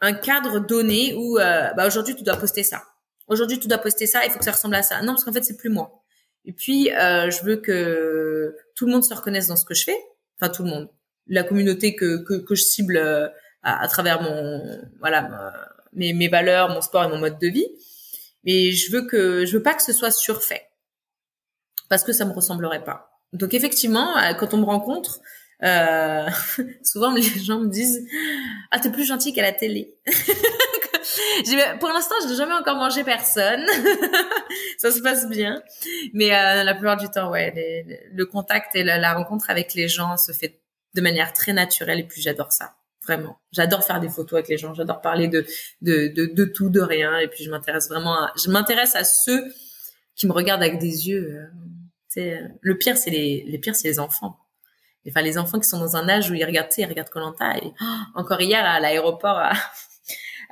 un 0.02 0.12
cadre 0.12 0.60
donné 0.60 1.14
où 1.14 1.38
euh, 1.38 1.72
bah 1.78 1.86
aujourd'hui 1.86 2.14
tu 2.14 2.24
dois 2.24 2.36
poster 2.36 2.62
ça 2.62 2.82
aujourd'hui 3.26 3.58
tu 3.58 3.68
dois 3.68 3.78
poster 3.78 4.06
ça 4.06 4.22
il 4.26 4.32
faut 4.32 4.38
que 4.38 4.44
ça 4.44 4.52
ressemble 4.52 4.74
à 4.74 4.82
ça 4.82 5.00
non 5.00 5.14
parce 5.14 5.24
qu'en 5.24 5.32
fait 5.32 5.44
c'est 5.44 5.56
plus 5.56 5.70
moi 5.70 6.02
et 6.44 6.52
puis 6.52 6.92
euh, 6.92 7.30
je 7.30 7.42
veux 7.42 7.56
que 7.56 8.54
tout 8.74 8.84
le 8.84 8.92
monde 8.92 9.02
se 9.02 9.14
reconnaisse 9.14 9.46
dans 9.46 9.56
ce 9.56 9.64
que 9.64 9.72
je 9.72 9.84
fais 9.84 9.96
enfin 10.38 10.52
tout 10.52 10.62
le 10.62 10.68
monde 10.68 10.90
la 11.26 11.42
communauté 11.42 11.94
que, 11.94 12.22
que, 12.24 12.34
que 12.34 12.54
je 12.54 12.62
cible 12.62 12.96
euh, 12.96 13.28
à, 13.62 13.82
à, 13.82 13.88
travers 13.88 14.22
mon 14.22 14.80
voilà 14.98 15.52
mes, 15.92 16.12
mes 16.12 16.28
valeurs, 16.28 16.68
mon 16.68 16.80
sport 16.80 17.04
et 17.04 17.08
mon 17.08 17.18
mode 17.18 17.38
de 17.38 17.48
vie. 17.48 17.68
Mais 18.44 18.72
je 18.72 18.90
veux 18.92 19.02
que 19.06 19.44
je 19.44 19.56
veux 19.56 19.62
pas 19.62 19.74
que 19.74 19.82
ce 19.82 19.92
soit 19.92 20.10
surfait 20.10 20.66
parce 21.88 22.04
que 22.04 22.12
ça 22.12 22.24
me 22.24 22.32
ressemblerait 22.32 22.84
pas. 22.84 23.10
Donc 23.32 23.54
effectivement, 23.54 24.16
euh, 24.18 24.34
quand 24.34 24.54
on 24.54 24.58
me 24.58 24.64
rencontre, 24.64 25.20
euh, 25.62 26.26
souvent 26.82 27.12
les 27.12 27.22
gens 27.22 27.60
me 27.60 27.68
disent 27.68 28.06
ah 28.70 28.78
t'es 28.78 28.90
plus 28.90 29.04
gentil 29.04 29.32
qu'à 29.32 29.42
la 29.42 29.52
télé. 29.52 29.94
pour 31.80 31.88
l'instant, 31.88 32.14
je 32.22 32.28
n'ai 32.28 32.36
jamais 32.36 32.54
encore 32.54 32.76
mangé 32.76 33.04
personne. 33.04 33.64
ça 34.78 34.90
se 34.90 35.00
passe 35.00 35.28
bien, 35.28 35.62
mais 36.12 36.34
euh, 36.34 36.64
la 36.64 36.74
plupart 36.74 36.96
du 36.96 37.08
temps, 37.08 37.30
ouais, 37.30 38.08
le 38.12 38.26
contact 38.26 38.74
et 38.74 38.84
la, 38.84 38.98
la, 38.98 39.14
rencontre 39.14 39.50
avec 39.50 39.74
les 39.74 39.88
gens 39.88 40.16
se 40.16 40.32
fait 40.32 40.60
de 40.94 41.00
manière 41.00 41.32
très 41.32 41.52
naturelle 41.52 42.00
et 42.00 42.04
puis 42.04 42.20
j'adore 42.20 42.52
ça 42.52 42.74
vraiment 43.04 43.38
j'adore 43.52 43.84
faire 43.84 44.00
des 44.00 44.08
photos 44.08 44.34
avec 44.34 44.48
les 44.48 44.58
gens 44.58 44.74
j'adore 44.74 45.00
parler 45.00 45.28
de, 45.28 45.46
de 45.82 46.08
de, 46.08 46.26
de 46.26 46.44
tout 46.44 46.70
de 46.70 46.80
rien 46.80 47.18
et 47.18 47.28
puis 47.28 47.44
je 47.44 47.50
m'intéresse 47.50 47.88
vraiment 47.88 48.14
à, 48.14 48.32
je 48.36 48.50
m'intéresse 48.50 48.94
à 48.96 49.04
ceux 49.04 49.44
qui 50.14 50.26
me 50.26 50.32
regardent 50.32 50.62
avec 50.62 50.78
des 50.78 51.08
yeux 51.08 51.48
euh, 52.16 52.38
le 52.60 52.78
pire 52.78 52.96
c'est 52.96 53.10
les 53.10 53.44
les 53.46 53.58
pires 53.58 53.76
c'est 53.76 53.88
les 53.88 54.00
enfants 54.00 54.38
enfin 55.08 55.22
les 55.22 55.38
enfants 55.38 55.58
qui 55.58 55.68
sont 55.68 55.78
dans 55.78 55.96
un 55.96 56.08
âge 56.08 56.30
où 56.30 56.34
ils 56.34 56.44
regardent, 56.44 56.68
ils 56.76 56.84
regardent 56.84 57.08
Colanta 57.08 57.54
oh, 57.62 57.84
encore 58.14 58.40
hier 58.40 58.64
à 58.64 58.80
l'aéroport 58.80 59.38
à, 59.38 59.52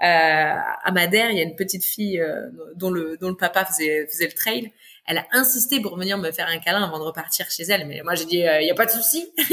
à 0.01 0.93
Madère, 0.93 1.30
il 1.30 1.39
y 1.39 1.41
a 1.41 1.45
une 1.45 1.57
petite 1.57 1.84
fille 1.84 2.20
euh, 2.20 2.49
dont 2.76 2.91
le 2.91 3.16
dont 3.20 3.28
le 3.28 3.36
papa 3.36 3.64
faisait 3.64 4.07
faisait 4.07 4.26
le 4.26 4.32
trail. 4.32 4.72
Elle 5.09 5.18
a 5.18 5.26
insisté 5.32 5.80
pour 5.80 5.96
venir 5.96 6.18
me 6.18 6.30
faire 6.30 6.46
un 6.48 6.59
câlin 6.59 6.84
avant 6.84 6.98
de 6.98 7.04
repartir 7.04 7.50
chez 7.50 7.64
elle, 7.64 7.86
mais 7.86 8.02
moi 8.04 8.14
j'ai 8.14 8.26
dit 8.26 8.36
il 8.36 8.46
euh, 8.46 8.61
y 8.61 8.70
a 8.70 8.74
pas 8.74 8.84
de 8.84 8.90
souci, 8.90 9.32
il 9.38 9.46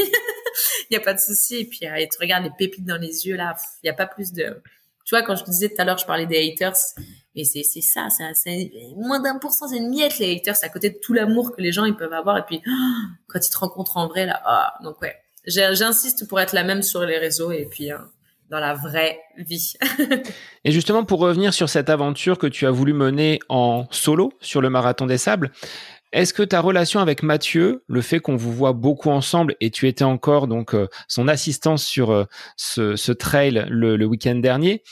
y 0.90 0.96
a 0.96 1.00
pas 1.00 1.14
de 1.14 1.18
souci. 1.18 1.56
Et 1.56 1.64
puis 1.64 1.80
euh, 1.84 2.06
tu 2.12 2.18
regardes 2.20 2.44
les 2.44 2.50
pépites 2.50 2.84
dans 2.84 2.98
les 3.00 3.26
yeux 3.26 3.36
là, 3.36 3.56
il 3.82 3.86
y 3.86 3.90
a 3.90 3.94
pas 3.94 4.06
plus 4.06 4.32
de 4.32 4.62
tu 5.06 5.14
vois, 5.14 5.22
quand 5.22 5.36
je 5.36 5.44
disais 5.44 5.68
tout 5.68 5.80
à 5.80 5.84
l'heure, 5.84 5.98
je 5.98 6.04
parlais 6.04 6.26
des 6.26 6.52
haters, 6.52 6.76
mais 7.36 7.44
c'est 7.44 7.62
c'est 7.62 7.80
ça, 7.80 8.08
c'est 8.10 8.72
moins 8.96 9.20
d'un 9.20 9.38
pour 9.38 9.52
cent, 9.52 9.68
c'est 9.68 9.76
une 9.76 9.88
miette 9.88 10.18
les 10.18 10.36
haters, 10.36 10.56
c'est 10.56 10.66
à 10.66 10.68
côté 10.68 10.90
de 10.90 10.98
tout 11.00 11.12
l'amour 11.12 11.54
que 11.54 11.62
les 11.62 11.70
gens 11.70 11.84
ils 11.84 11.96
peuvent 11.96 12.12
avoir. 12.12 12.36
Et 12.38 12.44
puis 12.44 12.60
quand 13.28 13.38
ils 13.38 13.50
te 13.50 13.58
rencontrent 13.58 13.96
en 13.96 14.08
vrai 14.08 14.26
là, 14.26 14.42
oh, 14.46 14.84
donc 14.84 15.00
ouais, 15.00 15.16
j'insiste 15.46 16.28
pour 16.28 16.40
être 16.40 16.52
la 16.52 16.64
même 16.64 16.82
sur 16.82 17.02
les 17.02 17.18
réseaux. 17.18 17.52
Et 17.52 17.66
puis 17.66 17.90
hein, 17.90 18.10
dans 18.50 18.60
la 18.60 18.74
vraie 18.74 19.20
vie. 19.36 19.74
et 20.64 20.70
justement, 20.70 21.04
pour 21.04 21.20
revenir 21.20 21.52
sur 21.52 21.68
cette 21.68 21.90
aventure 21.90 22.38
que 22.38 22.46
tu 22.46 22.66
as 22.66 22.70
voulu 22.70 22.92
mener 22.92 23.40
en 23.48 23.86
solo 23.90 24.32
sur 24.40 24.60
le 24.60 24.70
marathon 24.70 25.06
des 25.06 25.18
sables, 25.18 25.50
est-ce 26.12 26.32
que 26.32 26.42
ta 26.42 26.60
relation 26.60 27.00
avec 27.00 27.22
Mathieu, 27.22 27.84
le 27.88 28.00
fait 28.00 28.20
qu'on 28.20 28.36
vous 28.36 28.52
voit 28.52 28.72
beaucoup 28.72 29.10
ensemble 29.10 29.56
et 29.60 29.70
tu 29.70 29.88
étais 29.88 30.04
encore 30.04 30.46
donc 30.46 30.74
euh, 30.74 30.88
son 31.08 31.28
assistance 31.28 31.84
sur 31.84 32.10
euh, 32.10 32.24
ce, 32.56 33.12
trail 33.12 33.66
le, 33.68 34.04
week-end 34.04 34.36
dernier, 34.36 34.82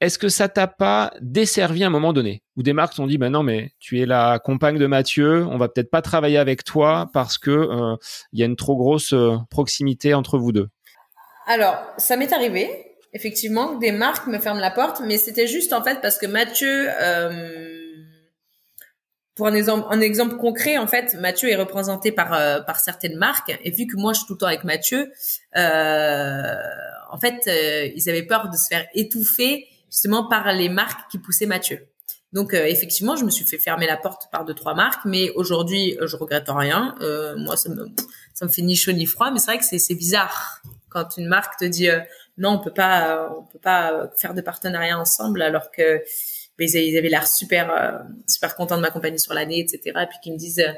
est-ce 0.00 0.18
que 0.18 0.28
ça 0.28 0.48
t'a 0.48 0.68
pas 0.68 1.12
desservi 1.20 1.84
à 1.84 1.88
un 1.88 1.90
moment 1.90 2.12
donné? 2.12 2.42
Ou 2.56 2.62
des 2.62 2.72
marques 2.72 2.94
t'ont 2.94 3.06
dit, 3.06 3.18
ben 3.18 3.30
non, 3.30 3.42
mais 3.42 3.72
tu 3.80 4.00
es 4.00 4.06
la 4.06 4.38
compagne 4.38 4.78
de 4.78 4.86
Mathieu, 4.86 5.44
on 5.46 5.58
va 5.58 5.68
peut-être 5.68 5.90
pas 5.90 6.02
travailler 6.02 6.38
avec 6.38 6.64
toi 6.64 7.10
parce 7.12 7.38
que 7.38 7.50
euh, 7.50 7.96
il 8.32 8.40
y 8.40 8.42
a 8.42 8.46
une 8.46 8.56
trop 8.56 8.76
grosse 8.76 9.14
proximité 9.50 10.14
entre 10.14 10.38
vous 10.38 10.52
deux? 10.52 10.68
Alors, 11.46 11.76
ça 11.98 12.16
m'est 12.16 12.32
arrivé 12.32 12.81
effectivement, 13.12 13.76
des 13.76 13.92
marques 13.92 14.26
me 14.26 14.38
ferment 14.38 14.60
la 14.60 14.70
porte, 14.70 15.02
mais 15.04 15.18
c'était 15.18 15.46
juste 15.46 15.72
en 15.72 15.82
fait 15.82 16.00
parce 16.00 16.18
que 16.18 16.26
Mathieu, 16.26 16.88
euh, 17.00 17.92
pour 19.34 19.46
un 19.46 19.54
exemple, 19.54 19.86
un 19.90 20.00
exemple 20.00 20.36
concret, 20.36 20.76
en 20.76 20.86
fait, 20.86 21.14
Mathieu 21.14 21.48
est 21.48 21.56
représenté 21.56 22.12
par 22.12 22.34
euh, 22.34 22.60
par 22.60 22.80
certaines 22.80 23.16
marques, 23.16 23.58
et 23.64 23.70
vu 23.70 23.86
que 23.86 23.96
moi 23.96 24.12
je 24.12 24.18
suis 24.18 24.26
tout 24.26 24.34
le 24.34 24.38
temps 24.38 24.46
avec 24.46 24.64
Mathieu, 24.64 25.10
euh, 25.56 26.54
en 27.10 27.18
fait, 27.18 27.42
euh, 27.46 27.88
ils 27.94 28.08
avaient 28.10 28.24
peur 28.26 28.50
de 28.50 28.56
se 28.56 28.66
faire 28.68 28.86
étouffer 28.94 29.66
justement 29.90 30.28
par 30.28 30.52
les 30.52 30.68
marques 30.68 31.10
qui 31.10 31.18
poussaient 31.18 31.46
Mathieu. 31.46 31.86
Donc 32.32 32.54
effectivement, 32.54 33.14
je 33.14 33.26
me 33.26 33.30
suis 33.30 33.44
fait 33.44 33.58
fermer 33.58 33.86
la 33.86 33.98
porte 33.98 34.30
par 34.32 34.46
deux 34.46 34.54
trois 34.54 34.74
marques, 34.74 35.04
mais 35.04 35.28
aujourd'hui, 35.34 35.98
je 36.00 36.16
regrette 36.16 36.48
rien. 36.48 36.94
moi, 37.36 37.58
ça 37.58 37.68
me 37.68 37.88
ça 38.32 38.46
me 38.46 38.50
fait 38.50 38.62
ni 38.62 38.74
chaud 38.74 38.92
ni 38.92 39.04
froid, 39.04 39.30
mais 39.30 39.38
c'est 39.38 39.50
vrai 39.50 39.58
que 39.58 39.66
c'est 39.66 39.78
c'est 39.78 39.94
bizarre 39.94 40.62
quand 40.88 41.18
une 41.18 41.26
marque 41.26 41.58
te 41.58 41.66
dit 41.66 41.90
non, 42.42 42.50
on 42.50 42.58
peut 42.58 42.72
pas, 42.72 43.34
on 43.38 43.44
peut 43.44 43.60
pas 43.60 44.10
faire 44.16 44.34
de 44.34 44.40
partenariat 44.40 44.98
ensemble 44.98 45.42
alors 45.42 45.70
que 45.70 46.02
ben, 46.58 46.68
ils 46.68 46.98
avaient 46.98 47.08
l'air 47.08 47.26
super, 47.26 47.70
euh, 47.70 47.98
super 48.26 48.56
contents 48.56 48.76
de 48.76 48.82
m'accompagner 48.82 49.18
sur 49.18 49.32
l'année, 49.32 49.60
etc. 49.60 49.80
Et 50.02 50.06
puis 50.06 50.18
qu'ils 50.22 50.32
me 50.32 50.38
disent, 50.38 50.58
euh, 50.58 50.72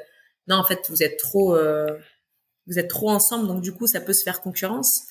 non, 0.46 0.56
en 0.56 0.64
fait, 0.64 0.86
vous 0.90 1.02
êtes 1.02 1.18
trop, 1.18 1.56
euh, 1.56 1.98
vous 2.66 2.78
êtes 2.78 2.88
trop 2.88 3.10
ensemble, 3.10 3.48
donc 3.48 3.62
du 3.62 3.72
coup, 3.72 3.86
ça 3.86 4.00
peut 4.00 4.12
se 4.12 4.22
faire 4.22 4.40
concurrence. 4.42 5.04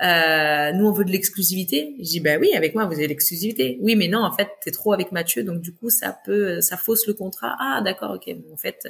nous, 0.00 0.86
on 0.86 0.92
veut 0.92 1.04
de 1.04 1.12
l'exclusivité. 1.12 1.94
Je 2.00 2.04
dis, 2.04 2.20
bah 2.20 2.36
oui, 2.40 2.52
avec 2.54 2.74
moi, 2.74 2.84
vous 2.86 2.94
avez 2.94 3.06
l'exclusivité. 3.06 3.78
Oui, 3.80 3.94
mais 3.94 4.08
non, 4.08 4.24
en 4.24 4.32
fait, 4.32 4.48
t'es 4.62 4.72
trop 4.72 4.92
avec 4.92 5.12
Mathieu, 5.12 5.44
donc 5.44 5.60
du 5.60 5.72
coup, 5.72 5.88
ça 5.88 6.18
peut, 6.24 6.60
ça 6.60 6.76
fausse 6.76 7.06
le 7.06 7.14
contrat. 7.14 7.56
Ah, 7.60 7.80
d'accord, 7.84 8.12
ok. 8.12 8.28
en 8.52 8.56
fait, 8.56 8.88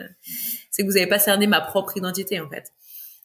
c'est 0.71 0.83
que 0.83 0.89
vous 0.89 0.97
avez 0.97 1.09
pas 1.09 1.19
cerné 1.19 1.47
ma 1.47 1.61
propre 1.61 1.97
identité, 1.97 2.41
en 2.41 2.49
fait. 2.49 2.73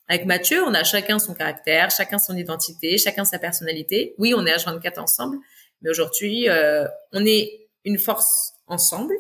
Avec 0.10 0.26
Mathieu, 0.26 0.64
on 0.64 0.74
a 0.74 0.84
chacun 0.84 1.20
son 1.20 1.34
caractère, 1.34 1.92
chacun 1.92 2.18
son 2.18 2.36
identité, 2.38 2.98
chacun 2.98 3.26
sa 3.26 3.40
personnalité. 3.40 4.16
Oui, 4.18 4.34
on 4.36 4.46
est 4.46 4.56
H24 4.56 5.00
ensemble, 5.00 5.38
mais 5.82 5.90
aujourd'hui, 5.90 6.50
euh, 6.50 6.86
on 7.12 7.26
est 7.26 7.68
une 7.84 7.98
force 7.98 8.54
ensemble, 8.68 9.14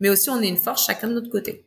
mais 0.00 0.10
aussi 0.10 0.28
on 0.28 0.40
est 0.42 0.48
une 0.48 0.58
force 0.58 0.86
chacun 0.86 1.08
de 1.08 1.14
notre 1.14 1.30
côté. 1.30 1.66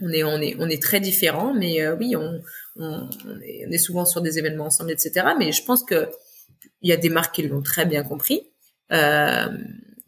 On 0.00 0.10
est, 0.10 0.24
on 0.24 0.40
est, 0.40 0.56
on 0.58 0.68
est 0.68 0.82
très 0.82 1.00
différents, 1.00 1.54
mais 1.54 1.80
euh, 1.80 1.96
oui, 1.96 2.16
on, 2.16 2.42
on, 2.76 3.08
est, 3.42 3.78
souvent 3.78 4.04
sur 4.04 4.20
des 4.20 4.38
événements 4.38 4.66
ensemble, 4.66 4.90
etc. 4.90 5.28
Mais 5.38 5.52
je 5.52 5.64
pense 5.64 5.84
que 5.84 6.10
il 6.82 6.90
y 6.90 6.92
a 6.92 6.96
des 6.96 7.08
marques 7.08 7.34
qui 7.34 7.42
l'ont 7.42 7.62
très 7.62 7.86
bien 7.86 8.02
compris. 8.02 8.50
Euh, 8.92 9.46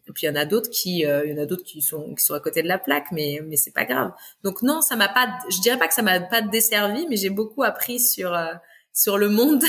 et 0.09 0.11
puis 0.11 0.25
il 0.25 0.27
y 0.27 0.29
en 0.29 0.35
a 0.35 0.45
d'autres 0.45 0.69
qui, 0.71 1.05
euh, 1.05 1.23
il 1.25 1.31
y 1.31 1.39
en 1.39 1.41
a 1.41 1.45
d'autres 1.45 1.63
qui 1.63 1.81
sont 1.81 2.15
qui 2.15 2.25
sont 2.25 2.33
à 2.33 2.39
côté 2.39 2.63
de 2.63 2.67
la 2.67 2.79
plaque, 2.79 3.11
mais 3.11 3.41
mais 3.45 3.57
c'est 3.57 3.73
pas 3.73 3.85
grave. 3.85 4.11
Donc 4.43 4.63
non, 4.63 4.81
ça 4.81 4.95
m'a 4.95 5.07
pas, 5.07 5.29
je 5.49 5.61
dirais 5.61 5.77
pas 5.77 5.87
que 5.87 5.93
ça 5.93 6.01
m'a 6.01 6.19
pas 6.19 6.41
desservi, 6.41 7.05
mais 7.07 7.15
j'ai 7.15 7.29
beaucoup 7.29 7.63
appris 7.63 7.99
sur 7.99 8.33
euh, 8.33 8.53
sur 8.91 9.19
le 9.19 9.29
monde 9.29 9.63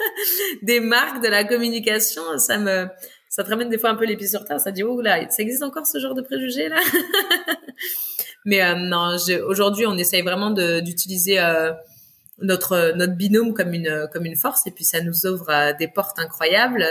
des 0.62 0.80
marques, 0.80 1.22
de 1.22 1.28
la 1.28 1.44
communication. 1.44 2.22
Ça 2.38 2.58
me 2.58 2.88
ça 3.28 3.44
te 3.44 3.50
ramène 3.50 3.68
des 3.68 3.78
fois 3.78 3.90
un 3.90 3.94
peu 3.94 4.06
les 4.06 4.16
pieds 4.16 4.28
sur 4.28 4.44
terre. 4.44 4.58
Ça 4.58 4.72
dit 4.72 4.82
oh 4.82 5.00
là, 5.02 5.28
ça 5.28 5.42
existe 5.42 5.62
encore 5.62 5.86
ce 5.86 5.98
genre 5.98 6.14
de 6.14 6.22
préjugés 6.22 6.70
là? 6.70 6.80
mais 8.46 8.62
euh, 8.62 8.74
non, 8.74 9.16
aujourd'hui 9.46 9.86
on 9.86 9.98
essaye 9.98 10.22
vraiment 10.22 10.50
d'utiliser 10.50 11.38
notre 12.38 12.94
notre 12.96 13.12
binôme 13.12 13.52
comme 13.52 13.74
une 13.74 14.08
comme 14.12 14.24
une 14.24 14.36
force 14.36 14.66
et 14.66 14.70
puis 14.70 14.84
ça 14.84 15.02
nous 15.02 15.26
ouvre 15.26 15.76
des 15.78 15.88
portes 15.88 16.18
incroyables 16.18 16.86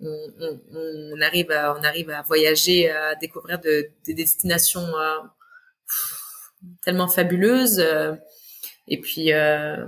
on, 0.00 0.32
on, 0.40 0.60
on, 0.74 1.20
arrive 1.20 1.50
à, 1.50 1.76
on 1.78 1.82
arrive 1.82 2.10
à 2.10 2.22
voyager, 2.22 2.90
à 2.90 3.14
découvrir 3.16 3.58
de, 3.60 3.90
des 4.04 4.14
destinations 4.14 4.86
euh, 4.96 5.18
tellement 6.82 7.08
fabuleuses. 7.08 7.80
Euh, 7.80 8.14
et 8.86 9.00
puis, 9.00 9.32
euh, 9.32 9.86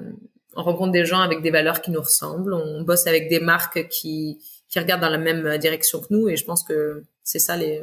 on 0.56 0.62
rencontre 0.62 0.92
des 0.92 1.04
gens 1.04 1.20
avec 1.20 1.42
des 1.42 1.50
valeurs 1.50 1.80
qui 1.80 1.90
nous 1.90 2.00
ressemblent. 2.00 2.54
On 2.54 2.82
bosse 2.82 3.06
avec 3.06 3.28
des 3.28 3.40
marques 3.40 3.88
qui, 3.88 4.38
qui 4.68 4.78
regardent 4.78 5.02
dans 5.02 5.11
la 5.11 5.18
même 5.18 5.58
direction 5.58 6.00
que 6.00 6.06
nous. 6.11 6.28
Et 6.28 6.36
je 6.36 6.44
pense 6.44 6.64
que 6.64 7.04
c'est 7.22 7.38
ça 7.38 7.56
les, 7.56 7.82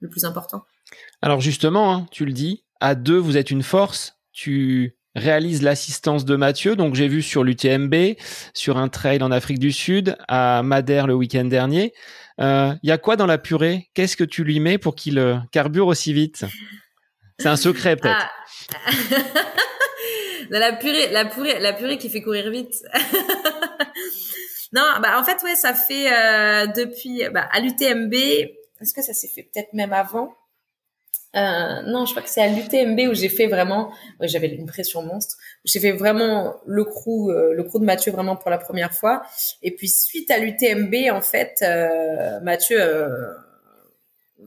le 0.00 0.08
plus 0.08 0.24
important. 0.24 0.64
Alors 1.22 1.40
justement, 1.40 1.94
hein, 1.94 2.06
tu 2.10 2.24
le 2.24 2.32
dis, 2.32 2.64
à 2.80 2.94
deux, 2.94 3.18
vous 3.18 3.36
êtes 3.36 3.50
une 3.50 3.62
force. 3.62 4.16
Tu 4.32 4.96
réalise 5.14 5.62
l'assistance 5.62 6.24
de 6.24 6.36
Mathieu. 6.36 6.76
Donc 6.76 6.94
j'ai 6.94 7.08
vu 7.08 7.22
sur 7.22 7.44
l'UTMB, 7.44 7.94
sur 8.54 8.76
un 8.76 8.88
trail 8.88 9.22
en 9.22 9.30
Afrique 9.30 9.58
du 9.58 9.72
Sud, 9.72 10.16
à 10.28 10.62
Madère 10.62 11.06
le 11.06 11.14
week-end 11.14 11.44
dernier. 11.44 11.92
Il 12.38 12.44
euh, 12.44 12.74
y 12.82 12.92
a 12.92 12.98
quoi 12.98 13.16
dans 13.16 13.26
la 13.26 13.38
purée? 13.38 13.90
Qu'est-ce 13.94 14.16
que 14.16 14.24
tu 14.24 14.44
lui 14.44 14.60
mets 14.60 14.78
pour 14.78 14.94
qu'il 14.94 15.18
euh, 15.18 15.36
carbure 15.50 15.88
aussi 15.88 16.12
vite? 16.12 16.44
C'est 17.38 17.48
un 17.48 17.56
secret 17.56 17.96
peut-être. 17.96 18.30
Ah. 18.74 18.90
dans 20.50 20.58
la 20.58 20.72
purée, 20.72 21.10
la 21.10 21.24
purée, 21.24 21.58
la 21.58 21.72
purée 21.72 21.98
qui 21.98 22.10
fait 22.10 22.22
courir 22.22 22.50
vite. 22.50 22.74
non, 24.72 24.82
bah 25.02 25.18
en 25.18 25.24
fait 25.24 25.42
ouais, 25.42 25.56
ça 25.56 25.74
fait 25.74 26.12
euh, 26.12 26.66
depuis 26.66 27.22
bah, 27.32 27.48
à 27.50 27.60
l'UTMB. 27.60 28.14
Est-ce 28.80 28.94
que 28.94 29.02
ça 29.02 29.12
s'est 29.12 29.28
fait 29.28 29.42
peut-être 29.42 29.72
même 29.72 29.92
avant? 29.92 30.32
Euh, 31.38 31.82
non, 31.82 32.04
je 32.06 32.12
crois 32.12 32.22
que 32.22 32.28
c'est 32.28 32.42
à 32.42 32.48
l'UTMB 32.48 33.10
où 33.10 33.14
j'ai 33.14 33.28
fait 33.28 33.46
vraiment, 33.46 33.92
j'avais 34.20 34.48
une 34.48 34.66
pression 34.66 35.02
monstre. 35.02 35.36
J'ai 35.64 35.80
fait 35.80 35.92
vraiment 35.92 36.56
le 36.66 36.84
crew, 36.84 37.30
euh, 37.30 37.54
le 37.54 37.62
crew 37.62 37.78
de 37.78 37.84
Mathieu 37.84 38.12
vraiment 38.12 38.36
pour 38.36 38.50
la 38.50 38.58
première 38.58 38.92
fois. 38.92 39.22
Et 39.62 39.70
puis 39.74 39.88
suite 39.88 40.30
à 40.30 40.38
l'UTMB, 40.38 40.94
en 41.12 41.20
fait, 41.20 41.58
euh, 41.62 42.40
Mathieu 42.40 42.80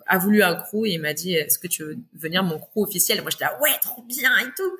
a 0.08 0.18
voulu 0.18 0.44
un 0.44 0.56
crew 0.56 0.86
et 0.86 0.92
il 0.92 1.02
m'a 1.02 1.14
dit 1.14 1.34
est-ce 1.34 1.60
que 1.60 1.68
tu 1.68 1.84
veux 1.84 1.98
venir 2.14 2.44
mon 2.44 2.60
crew 2.60 2.84
officiel? 2.84 3.22
Moi 3.22 3.30
j'étais 3.30 3.46
là 3.46 3.58
ouais 3.62 3.78
trop 3.82 4.02
bien 4.04 4.32
et 4.40 4.50
tout. 4.56 4.78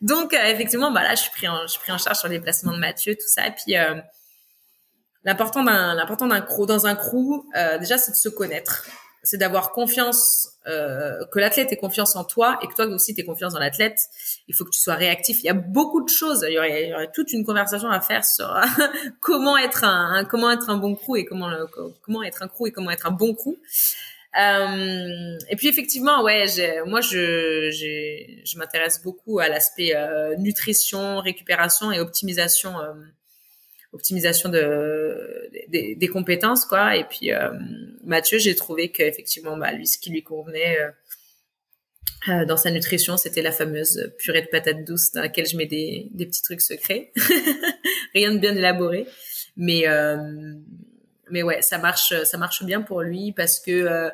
Donc 0.00 0.34
effectivement, 0.34 0.90
bah 0.90 1.02
là 1.02 1.14
je 1.14 1.22
suis 1.22 1.30
pris 1.30 1.48
en, 1.48 1.62
je 1.62 1.68
suis 1.68 1.80
pris 1.80 1.92
en 1.92 1.98
charge 1.98 2.18
sur 2.18 2.28
les 2.28 2.40
placements 2.40 2.72
de 2.72 2.78
Mathieu 2.78 3.14
tout 3.14 3.28
ça. 3.28 3.46
Et 3.46 3.52
puis 3.52 3.74
l'important 5.24 5.62
d'un 5.62 5.94
l'important 5.94 6.26
d'un 6.26 6.40
crew 6.40 6.66
dans 6.66 6.86
un 6.86 6.96
crew 6.96 7.44
déjà 7.78 7.98
c'est 7.98 8.12
de 8.12 8.16
se 8.16 8.28
connaître 8.28 8.84
c'est 9.28 9.36
d'avoir 9.38 9.72
confiance, 9.72 10.48
euh, 10.66 11.24
que 11.32 11.38
l'athlète 11.38 11.70
ait 11.72 11.76
confiance 11.76 12.16
en 12.16 12.24
toi 12.24 12.58
et 12.62 12.66
que 12.66 12.74
toi 12.74 12.86
aussi 12.86 13.14
tu 13.14 13.20
aies 13.20 13.24
confiance 13.24 13.52
dans 13.52 13.58
l'athlète. 13.58 13.98
Il 14.48 14.54
faut 14.54 14.64
que 14.64 14.70
tu 14.70 14.80
sois 14.80 14.94
réactif. 14.94 15.42
Il 15.42 15.46
y 15.46 15.50
a 15.50 15.54
beaucoup 15.54 16.02
de 16.02 16.08
choses. 16.08 16.46
Il 16.48 16.54
y 16.54 16.58
aurait, 16.58 17.10
toute 17.14 17.32
une 17.32 17.44
conversation 17.44 17.90
à 17.90 18.00
faire 18.00 18.24
sur 18.24 18.48
comment 19.20 19.58
être 19.58 19.84
un, 19.84 20.24
comment 20.24 20.50
être 20.50 20.70
un 20.70 20.78
bon 20.78 20.94
crew 20.94 21.16
et 21.18 21.24
comment 21.24 21.50
comment 22.02 22.22
être 22.22 22.42
un 22.42 22.48
crew 22.48 22.68
et 22.68 22.72
comment 22.72 22.90
être 22.90 23.06
un 23.06 23.12
bon 23.12 23.34
crew. 23.34 23.58
Euh, 24.38 25.38
et 25.48 25.56
puis 25.56 25.68
effectivement, 25.68 26.22
ouais, 26.22 26.44
moi 26.86 27.00
je 27.00 27.70
je 27.70 28.58
m'intéresse 28.58 29.02
beaucoup 29.02 29.40
à 29.40 29.48
l'aspect 29.48 29.96
euh, 29.96 30.36
nutrition, 30.36 31.18
récupération 31.18 31.90
et 31.92 31.98
optimisation 31.98 32.78
euh, 32.78 32.92
optimisation 33.92 34.48
de 34.50 35.37
des, 35.68 35.94
des, 35.94 36.08
compétences 36.08 36.64
quoi. 36.64 36.96
Et 36.96 37.04
puis 37.04 37.32
euh, 37.32 37.50
Mathieu 38.04 38.38
j'ai 38.38 38.54
trouvé 38.54 38.90
qu'effectivement 38.90 39.56
bah 39.56 39.72
lui 39.72 39.86
ce 39.86 39.98
qui 39.98 40.10
lui 40.10 40.22
convenait 40.22 40.78
euh, 40.80 40.90
euh, 42.28 42.44
dans 42.44 42.56
sa 42.56 42.70
nutrition 42.70 43.16
c'était 43.16 43.42
la 43.42 43.52
fameuse 43.52 44.12
purée 44.18 44.42
de 44.42 44.48
patates 44.48 44.84
douces 44.84 45.12
dans 45.12 45.20
laquelle 45.20 45.46
je 45.46 45.56
mets 45.56 45.66
des, 45.66 46.08
des 46.12 46.26
petits 46.26 46.42
trucs 46.42 46.60
secrets. 46.60 47.12
Rien 48.14 48.32
de 48.32 48.38
bien 48.38 48.56
élaboré. 48.56 49.06
Mais 49.56 49.84
mais 51.30 51.42
ouais 51.42 51.62
ça 51.62 51.78
marche 51.78 52.14
ça 52.24 52.38
marche 52.38 52.62
bien 52.64 52.82
pour 52.82 53.02
lui 53.02 53.32
parce 53.32 53.60
que 53.60 54.10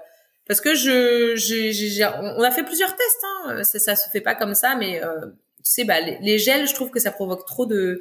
parce 0.47 0.61
que 0.61 0.75
je 0.75 1.35
j'ai 1.37 2.05
on 2.05 2.43
a 2.43 2.51
fait 2.51 2.65
plusieurs 2.65 2.97
tests 2.97 3.25
hein. 3.25 3.63
ça, 3.63 3.79
ça 3.79 3.97
se 3.97 4.09
fait 4.11 4.21
pas 4.21 4.35
comme 4.35 4.55
ça 4.55 4.75
mais 4.75 5.01
sais, 5.65 5.85
bah, 5.85 6.01
les, 6.01 6.39
gels, 6.39 6.69
je 6.69 6.75
trouve 6.75 6.91
que 6.91 7.01
ça 7.01 7.11
provoque 7.11 7.47
trop 7.47 7.67
de, 7.67 8.01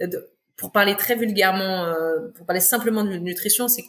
de 0.00 0.28
pour 0.56 0.72
parler 0.72 0.96
très 0.96 1.16
vulgairement, 1.16 1.84
euh, 1.84 2.28
pour 2.34 2.46
parler 2.46 2.60
simplement 2.60 3.04
de 3.04 3.16
nutrition, 3.16 3.68
c'est 3.68 3.84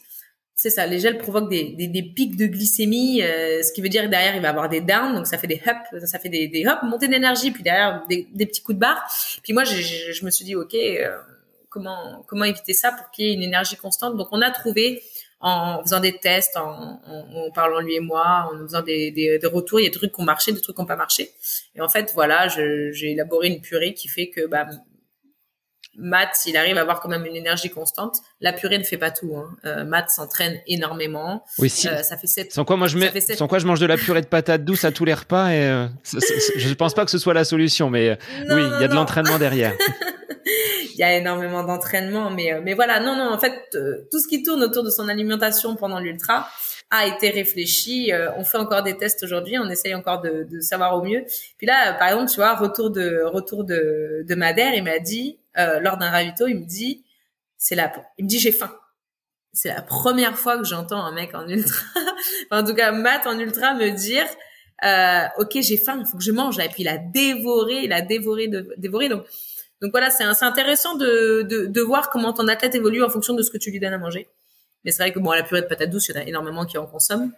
c'est 0.57 0.69
ça, 0.69 0.85
les 0.85 0.99
gels 0.99 1.17
provoquent 1.17 1.49
des, 1.49 1.73
des, 1.73 1.87
des 1.87 2.01
pics 2.01 2.37
de 2.37 2.45
glycémie, 2.45 3.21
euh, 3.21 3.61
ce 3.61 3.73
qui 3.73 3.81
veut 3.81 3.89
dire 3.89 4.03
que 4.03 4.07
derrière 4.07 4.37
il 4.37 4.41
va 4.41 4.49
avoir 4.49 4.69
des 4.69 4.79
downs, 4.79 5.13
donc 5.13 5.27
ça 5.27 5.37
fait 5.37 5.47
des 5.47 5.61
ups, 5.65 6.05
ça 6.05 6.17
fait 6.17 6.29
des, 6.29 6.47
des 6.47 6.61
ups, 6.61 6.81
montées 6.83 7.09
d'énergie, 7.09 7.51
puis 7.51 7.61
derrière 7.61 8.05
des, 8.07 8.25
des, 8.33 8.45
petits 8.45 8.63
coups 8.63 8.75
de 8.75 8.79
barre. 8.79 9.05
Puis 9.43 9.51
moi, 9.51 9.65
je, 9.65 9.75
je, 9.81 10.25
me 10.25 10.31
suis 10.31 10.45
dit, 10.45 10.55
ok, 10.55 10.73
euh, 10.73 11.17
comment 11.69 12.23
comment 12.25 12.45
éviter 12.45 12.71
ça 12.71 12.93
pour 12.93 13.11
qu'il 13.11 13.25
y 13.25 13.31
ait 13.31 13.33
une 13.33 13.43
énergie 13.43 13.75
constante? 13.75 14.15
Donc 14.15 14.29
on 14.31 14.41
a 14.41 14.49
trouvé 14.49 15.03
en 15.41 15.81
faisant 15.83 15.99
des 15.99 16.17
tests, 16.17 16.55
en, 16.55 17.01
en, 17.05 17.51
parlant 17.51 17.81
lui 17.81 17.95
et 17.95 17.99
moi, 17.99 18.49
en 18.53 18.57
faisant 18.65 18.81
des, 18.81 19.11
des, 19.11 19.37
des, 19.37 19.47
retours, 19.47 19.81
il 19.81 19.83
y 19.83 19.87
a 19.87 19.89
des 19.89 19.95
trucs 19.95 20.13
qui 20.13 20.21
ont 20.21 20.23
marché, 20.23 20.53
des 20.53 20.61
trucs 20.61 20.75
qui 20.75 20.81
n'ont 20.81 20.87
pas 20.87 20.95
marché. 20.95 21.31
Et 21.75 21.81
en 21.81 21.89
fait, 21.89 22.11
voilà, 22.13 22.47
j'ai 22.47 23.11
élaboré 23.11 23.49
une 23.49 23.61
purée 23.61 23.93
qui 23.93 24.07
fait 24.07 24.29
que 24.29 24.47
bah, 24.47 24.67
Matt, 25.97 26.29
s'il 26.35 26.57
arrive 26.57 26.77
à 26.77 26.81
avoir 26.81 26.99
quand 26.99 27.09
même 27.09 27.25
une 27.25 27.35
énergie 27.35 27.69
constante, 27.69 28.17
la 28.41 28.53
purée 28.53 28.77
ne 28.77 28.83
fait 28.83 28.97
pas 28.97 29.11
tout. 29.11 29.35
Hein. 29.35 29.55
Euh, 29.65 29.85
Matt 29.85 30.09
s'entraîne 30.09 30.59
énormément. 30.67 31.43
Oui, 31.57 31.69
si. 31.69 31.87
Euh, 31.87 32.03
ça 32.03 32.17
fait 32.17 32.27
sept. 32.27 32.51
Sans 32.51 32.65
quoi 32.65 32.75
moi 32.75 32.87
je 32.87 32.97
mets, 32.97 33.11
sans 33.21 33.47
quoi 33.47 33.59
je 33.59 33.65
mange 33.65 33.79
de 33.79 33.85
la 33.85 33.97
purée 33.97 34.21
de 34.21 34.27
patates 34.27 34.65
douces 34.65 34.83
à 34.83 34.91
tous 34.91 35.05
les 35.05 35.13
repas 35.13 35.49
et 35.51 35.67
euh, 35.67 35.87
je 36.57 36.69
ne 36.69 36.73
pense 36.73 36.93
pas 36.93 37.05
que 37.05 37.11
ce 37.11 37.17
soit 37.17 37.33
la 37.33 37.45
solution, 37.45 37.89
mais 37.89 38.09
euh, 38.09 38.15
oui, 38.49 38.63
il 38.75 38.81
y 38.81 38.83
a 38.83 38.87
de 38.87 38.93
l'entraînement 38.93 39.37
derrière. 39.37 39.73
Il 40.47 40.99
y 40.99 41.03
a 41.03 41.17
énormément 41.17 41.63
d'entraînement, 41.63 42.29
mais 42.29 42.57
mais 42.63 42.73
voilà, 42.73 43.01
non 43.01 43.17
non, 43.17 43.29
en 43.29 43.37
fait, 43.37 43.53
tout 44.09 44.19
ce 44.19 44.29
qui 44.29 44.43
tourne 44.43 44.63
autour 44.63 44.81
de 44.81 44.89
son 44.89 45.09
alimentation 45.09 45.75
pendant 45.75 45.99
l'ultra 45.99 46.47
a 46.89 47.05
été 47.05 47.31
réfléchi. 47.31 48.13
on 48.37 48.45
fait 48.45 48.59
encore 48.59 48.81
des 48.81 48.95
tests 48.95 49.21
aujourd'hui, 49.23 49.59
on 49.59 49.69
essaye 49.69 49.93
encore 49.93 50.21
de, 50.21 50.47
de, 50.49 50.61
savoir 50.61 50.95
au 50.95 51.03
mieux. 51.03 51.25
Puis 51.57 51.67
là, 51.67 51.95
par 51.95 52.07
exemple, 52.07 52.29
tu 52.29 52.37
vois, 52.37 52.55
retour 52.55 52.91
de 52.91 53.23
retour 53.25 53.65
de 53.65 54.23
de 54.25 54.35
Madère, 54.35 54.73
il 54.73 54.85
m'a 54.85 54.99
dit 54.99 55.37
euh, 55.57 55.79
lors 55.79 55.97
d'un 55.97 56.09
ravito, 56.09 56.47
il 56.47 56.55
me 56.55 56.65
dit, 56.65 57.05
c'est 57.57 57.75
la, 57.75 57.91
il 58.17 58.25
me 58.25 58.29
dit 58.29 58.39
j'ai 58.39 58.51
faim. 58.51 58.75
C'est 59.53 59.69
la 59.69 59.81
première 59.81 60.37
fois 60.37 60.57
que 60.57 60.65
j'entends 60.65 61.03
un 61.03 61.13
mec 61.13 61.33
en 61.33 61.47
ultra, 61.47 61.85
en 62.51 62.63
tout 62.63 62.73
cas 62.73 62.91
Matt 62.91 63.25
en 63.25 63.39
ultra 63.39 63.73
me 63.73 63.89
dire, 63.91 64.25
euh, 64.83 65.25
ok 65.37 65.57
j'ai 65.61 65.77
faim, 65.77 65.97
il 65.99 66.05
faut 66.05 66.17
que 66.17 66.23
je 66.23 66.31
mange. 66.31 66.59
Et 66.59 66.67
puis 66.67 66.83
il 66.83 66.89
a 66.89 66.97
dévoré, 66.97 67.83
il 67.83 67.93
a 67.93 68.01
dévoré, 68.01 68.49
dévoré. 68.77 69.09
Donc 69.09 69.25
donc 69.81 69.91
voilà, 69.91 70.09
c'est 70.09 70.23
intéressant 70.23 70.95
de, 70.95 71.43
de, 71.43 71.65
de 71.65 71.81
voir 71.81 72.09
comment 72.09 72.33
ton 72.33 72.47
athlète 72.47 72.75
évolue 72.75 73.03
en 73.03 73.09
fonction 73.09 73.33
de 73.33 73.41
ce 73.41 73.51
que 73.51 73.57
tu 73.57 73.71
lui 73.71 73.79
donnes 73.79 73.93
à 73.93 73.97
manger. 73.97 74.29
Mais 74.83 74.91
c'est 74.91 75.03
vrai 75.03 75.11
que 75.11 75.19
bon, 75.19 75.31
la 75.31 75.43
purée 75.43 75.61
de 75.61 75.67
patates 75.67 75.89
douces, 75.89 76.09
il 76.09 76.15
y 76.15 76.17
en 76.17 76.21
a 76.21 76.23
énormément 76.25 76.65
qui 76.65 76.77
en 76.77 76.85
consomment. 76.85 77.31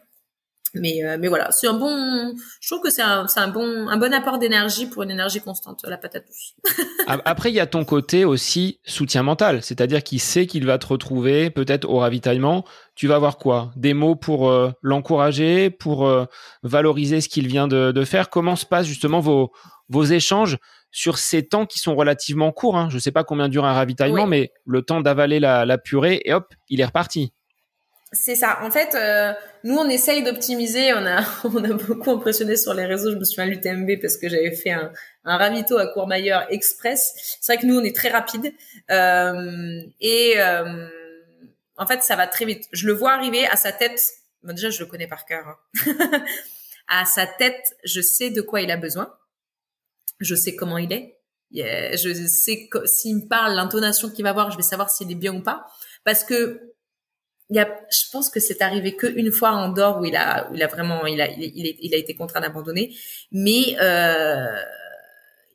Mais, 0.79 1.03
euh, 1.03 1.17
mais 1.19 1.27
voilà, 1.27 1.51
c'est 1.51 1.67
un 1.67 1.73
bon. 1.73 2.33
Je 2.61 2.67
trouve 2.69 2.81
que 2.81 2.89
c'est 2.89 3.01
un, 3.01 3.25
un 3.35 3.47
bon, 3.47 3.87
un 3.87 3.97
bon 3.97 4.13
apport 4.13 4.39
d'énergie 4.39 4.87
pour 4.87 5.03
une 5.03 5.11
énergie 5.11 5.41
constante, 5.41 5.81
la 5.87 5.97
patate 5.97 6.25
douce. 6.27 6.55
Après, 7.07 7.49
il 7.49 7.55
y 7.55 7.59
a 7.59 7.67
ton 7.67 7.85
côté 7.85 8.25
aussi 8.25 8.79
soutien 8.85 9.23
mental, 9.23 9.63
c'est-à-dire 9.63 10.03
qu'il 10.03 10.19
sait 10.19 10.47
qu'il 10.47 10.65
va 10.65 10.77
te 10.77 10.87
retrouver 10.87 11.49
peut-être 11.49 11.89
au 11.89 11.97
ravitaillement. 11.97 12.65
Tu 12.95 13.07
vas 13.07 13.15
avoir 13.15 13.37
quoi? 13.37 13.71
Des 13.75 13.93
mots 13.93 14.15
pour 14.15 14.49
euh, 14.49 14.71
l'encourager, 14.81 15.69
pour 15.69 16.07
euh, 16.07 16.25
valoriser 16.63 17.21
ce 17.21 17.29
qu'il 17.29 17.47
vient 17.47 17.67
de, 17.67 17.91
de, 17.91 18.05
faire? 18.05 18.29
Comment 18.29 18.55
se 18.55 18.65
passent 18.65 18.87
justement 18.87 19.19
vos, 19.19 19.51
vos 19.89 20.03
échanges 20.03 20.57
sur 20.91 21.17
ces 21.17 21.47
temps 21.47 21.65
qui 21.65 21.79
sont 21.79 21.95
relativement 21.95 22.51
courts 22.51 22.77
hein? 22.77 22.87
Je 22.89 22.95
ne 22.95 22.99
sais 22.99 23.11
pas 23.11 23.23
combien 23.23 23.49
dure 23.49 23.65
un 23.65 23.73
ravitaillement, 23.73 24.25
mais 24.25 24.51
le 24.65 24.81
temps 24.81 25.01
d'avaler 25.01 25.39
la, 25.39 25.65
la 25.65 25.77
purée 25.77 26.21
et 26.25 26.33
hop, 26.33 26.53
il 26.69 26.81
est 26.81 26.85
reparti. 26.85 27.33
C'est 28.13 28.35
ça. 28.35 28.59
En 28.63 28.71
fait, 28.71 28.95
euh, 28.95 29.33
nous, 29.65 29.75
on 29.75 29.89
essaye 29.89 30.23
d'optimiser. 30.23 30.93
On 30.93 31.05
a, 31.05 31.25
on 31.43 31.63
a 31.63 31.73
beaucoup 31.73 32.11
impressionné 32.11 32.55
sur 32.55 32.73
les 32.73 32.85
réseaux. 32.85 33.11
Je 33.11 33.17
me 33.17 33.23
souviens 33.25 33.43
à 33.43 33.47
l'UTMB 33.47 33.99
parce 34.01 34.15
que 34.17 34.29
j'avais 34.29 34.55
fait 34.55 34.71
un, 34.71 34.91
un 35.25 35.37
ravito 35.37 35.77
à 35.77 35.87
Courmayeur 35.87 36.45
Express. 36.49 37.37
C'est 37.41 37.53
vrai 37.53 37.61
que 37.61 37.67
nous, 37.67 37.77
on 37.77 37.83
est 37.83 37.95
très 37.95 38.09
rapide. 38.09 38.53
Euh, 38.91 39.81
et 39.99 40.35
euh, 40.37 40.87
en 41.75 41.85
fait, 41.85 42.01
ça 42.01 42.15
va 42.15 42.27
très 42.27 42.45
vite. 42.45 42.65
Je 42.71 42.87
le 42.87 42.93
vois 42.93 43.11
arriver 43.11 43.45
à 43.47 43.57
sa 43.57 43.73
tête. 43.73 44.01
déjà, 44.43 44.69
je 44.69 44.79
le 44.79 44.85
connais 44.85 45.07
par 45.07 45.25
cœur. 45.25 45.45
Hein. 45.45 46.21
à 46.87 47.03
sa 47.03 47.27
tête, 47.27 47.75
je 47.83 47.99
sais 47.99 48.29
de 48.29 48.41
quoi 48.41 48.61
il 48.61 48.71
a 48.71 48.77
besoin. 48.77 49.13
Je 50.21 50.33
sais 50.33 50.55
comment 50.55 50.77
il 50.77 50.93
est. 50.93 51.19
Je 51.51 52.25
sais 52.27 52.69
s'il 52.85 53.17
me 53.17 53.27
parle, 53.27 53.53
l'intonation 53.53 54.09
qu'il 54.09 54.23
va 54.23 54.29
avoir, 54.29 54.49
je 54.51 54.57
vais 54.57 54.63
savoir 54.63 54.89
s'il 54.89 55.11
est 55.11 55.15
bien 55.15 55.35
ou 55.35 55.41
pas. 55.41 55.65
Parce 56.05 56.23
que 56.23 56.73
il 57.49 57.55
y 57.55 57.59
a, 57.59 57.79
je 57.89 58.09
pense 58.11 58.29
que 58.29 58.39
c'est 58.39 58.61
arrivé 58.61 58.95
qu'une 58.95 59.31
fois 59.31 59.51
en 59.51 59.69
Andorre 59.69 59.99
où 59.99 60.05
il 60.05 60.15
a, 60.15 60.49
où 60.49 60.55
il 60.55 60.63
a 60.63 60.67
vraiment, 60.67 61.05
il 61.05 61.21
a, 61.21 61.29
il, 61.31 61.75
il 61.79 61.93
a 61.93 61.97
été 61.97 62.13
contraint 62.15 62.41
d'abandonner. 62.41 62.93
Mais 63.31 63.77
euh, 63.79 64.61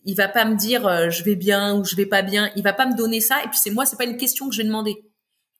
il 0.05 0.16
va 0.16 0.28
pas 0.28 0.44
me 0.44 0.56
dire 0.56 0.86
euh, 0.86 1.10
je 1.10 1.23
vais 1.23 1.36
bien 1.36 1.74
ou 1.74 1.85
je 1.85 1.94
vais 1.94 2.06
pas 2.06 2.23
bien. 2.23 2.51
Il 2.56 2.62
va 2.62 2.73
pas 2.73 2.86
me 2.86 2.97
donner 2.97 3.20
ça. 3.20 3.43
Et 3.44 3.48
puis 3.48 3.59
c'est 3.62 3.70
moi, 3.70 3.85
c'est 3.85 3.97
pas 3.97 4.05
une 4.05 4.16
question 4.16 4.48
que 4.48 4.55
je 4.55 4.62
vais 4.62 4.66
demander. 4.66 5.05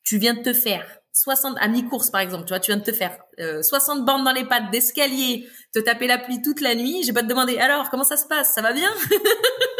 Tu 0.05 0.17
viens 0.19 0.35
de 0.35 0.43
te 0.43 0.53
faire 0.55 0.87
60 1.13 1.57
à 1.61 1.69
mi-course 1.69 2.11
par 2.11 2.23
exemple, 2.23 2.45
tu 2.45 2.49
vois, 2.49 2.61
tu 2.61 2.71
viens 2.71 2.79
de 2.79 2.85
te 2.85 2.93
faire 2.93 3.17
euh, 3.39 3.63
60 3.63 4.07
bandes 4.07 4.25
dans 4.25 4.33
les 4.33 4.45
pattes 4.45 4.71
d'escalier, 4.71 5.47
te 5.75 5.81
taper 5.81 6.07
la 6.07 6.17
pluie 6.17 6.41
toute 6.41 6.63
la 6.63 6.75
nuit. 6.75 7.03
J'ai 7.05 7.13
pas 7.13 7.23
te 7.23 7.29
demander 7.29 7.59
alors 7.59 7.91
comment 7.91 8.05
ça 8.05 8.17
se 8.17 8.27
passe, 8.27 8.55
ça 8.55 8.63
va 8.63 8.73
bien? 8.73 8.91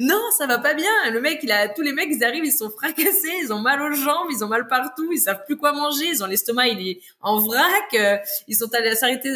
non, 0.00 0.18
ça 0.34 0.46
va 0.46 0.56
pas 0.56 0.72
bien. 0.72 1.10
Le 1.12 1.20
mec, 1.20 1.40
il 1.42 1.52
a 1.52 1.68
tous 1.68 1.82
les 1.82 1.92
mecs, 1.92 2.08
ils 2.10 2.24
arrivent, 2.24 2.46
ils 2.46 2.52
sont 2.52 2.70
fracassés, 2.70 3.36
ils 3.42 3.52
ont 3.52 3.58
mal 3.58 3.82
aux 3.82 3.92
jambes, 3.92 4.28
ils 4.30 4.42
ont 4.42 4.48
mal 4.48 4.66
partout, 4.66 5.12
ils 5.12 5.20
savent 5.20 5.44
plus 5.44 5.58
quoi 5.58 5.72
manger, 5.72 6.06
ils 6.06 6.24
ont 6.24 6.26
l'estomac, 6.26 6.68
il 6.68 6.88
est 6.88 7.00
en 7.20 7.38
vrac. 7.38 7.92
Euh, 7.92 8.16
ils 8.48 8.56
sont 8.56 8.74
allés 8.74 8.94
s'arrêter 8.94 9.30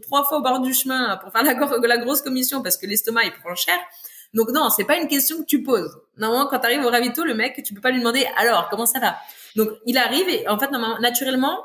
trois 0.00 0.24
fois 0.24 0.38
au 0.38 0.42
bord 0.42 0.60
du 0.60 0.72
chemin 0.72 1.18
pour 1.18 1.30
faire 1.30 1.42
la, 1.42 1.98
grosse 1.98 2.22
commission 2.22 2.62
parce 2.62 2.78
que 2.78 2.86
l'estomac 2.86 3.24
il 3.24 3.32
prend 3.32 3.54
cher. 3.54 3.78
Donc 4.32 4.48
non, 4.52 4.70
c'est 4.70 4.84
pas 4.84 4.96
une 4.96 5.06
question 5.06 5.40
que 5.40 5.44
tu 5.44 5.62
poses. 5.62 5.94
Normalement, 6.16 6.46
quand 6.46 6.60
tu 6.60 6.66
arrives 6.66 6.82
au 6.82 6.88
ravito, 6.88 7.22
le 7.22 7.34
mec, 7.34 7.62
tu 7.62 7.74
peux 7.74 7.82
pas 7.82 7.90
lui 7.90 7.98
demander 7.98 8.26
alors 8.38 8.70
comment 8.70 8.86
ça 8.86 9.00
va? 9.00 9.18
Donc 9.54 9.68
il 9.84 9.98
arrive 9.98 10.30
et 10.30 10.48
en 10.48 10.58
fait, 10.58 10.70
naturellement, 10.98 11.62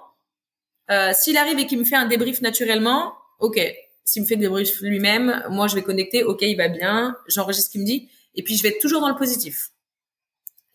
euh, 0.89 1.11
s'il 1.13 1.37
arrive 1.37 1.57
et 1.57 1.67
qu'il 1.67 1.79
me 1.79 1.85
fait 1.85 1.95
un 1.95 2.05
débrief 2.05 2.41
naturellement, 2.41 3.13
ok, 3.39 3.61
s'il 4.03 4.23
me 4.23 4.27
fait 4.27 4.35
des 4.35 4.47
débrief 4.47 4.81
lui-même, 4.81 5.41
moi 5.49 5.67
je 5.67 5.75
vais 5.75 5.83
connecter, 5.83 6.25
ok, 6.25 6.41
il 6.41 6.57
va 6.57 6.67
bien, 6.67 7.15
j'enregistre 7.27 7.67
ce 7.67 7.71
qu'il 7.71 7.81
me 7.81 7.85
dit, 7.85 8.09
et 8.35 8.43
puis 8.43 8.55
je 8.55 8.63
vais 8.63 8.69
être 8.69 8.81
toujours 8.81 9.01
dans 9.01 9.09
le 9.09 9.15
positif. 9.15 9.71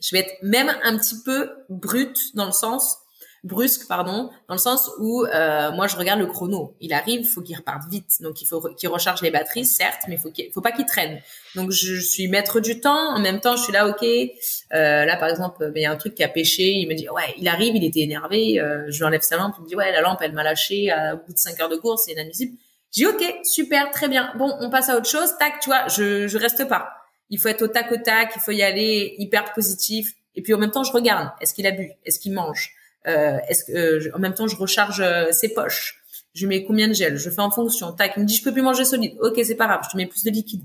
Je 0.01 0.15
vais 0.15 0.20
être 0.20 0.43
même 0.43 0.70
un 0.83 0.97
petit 0.99 1.23
peu 1.24 1.51
brute 1.69 2.35
dans 2.35 2.47
le 2.47 2.53
sens 2.53 2.99
brusque, 3.47 3.87
pardon, 3.87 4.31
dans 4.49 4.55
le 4.55 4.61
sens 4.61 4.91
où 4.99 5.24
euh, 5.24 5.70
moi 5.73 5.87
je 5.87 5.97
regarde 5.97 6.19
le 6.19 6.27
chrono. 6.27 6.77
Il 6.81 6.93
arrive, 6.93 7.27
faut 7.27 7.41
qu'il 7.41 7.57
reparte 7.57 7.89
vite, 7.89 8.20
donc 8.20 8.43
il 8.43 8.47
faut 8.47 8.61
qu'il 8.74 8.89
recharge 8.89 9.23
les 9.23 9.31
batteries, 9.31 9.65
certes, 9.65 10.03
mais 10.09 10.16
faut 10.16 10.31
qu'il 10.31 10.51
faut 10.53 10.61
pas 10.61 10.73
qu'il 10.73 10.85
traîne. 10.85 11.20
Donc 11.55 11.70
je 11.70 11.95
suis 12.01 12.28
maître 12.28 12.61
du 12.61 12.81
temps. 12.81 13.15
En 13.15 13.20
même 13.20 13.41
temps, 13.41 13.57
je 13.57 13.62
suis 13.62 13.73
là, 13.73 13.89
ok. 13.89 14.03
Euh, 14.03 15.05
là, 15.05 15.16
par 15.16 15.28
exemple, 15.28 15.73
il 15.74 15.83
y 15.83 15.87
a 15.87 15.93
un 15.93 15.97
truc 15.97 16.15
qui 16.15 16.24
a 16.24 16.28
pêché. 16.28 16.73
Il 16.73 16.89
me 16.89 16.95
dit, 16.95 17.09
ouais, 17.09 17.35
il 17.39 17.47
arrive, 17.49 17.77
il 17.77 17.85
était 17.85 18.01
énervé. 18.01 18.61
Euh, 18.61 18.85
je 18.89 18.99
lui 18.99 19.05
enlève 19.05 19.23
sa 19.23 19.37
lampe. 19.37 19.55
Il 19.59 19.62
me 19.62 19.69
dit, 19.69 19.77
ouais, 19.77 19.93
la 19.93 20.01
lampe, 20.01 20.19
elle 20.23 20.33
m'a 20.33 20.43
lâché 20.43 20.91
à 20.91 21.15
bout 21.16 21.33
de 21.33 21.39
5 21.39 21.61
heures 21.61 21.69
de 21.69 21.77
course, 21.77 22.03
c'est 22.07 22.12
inadmissible. 22.12 22.59
J'ai 22.93 23.07
ok, 23.07 23.23
super, 23.45 23.91
très 23.91 24.09
bien. 24.09 24.33
Bon, 24.39 24.53
on 24.61 24.70
passe 24.70 24.89
à 24.89 24.97
autre 24.97 25.09
chose. 25.09 25.31
Tac, 25.39 25.61
tu 25.61 25.70
vois, 25.70 25.87
je, 25.89 26.27
je 26.27 26.39
reste 26.39 26.66
pas. 26.66 27.06
Il 27.31 27.39
faut 27.39 27.48
être 27.48 27.62
au 27.62 27.69
tac 27.69 27.90
au 27.93 27.97
tac, 27.97 28.32
il 28.36 28.40
faut 28.40 28.53
y 28.53 28.62
aller 28.62 29.15
hyper 29.19 29.53
positif. 29.53 30.15
Et 30.35 30.43
puis 30.43 30.55
en 30.55 30.59
même 30.59 30.70
temps, 30.70 30.85
je 30.85 30.93
regarde. 30.93 31.31
Est-ce 31.40 31.55
qu'il 31.55 31.66
a 31.66 31.70
bu? 31.70 31.90
Est-ce 32.05 32.20
qu'il 32.20 32.32
mange? 32.32 32.73
Euh, 33.07 33.39
Est-ce 33.48 33.65
que 33.65 33.73
euh, 33.73 34.11
en 34.15 34.19
même 34.19 34.35
temps, 34.35 34.47
je 34.47 34.57
recharge 34.57 35.01
euh, 35.01 35.32
ses 35.32 35.55
poches 35.55 36.03
Je 36.35 36.47
mets 36.47 36.65
combien 36.65 36.89
de 36.89 36.93
gel? 36.93 37.16
Je 37.16 37.31
fais 37.31 37.40
en 37.40 37.51
fonction. 37.51 37.93
Tac, 37.93 38.12
il 38.16 38.23
me 38.23 38.27
dit 38.27 38.36
je 38.36 38.44
peux 38.44 38.53
plus 38.53 38.62
manger 38.62 38.85
solide. 38.85 39.16
Ok, 39.20 39.40
c'est 39.44 39.55
pas 39.55 39.66
grave. 39.66 39.81
Je 39.85 39.90
te 39.90 39.97
mets 39.97 40.07
plus 40.07 40.24
de 40.24 40.31
liquide. 40.31 40.62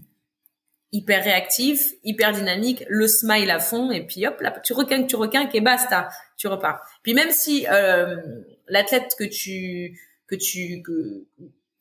Hyper 0.93 1.23
réactif, 1.23 1.93
hyper 2.03 2.33
dynamique, 2.33 2.83
le 2.89 3.07
smile 3.07 3.49
à 3.49 3.59
fond 3.59 3.91
et 3.91 4.05
puis 4.05 4.27
hop 4.27 4.41
là, 4.41 4.51
tu 4.61 4.73
requins, 4.73 5.03
tu 5.03 5.15
requins 5.15 5.49
et 5.53 5.61
basta, 5.61 6.09
tu 6.35 6.47
repars. 6.47 6.81
Puis 7.01 7.13
même 7.13 7.31
si 7.31 7.65
euh, 7.71 8.17
l'athlète 8.67 9.15
que 9.17 9.23
tu 9.23 9.97
que 10.27 10.35
tu 10.35 10.81
que, 10.81 11.25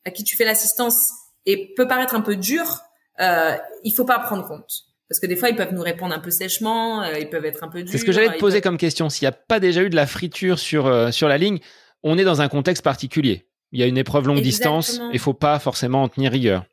à 0.05 0.11
qui 0.11 0.23
tu 0.23 0.37
fais 0.37 0.45
l'assistance 0.45 1.11
et 1.45 1.73
peut 1.75 1.89
paraître 1.89 2.15
un 2.15 2.21
peu 2.21 2.37
dur, 2.37 2.81
euh, 3.19 3.55
il 3.83 3.91
faut 3.91 4.05
pas 4.05 4.19
prendre 4.19 4.47
compte. 4.47 4.85
Parce 5.11 5.19
que 5.19 5.27
des 5.27 5.35
fois, 5.35 5.49
ils 5.49 5.57
peuvent 5.57 5.73
nous 5.73 5.81
répondre 5.81 6.15
un 6.15 6.19
peu 6.19 6.31
sèchement, 6.31 7.03
euh, 7.03 7.19
ils 7.19 7.29
peuvent 7.29 7.43
être 7.43 7.65
un 7.65 7.67
peu 7.67 7.83
durs. 7.83 7.91
C'est 7.91 7.97
ce 7.97 8.05
que 8.05 8.13
j'allais 8.13 8.31
te 8.31 8.39
poser 8.39 8.61
comme 8.61 8.77
question. 8.77 9.09
S'il 9.09 9.25
n'y 9.25 9.27
a 9.27 9.33
pas 9.33 9.59
déjà 9.59 9.81
eu 9.81 9.89
de 9.89 9.95
la 9.97 10.07
friture 10.07 10.57
sur, 10.57 10.87
euh, 10.87 11.11
sur 11.11 11.27
la 11.27 11.37
ligne, 11.37 11.59
on 12.01 12.17
est 12.17 12.23
dans 12.23 12.39
un 12.39 12.47
contexte 12.47 12.81
particulier. 12.81 13.45
Il 13.73 13.81
y 13.81 13.83
a 13.83 13.87
une 13.87 13.97
épreuve 13.97 14.27
longue 14.27 14.39
distance, 14.39 15.01
il 15.11 15.19
faut 15.19 15.33
pas 15.33 15.59
forcément 15.59 16.03
en 16.03 16.07
tenir 16.07 16.31
rigueur. 16.31 16.63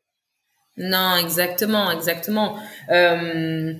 Non, 0.76 1.16
exactement, 1.16 1.90
exactement. 1.90 2.56
Euh, 2.90 3.72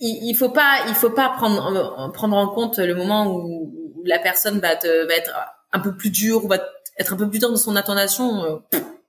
il, 0.00 0.28
il 0.28 0.34
faut 0.34 0.50
pas, 0.50 0.84
il 0.88 0.94
faut 0.94 1.08
pas 1.08 1.30
prendre 1.30 2.12
prendre 2.12 2.36
en 2.36 2.48
compte 2.48 2.78
le 2.78 2.94
moment 2.94 3.34
où, 3.34 3.72
la 4.04 4.18
personne 4.18 4.60
va, 4.60 4.76
te, 4.76 5.06
va 5.06 5.14
être 5.14 5.32
un 5.72 5.80
peu 5.80 5.96
plus 5.96 6.10
dure 6.10 6.44
ou 6.44 6.48
va 6.48 6.58
être 6.98 7.14
un 7.14 7.16
peu 7.16 7.30
plus 7.30 7.38
dur 7.38 7.48
dans 7.48 7.56
son 7.56 7.76
intonation. 7.76 8.62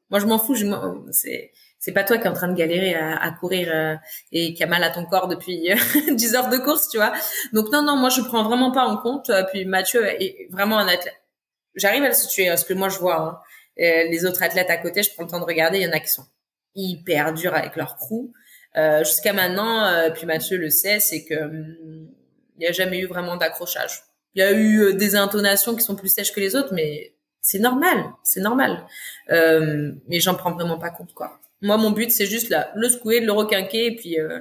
moi, 0.09 0.19
je 0.21 0.25
m'en 0.25 0.39
fous. 0.39 0.55
Je, 0.55 0.65
c'est 1.11 1.51
c'est 1.83 1.91
pas 1.91 2.05
toi 2.05 2.17
qui 2.17 2.23
es 2.23 2.29
en 2.29 2.33
train 2.33 2.47
de 2.47 2.55
galérer 2.55 2.95
à, 2.95 3.17
à 3.17 3.31
courir 3.31 3.69
euh, 3.73 3.95
et 4.31 4.53
qui 4.53 4.63
a 4.63 4.67
mal 4.67 4.81
à 4.85 4.89
ton 4.89 5.03
corps 5.03 5.27
depuis 5.27 5.67
10 6.15 6.35
heures 6.35 6.47
de 6.47 6.55
course, 6.55 6.87
tu 6.87 6.95
vois. 6.95 7.11
Donc 7.51 7.73
non, 7.73 7.81
non, 7.81 7.97
moi 7.97 8.07
je 8.07 8.21
prends 8.21 8.43
vraiment 8.43 8.71
pas 8.71 8.85
en 8.85 8.95
compte. 8.95 9.29
Euh, 9.29 9.43
puis 9.51 9.65
Mathieu 9.65 10.05
est 10.05 10.47
vraiment 10.49 10.79
un 10.79 10.87
athlète. 10.87 11.21
J'arrive 11.75 12.03
à 12.03 12.07
le 12.07 12.13
situer, 12.13 12.47
parce 12.47 12.63
que 12.63 12.73
moi 12.73 12.87
je 12.87 12.99
vois 12.99 13.17
hein, 13.17 13.39
les 13.75 14.25
autres 14.25 14.43
athlètes 14.43 14.69
à 14.69 14.77
côté, 14.77 15.03
je 15.03 15.11
prends 15.13 15.23
le 15.23 15.29
temps 15.29 15.41
de 15.41 15.45
regarder, 15.45 15.79
il 15.79 15.83
y 15.83 15.87
en 15.87 15.91
a 15.91 15.99
qui 15.99 16.07
sont 16.07 16.25
hyper 16.73 17.33
durs 17.33 17.53
avec 17.53 17.75
leur 17.75 17.97
crew. 17.97 18.31
Euh, 18.77 19.03
jusqu'à 19.03 19.33
maintenant, 19.33 19.85
euh, 19.85 20.09
puis 20.09 20.25
Mathieu 20.25 20.57
le 20.57 20.69
sait, 20.69 21.01
c'est 21.01 21.25
que 21.25 21.35
hum, 21.35 22.07
il 22.55 22.59
n'y 22.59 22.67
a 22.67 22.71
jamais 22.71 22.99
eu 22.99 23.07
vraiment 23.07 23.35
d'accrochage. 23.35 24.03
Il 24.35 24.39
y 24.39 24.43
a 24.43 24.51
eu 24.51 24.79
euh, 24.81 24.93
des 24.93 25.15
intonations 25.15 25.75
qui 25.75 25.81
sont 25.81 25.95
plus 25.95 26.07
sèches 26.07 26.31
que 26.31 26.39
les 26.39 26.55
autres, 26.55 26.73
mais 26.73 27.12
c'est 27.43 27.59
normal, 27.59 28.05
c'est 28.23 28.39
normal. 28.39 28.87
Euh, 29.29 29.91
mais 30.07 30.19
j'en 30.21 30.33
prends 30.33 30.53
vraiment 30.53 30.79
pas 30.79 30.89
compte, 30.89 31.13
quoi. 31.13 31.39
Moi, 31.61 31.77
mon 31.77 31.91
but, 31.91 32.09
c'est 32.09 32.25
juste 32.25 32.49
là, 32.49 32.71
le 32.75 32.89
secouer, 32.89 33.19
le 33.19 33.31
requinquer, 33.31 33.87
et 33.87 33.95
puis 33.95 34.19
euh, 34.19 34.39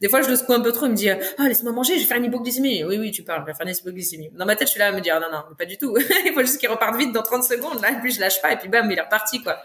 des 0.00 0.08
fois, 0.08 0.22
je 0.22 0.30
le 0.30 0.36
secoue 0.36 0.54
un 0.54 0.60
peu 0.60 0.72
trop, 0.72 0.86
il 0.86 0.92
me 0.92 0.96
dit 0.96 1.10
ah 1.10 1.18
laisse-moi 1.46 1.72
manger, 1.72 1.96
je 1.96 2.00
vais 2.00 2.06
faire 2.06 2.16
une 2.16 2.24
hypoglycémie. 2.24 2.84
Oui, 2.84 2.96
oui, 2.98 3.10
tu 3.10 3.22
parles, 3.22 3.42
je 3.42 3.46
vais 3.46 3.54
faire 3.54 3.66
une 3.66 3.74
hypoglycémie. 3.74 4.30
Dans 4.32 4.46
ma 4.46 4.56
tête, 4.56 4.66
je 4.68 4.72
suis 4.72 4.80
là 4.80 4.88
à 4.88 4.92
me 4.92 5.00
dire 5.00 5.20
non, 5.20 5.28
non, 5.30 5.42
pas 5.56 5.66
du 5.66 5.76
tout. 5.76 5.94
il 6.24 6.32
faut 6.32 6.40
juste 6.40 6.58
qu'il 6.58 6.70
reparte 6.70 6.96
vite 6.96 7.12
dans 7.12 7.22
30 7.22 7.44
secondes, 7.44 7.82
là, 7.82 7.92
et 7.92 8.00
puis 8.00 8.10
je 8.12 8.20
lâche 8.20 8.40
pas, 8.40 8.52
et 8.52 8.56
puis 8.56 8.70
bam, 8.70 8.90
il 8.90 8.98
est 8.98 9.02
reparti, 9.02 9.42
quoi. 9.42 9.58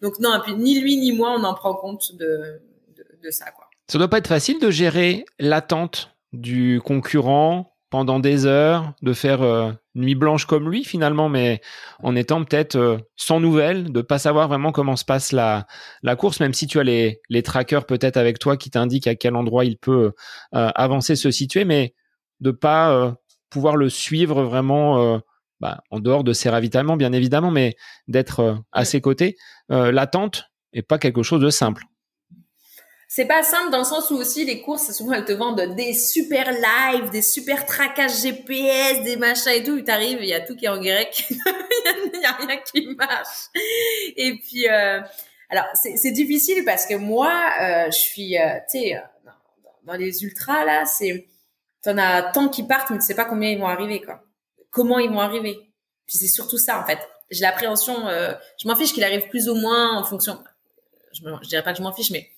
Donc 0.00 0.18
non, 0.18 0.34
et 0.34 0.40
puis 0.40 0.54
ni 0.54 0.80
lui 0.80 0.96
ni 0.96 1.12
moi, 1.12 1.34
on 1.38 1.44
en 1.44 1.52
prend 1.52 1.74
compte 1.74 2.16
de, 2.16 2.60
de, 2.96 3.04
de 3.22 3.30
ça, 3.30 3.50
quoi. 3.50 3.68
Ça 3.88 3.98
doit 3.98 4.08
pas 4.08 4.18
être 4.18 4.28
facile 4.28 4.58
de 4.58 4.70
gérer 4.70 5.26
l'attente 5.38 6.14
du 6.32 6.80
concurrent 6.82 7.71
pendant 7.92 8.20
des 8.20 8.46
heures, 8.46 8.94
de 9.02 9.12
faire 9.12 9.42
euh, 9.42 9.70
nuit 9.94 10.14
blanche 10.14 10.46
comme 10.46 10.70
lui 10.70 10.82
finalement, 10.82 11.28
mais 11.28 11.60
en 12.02 12.16
étant 12.16 12.42
peut-être 12.42 12.74
euh, 12.76 12.96
sans 13.16 13.38
nouvelles, 13.38 13.92
de 13.92 14.00
pas 14.00 14.18
savoir 14.18 14.48
vraiment 14.48 14.72
comment 14.72 14.96
se 14.96 15.04
passe 15.04 15.30
la, 15.30 15.66
la 16.02 16.16
course, 16.16 16.40
même 16.40 16.54
si 16.54 16.66
tu 16.66 16.80
as 16.80 16.84
les, 16.84 17.20
les 17.28 17.42
trackers 17.42 17.84
peut-être 17.84 18.16
avec 18.16 18.38
toi 18.38 18.56
qui 18.56 18.70
t'indiquent 18.70 19.08
à 19.08 19.14
quel 19.14 19.36
endroit 19.36 19.66
il 19.66 19.76
peut 19.76 20.12
euh, 20.54 20.70
avancer, 20.74 21.16
se 21.16 21.30
situer, 21.30 21.66
mais 21.66 21.94
de 22.40 22.50
pas 22.50 23.14
pouvoir 23.50 23.76
le 23.76 23.90
suivre 23.90 24.42
vraiment 24.42 25.20
bah, 25.60 25.84
en 25.90 26.00
dehors 26.00 26.24
de 26.24 26.32
ses 26.32 26.48
ravitaillements 26.50 26.96
bien 26.96 27.12
évidemment, 27.12 27.52
mais 27.52 27.76
d'être 28.08 28.58
à 28.72 28.84
ses 28.84 29.00
côtés. 29.00 29.36
L'attente 29.68 30.50
est 30.72 30.82
pas 30.82 30.98
quelque 30.98 31.22
chose 31.22 31.40
de 31.40 31.50
simple 31.50 31.84
c'est 33.14 33.26
pas 33.26 33.42
simple 33.42 33.70
dans 33.70 33.76
le 33.76 33.84
sens 33.84 34.10
où 34.10 34.14
aussi 34.14 34.46
les 34.46 34.62
courses, 34.62 34.90
souvent 34.90 35.12
elles 35.12 35.26
te 35.26 35.32
vendent 35.32 35.74
des 35.76 35.92
super 35.92 36.50
lives, 36.50 37.10
des 37.10 37.20
super 37.20 37.66
traquages 37.66 38.22
GPS, 38.22 39.02
des 39.02 39.16
machins 39.16 39.52
et 39.52 39.62
tout. 39.62 39.78
Tu 39.82 39.90
arrives, 39.90 40.20
il 40.22 40.28
y 40.28 40.32
a 40.32 40.40
tout 40.40 40.56
qui 40.56 40.64
est 40.64 40.68
en 40.68 40.80
grec, 40.80 41.26
il 41.30 42.20
y, 42.22 42.24
a 42.24 42.32
rien 42.32 42.56
qui 42.56 42.86
marche. 42.96 43.50
Et 44.16 44.38
puis, 44.38 44.66
euh, 44.66 45.02
alors 45.50 45.66
c'est 45.74 46.10
difficile 46.12 46.64
parce 46.64 46.86
que 46.86 46.94
moi, 46.94 47.30
euh, 47.60 47.90
je 47.90 47.98
suis, 47.98 48.38
euh, 48.38 48.54
tu 48.70 48.78
sais, 48.78 49.02
dans, 49.84 49.92
les 49.92 50.24
ultras 50.24 50.64
là, 50.64 50.86
c'est, 50.86 51.28
t'en 51.82 51.98
as 51.98 52.22
tant 52.22 52.48
qui 52.48 52.62
partent, 52.62 52.88
mais 52.88 52.96
tu 52.96 53.04
sais 53.04 53.14
pas 53.14 53.26
combien 53.26 53.50
ils 53.50 53.58
vont 53.58 53.68
arriver 53.68 54.00
quoi. 54.00 54.24
Comment 54.70 54.98
ils 54.98 55.10
vont 55.10 55.20
arriver. 55.20 55.58
Puis 56.06 56.16
c'est 56.16 56.28
surtout 56.28 56.56
ça 56.56 56.80
en 56.80 56.86
fait. 56.86 56.98
J'ai 57.30 57.42
l'appréhension, 57.42 58.08
euh, 58.08 58.32
je 58.58 58.66
m'en 58.66 58.74
fiche 58.74 58.94
qu'il 58.94 59.04
arrive 59.04 59.28
plus 59.28 59.50
ou 59.50 59.54
moins 59.54 59.98
en 59.98 60.02
fonction. 60.02 60.42
Je, 61.12 61.20
je 61.42 61.48
dirais 61.50 61.62
pas 61.62 61.72
que 61.72 61.78
je 61.78 61.82
m'en 61.82 61.92
fiche, 61.92 62.10
mais 62.10 62.30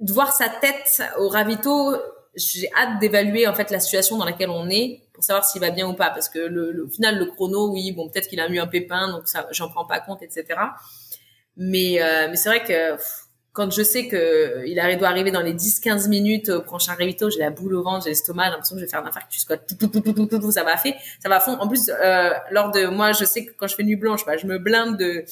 de 0.00 0.12
voir 0.12 0.32
sa 0.32 0.48
tête 0.48 1.02
au 1.18 1.28
ravito, 1.28 1.94
j'ai 2.34 2.70
hâte 2.74 2.98
d'évaluer 3.00 3.46
en 3.46 3.54
fait 3.54 3.70
la 3.70 3.80
situation 3.80 4.16
dans 4.16 4.24
laquelle 4.24 4.50
on 4.50 4.68
est 4.68 5.02
pour 5.12 5.24
savoir 5.24 5.44
s'il 5.44 5.60
va 5.60 5.70
bien 5.70 5.88
ou 5.88 5.94
pas. 5.94 6.10
Parce 6.10 6.28
que 6.28 6.38
le, 6.38 6.84
au 6.84 6.88
final 6.88 7.18
le 7.18 7.26
chrono 7.26 7.70
oui 7.72 7.92
bon 7.92 8.08
peut-être 8.08 8.28
qu'il 8.28 8.40
a 8.40 8.48
eu 8.48 8.58
un 8.58 8.66
pépin 8.66 9.10
donc 9.10 9.28
ça 9.28 9.46
j'en 9.50 9.68
prends 9.68 9.84
pas 9.84 10.00
compte 10.00 10.22
etc 10.22 10.44
mais 11.56 12.00
euh, 12.00 12.28
mais 12.30 12.36
c'est 12.36 12.48
vrai 12.48 12.64
que 12.64 13.00
quand 13.52 13.70
je 13.72 13.82
sais 13.82 14.06
que 14.06 14.64
il 14.64 14.76
doit 14.98 15.08
arriver 15.08 15.32
dans 15.32 15.42
les 15.42 15.52
10-15 15.52 16.08
minutes 16.08 16.48
au 16.48 16.62
prochain 16.62 16.94
ravito 16.94 17.28
j'ai 17.28 17.40
la 17.40 17.50
boule 17.50 17.74
au 17.74 17.82
ventre 17.82 18.04
j'ai 18.04 18.10
l'estomac 18.10 18.44
j'ai 18.44 18.50
l'impression 18.50 18.76
que 18.76 18.80
je 18.80 18.86
vais 18.86 18.90
faire 18.90 19.04
un 19.04 19.08
infarctus 19.08 19.44
quoi. 19.44 19.56
Tout, 19.56 19.74
tout, 19.88 20.26
tout, 20.26 20.52
ça 20.52 20.62
va 20.62 20.76
fait 20.76 20.94
ça 21.20 21.28
va 21.28 21.40
fond. 21.40 21.58
En 21.58 21.68
plus 21.68 21.90
euh, 21.90 22.30
lors 22.50 22.70
de 22.70 22.86
moi 22.86 23.12
je 23.12 23.24
sais 23.24 23.44
que 23.44 23.52
quand 23.52 23.66
je 23.66 23.74
fais 23.74 23.82
nuit 23.82 23.96
blanche 23.96 24.24
bah, 24.24 24.36
je 24.36 24.46
me 24.46 24.58
blinde 24.58 24.96
de 24.96 25.24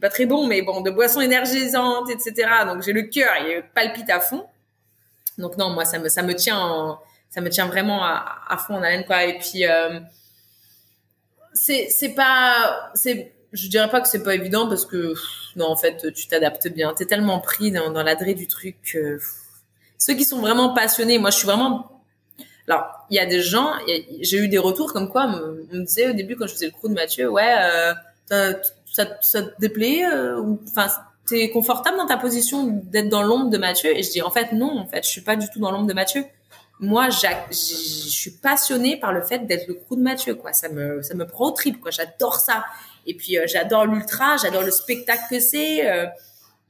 pas 0.00 0.08
très 0.08 0.26
bon, 0.26 0.46
mais 0.46 0.62
bon, 0.62 0.80
de 0.80 0.90
boissons 0.90 1.20
énergisantes, 1.20 2.10
etc. 2.10 2.48
Donc 2.66 2.82
j'ai 2.82 2.92
le 2.92 3.02
cœur, 3.02 3.30
il 3.40 3.62
palpite 3.74 4.10
à 4.10 4.20
fond. 4.20 4.44
Donc 5.38 5.56
non, 5.56 5.70
moi 5.70 5.84
ça 5.84 5.98
me 5.98 6.08
ça 6.08 6.22
me 6.22 6.34
tient 6.34 6.98
ça 7.30 7.40
me 7.40 7.48
tient 7.48 7.66
vraiment 7.66 8.04
à, 8.04 8.42
à 8.48 8.56
fond 8.56 8.74
en 8.74 8.82
haleine 8.82 9.04
quoi. 9.04 9.24
Et 9.24 9.38
puis 9.38 9.66
euh, 9.66 10.00
c'est 11.52 11.88
c'est 11.90 12.14
pas 12.14 12.90
c'est 12.94 13.34
je 13.52 13.68
dirais 13.68 13.90
pas 13.90 14.00
que 14.00 14.08
c'est 14.08 14.22
pas 14.22 14.34
évident 14.34 14.68
parce 14.68 14.86
que 14.86 15.14
non 15.56 15.66
en 15.66 15.76
fait 15.76 16.12
tu 16.12 16.26
t'adaptes 16.28 16.68
bien. 16.68 16.94
T'es 16.94 17.06
tellement 17.06 17.40
pris 17.40 17.70
dans, 17.70 17.90
dans 17.90 18.02
l'adresse 18.02 18.36
du 18.36 18.46
truc. 18.46 18.76
que 18.82 19.18
ceux 19.98 20.14
qui 20.14 20.24
sont 20.24 20.40
vraiment 20.40 20.74
passionnés, 20.74 21.18
moi 21.18 21.30
je 21.30 21.36
suis 21.36 21.46
vraiment 21.46 21.92
alors, 22.68 23.06
il 23.10 23.16
y 23.16 23.18
a 23.18 23.26
des 23.26 23.42
gens, 23.42 23.72
j'ai 24.20 24.38
eu 24.38 24.48
des 24.48 24.58
retours 24.58 24.92
comme 24.92 25.08
quoi 25.08 25.24
on 25.24 25.76
me, 25.76 25.84
disait 25.84 26.08
au 26.08 26.12
début 26.12 26.36
quand 26.36 26.46
je 26.46 26.52
faisais 26.52 26.66
le 26.66 26.72
crew 26.72 26.88
de 26.88 26.94
Mathieu, 26.94 27.28
ouais, 27.28 27.54
euh, 27.60 27.92
ça, 28.92 29.06
ça 29.22 29.42
te 29.42 29.58
déplaît 29.58 30.04
euh, 30.04 30.38
ou 30.38 30.60
enfin 30.68 30.88
t'es 31.26 31.50
confortable 31.50 31.96
dans 31.96 32.06
ta 32.06 32.18
position 32.18 32.66
d'être 32.84 33.08
dans 33.08 33.22
l'ombre 33.22 33.48
de 33.48 33.58
Mathieu? 33.58 33.96
Et 33.96 34.02
je 34.02 34.10
dis 34.10 34.22
en 34.22 34.30
fait 34.30 34.52
non 34.52 34.78
en 34.78 34.86
fait 34.86 35.04
je 35.04 35.08
suis 35.08 35.22
pas 35.22 35.34
du 35.34 35.48
tout 35.48 35.58
dans 35.58 35.72
l'ombre 35.72 35.86
de 35.86 35.94
Mathieu. 35.94 36.24
Moi 36.78 37.08
je 37.10 37.26
suis 37.50 38.32
passionnée 38.32 38.98
par 38.98 39.12
le 39.12 39.22
fait 39.22 39.46
d'être 39.46 39.66
le 39.66 39.74
crew 39.74 39.96
de 39.96 40.02
Mathieu 40.02 40.34
quoi. 40.34 40.52
Ça 40.52 40.68
me 40.68 41.00
ça 41.02 41.14
me 41.14 41.26
prend 41.26 41.48
au 41.48 41.50
trip 41.52 41.80
quoi. 41.80 41.90
J'adore 41.90 42.36
ça. 42.36 42.64
Et 43.06 43.14
puis 43.14 43.38
euh, 43.38 43.44
j'adore 43.46 43.86
l'ultra 43.86 44.36
j'adore 44.36 44.62
le 44.62 44.70
spectacle 44.70 45.22
que 45.30 45.40
c'est 45.40 45.88
euh, 45.88 46.06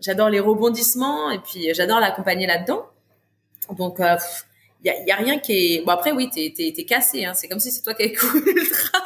j'adore 0.01 0.28
les 0.28 0.40
rebondissements 0.40 1.31
et 1.31 1.40
puis 1.40 1.74
j'adore 1.74 1.99
l'accompagner 1.99 2.47
là-dedans. 2.47 2.86
Donc 3.77 3.97
il 3.99 4.89
y 4.89 4.90
a, 4.90 5.05
y 5.05 5.11
a, 5.11 5.16
rien 5.16 5.39
qui 5.39 5.77
est 5.77 5.85
bon 5.85 5.93
après 5.93 6.12
oui 6.12 6.28
t'es 6.31 6.53
t'es 6.57 6.73
t'es 6.74 6.85
cassé 6.85 7.24
hein. 7.24 7.35
C'est 7.35 7.49
comme 7.49 7.61
si 7.61 7.73
c'est 7.73 7.82
toi 7.82 7.94
qui 7.94 8.05
avais 8.05 8.12
couru 8.12 8.43
l'ultra. 8.55 8.99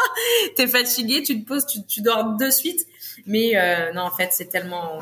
T'es 0.56 0.66
fatigué 0.66 1.22
tu 1.22 1.42
te 1.42 1.46
poses 1.46 1.66
tu, 1.66 1.84
tu 1.86 2.02
dors 2.02 2.36
de 2.36 2.50
suite 2.50 2.86
mais 3.24 3.56
euh, 3.56 3.92
non, 3.92 4.02
en 4.02 4.10
fait, 4.10 4.30
c'est 4.32 4.46
tellement. 4.46 4.98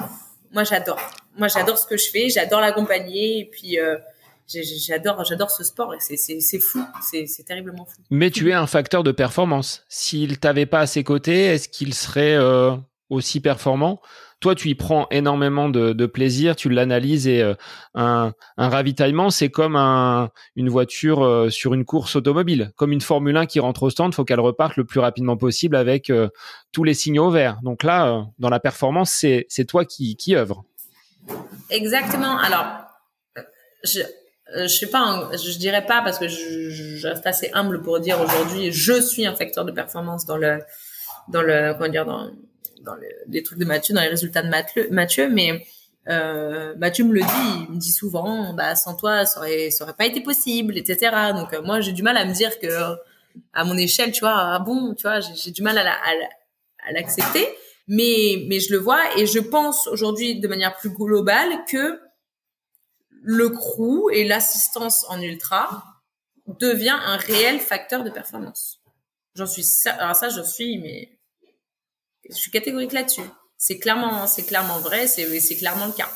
Moi, 0.53 0.65
j'adore. 0.65 1.01
Moi, 1.37 1.49
j'adore 1.49 1.79
ce 1.79 1.87
que 1.87 1.97
je 1.97 2.11
fais. 2.11 2.29
J'adore 2.29 2.61
l'accompagner. 2.61 3.41
Et 3.41 3.45
puis, 3.47 3.79
euh, 3.79 3.97
j'adore, 4.47 5.25
j'adore 5.25 5.51
ce 5.51 5.65
sport. 5.65 5.95
Et 5.95 5.99
c'est 6.01 6.59
fou. 6.61 6.85
C'est 7.03 7.45
terriblement 7.45 7.85
fou. 7.85 8.01
Mais 8.11 8.31
tu 8.31 8.51
es 8.51 8.53
un 8.53 8.67
facteur 8.67 9.03
de 9.03 9.13
performance. 9.13 9.85
S'il 9.89 10.39
t'avait 10.39 10.67
pas 10.67 10.81
à 10.81 10.87
ses 10.87 11.03
côtés, 11.03 11.47
est-ce 11.47 11.69
qu'il 11.69 11.95
serait 11.95 12.35
euh, 12.35 12.77
aussi 13.11 13.41
performant? 13.41 14.01
Toi, 14.45 14.55
tu 14.55 14.69
y 14.69 14.75
prends 14.75 15.07
énormément 15.11 15.71
de, 15.71 16.05
plaisir, 16.05 16.55
tu 16.55 16.69
l'analyses 16.69 17.27
et 17.27 17.41
euh, 17.41 17.55
un, 17.95 18.35
ravitaillement, 18.59 19.31
c'est 19.31 19.49
comme 19.49 19.75
une 19.75 20.69
voiture 20.69 21.25
euh, 21.25 21.49
sur 21.49 21.73
une 21.73 21.87
course 21.87 22.15
automobile, 22.15 22.71
comme 22.77 22.93
une 22.93 23.01
Formule 23.01 23.39
1 23.39 23.47
qui 23.47 23.59
rentre 23.59 23.85
au 23.85 23.89
stand, 23.89 24.13
il 24.13 24.15
faut 24.15 24.27
qu'elle 24.27 24.41
reparte 24.41 24.77
le 24.77 24.85
plus 24.85 25.01
rapidement 25.01 25.39
possible 25.39 25.77
avec 25.77 26.11
euh, 26.11 26.29
tous 26.73 26.85
les 26.85 26.93
signaux 26.93 27.31
verts. 27.31 27.59
Donc 27.63 27.85
là, 27.85 28.27
dans 28.39 28.51
la 28.51 28.61
performance, 28.61 29.13
c'est 29.13 29.65
toi 29.67 29.87
qui, 29.87 30.15
qui. 30.17 30.37
Exactement. 31.71 32.37
Alors, 32.37 32.67
je 33.83 34.01
je 34.57 35.59
dirais 35.59 35.87
pas 35.87 36.03
parce 36.03 36.19
que 36.19 36.29
je, 36.29 36.69
je, 36.69 37.09
reste 37.09 37.27
assez 37.27 37.49
humble 37.55 37.81
pour 37.81 37.99
dire 37.99 38.21
aujourd'hui, 38.21 38.73
je 38.73 39.01
suis 39.01 39.25
un 39.25 39.35
facteur 39.35 39.65
de 39.65 39.73
performance 39.73 40.27
dans 40.27 40.37
le 40.37 40.59
dans 41.29 41.41
le 41.41 41.73
comment 41.73 41.89
dire 41.89 42.05
dans 42.05 42.31
dans 42.85 42.97
les 43.29 43.43
trucs 43.43 43.59
de 43.59 43.65
Mathieu, 43.65 43.95
dans 43.95 44.03
les 44.03 44.09
résultats 44.09 44.43
de 44.43 44.49
Mathieu, 44.91 45.29
mais 45.29 45.65
euh, 46.09 46.75
Mathieu 46.77 47.05
me 47.05 47.15
le 47.15 47.21
dit, 47.23 47.67
il 47.69 47.75
me 47.75 47.81
dit 47.81 47.93
souvent, 47.93 48.53
bah 48.53 48.77
sans 48.77 48.95
toi, 48.95 49.25
ça 49.25 49.41
aurait, 49.41 49.71
pas 49.97 50.07
été 50.07 50.21
possible, 50.21 50.77
etc. 50.77 51.33
Donc 51.35 51.53
euh, 51.55 51.63
moi, 51.63 51.81
j'ai 51.81 51.93
du 51.93 52.03
mal 52.03 52.17
à 52.17 52.25
me 52.25 52.33
dire 52.33 52.59
que 52.59 52.69
à 53.53 53.65
mon 53.65 53.77
échelle, 53.77 54.13
tu 54.13 54.21
vois, 54.21 54.37
ah 54.37 54.59
bon, 54.59 54.95
tu 54.95 55.03
vois, 55.03 55.21
j'ai 55.21 55.51
du 55.51 55.63
mal 55.63 55.79
à, 55.79 55.93
à, 56.87 56.93
l'accepter, 56.93 57.49
mais 57.89 58.45
mais 58.49 58.61
je 58.61 58.73
le 58.73 58.79
vois 58.79 59.01
et 59.17 59.27
je 59.27 59.39
pense 59.39 59.87
aujourd'hui 59.87 60.41
de 60.41 60.49
manière 60.49 60.77
plus 60.77 60.91
globale 60.91 61.65
que 61.67 61.99
le 63.23 63.49
crew 63.49 64.11
et 64.13 64.25
l'assistance 64.25 65.07
en 65.09 65.21
ultra 65.23 65.83
devient 66.47 66.99
un 67.07 67.17
réel 67.17 67.59
facteur 67.59 68.05
de 68.05 68.11
performance. 68.11 68.81
J'en 69.35 69.47
suis, 69.47 69.65
alors 69.87 70.15
ça, 70.15 70.29
je 70.29 70.43
suis, 70.43 70.79
mais 70.79 71.19
je 72.29 72.35
suis 72.35 72.51
catégorique 72.51 72.93
là-dessus. 72.93 73.29
C'est 73.57 73.79
clairement, 73.79 74.27
c'est 74.27 74.45
clairement 74.45 74.79
vrai, 74.81 75.07
c'est, 75.07 75.41
c'est 75.41 75.57
clairement 75.57 75.87
le 75.87 75.93
cas. 75.93 76.11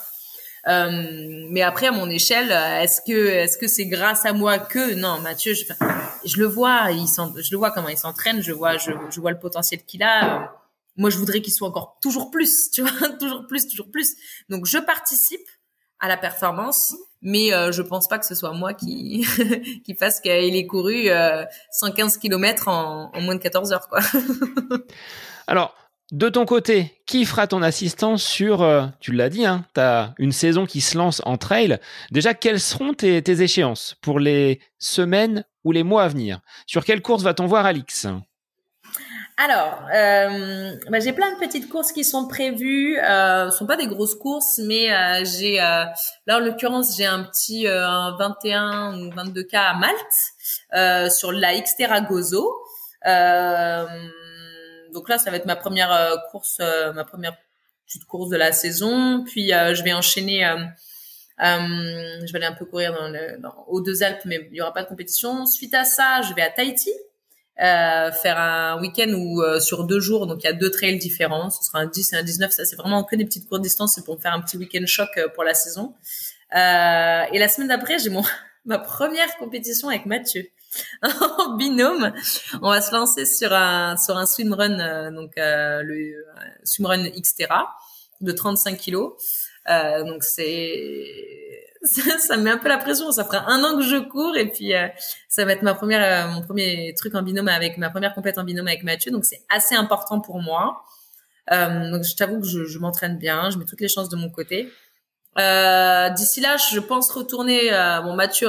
Euh, 0.67 1.47
mais 1.51 1.63
après, 1.63 1.87
à 1.87 1.93
mon 1.93 2.11
échelle, 2.11 2.51
est-ce 2.83 3.01
que, 3.01 3.29
est-ce 3.29 3.57
que 3.57 3.67
c'est 3.67 3.87
grâce 3.87 4.27
à 4.27 4.33
moi 4.33 4.59
que 4.59 4.95
non, 4.95 5.21
Mathieu, 5.21 5.55
je, 5.55 5.65
je 6.25 6.37
le 6.39 6.47
vois, 6.47 6.91
il 6.91 7.07
je 7.07 7.51
le 7.51 7.57
vois 7.57 7.71
comment 7.71 7.89
il 7.89 7.97
s'entraîne, 7.97 8.43
je 8.43 8.53
vois, 8.53 8.77
je, 8.77 9.21
vois 9.21 9.31
le 9.31 9.39
potentiel 9.39 9.83
qu'il 9.85 10.03
a. 10.03 10.53
Moi, 10.97 11.11
je 11.11 11.17
voudrais 11.17 11.41
qu'il 11.41 11.53
soit 11.53 11.69
encore 11.69 11.99
toujours 12.03 12.31
plus, 12.31 12.71
tu 12.73 12.83
vois, 12.83 13.09
toujours 13.11 13.47
plus, 13.47 13.69
toujours 13.69 13.91
plus. 13.91 14.15
Donc, 14.49 14.67
je 14.67 14.79
participe 14.79 15.47
à 16.01 16.09
la 16.09 16.17
performance, 16.17 16.95
mais 17.23 17.53
euh, 17.53 17.73
je 17.73 17.83
pense 17.83 18.07
pas 18.07 18.19
que 18.19 18.27
ce 18.27 18.35
soit 18.35 18.53
moi 18.53 18.73
qui 18.75 19.27
qui 19.85 19.95
fasse 19.95 20.21
qu'il 20.21 20.31
ait 20.33 20.67
couru 20.67 21.09
euh, 21.09 21.45
115 21.73 22.19
km 22.19 22.69
en, 22.69 23.11
en 23.13 23.21
moins 23.21 23.35
de 23.35 23.41
14 23.41 23.73
heures, 23.73 23.89
quoi. 23.89 24.01
Alors, 25.47 25.75
de 26.11 26.31
ton 26.31 26.47
côté, 26.47 26.95
qui 27.07 27.27
fera 27.27 27.47
ton 27.47 27.61
assistance 27.63 28.23
sur, 28.23 28.63
euh, 28.63 28.87
tu 28.99 29.13
l'as 29.13 29.29
dit, 29.29 29.45
hein, 29.45 29.67
tu 29.75 29.81
as 29.81 30.15
une 30.19 30.33
saison 30.33 30.65
qui 30.65 30.81
se 30.81 30.97
lance 30.97 31.21
en 31.27 31.37
trail. 31.37 31.79
Déjà, 32.11 32.33
quelles 32.33 32.61
seront 32.61 32.95
tes, 32.95 33.19
échéances 33.43 33.95
pour 34.01 34.19
les 34.19 34.61
semaines 34.79 35.45
ou 35.65 35.73
les 35.73 35.83
mois 35.83 36.05
à 36.05 36.09
venir? 36.09 36.41
Sur 36.67 36.85
quelle 36.85 37.03
course 37.03 37.23
va-t-on 37.23 37.47
voir 37.47 37.67
Alix? 37.67 38.07
Alors, 39.37 39.83
euh, 39.95 40.75
bah, 40.89 40.99
j'ai 40.99 41.13
plein 41.13 41.31
de 41.35 41.39
petites 41.39 41.69
courses 41.69 41.93
qui 41.93 42.05
sont 42.05 42.27
prévues. 42.27 42.99
Euh, 42.99 43.51
ce 43.51 43.59
sont 43.59 43.67
pas 43.67 43.77
des 43.77 43.87
grosses 43.87 44.17
courses, 44.17 44.59
mais 44.65 44.93
euh, 44.93 45.25
j'ai 45.25 45.57
là 45.59 45.95
en 46.29 46.41
l'occurrence 46.41 46.97
j'ai 46.97 47.07
un 47.07 47.23
petit 47.23 47.69
un 47.69 48.17
21 48.19 48.99
ou 48.99 49.11
22 49.15 49.45
k 49.45 49.55
à 49.55 49.75
Malte 49.75 51.13
sur 51.13 51.31
la 51.31 51.57
Xterra 51.61 52.01
Gozo. 52.01 52.53
Donc 54.99 55.09
là, 55.09 55.19
ça 55.19 55.31
va 55.31 55.37
être 55.37 55.47
ma 55.47 55.57
première 55.57 56.17
course, 56.31 56.61
ma 56.95 57.05
première 57.05 57.37
petite 57.87 58.05
course 58.05 58.29
de 58.31 58.37
la 58.37 58.53
saison. 58.53 59.25
Puis 59.25 59.49
je 59.49 59.83
vais 59.85 59.93
enchaîner. 59.93 60.41
je 61.39 62.33
vais 62.33 62.39
aller 62.39 62.47
un 62.47 62.53
peu 62.53 62.65
courir 62.65 62.93
dans, 62.93 63.09
le, 63.09 63.41
dans 63.41 63.65
aux 63.69 63.81
deux 63.81 64.03
Alpes, 64.03 64.25
mais 64.25 64.49
il 64.51 64.57
y 64.57 64.61
aura 64.61 64.75
pas 64.75 64.83
de 64.83 64.89
compétition. 64.89 65.47
Suite 65.47 65.75
à 65.75 65.85
ça, 65.85 66.23
je 66.23 66.35
vais 66.35 66.43
à 66.43 66.51
Tahiti 66.51 66.91
euh, 67.61 68.13
faire 68.13 68.39
un 68.39 68.81
week-end 68.81 69.09
euh, 69.09 69.59
sur 69.59 69.85
deux 69.85 69.99
jours, 69.99 70.27
donc 70.27 70.45
il 70.45 70.47
y 70.47 70.51
a 70.51 70.53
deux 70.53 70.71
trails 70.71 70.99
différents, 70.99 71.51
ce 71.51 71.65
sera 71.65 71.81
un 71.81 71.87
10 71.87 72.13
et 72.13 72.17
un 72.17 72.23
19, 72.23 72.53
ça 72.53 72.65
c'est 72.65 72.77
vraiment 72.77 73.03
que 73.03 73.17
des 73.17 73.25
petites 73.25 73.49
courtes 73.49 73.63
distances, 73.63 73.99
pour 74.05 74.21
faire 74.23 74.33
un 74.33 74.41
petit 74.41 74.57
week-end 74.57 74.87
choc 74.87 75.09
euh, 75.17 75.29
pour 75.35 75.43
la 75.43 75.55
saison. 75.55 75.95
Euh, 76.55 77.23
et 77.33 77.39
la 77.39 77.49
semaine 77.49 77.69
d'après, 77.69 77.99
j'ai 77.99 78.11
mon 78.11 78.23
ma 78.65 78.79
première 78.79 79.37
compétition 79.39 79.89
avec 79.89 80.07
Mathieu 80.07 80.49
en 81.03 81.55
binôme. 81.57 82.13
On 82.63 82.71
va 82.71 82.81
se 82.81 82.93
lancer 82.93 83.27
sur 83.27 83.53
un 83.53 83.97
sur 83.97 84.17
un 84.17 84.27
swimrun, 84.27 85.11
donc 85.13 85.33
le 85.37 86.25
swimrun 86.65 87.09
Xterra 87.11 87.77
de 88.21 88.33
35 88.33 88.77
kilos. 88.77 89.13
donc 89.67 90.25
c'est 90.25 91.59
ça, 91.83 92.19
ça, 92.19 92.37
me 92.37 92.43
met 92.43 92.51
un 92.51 92.59
peu 92.59 92.69
la 92.69 92.79
pression. 92.79 93.11
Ça 93.13 93.25
fera 93.25 93.51
un 93.51 93.63
an 93.63 93.77
que 93.77 93.83
je 93.83 93.97
cours 93.97 94.37
et 94.37 94.51
puis 94.51 94.75
euh, 94.75 94.89
ça 95.29 95.45
va 95.45 95.53
être 95.53 95.63
ma 95.63 95.75
première, 95.75 96.27
euh, 96.27 96.33
mon 96.33 96.43
premier 96.43 96.95
truc 96.95 97.15
en 97.15 97.23
binôme 97.23 97.49
avec 97.49 97.79
ma 97.79 97.91
première 97.91 98.15
compète 98.15 98.39
en 98.39 98.45
binôme 98.45 98.67
avec 98.67 98.83
Mathieu. 98.83 99.11
Donc 99.13 99.25
c'est 99.25 99.43
assez 99.49 99.75
important 99.75 100.21
pour 100.21 100.41
moi. 100.41 100.83
Euh, 101.53 101.91
donc 101.91 102.05
je 102.05 102.15
t'avoue 102.15 102.41
que 102.41 102.47
je 102.47 102.79
m'entraîne 102.79 103.17
bien, 103.17 103.51
je 103.51 103.59
mets 103.59 103.65
toutes 103.65 103.81
les 103.81 103.89
chances 103.89 104.09
de 104.09 104.17
mon 104.17 104.31
côté. 104.31 104.71
Euh, 105.39 106.11
D'ici 106.11 106.41
là, 106.41 106.57
je 106.57 106.81
pense 106.81 107.11
retourner. 107.11 107.71
bon, 108.05 108.15
Mathieu 108.15 108.49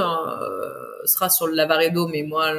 sera 1.06 1.30
sur 1.30 1.48
le 1.48 1.54
Lavaredo, 1.54 2.08
mais 2.08 2.24
moi, 2.24 2.52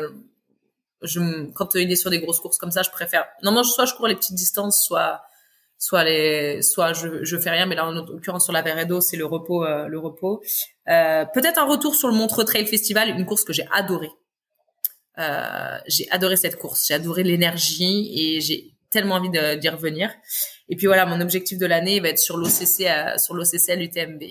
je, 1.02 1.50
quand 1.52 1.74
il 1.74 1.90
est 1.90 1.96
sur 1.96 2.10
des 2.10 2.20
grosses 2.20 2.40
courses 2.40 2.58
comme 2.58 2.70
ça, 2.70 2.82
je 2.82 2.90
préfère. 2.90 3.26
Non, 3.42 3.52
moi, 3.52 3.64
soit 3.64 3.86
je 3.86 3.94
cours 3.94 4.06
les 4.08 4.16
petites 4.16 4.36
distances, 4.36 4.84
soit 4.84 5.22
soit 5.80 6.04
les 6.04 6.60
soit 6.60 6.92
je 6.92 7.24
je 7.24 7.38
fais 7.38 7.50
rien 7.50 7.64
mais 7.64 7.74
là 7.74 7.86
en 7.86 7.92
l'occurrence 7.92 8.44
sur 8.44 8.52
la 8.52 8.60
Veredo 8.60 9.00
c'est 9.00 9.16
le 9.16 9.24
repos 9.24 9.64
euh, 9.64 9.88
le 9.88 9.98
repos 9.98 10.42
euh, 10.88 11.24
peut-être 11.24 11.58
un 11.58 11.64
retour 11.64 11.94
sur 11.94 12.06
le 12.06 12.14
Montreux 12.14 12.44
Trail 12.44 12.66
Festival 12.66 13.08
une 13.08 13.24
course 13.24 13.44
que 13.44 13.54
j'ai 13.54 13.66
adorée 13.72 14.10
euh, 15.18 15.78
j'ai 15.86 16.06
adoré 16.10 16.36
cette 16.36 16.58
course 16.58 16.86
j'ai 16.86 16.94
adoré 16.94 17.22
l'énergie 17.22 18.12
et 18.14 18.42
j'ai 18.42 18.74
tellement 18.90 19.16
envie 19.16 19.30
d'y 19.30 19.68
revenir 19.68 20.12
et 20.68 20.76
puis 20.76 20.86
voilà 20.86 21.06
mon 21.06 21.20
objectif 21.20 21.58
de 21.58 21.66
l'année 21.66 22.00
va 22.00 22.08
être 22.08 22.18
sur 22.18 22.36
l'OCC 22.36 22.86
sur 23.18 23.34
l'OCC 23.34 23.70
à 23.70 23.76
l'UTMB 23.76 24.22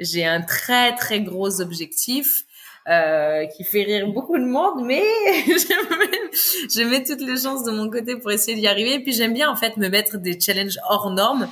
j'ai 0.00 0.24
un 0.24 0.40
très 0.40 0.94
très 0.96 1.20
gros 1.20 1.60
objectif 1.60 2.44
euh, 2.88 3.46
qui 3.46 3.62
fait 3.62 3.82
rire 3.82 4.08
beaucoup 4.08 4.38
de 4.38 4.44
monde, 4.44 4.84
mais 4.84 5.02
je, 5.46 5.98
mets, 5.98 6.30
je 6.74 6.82
mets 6.82 7.04
toutes 7.04 7.20
les 7.20 7.36
chances 7.42 7.62
de 7.62 7.70
mon 7.70 7.90
côté 7.90 8.16
pour 8.16 8.32
essayer 8.32 8.56
d'y 8.56 8.66
arriver. 8.66 8.94
Et 8.94 9.02
puis 9.02 9.12
j'aime 9.12 9.34
bien 9.34 9.50
en 9.50 9.56
fait 9.56 9.76
me 9.76 9.88
mettre 9.88 10.16
des 10.16 10.40
challenges 10.40 10.78
hors 10.88 11.10
normes 11.10 11.48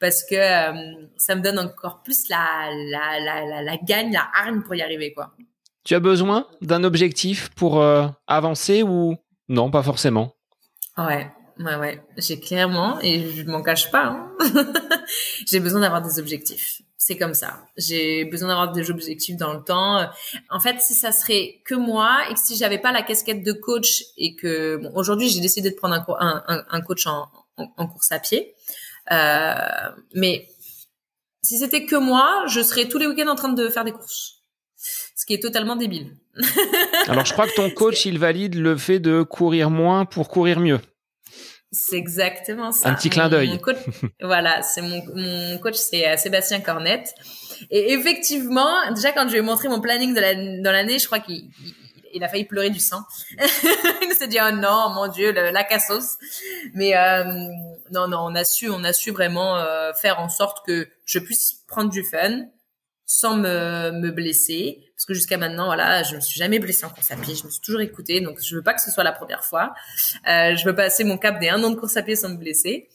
parce 0.00 0.24
que 0.24 0.34
euh, 0.34 1.06
ça 1.16 1.36
me 1.36 1.40
donne 1.42 1.60
encore 1.60 2.02
plus 2.02 2.28
la, 2.28 2.68
la, 2.90 3.20
la, 3.20 3.46
la, 3.46 3.62
la 3.62 3.76
gagne, 3.78 4.12
la 4.12 4.26
hargne 4.34 4.62
pour 4.62 4.74
y 4.74 4.82
arriver 4.82 5.12
quoi. 5.14 5.32
Tu 5.84 5.94
as 5.94 6.00
besoin 6.00 6.48
d'un 6.60 6.82
objectif 6.82 7.50
pour 7.50 7.80
euh, 7.80 8.08
avancer 8.26 8.82
ou 8.82 9.16
non, 9.48 9.70
pas 9.70 9.82
forcément? 9.82 10.34
Ouais, 10.98 11.30
ouais, 11.58 11.76
ouais. 11.76 12.02
J'ai 12.16 12.40
clairement, 12.40 13.00
et 13.00 13.30
je 13.30 13.42
m'en 13.44 13.62
cache 13.62 13.90
pas, 13.90 14.06
hein 14.06 14.36
j'ai 15.46 15.60
besoin 15.60 15.80
d'avoir 15.80 16.02
des 16.02 16.18
objectifs 16.18 16.82
c'est 17.04 17.18
comme 17.18 17.34
ça. 17.34 17.60
J'ai 17.76 18.24
besoin 18.24 18.48
d'avoir 18.48 18.72
des 18.72 18.90
objectifs 18.90 19.36
dans 19.36 19.52
le 19.52 19.62
temps. 19.62 20.08
En 20.48 20.58
fait, 20.58 20.80
si 20.80 20.94
ça 20.94 21.12
serait 21.12 21.60
que 21.66 21.74
moi 21.74 22.22
et 22.30 22.32
que 22.32 22.40
si 22.40 22.56
j'avais 22.56 22.78
pas 22.78 22.92
la 22.92 23.02
casquette 23.02 23.44
de 23.44 23.52
coach 23.52 24.04
et 24.16 24.34
que 24.34 24.76
bon, 24.76 24.90
aujourd'hui 24.94 25.28
j'ai 25.28 25.40
décidé 25.40 25.70
de 25.70 25.74
prendre 25.74 25.96
un, 26.18 26.42
un, 26.48 26.64
un 26.66 26.80
coach 26.80 27.06
en, 27.06 27.28
en, 27.58 27.86
course 27.88 28.10
à 28.10 28.20
pied, 28.20 28.54
euh, 29.12 29.54
mais 30.14 30.48
si 31.42 31.58
c'était 31.58 31.84
que 31.84 31.96
moi, 31.96 32.44
je 32.48 32.62
serais 32.62 32.88
tous 32.88 32.96
les 32.96 33.06
week-ends 33.06 33.28
en 33.28 33.34
train 33.34 33.52
de 33.52 33.68
faire 33.68 33.84
des 33.84 33.92
courses, 33.92 34.38
ce 35.14 35.26
qui 35.26 35.34
est 35.34 35.42
totalement 35.42 35.76
débile. 35.76 36.16
Alors, 37.06 37.26
je 37.26 37.34
crois 37.34 37.46
que 37.46 37.54
ton 37.54 37.68
coach, 37.68 38.06
il 38.06 38.18
valide 38.18 38.54
le 38.54 38.78
fait 38.78 38.98
de 38.98 39.22
courir 39.22 39.68
moins 39.68 40.06
pour 40.06 40.30
courir 40.30 40.58
mieux. 40.58 40.80
C'est 41.74 41.96
exactement 41.96 42.70
ça. 42.70 42.88
Un 42.88 42.94
petit 42.94 43.10
clin 43.10 43.28
d'œil. 43.28 43.60
voilà, 44.22 44.62
c'est 44.62 44.80
mon, 44.80 45.02
mon 45.14 45.58
coach, 45.58 45.74
c'est 45.74 46.08
euh, 46.08 46.16
Sébastien 46.16 46.60
Cornette. 46.60 47.14
Et 47.70 47.92
effectivement, 47.92 48.90
déjà 48.94 49.10
quand 49.10 49.26
je 49.26 49.32
lui 49.32 49.38
ai 49.38 49.42
montré 49.42 49.68
mon 49.68 49.80
planning 49.80 50.14
de 50.14 50.20
la, 50.20 50.34
dans 50.34 50.70
l'année, 50.70 51.00
je 51.00 51.06
crois 51.06 51.18
qu'il 51.18 51.50
il, 52.12 52.22
a 52.22 52.28
failli 52.28 52.44
pleurer 52.44 52.70
du 52.70 52.78
sang. 52.78 53.02
il 53.38 54.14
s'est 54.16 54.28
dit 54.28 54.38
oh 54.40 54.52
non, 54.52 54.90
mon 54.90 55.08
Dieu, 55.08 55.32
la 55.32 55.64
cassos. 55.64 56.16
Mais 56.74 56.96
euh, 56.96 57.24
non, 57.90 58.06
non, 58.06 58.20
on 58.20 58.34
a 58.36 58.44
su, 58.44 58.70
on 58.70 58.84
a 58.84 58.92
su 58.92 59.10
vraiment 59.10 59.56
euh, 59.58 59.92
faire 59.94 60.20
en 60.20 60.28
sorte 60.28 60.64
que 60.64 60.86
je 61.04 61.18
puisse 61.18 61.64
prendre 61.66 61.90
du 61.90 62.04
fun, 62.04 62.44
sans 63.04 63.36
me, 63.36 63.90
me 63.90 64.12
blesser 64.12 64.92
parce 65.04 65.18
que 65.18 65.20
jusqu'à 65.20 65.36
maintenant 65.36 65.66
voilà 65.66 66.02
je 66.02 66.16
me 66.16 66.20
suis 66.22 66.38
jamais 66.38 66.58
blessée 66.58 66.86
en 66.86 66.88
course 66.88 67.10
à 67.10 67.16
pied. 67.16 67.34
Je 67.34 67.44
me 67.44 67.50
suis 67.50 67.60
toujours 67.60 67.82
écoutée. 67.82 68.22
Donc 68.22 68.40
je 68.42 68.56
veux 68.56 68.62
pas 68.62 68.72
que 68.72 68.80
ce 68.80 68.90
soit 68.90 69.04
la 69.04 69.12
première 69.12 69.44
fois. 69.44 69.74
Euh, 70.26 70.56
je 70.56 70.64
veux 70.64 70.74
passer 70.74 71.04
mon 71.04 71.18
cap 71.18 71.38
des 71.38 71.50
un 71.50 71.62
an 71.62 71.68
de 71.68 71.76
course 71.76 71.98
à 71.98 72.02
pied 72.02 72.16
sans 72.16 72.30
me 72.30 72.38
blesser. 72.38 72.88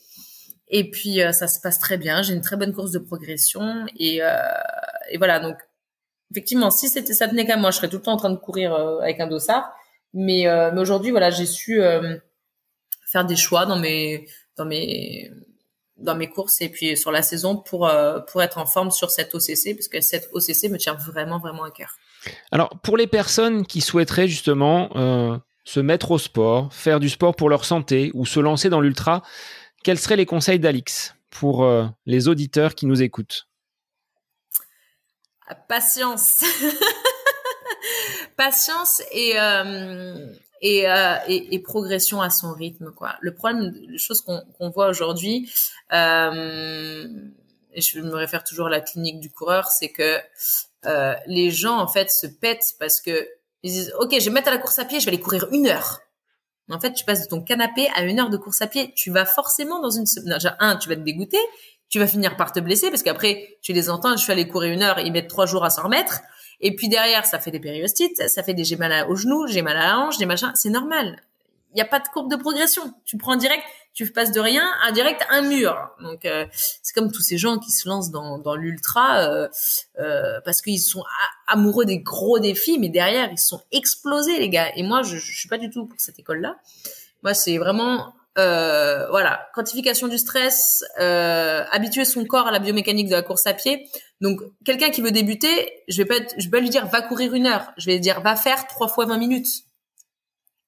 Et 0.66 0.90
puis 0.90 1.22
euh, 1.22 1.30
ça 1.30 1.46
se 1.46 1.60
passe 1.60 1.78
très 1.78 1.98
bien. 1.98 2.22
J'ai 2.22 2.34
une 2.34 2.40
très 2.40 2.56
bonne 2.56 2.74
course 2.74 2.90
de 2.90 2.98
progression. 2.98 3.86
Et, 3.96 4.24
euh, 4.24 4.34
et 5.08 5.18
voilà. 5.18 5.38
Donc 5.38 5.56
effectivement 6.32 6.72
si 6.72 6.88
c'était 6.88 7.14
ça 7.14 7.28
tenait 7.28 7.46
qu'à 7.46 7.56
moi 7.56 7.70
je 7.70 7.76
serais 7.76 7.88
tout 7.88 7.98
le 7.98 8.02
temps 8.02 8.14
en 8.14 8.16
train 8.16 8.30
de 8.30 8.38
courir 8.38 8.74
euh, 8.74 8.98
avec 8.98 9.20
un 9.20 9.28
dossard. 9.28 9.72
Mais, 10.12 10.48
euh, 10.48 10.72
mais 10.74 10.80
aujourd'hui 10.80 11.12
voilà 11.12 11.30
j'ai 11.30 11.46
su 11.46 11.80
faire 13.06 13.24
des 13.24 13.36
choix 13.36 13.66
dans 13.66 13.78
mes 13.78 14.26
dans 14.56 14.64
mes 14.64 15.30
dans 16.00 16.14
mes 16.14 16.28
courses 16.28 16.60
et 16.60 16.68
puis 16.68 16.96
sur 16.96 17.12
la 17.12 17.22
saison 17.22 17.56
pour 17.56 17.86
euh, 17.86 18.20
pour 18.20 18.42
être 18.42 18.58
en 18.58 18.66
forme 18.66 18.90
sur 18.90 19.10
cette 19.10 19.34
OCC 19.34 19.74
parce 19.76 19.88
que 19.88 20.00
cette 20.00 20.28
OCC 20.32 20.70
me 20.70 20.78
tient 20.78 20.94
vraiment 20.94 21.38
vraiment 21.38 21.64
à 21.64 21.70
cœur. 21.70 21.96
Alors 22.50 22.70
pour 22.82 22.96
les 22.96 23.06
personnes 23.06 23.66
qui 23.66 23.80
souhaiteraient 23.80 24.28
justement 24.28 24.90
euh, 24.96 25.38
se 25.64 25.80
mettre 25.80 26.10
au 26.10 26.18
sport, 26.18 26.72
faire 26.72 27.00
du 27.00 27.08
sport 27.08 27.34
pour 27.36 27.48
leur 27.48 27.64
santé 27.64 28.10
ou 28.14 28.26
se 28.26 28.40
lancer 28.40 28.70
dans 28.70 28.80
l'ultra, 28.80 29.22
quels 29.84 29.98
seraient 29.98 30.16
les 30.16 30.26
conseils 30.26 30.58
d'Alix 30.58 31.14
pour 31.30 31.64
euh, 31.64 31.86
les 32.06 32.28
auditeurs 32.28 32.74
qui 32.74 32.86
nous 32.86 33.02
écoutent? 33.02 33.46
Patience. 35.68 36.44
Patience 38.36 39.02
et 39.12 39.34
et, 40.60 40.88
euh, 40.88 41.16
et, 41.26 41.54
et, 41.54 41.58
progression 41.58 42.20
à 42.20 42.30
son 42.30 42.52
rythme 42.52 42.92
quoi. 42.92 43.16
Le 43.20 43.34
problème 43.34 43.72
les 43.88 43.98
choses 43.98 44.20
qu'on 44.20 44.40
qu'on 44.58 44.70
voit 44.70 44.88
aujourd'hui 44.88 45.50
euh, 45.92 47.08
je 47.76 48.00
me 48.00 48.14
réfère 48.14 48.44
toujours 48.44 48.66
à 48.66 48.70
la 48.70 48.80
clinique 48.80 49.20
du 49.20 49.30
coureur 49.30 49.70
c'est 49.70 49.90
que 49.90 50.18
euh, 50.86 51.14
les 51.26 51.50
gens 51.50 51.78
en 51.78 51.88
fait 51.88 52.10
se 52.10 52.26
pètent 52.26 52.74
parce 52.78 53.00
que 53.00 53.28
ils 53.62 53.72
disent 53.72 53.94
ok 54.00 54.14
je 54.18 54.24
vais 54.26 54.30
mettre 54.30 54.48
à 54.48 54.52
la 54.52 54.58
course 54.58 54.78
à 54.78 54.84
pied 54.84 55.00
je 55.00 55.06
vais 55.06 55.12
aller 55.12 55.20
courir 55.20 55.48
une 55.52 55.66
heure. 55.66 56.00
En 56.70 56.78
fait 56.78 56.92
tu 56.92 57.04
passes 57.04 57.22
de 57.22 57.28
ton 57.28 57.42
canapé 57.42 57.88
à 57.96 58.02
une 58.02 58.20
heure 58.20 58.30
de 58.30 58.36
course 58.36 58.62
à 58.62 58.66
pied. 58.66 58.92
Tu 58.94 59.10
vas 59.10 59.26
forcément 59.26 59.80
dans 59.80 59.90
une 59.90 60.04
non, 60.24 60.36
déjà, 60.36 60.56
un 60.60 60.76
tu 60.76 60.88
vas 60.88 60.96
te 60.96 61.00
dégoûter 61.00 61.40
tu 61.88 61.98
vas 61.98 62.06
finir 62.06 62.36
par 62.36 62.52
te 62.52 62.60
blesser 62.60 62.90
parce 62.90 63.02
qu'après 63.02 63.58
tu 63.62 63.72
les 63.72 63.90
entends 63.90 64.16
je 64.16 64.22
suis 64.22 64.32
allé 64.32 64.46
courir 64.46 64.72
une 64.72 64.82
heure 64.82 64.98
ils 65.00 65.10
mettent 65.10 65.28
trois 65.28 65.46
jours 65.46 65.64
à 65.64 65.70
s'en 65.70 65.84
remettre 65.84 66.20
et 66.60 66.76
puis 66.76 66.88
derrière, 66.88 67.24
ça 67.24 67.38
fait 67.38 67.50
des 67.50 67.60
périostites, 67.60 68.28
ça 68.28 68.42
fait 68.42 68.54
des 68.54 68.64
j'ai 68.64 68.76
mal 68.76 69.08
au 69.08 69.16
genou, 69.16 69.46
j'ai 69.46 69.62
mal 69.62 69.76
à 69.76 69.86
la 69.86 69.98
hanche, 69.98 70.18
des 70.18 70.26
machins. 70.26 70.52
C'est 70.54 70.70
normal. 70.70 71.22
Il 71.72 71.76
n'y 71.76 71.82
a 71.82 71.86
pas 71.86 72.00
de 72.00 72.08
courbe 72.08 72.30
de 72.30 72.36
progression. 72.36 72.82
Tu 73.04 73.16
prends 73.16 73.36
direct, 73.36 73.62
tu 73.94 74.10
passes 74.12 74.32
de 74.32 74.40
rien 74.40 74.64
à 74.82 74.92
direct 74.92 75.24
un 75.30 75.42
mur. 75.42 75.90
Donc 76.02 76.24
euh, 76.24 76.44
c'est 76.52 76.92
comme 76.94 77.12
tous 77.12 77.22
ces 77.22 77.38
gens 77.38 77.58
qui 77.58 77.70
se 77.70 77.88
lancent 77.88 78.10
dans, 78.10 78.38
dans 78.38 78.56
l'ultra 78.56 79.20
euh, 79.20 79.48
euh, 80.00 80.40
parce 80.44 80.60
qu'ils 80.62 80.80
sont 80.80 81.04
amoureux 81.46 81.84
des 81.84 82.00
gros 82.00 82.40
défis, 82.40 82.78
mais 82.78 82.88
derrière 82.88 83.30
ils 83.30 83.38
sont 83.38 83.62
explosés 83.70 84.38
les 84.38 84.48
gars. 84.48 84.70
Et 84.74 84.82
moi 84.82 85.02
je, 85.02 85.16
je 85.16 85.38
suis 85.38 85.48
pas 85.48 85.58
du 85.58 85.70
tout 85.70 85.86
pour 85.86 86.00
cette 86.00 86.18
école-là. 86.18 86.56
Moi 87.22 87.34
c'est 87.34 87.56
vraiment 87.56 88.14
euh, 88.38 89.08
voilà, 89.10 89.48
quantification 89.54 90.08
du 90.08 90.18
stress, 90.18 90.84
euh, 91.00 91.64
habituer 91.72 92.04
son 92.04 92.24
corps 92.24 92.46
à 92.46 92.52
la 92.52 92.60
biomécanique 92.60 93.08
de 93.08 93.14
la 93.14 93.22
course 93.22 93.46
à 93.46 93.54
pied. 93.54 93.88
Donc, 94.20 94.40
quelqu'un 94.64 94.90
qui 94.90 95.02
veut 95.02 95.10
débuter, 95.10 95.82
je 95.88 96.02
vais 96.02 96.04
pas, 96.04 96.24
je 96.36 96.44
vais 96.44 96.50
pas 96.50 96.60
lui 96.60 96.70
dire 96.70 96.86
va 96.86 97.02
courir 97.02 97.34
une 97.34 97.46
heure. 97.46 97.72
Je 97.76 97.86
vais 97.86 97.94
lui 97.94 98.00
dire 98.00 98.20
va 98.20 98.36
faire 98.36 98.66
trois 98.66 98.88
fois 98.88 99.06
20 99.06 99.18
minutes. 99.18 99.64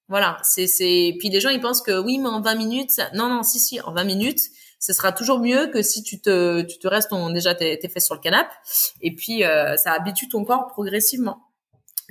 Voilà, 0.09 0.39
c'est, 0.43 0.67
c'est. 0.67 1.15
Puis 1.19 1.29
les 1.29 1.41
gens 1.41 1.51
ils 1.51 1.61
pensent 1.61 1.83
que 1.83 1.99
oui, 1.99 2.19
mais 2.19 2.29
en 2.29 2.41
20 2.41 2.55
minutes, 2.57 3.01
non, 3.15 3.29
non, 3.29 3.43
si, 3.43 3.61
si, 3.61 3.81
en 3.81 3.93
20 3.93 4.05
minutes, 4.05 4.41
ce 4.79 4.93
sera 4.93 5.13
toujours 5.13 5.39
mieux 5.39 5.69
que 5.69 5.81
si 5.83 6.03
tu 6.03 6.21
te, 6.21 6.63
tu 6.63 6.79
te 6.79 6.89
restes 6.89 7.13
déjà 7.33 7.55
tes, 7.55 7.79
tes 7.79 7.89
fesses 7.89 8.07
sur 8.07 8.17
le 8.17 8.21
canapé. 8.21 8.53
Et 9.01 9.15
puis 9.15 9.45
euh, 9.45 9.77
ça 9.77 9.93
habitue 9.93 10.29
ton 10.29 10.45
corps 10.45 10.67
progressivement. 10.67 11.52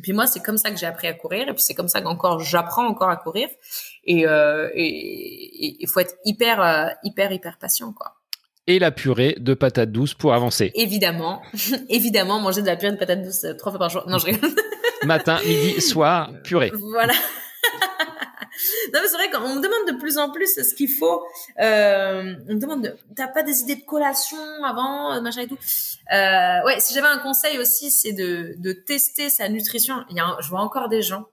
Et 0.02 0.06
puis 0.06 0.14
moi, 0.14 0.26
c'est 0.26 0.40
comme 0.40 0.57
ça 0.57 0.72
que 0.72 0.78
j'ai 0.78 0.88
appris 0.88 1.06
à 1.06 1.14
courir, 1.14 1.48
et 1.48 1.53
puis 1.53 1.61
c'est 1.61 1.76
comme 1.76 1.88
ça 1.88 2.02
qu'encore 2.02 2.40
j'apprends 2.40 2.88
encore 2.88 3.11
à 3.11 3.18
courir. 3.18 3.48
Et 4.03 4.26
euh, 4.26 4.68
il 4.73 5.86
faut 5.88 5.99
être 5.99 6.15
hyper, 6.26 6.60
euh, 6.60 6.88
hyper, 7.03 7.32
hyper 7.32 7.60
patient, 7.60 7.94
quoi. 7.94 8.15
Et 8.65 8.80
la 8.80 8.90
purée 8.90 9.36
de 9.40 9.53
patates 9.53 9.91
douces 9.91 10.15
pour 10.15 10.34
avancer. 10.34 10.72
Évidemment, 10.73 11.44
évidemment, 11.90 12.40
manger 12.40 12.64
de 12.64 12.65
la 12.65 12.78
purée 12.78 12.94
de 12.94 12.98
patates 12.98 13.22
douces 13.22 13.44
euh, 13.44 13.53
trois 13.53 13.72
fois 13.72 13.78
par 13.78 13.90
jour. 13.91 14.03
Non, 14.07 14.18
je 14.18 14.26
rigole. 14.26 14.49
Matin, 15.06 15.38
midi, 15.45 15.80
soir, 15.82 16.32
purée. 16.44 16.72
Voilà. 16.73 17.14
non 18.93 18.99
mais 19.01 19.07
c'est 19.07 19.15
vrai 19.15 19.29
qu'on 19.29 19.55
me 19.55 19.61
demande 19.61 19.93
de 19.93 19.99
plus 19.99 20.17
en 20.17 20.29
plus 20.31 20.53
ce 20.55 20.73
qu'il 20.73 20.91
faut. 20.91 21.23
Euh, 21.59 22.35
on 22.47 22.53
me 22.53 22.59
demande, 22.59 22.83
de, 22.83 22.95
t'as 23.15 23.27
pas 23.27 23.43
des 23.43 23.61
idées 23.61 23.75
de 23.75 23.85
collation 23.85 24.38
avant, 24.63 25.13
euh, 25.13 25.21
machin 25.21 25.41
et 25.41 25.47
tout. 25.47 25.57
Euh, 26.13 26.65
ouais, 26.65 26.79
si 26.79 26.93
j'avais 26.93 27.07
un 27.07 27.19
conseil 27.19 27.57
aussi, 27.59 27.91
c'est 27.91 28.13
de, 28.13 28.55
de 28.57 28.71
tester 28.73 29.29
sa 29.29 29.49
nutrition. 29.49 30.03
Il 30.09 30.17
y 30.17 30.19
a, 30.19 30.38
je 30.41 30.49
vois 30.49 30.61
encore 30.61 30.89
des 30.89 31.01
gens 31.01 31.25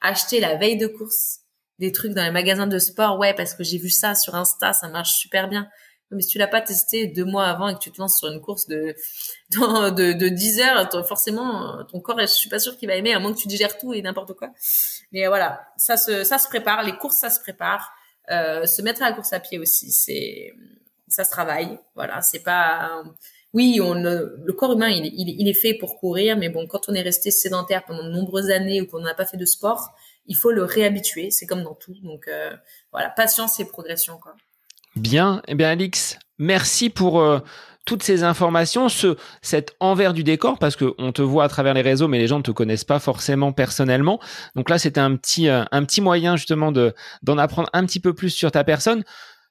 acheter 0.00 0.40
la 0.40 0.56
veille 0.56 0.76
de 0.76 0.86
course 0.86 1.38
des 1.78 1.92
trucs 1.92 2.12
dans 2.12 2.22
les 2.22 2.30
magasins 2.30 2.66
de 2.66 2.78
sport. 2.78 3.18
Ouais, 3.18 3.34
parce 3.34 3.54
que 3.54 3.64
j'ai 3.64 3.78
vu 3.78 3.90
ça 3.90 4.14
sur 4.14 4.34
Insta, 4.34 4.72
ça 4.72 4.88
marche 4.88 5.14
super 5.14 5.48
bien. 5.48 5.68
Mais 6.12 6.22
si 6.22 6.28
tu 6.28 6.38
l'as 6.38 6.46
pas 6.46 6.60
testé 6.60 7.06
deux 7.06 7.24
mois 7.24 7.46
avant 7.46 7.68
et 7.68 7.74
que 7.74 7.78
tu 7.78 7.90
te 7.90 8.00
lances 8.00 8.18
sur 8.18 8.28
une 8.28 8.40
course 8.40 8.66
de 8.66 8.94
de, 9.50 10.12
de 10.12 10.28
10 10.28 10.60
heures, 10.60 11.06
forcément 11.06 11.84
ton 11.84 12.00
corps, 12.00 12.20
je 12.20 12.26
suis 12.26 12.48
pas 12.48 12.58
sûr 12.58 12.76
qu'il 12.76 12.88
va 12.88 12.96
aimer 12.96 13.12
à 13.12 13.18
moins 13.18 13.32
que 13.32 13.38
tu 13.38 13.48
digères 13.48 13.78
tout 13.78 13.94
et 13.94 14.02
n'importe 14.02 14.34
quoi. 14.34 14.50
Mais 15.12 15.26
voilà, 15.26 15.66
ça 15.76 15.96
se 15.96 16.24
ça 16.24 16.38
se 16.38 16.48
prépare, 16.48 16.82
les 16.82 16.96
courses 16.96 17.18
ça 17.18 17.30
se 17.30 17.40
prépare, 17.40 17.92
euh, 18.30 18.66
se 18.66 18.82
mettre 18.82 19.02
à 19.02 19.10
la 19.10 19.14
course 19.14 19.32
à 19.32 19.40
pied 19.40 19.58
aussi, 19.58 19.92
c'est 19.92 20.52
ça 21.08 21.24
se 21.24 21.30
travaille. 21.30 21.78
Voilà, 21.94 22.22
c'est 22.22 22.42
pas 22.42 23.02
oui, 23.52 23.80
on 23.82 23.94
le 23.94 24.52
corps 24.56 24.72
humain 24.72 24.88
il, 24.88 25.06
il, 25.06 25.40
il, 25.40 25.48
est 25.48 25.54
fait 25.54 25.74
pour 25.74 25.98
courir, 25.98 26.38
mais 26.38 26.48
bon, 26.48 26.66
quand 26.66 26.88
on 26.88 26.94
est 26.94 27.02
resté 27.02 27.30
sédentaire 27.30 27.84
pendant 27.84 28.04
de 28.04 28.08
nombreuses 28.10 28.50
années 28.50 28.80
ou 28.80 28.86
qu'on 28.86 29.00
n'a 29.00 29.14
pas 29.14 29.26
fait 29.26 29.36
de 29.36 29.44
sport, 29.44 29.94
il 30.26 30.36
faut 30.36 30.52
le 30.52 30.64
réhabituer. 30.64 31.30
C'est 31.30 31.46
comme 31.46 31.62
dans 31.62 31.74
tout. 31.74 31.94
Donc 32.02 32.28
euh, 32.28 32.56
voilà, 32.92 33.10
patience 33.10 33.60
et 33.60 33.64
progression 33.66 34.18
quoi. 34.18 34.34
Bien, 34.96 35.40
eh 35.48 35.54
bien 35.54 35.70
Alix, 35.70 36.18
merci 36.38 36.90
pour 36.90 37.20
euh, 37.20 37.38
toutes 37.86 38.02
ces 38.02 38.24
informations, 38.24 38.90
ce 38.90 39.16
cet 39.40 39.74
envers 39.80 40.12
du 40.12 40.22
décor 40.22 40.58
parce 40.58 40.76
que 40.76 40.94
on 40.98 41.12
te 41.12 41.22
voit 41.22 41.44
à 41.44 41.48
travers 41.48 41.72
les 41.72 41.80
réseaux, 41.80 42.08
mais 42.08 42.18
les 42.18 42.26
gens 42.26 42.38
ne 42.38 42.42
te 42.42 42.50
connaissent 42.50 42.84
pas 42.84 42.98
forcément 42.98 43.52
personnellement. 43.52 44.20
Donc 44.54 44.68
là, 44.68 44.78
c'était 44.78 45.00
un 45.00 45.16
petit 45.16 45.48
euh, 45.48 45.64
un 45.72 45.84
petit 45.84 46.02
moyen 46.02 46.36
justement 46.36 46.72
de 46.72 46.94
d'en 47.22 47.38
apprendre 47.38 47.70
un 47.72 47.86
petit 47.86 48.00
peu 48.00 48.12
plus 48.14 48.30
sur 48.30 48.50
ta 48.52 48.64
personne. 48.64 49.02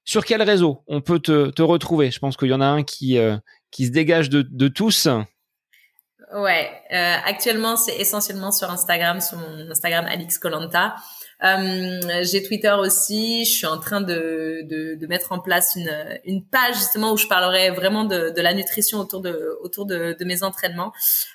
Sur 0.04 0.26
quel 0.26 0.42
réseau 0.44 0.84
on 0.88 1.02
peut 1.02 1.20
te, 1.20 1.50
te 1.50 1.62
retrouver? 1.62 2.12
Je 2.12 2.20
pense 2.20 2.38
qu'il 2.38 2.50
y 2.50 2.54
en 2.54 2.62
a 2.62 2.66
un 2.66 2.84
qui 2.84 3.18
euh, 3.18 3.38
qui 3.72 3.88
se 3.88 3.92
dégage 3.92 4.30
de, 4.30 4.44
de 4.44 4.68
tous. 4.68 5.08
Ouais, 6.34 6.72
actuellement 6.92 7.76
c'est 7.76 7.96
essentiellement 7.98 8.52
sur 8.52 8.70
Instagram, 8.70 9.20
sur 9.20 9.38
mon 9.38 9.70
Instagram 9.72 10.06
Alix 10.06 10.38
Colanta. 10.38 10.96
Euh, 11.44 12.22
j'ai 12.22 12.44
Twitter 12.44 12.72
aussi. 12.72 13.46
Je 13.46 13.52
suis 13.52 13.66
en 13.66 13.80
train 13.80 14.02
de, 14.02 14.62
de, 14.64 14.96
de, 14.96 15.08
mettre 15.08 15.32
en 15.32 15.40
place 15.40 15.76
une, 15.76 15.92
une 16.24 16.46
page 16.46 16.76
justement 16.76 17.12
où 17.14 17.18
je 17.18 17.28
parlerai 17.28 17.72
vraiment 17.72 18.04
de, 18.04 18.30
de 18.30 18.42
la 18.42 18.54
nutrition 18.54 19.00
autour 19.00 19.22
de 19.22 19.58
autour 19.62 19.86
de, 19.86 20.16
de 20.20 20.26
mes 20.26 20.44
entraînements. 20.44 20.94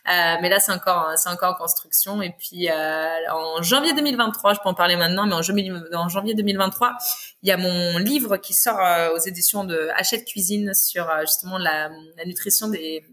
Euh, 0.09 0.37
mais 0.41 0.49
là, 0.49 0.61
c'est 0.61 0.73
encore 0.73 1.13
c'est 1.17 1.29
encore 1.29 1.55
en 1.55 1.59
construction. 1.59 2.23
Et 2.23 2.31
puis 2.31 2.71
euh, 2.71 3.33
en 3.33 3.63
janvier 3.63 3.95
2023, 3.95 4.55
je 4.55 4.61
peux 4.63 4.69
en 4.69 4.75
parler 4.75 4.97
maintenant, 4.97 5.27
mais 5.27 5.35
en 5.35 5.43
janvier, 5.43 5.73
en 5.93 6.09
janvier 6.09 6.35
2023, 6.35 6.97
il 7.43 7.49
y 7.49 7.53
a 7.53 7.57
mon 7.57 7.99
livre 7.99 8.37
qui 8.37 8.55
sort 8.55 8.79
aux 9.15 9.19
éditions 9.19 9.65
de 9.65 9.89
Hachette 9.97 10.25
Cuisine 10.25 10.73
sur 10.75 11.11
justement 11.23 11.59
la, 11.59 11.91
la 12.17 12.25
nutrition 12.25 12.69
des 12.69 13.05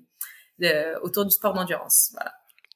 autour 1.02 1.26
du 1.26 1.32
sport 1.32 1.53
d'endurance. 1.53 2.11
Voilà. 2.14 2.32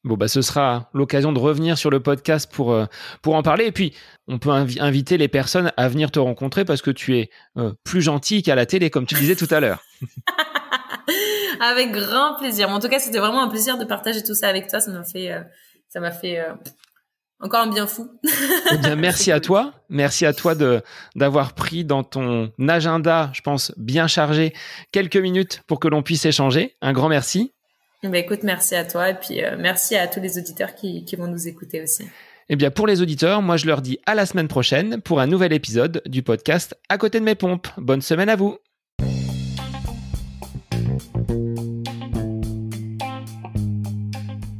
Bon, 0.07 0.15
bah, 0.15 0.27
ce 0.27 0.41
sera 0.41 0.89
l'occasion 0.93 1.33
de 1.33 1.39
revenir 1.39 1.77
sur 1.77 1.89
le 1.89 1.99
podcast 1.99 2.49
pour, 2.51 2.71
euh, 2.71 2.85
pour 3.21 3.35
en 3.35 3.43
parler. 3.43 3.65
Et 3.65 3.71
puis, 3.71 3.93
on 4.27 4.39
peut 4.39 4.49
inviter 4.49 5.17
les 5.17 5.27
personnes 5.27 5.71
à 5.75 5.89
venir 5.89 6.11
te 6.11 6.19
rencontrer 6.19 6.65
parce 6.65 6.81
que 6.81 6.91
tu 6.91 7.17
es 7.17 7.29
euh, 7.57 7.73
plus 7.83 8.01
gentil 8.01 8.41
qu'à 8.41 8.55
la 8.55 8.65
télé, 8.65 8.89
comme 8.89 9.05
tu 9.05 9.15
disais 9.15 9.35
tout 9.35 9.47
à 9.51 9.59
l'heure. 9.59 9.83
avec 11.59 11.91
grand 11.91 12.35
plaisir. 12.35 12.69
en 12.69 12.79
tout 12.79 12.87
cas, 12.87 12.99
c'était 12.99 13.19
vraiment 13.19 13.43
un 13.43 13.49
plaisir 13.49 13.77
de 13.77 13.85
partager 13.85 14.23
tout 14.23 14.35
ça 14.35 14.47
avec 14.47 14.67
toi. 14.67 14.79
Ça 14.79 14.91
m'a 14.91 15.03
fait, 15.03 15.31
euh, 15.31 15.41
ça 15.89 15.99
m'a 15.99 16.11
fait 16.11 16.41
encore 17.39 17.61
un 17.61 17.67
bien 17.67 17.85
fou. 17.85 18.09
eh 18.71 18.77
bien, 18.77 18.95
merci 18.97 19.31
à 19.31 19.39
toi. 19.39 19.73
Merci 19.89 20.25
à 20.25 20.33
toi 20.33 20.55
de 20.55 20.81
d'avoir 21.15 21.53
pris 21.53 21.85
dans 21.85 22.03
ton 22.03 22.51
agenda, 22.67 23.29
je 23.33 23.41
pense, 23.41 23.73
bien 23.77 24.07
chargé, 24.07 24.53
quelques 24.91 25.17
minutes 25.17 25.61
pour 25.67 25.79
que 25.79 25.87
l'on 25.87 26.01
puisse 26.01 26.25
échanger. 26.25 26.75
Un 26.81 26.93
grand 26.93 27.09
merci. 27.09 27.53
Bah 28.09 28.19
écoute, 28.19 28.43
merci 28.43 28.75
à 28.75 28.85
toi 28.85 29.09
et 29.09 29.15
puis 29.15 29.43
euh, 29.43 29.55
merci 29.59 29.95
à 29.95 30.07
tous 30.07 30.19
les 30.19 30.37
auditeurs 30.37 30.75
qui, 30.75 31.03
qui 31.03 31.15
vont 31.15 31.27
nous 31.27 31.47
écouter 31.47 31.81
aussi. 31.81 32.05
Eh 32.49 32.55
bien, 32.55 32.71
pour 32.71 32.87
les 32.87 33.01
auditeurs, 33.01 33.41
moi 33.41 33.57
je 33.57 33.65
leur 33.65 33.81
dis 33.81 33.99
à 34.05 34.15
la 34.15 34.25
semaine 34.25 34.47
prochaine 34.47 35.01
pour 35.01 35.19
un 35.19 35.27
nouvel 35.27 35.51
épisode 35.51 36.01
du 36.05 36.23
podcast 36.23 36.77
À 36.87 36.97
côté 36.97 37.19
de 37.19 37.25
mes 37.25 37.35
pompes. 37.35 37.67
Bonne 37.77 38.01
semaine 38.01 38.29
à 38.29 38.37
vous. 38.37 38.57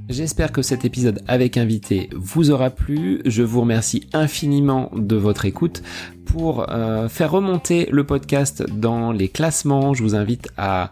J'espère 0.10 0.52
que 0.52 0.64
cet 0.64 0.84
épisode 0.84 1.22
avec 1.28 1.58
invité 1.58 2.10
vous 2.16 2.50
aura 2.50 2.72
plu. 2.72 3.22
Je 3.26 3.44
vous 3.44 3.62
remercie 3.62 4.10
infiniment 4.14 4.90
de 4.96 5.16
votre 5.16 5.46
écoute. 5.46 5.84
Pour 6.26 6.72
euh, 6.72 7.08
faire 7.08 7.32
remonter 7.32 7.88
le 7.92 8.04
podcast 8.04 8.66
dans 8.68 9.12
les 9.12 9.30
classements, 9.30 9.94
je 9.94 10.02
vous 10.02 10.16
invite 10.16 10.50
à 10.58 10.92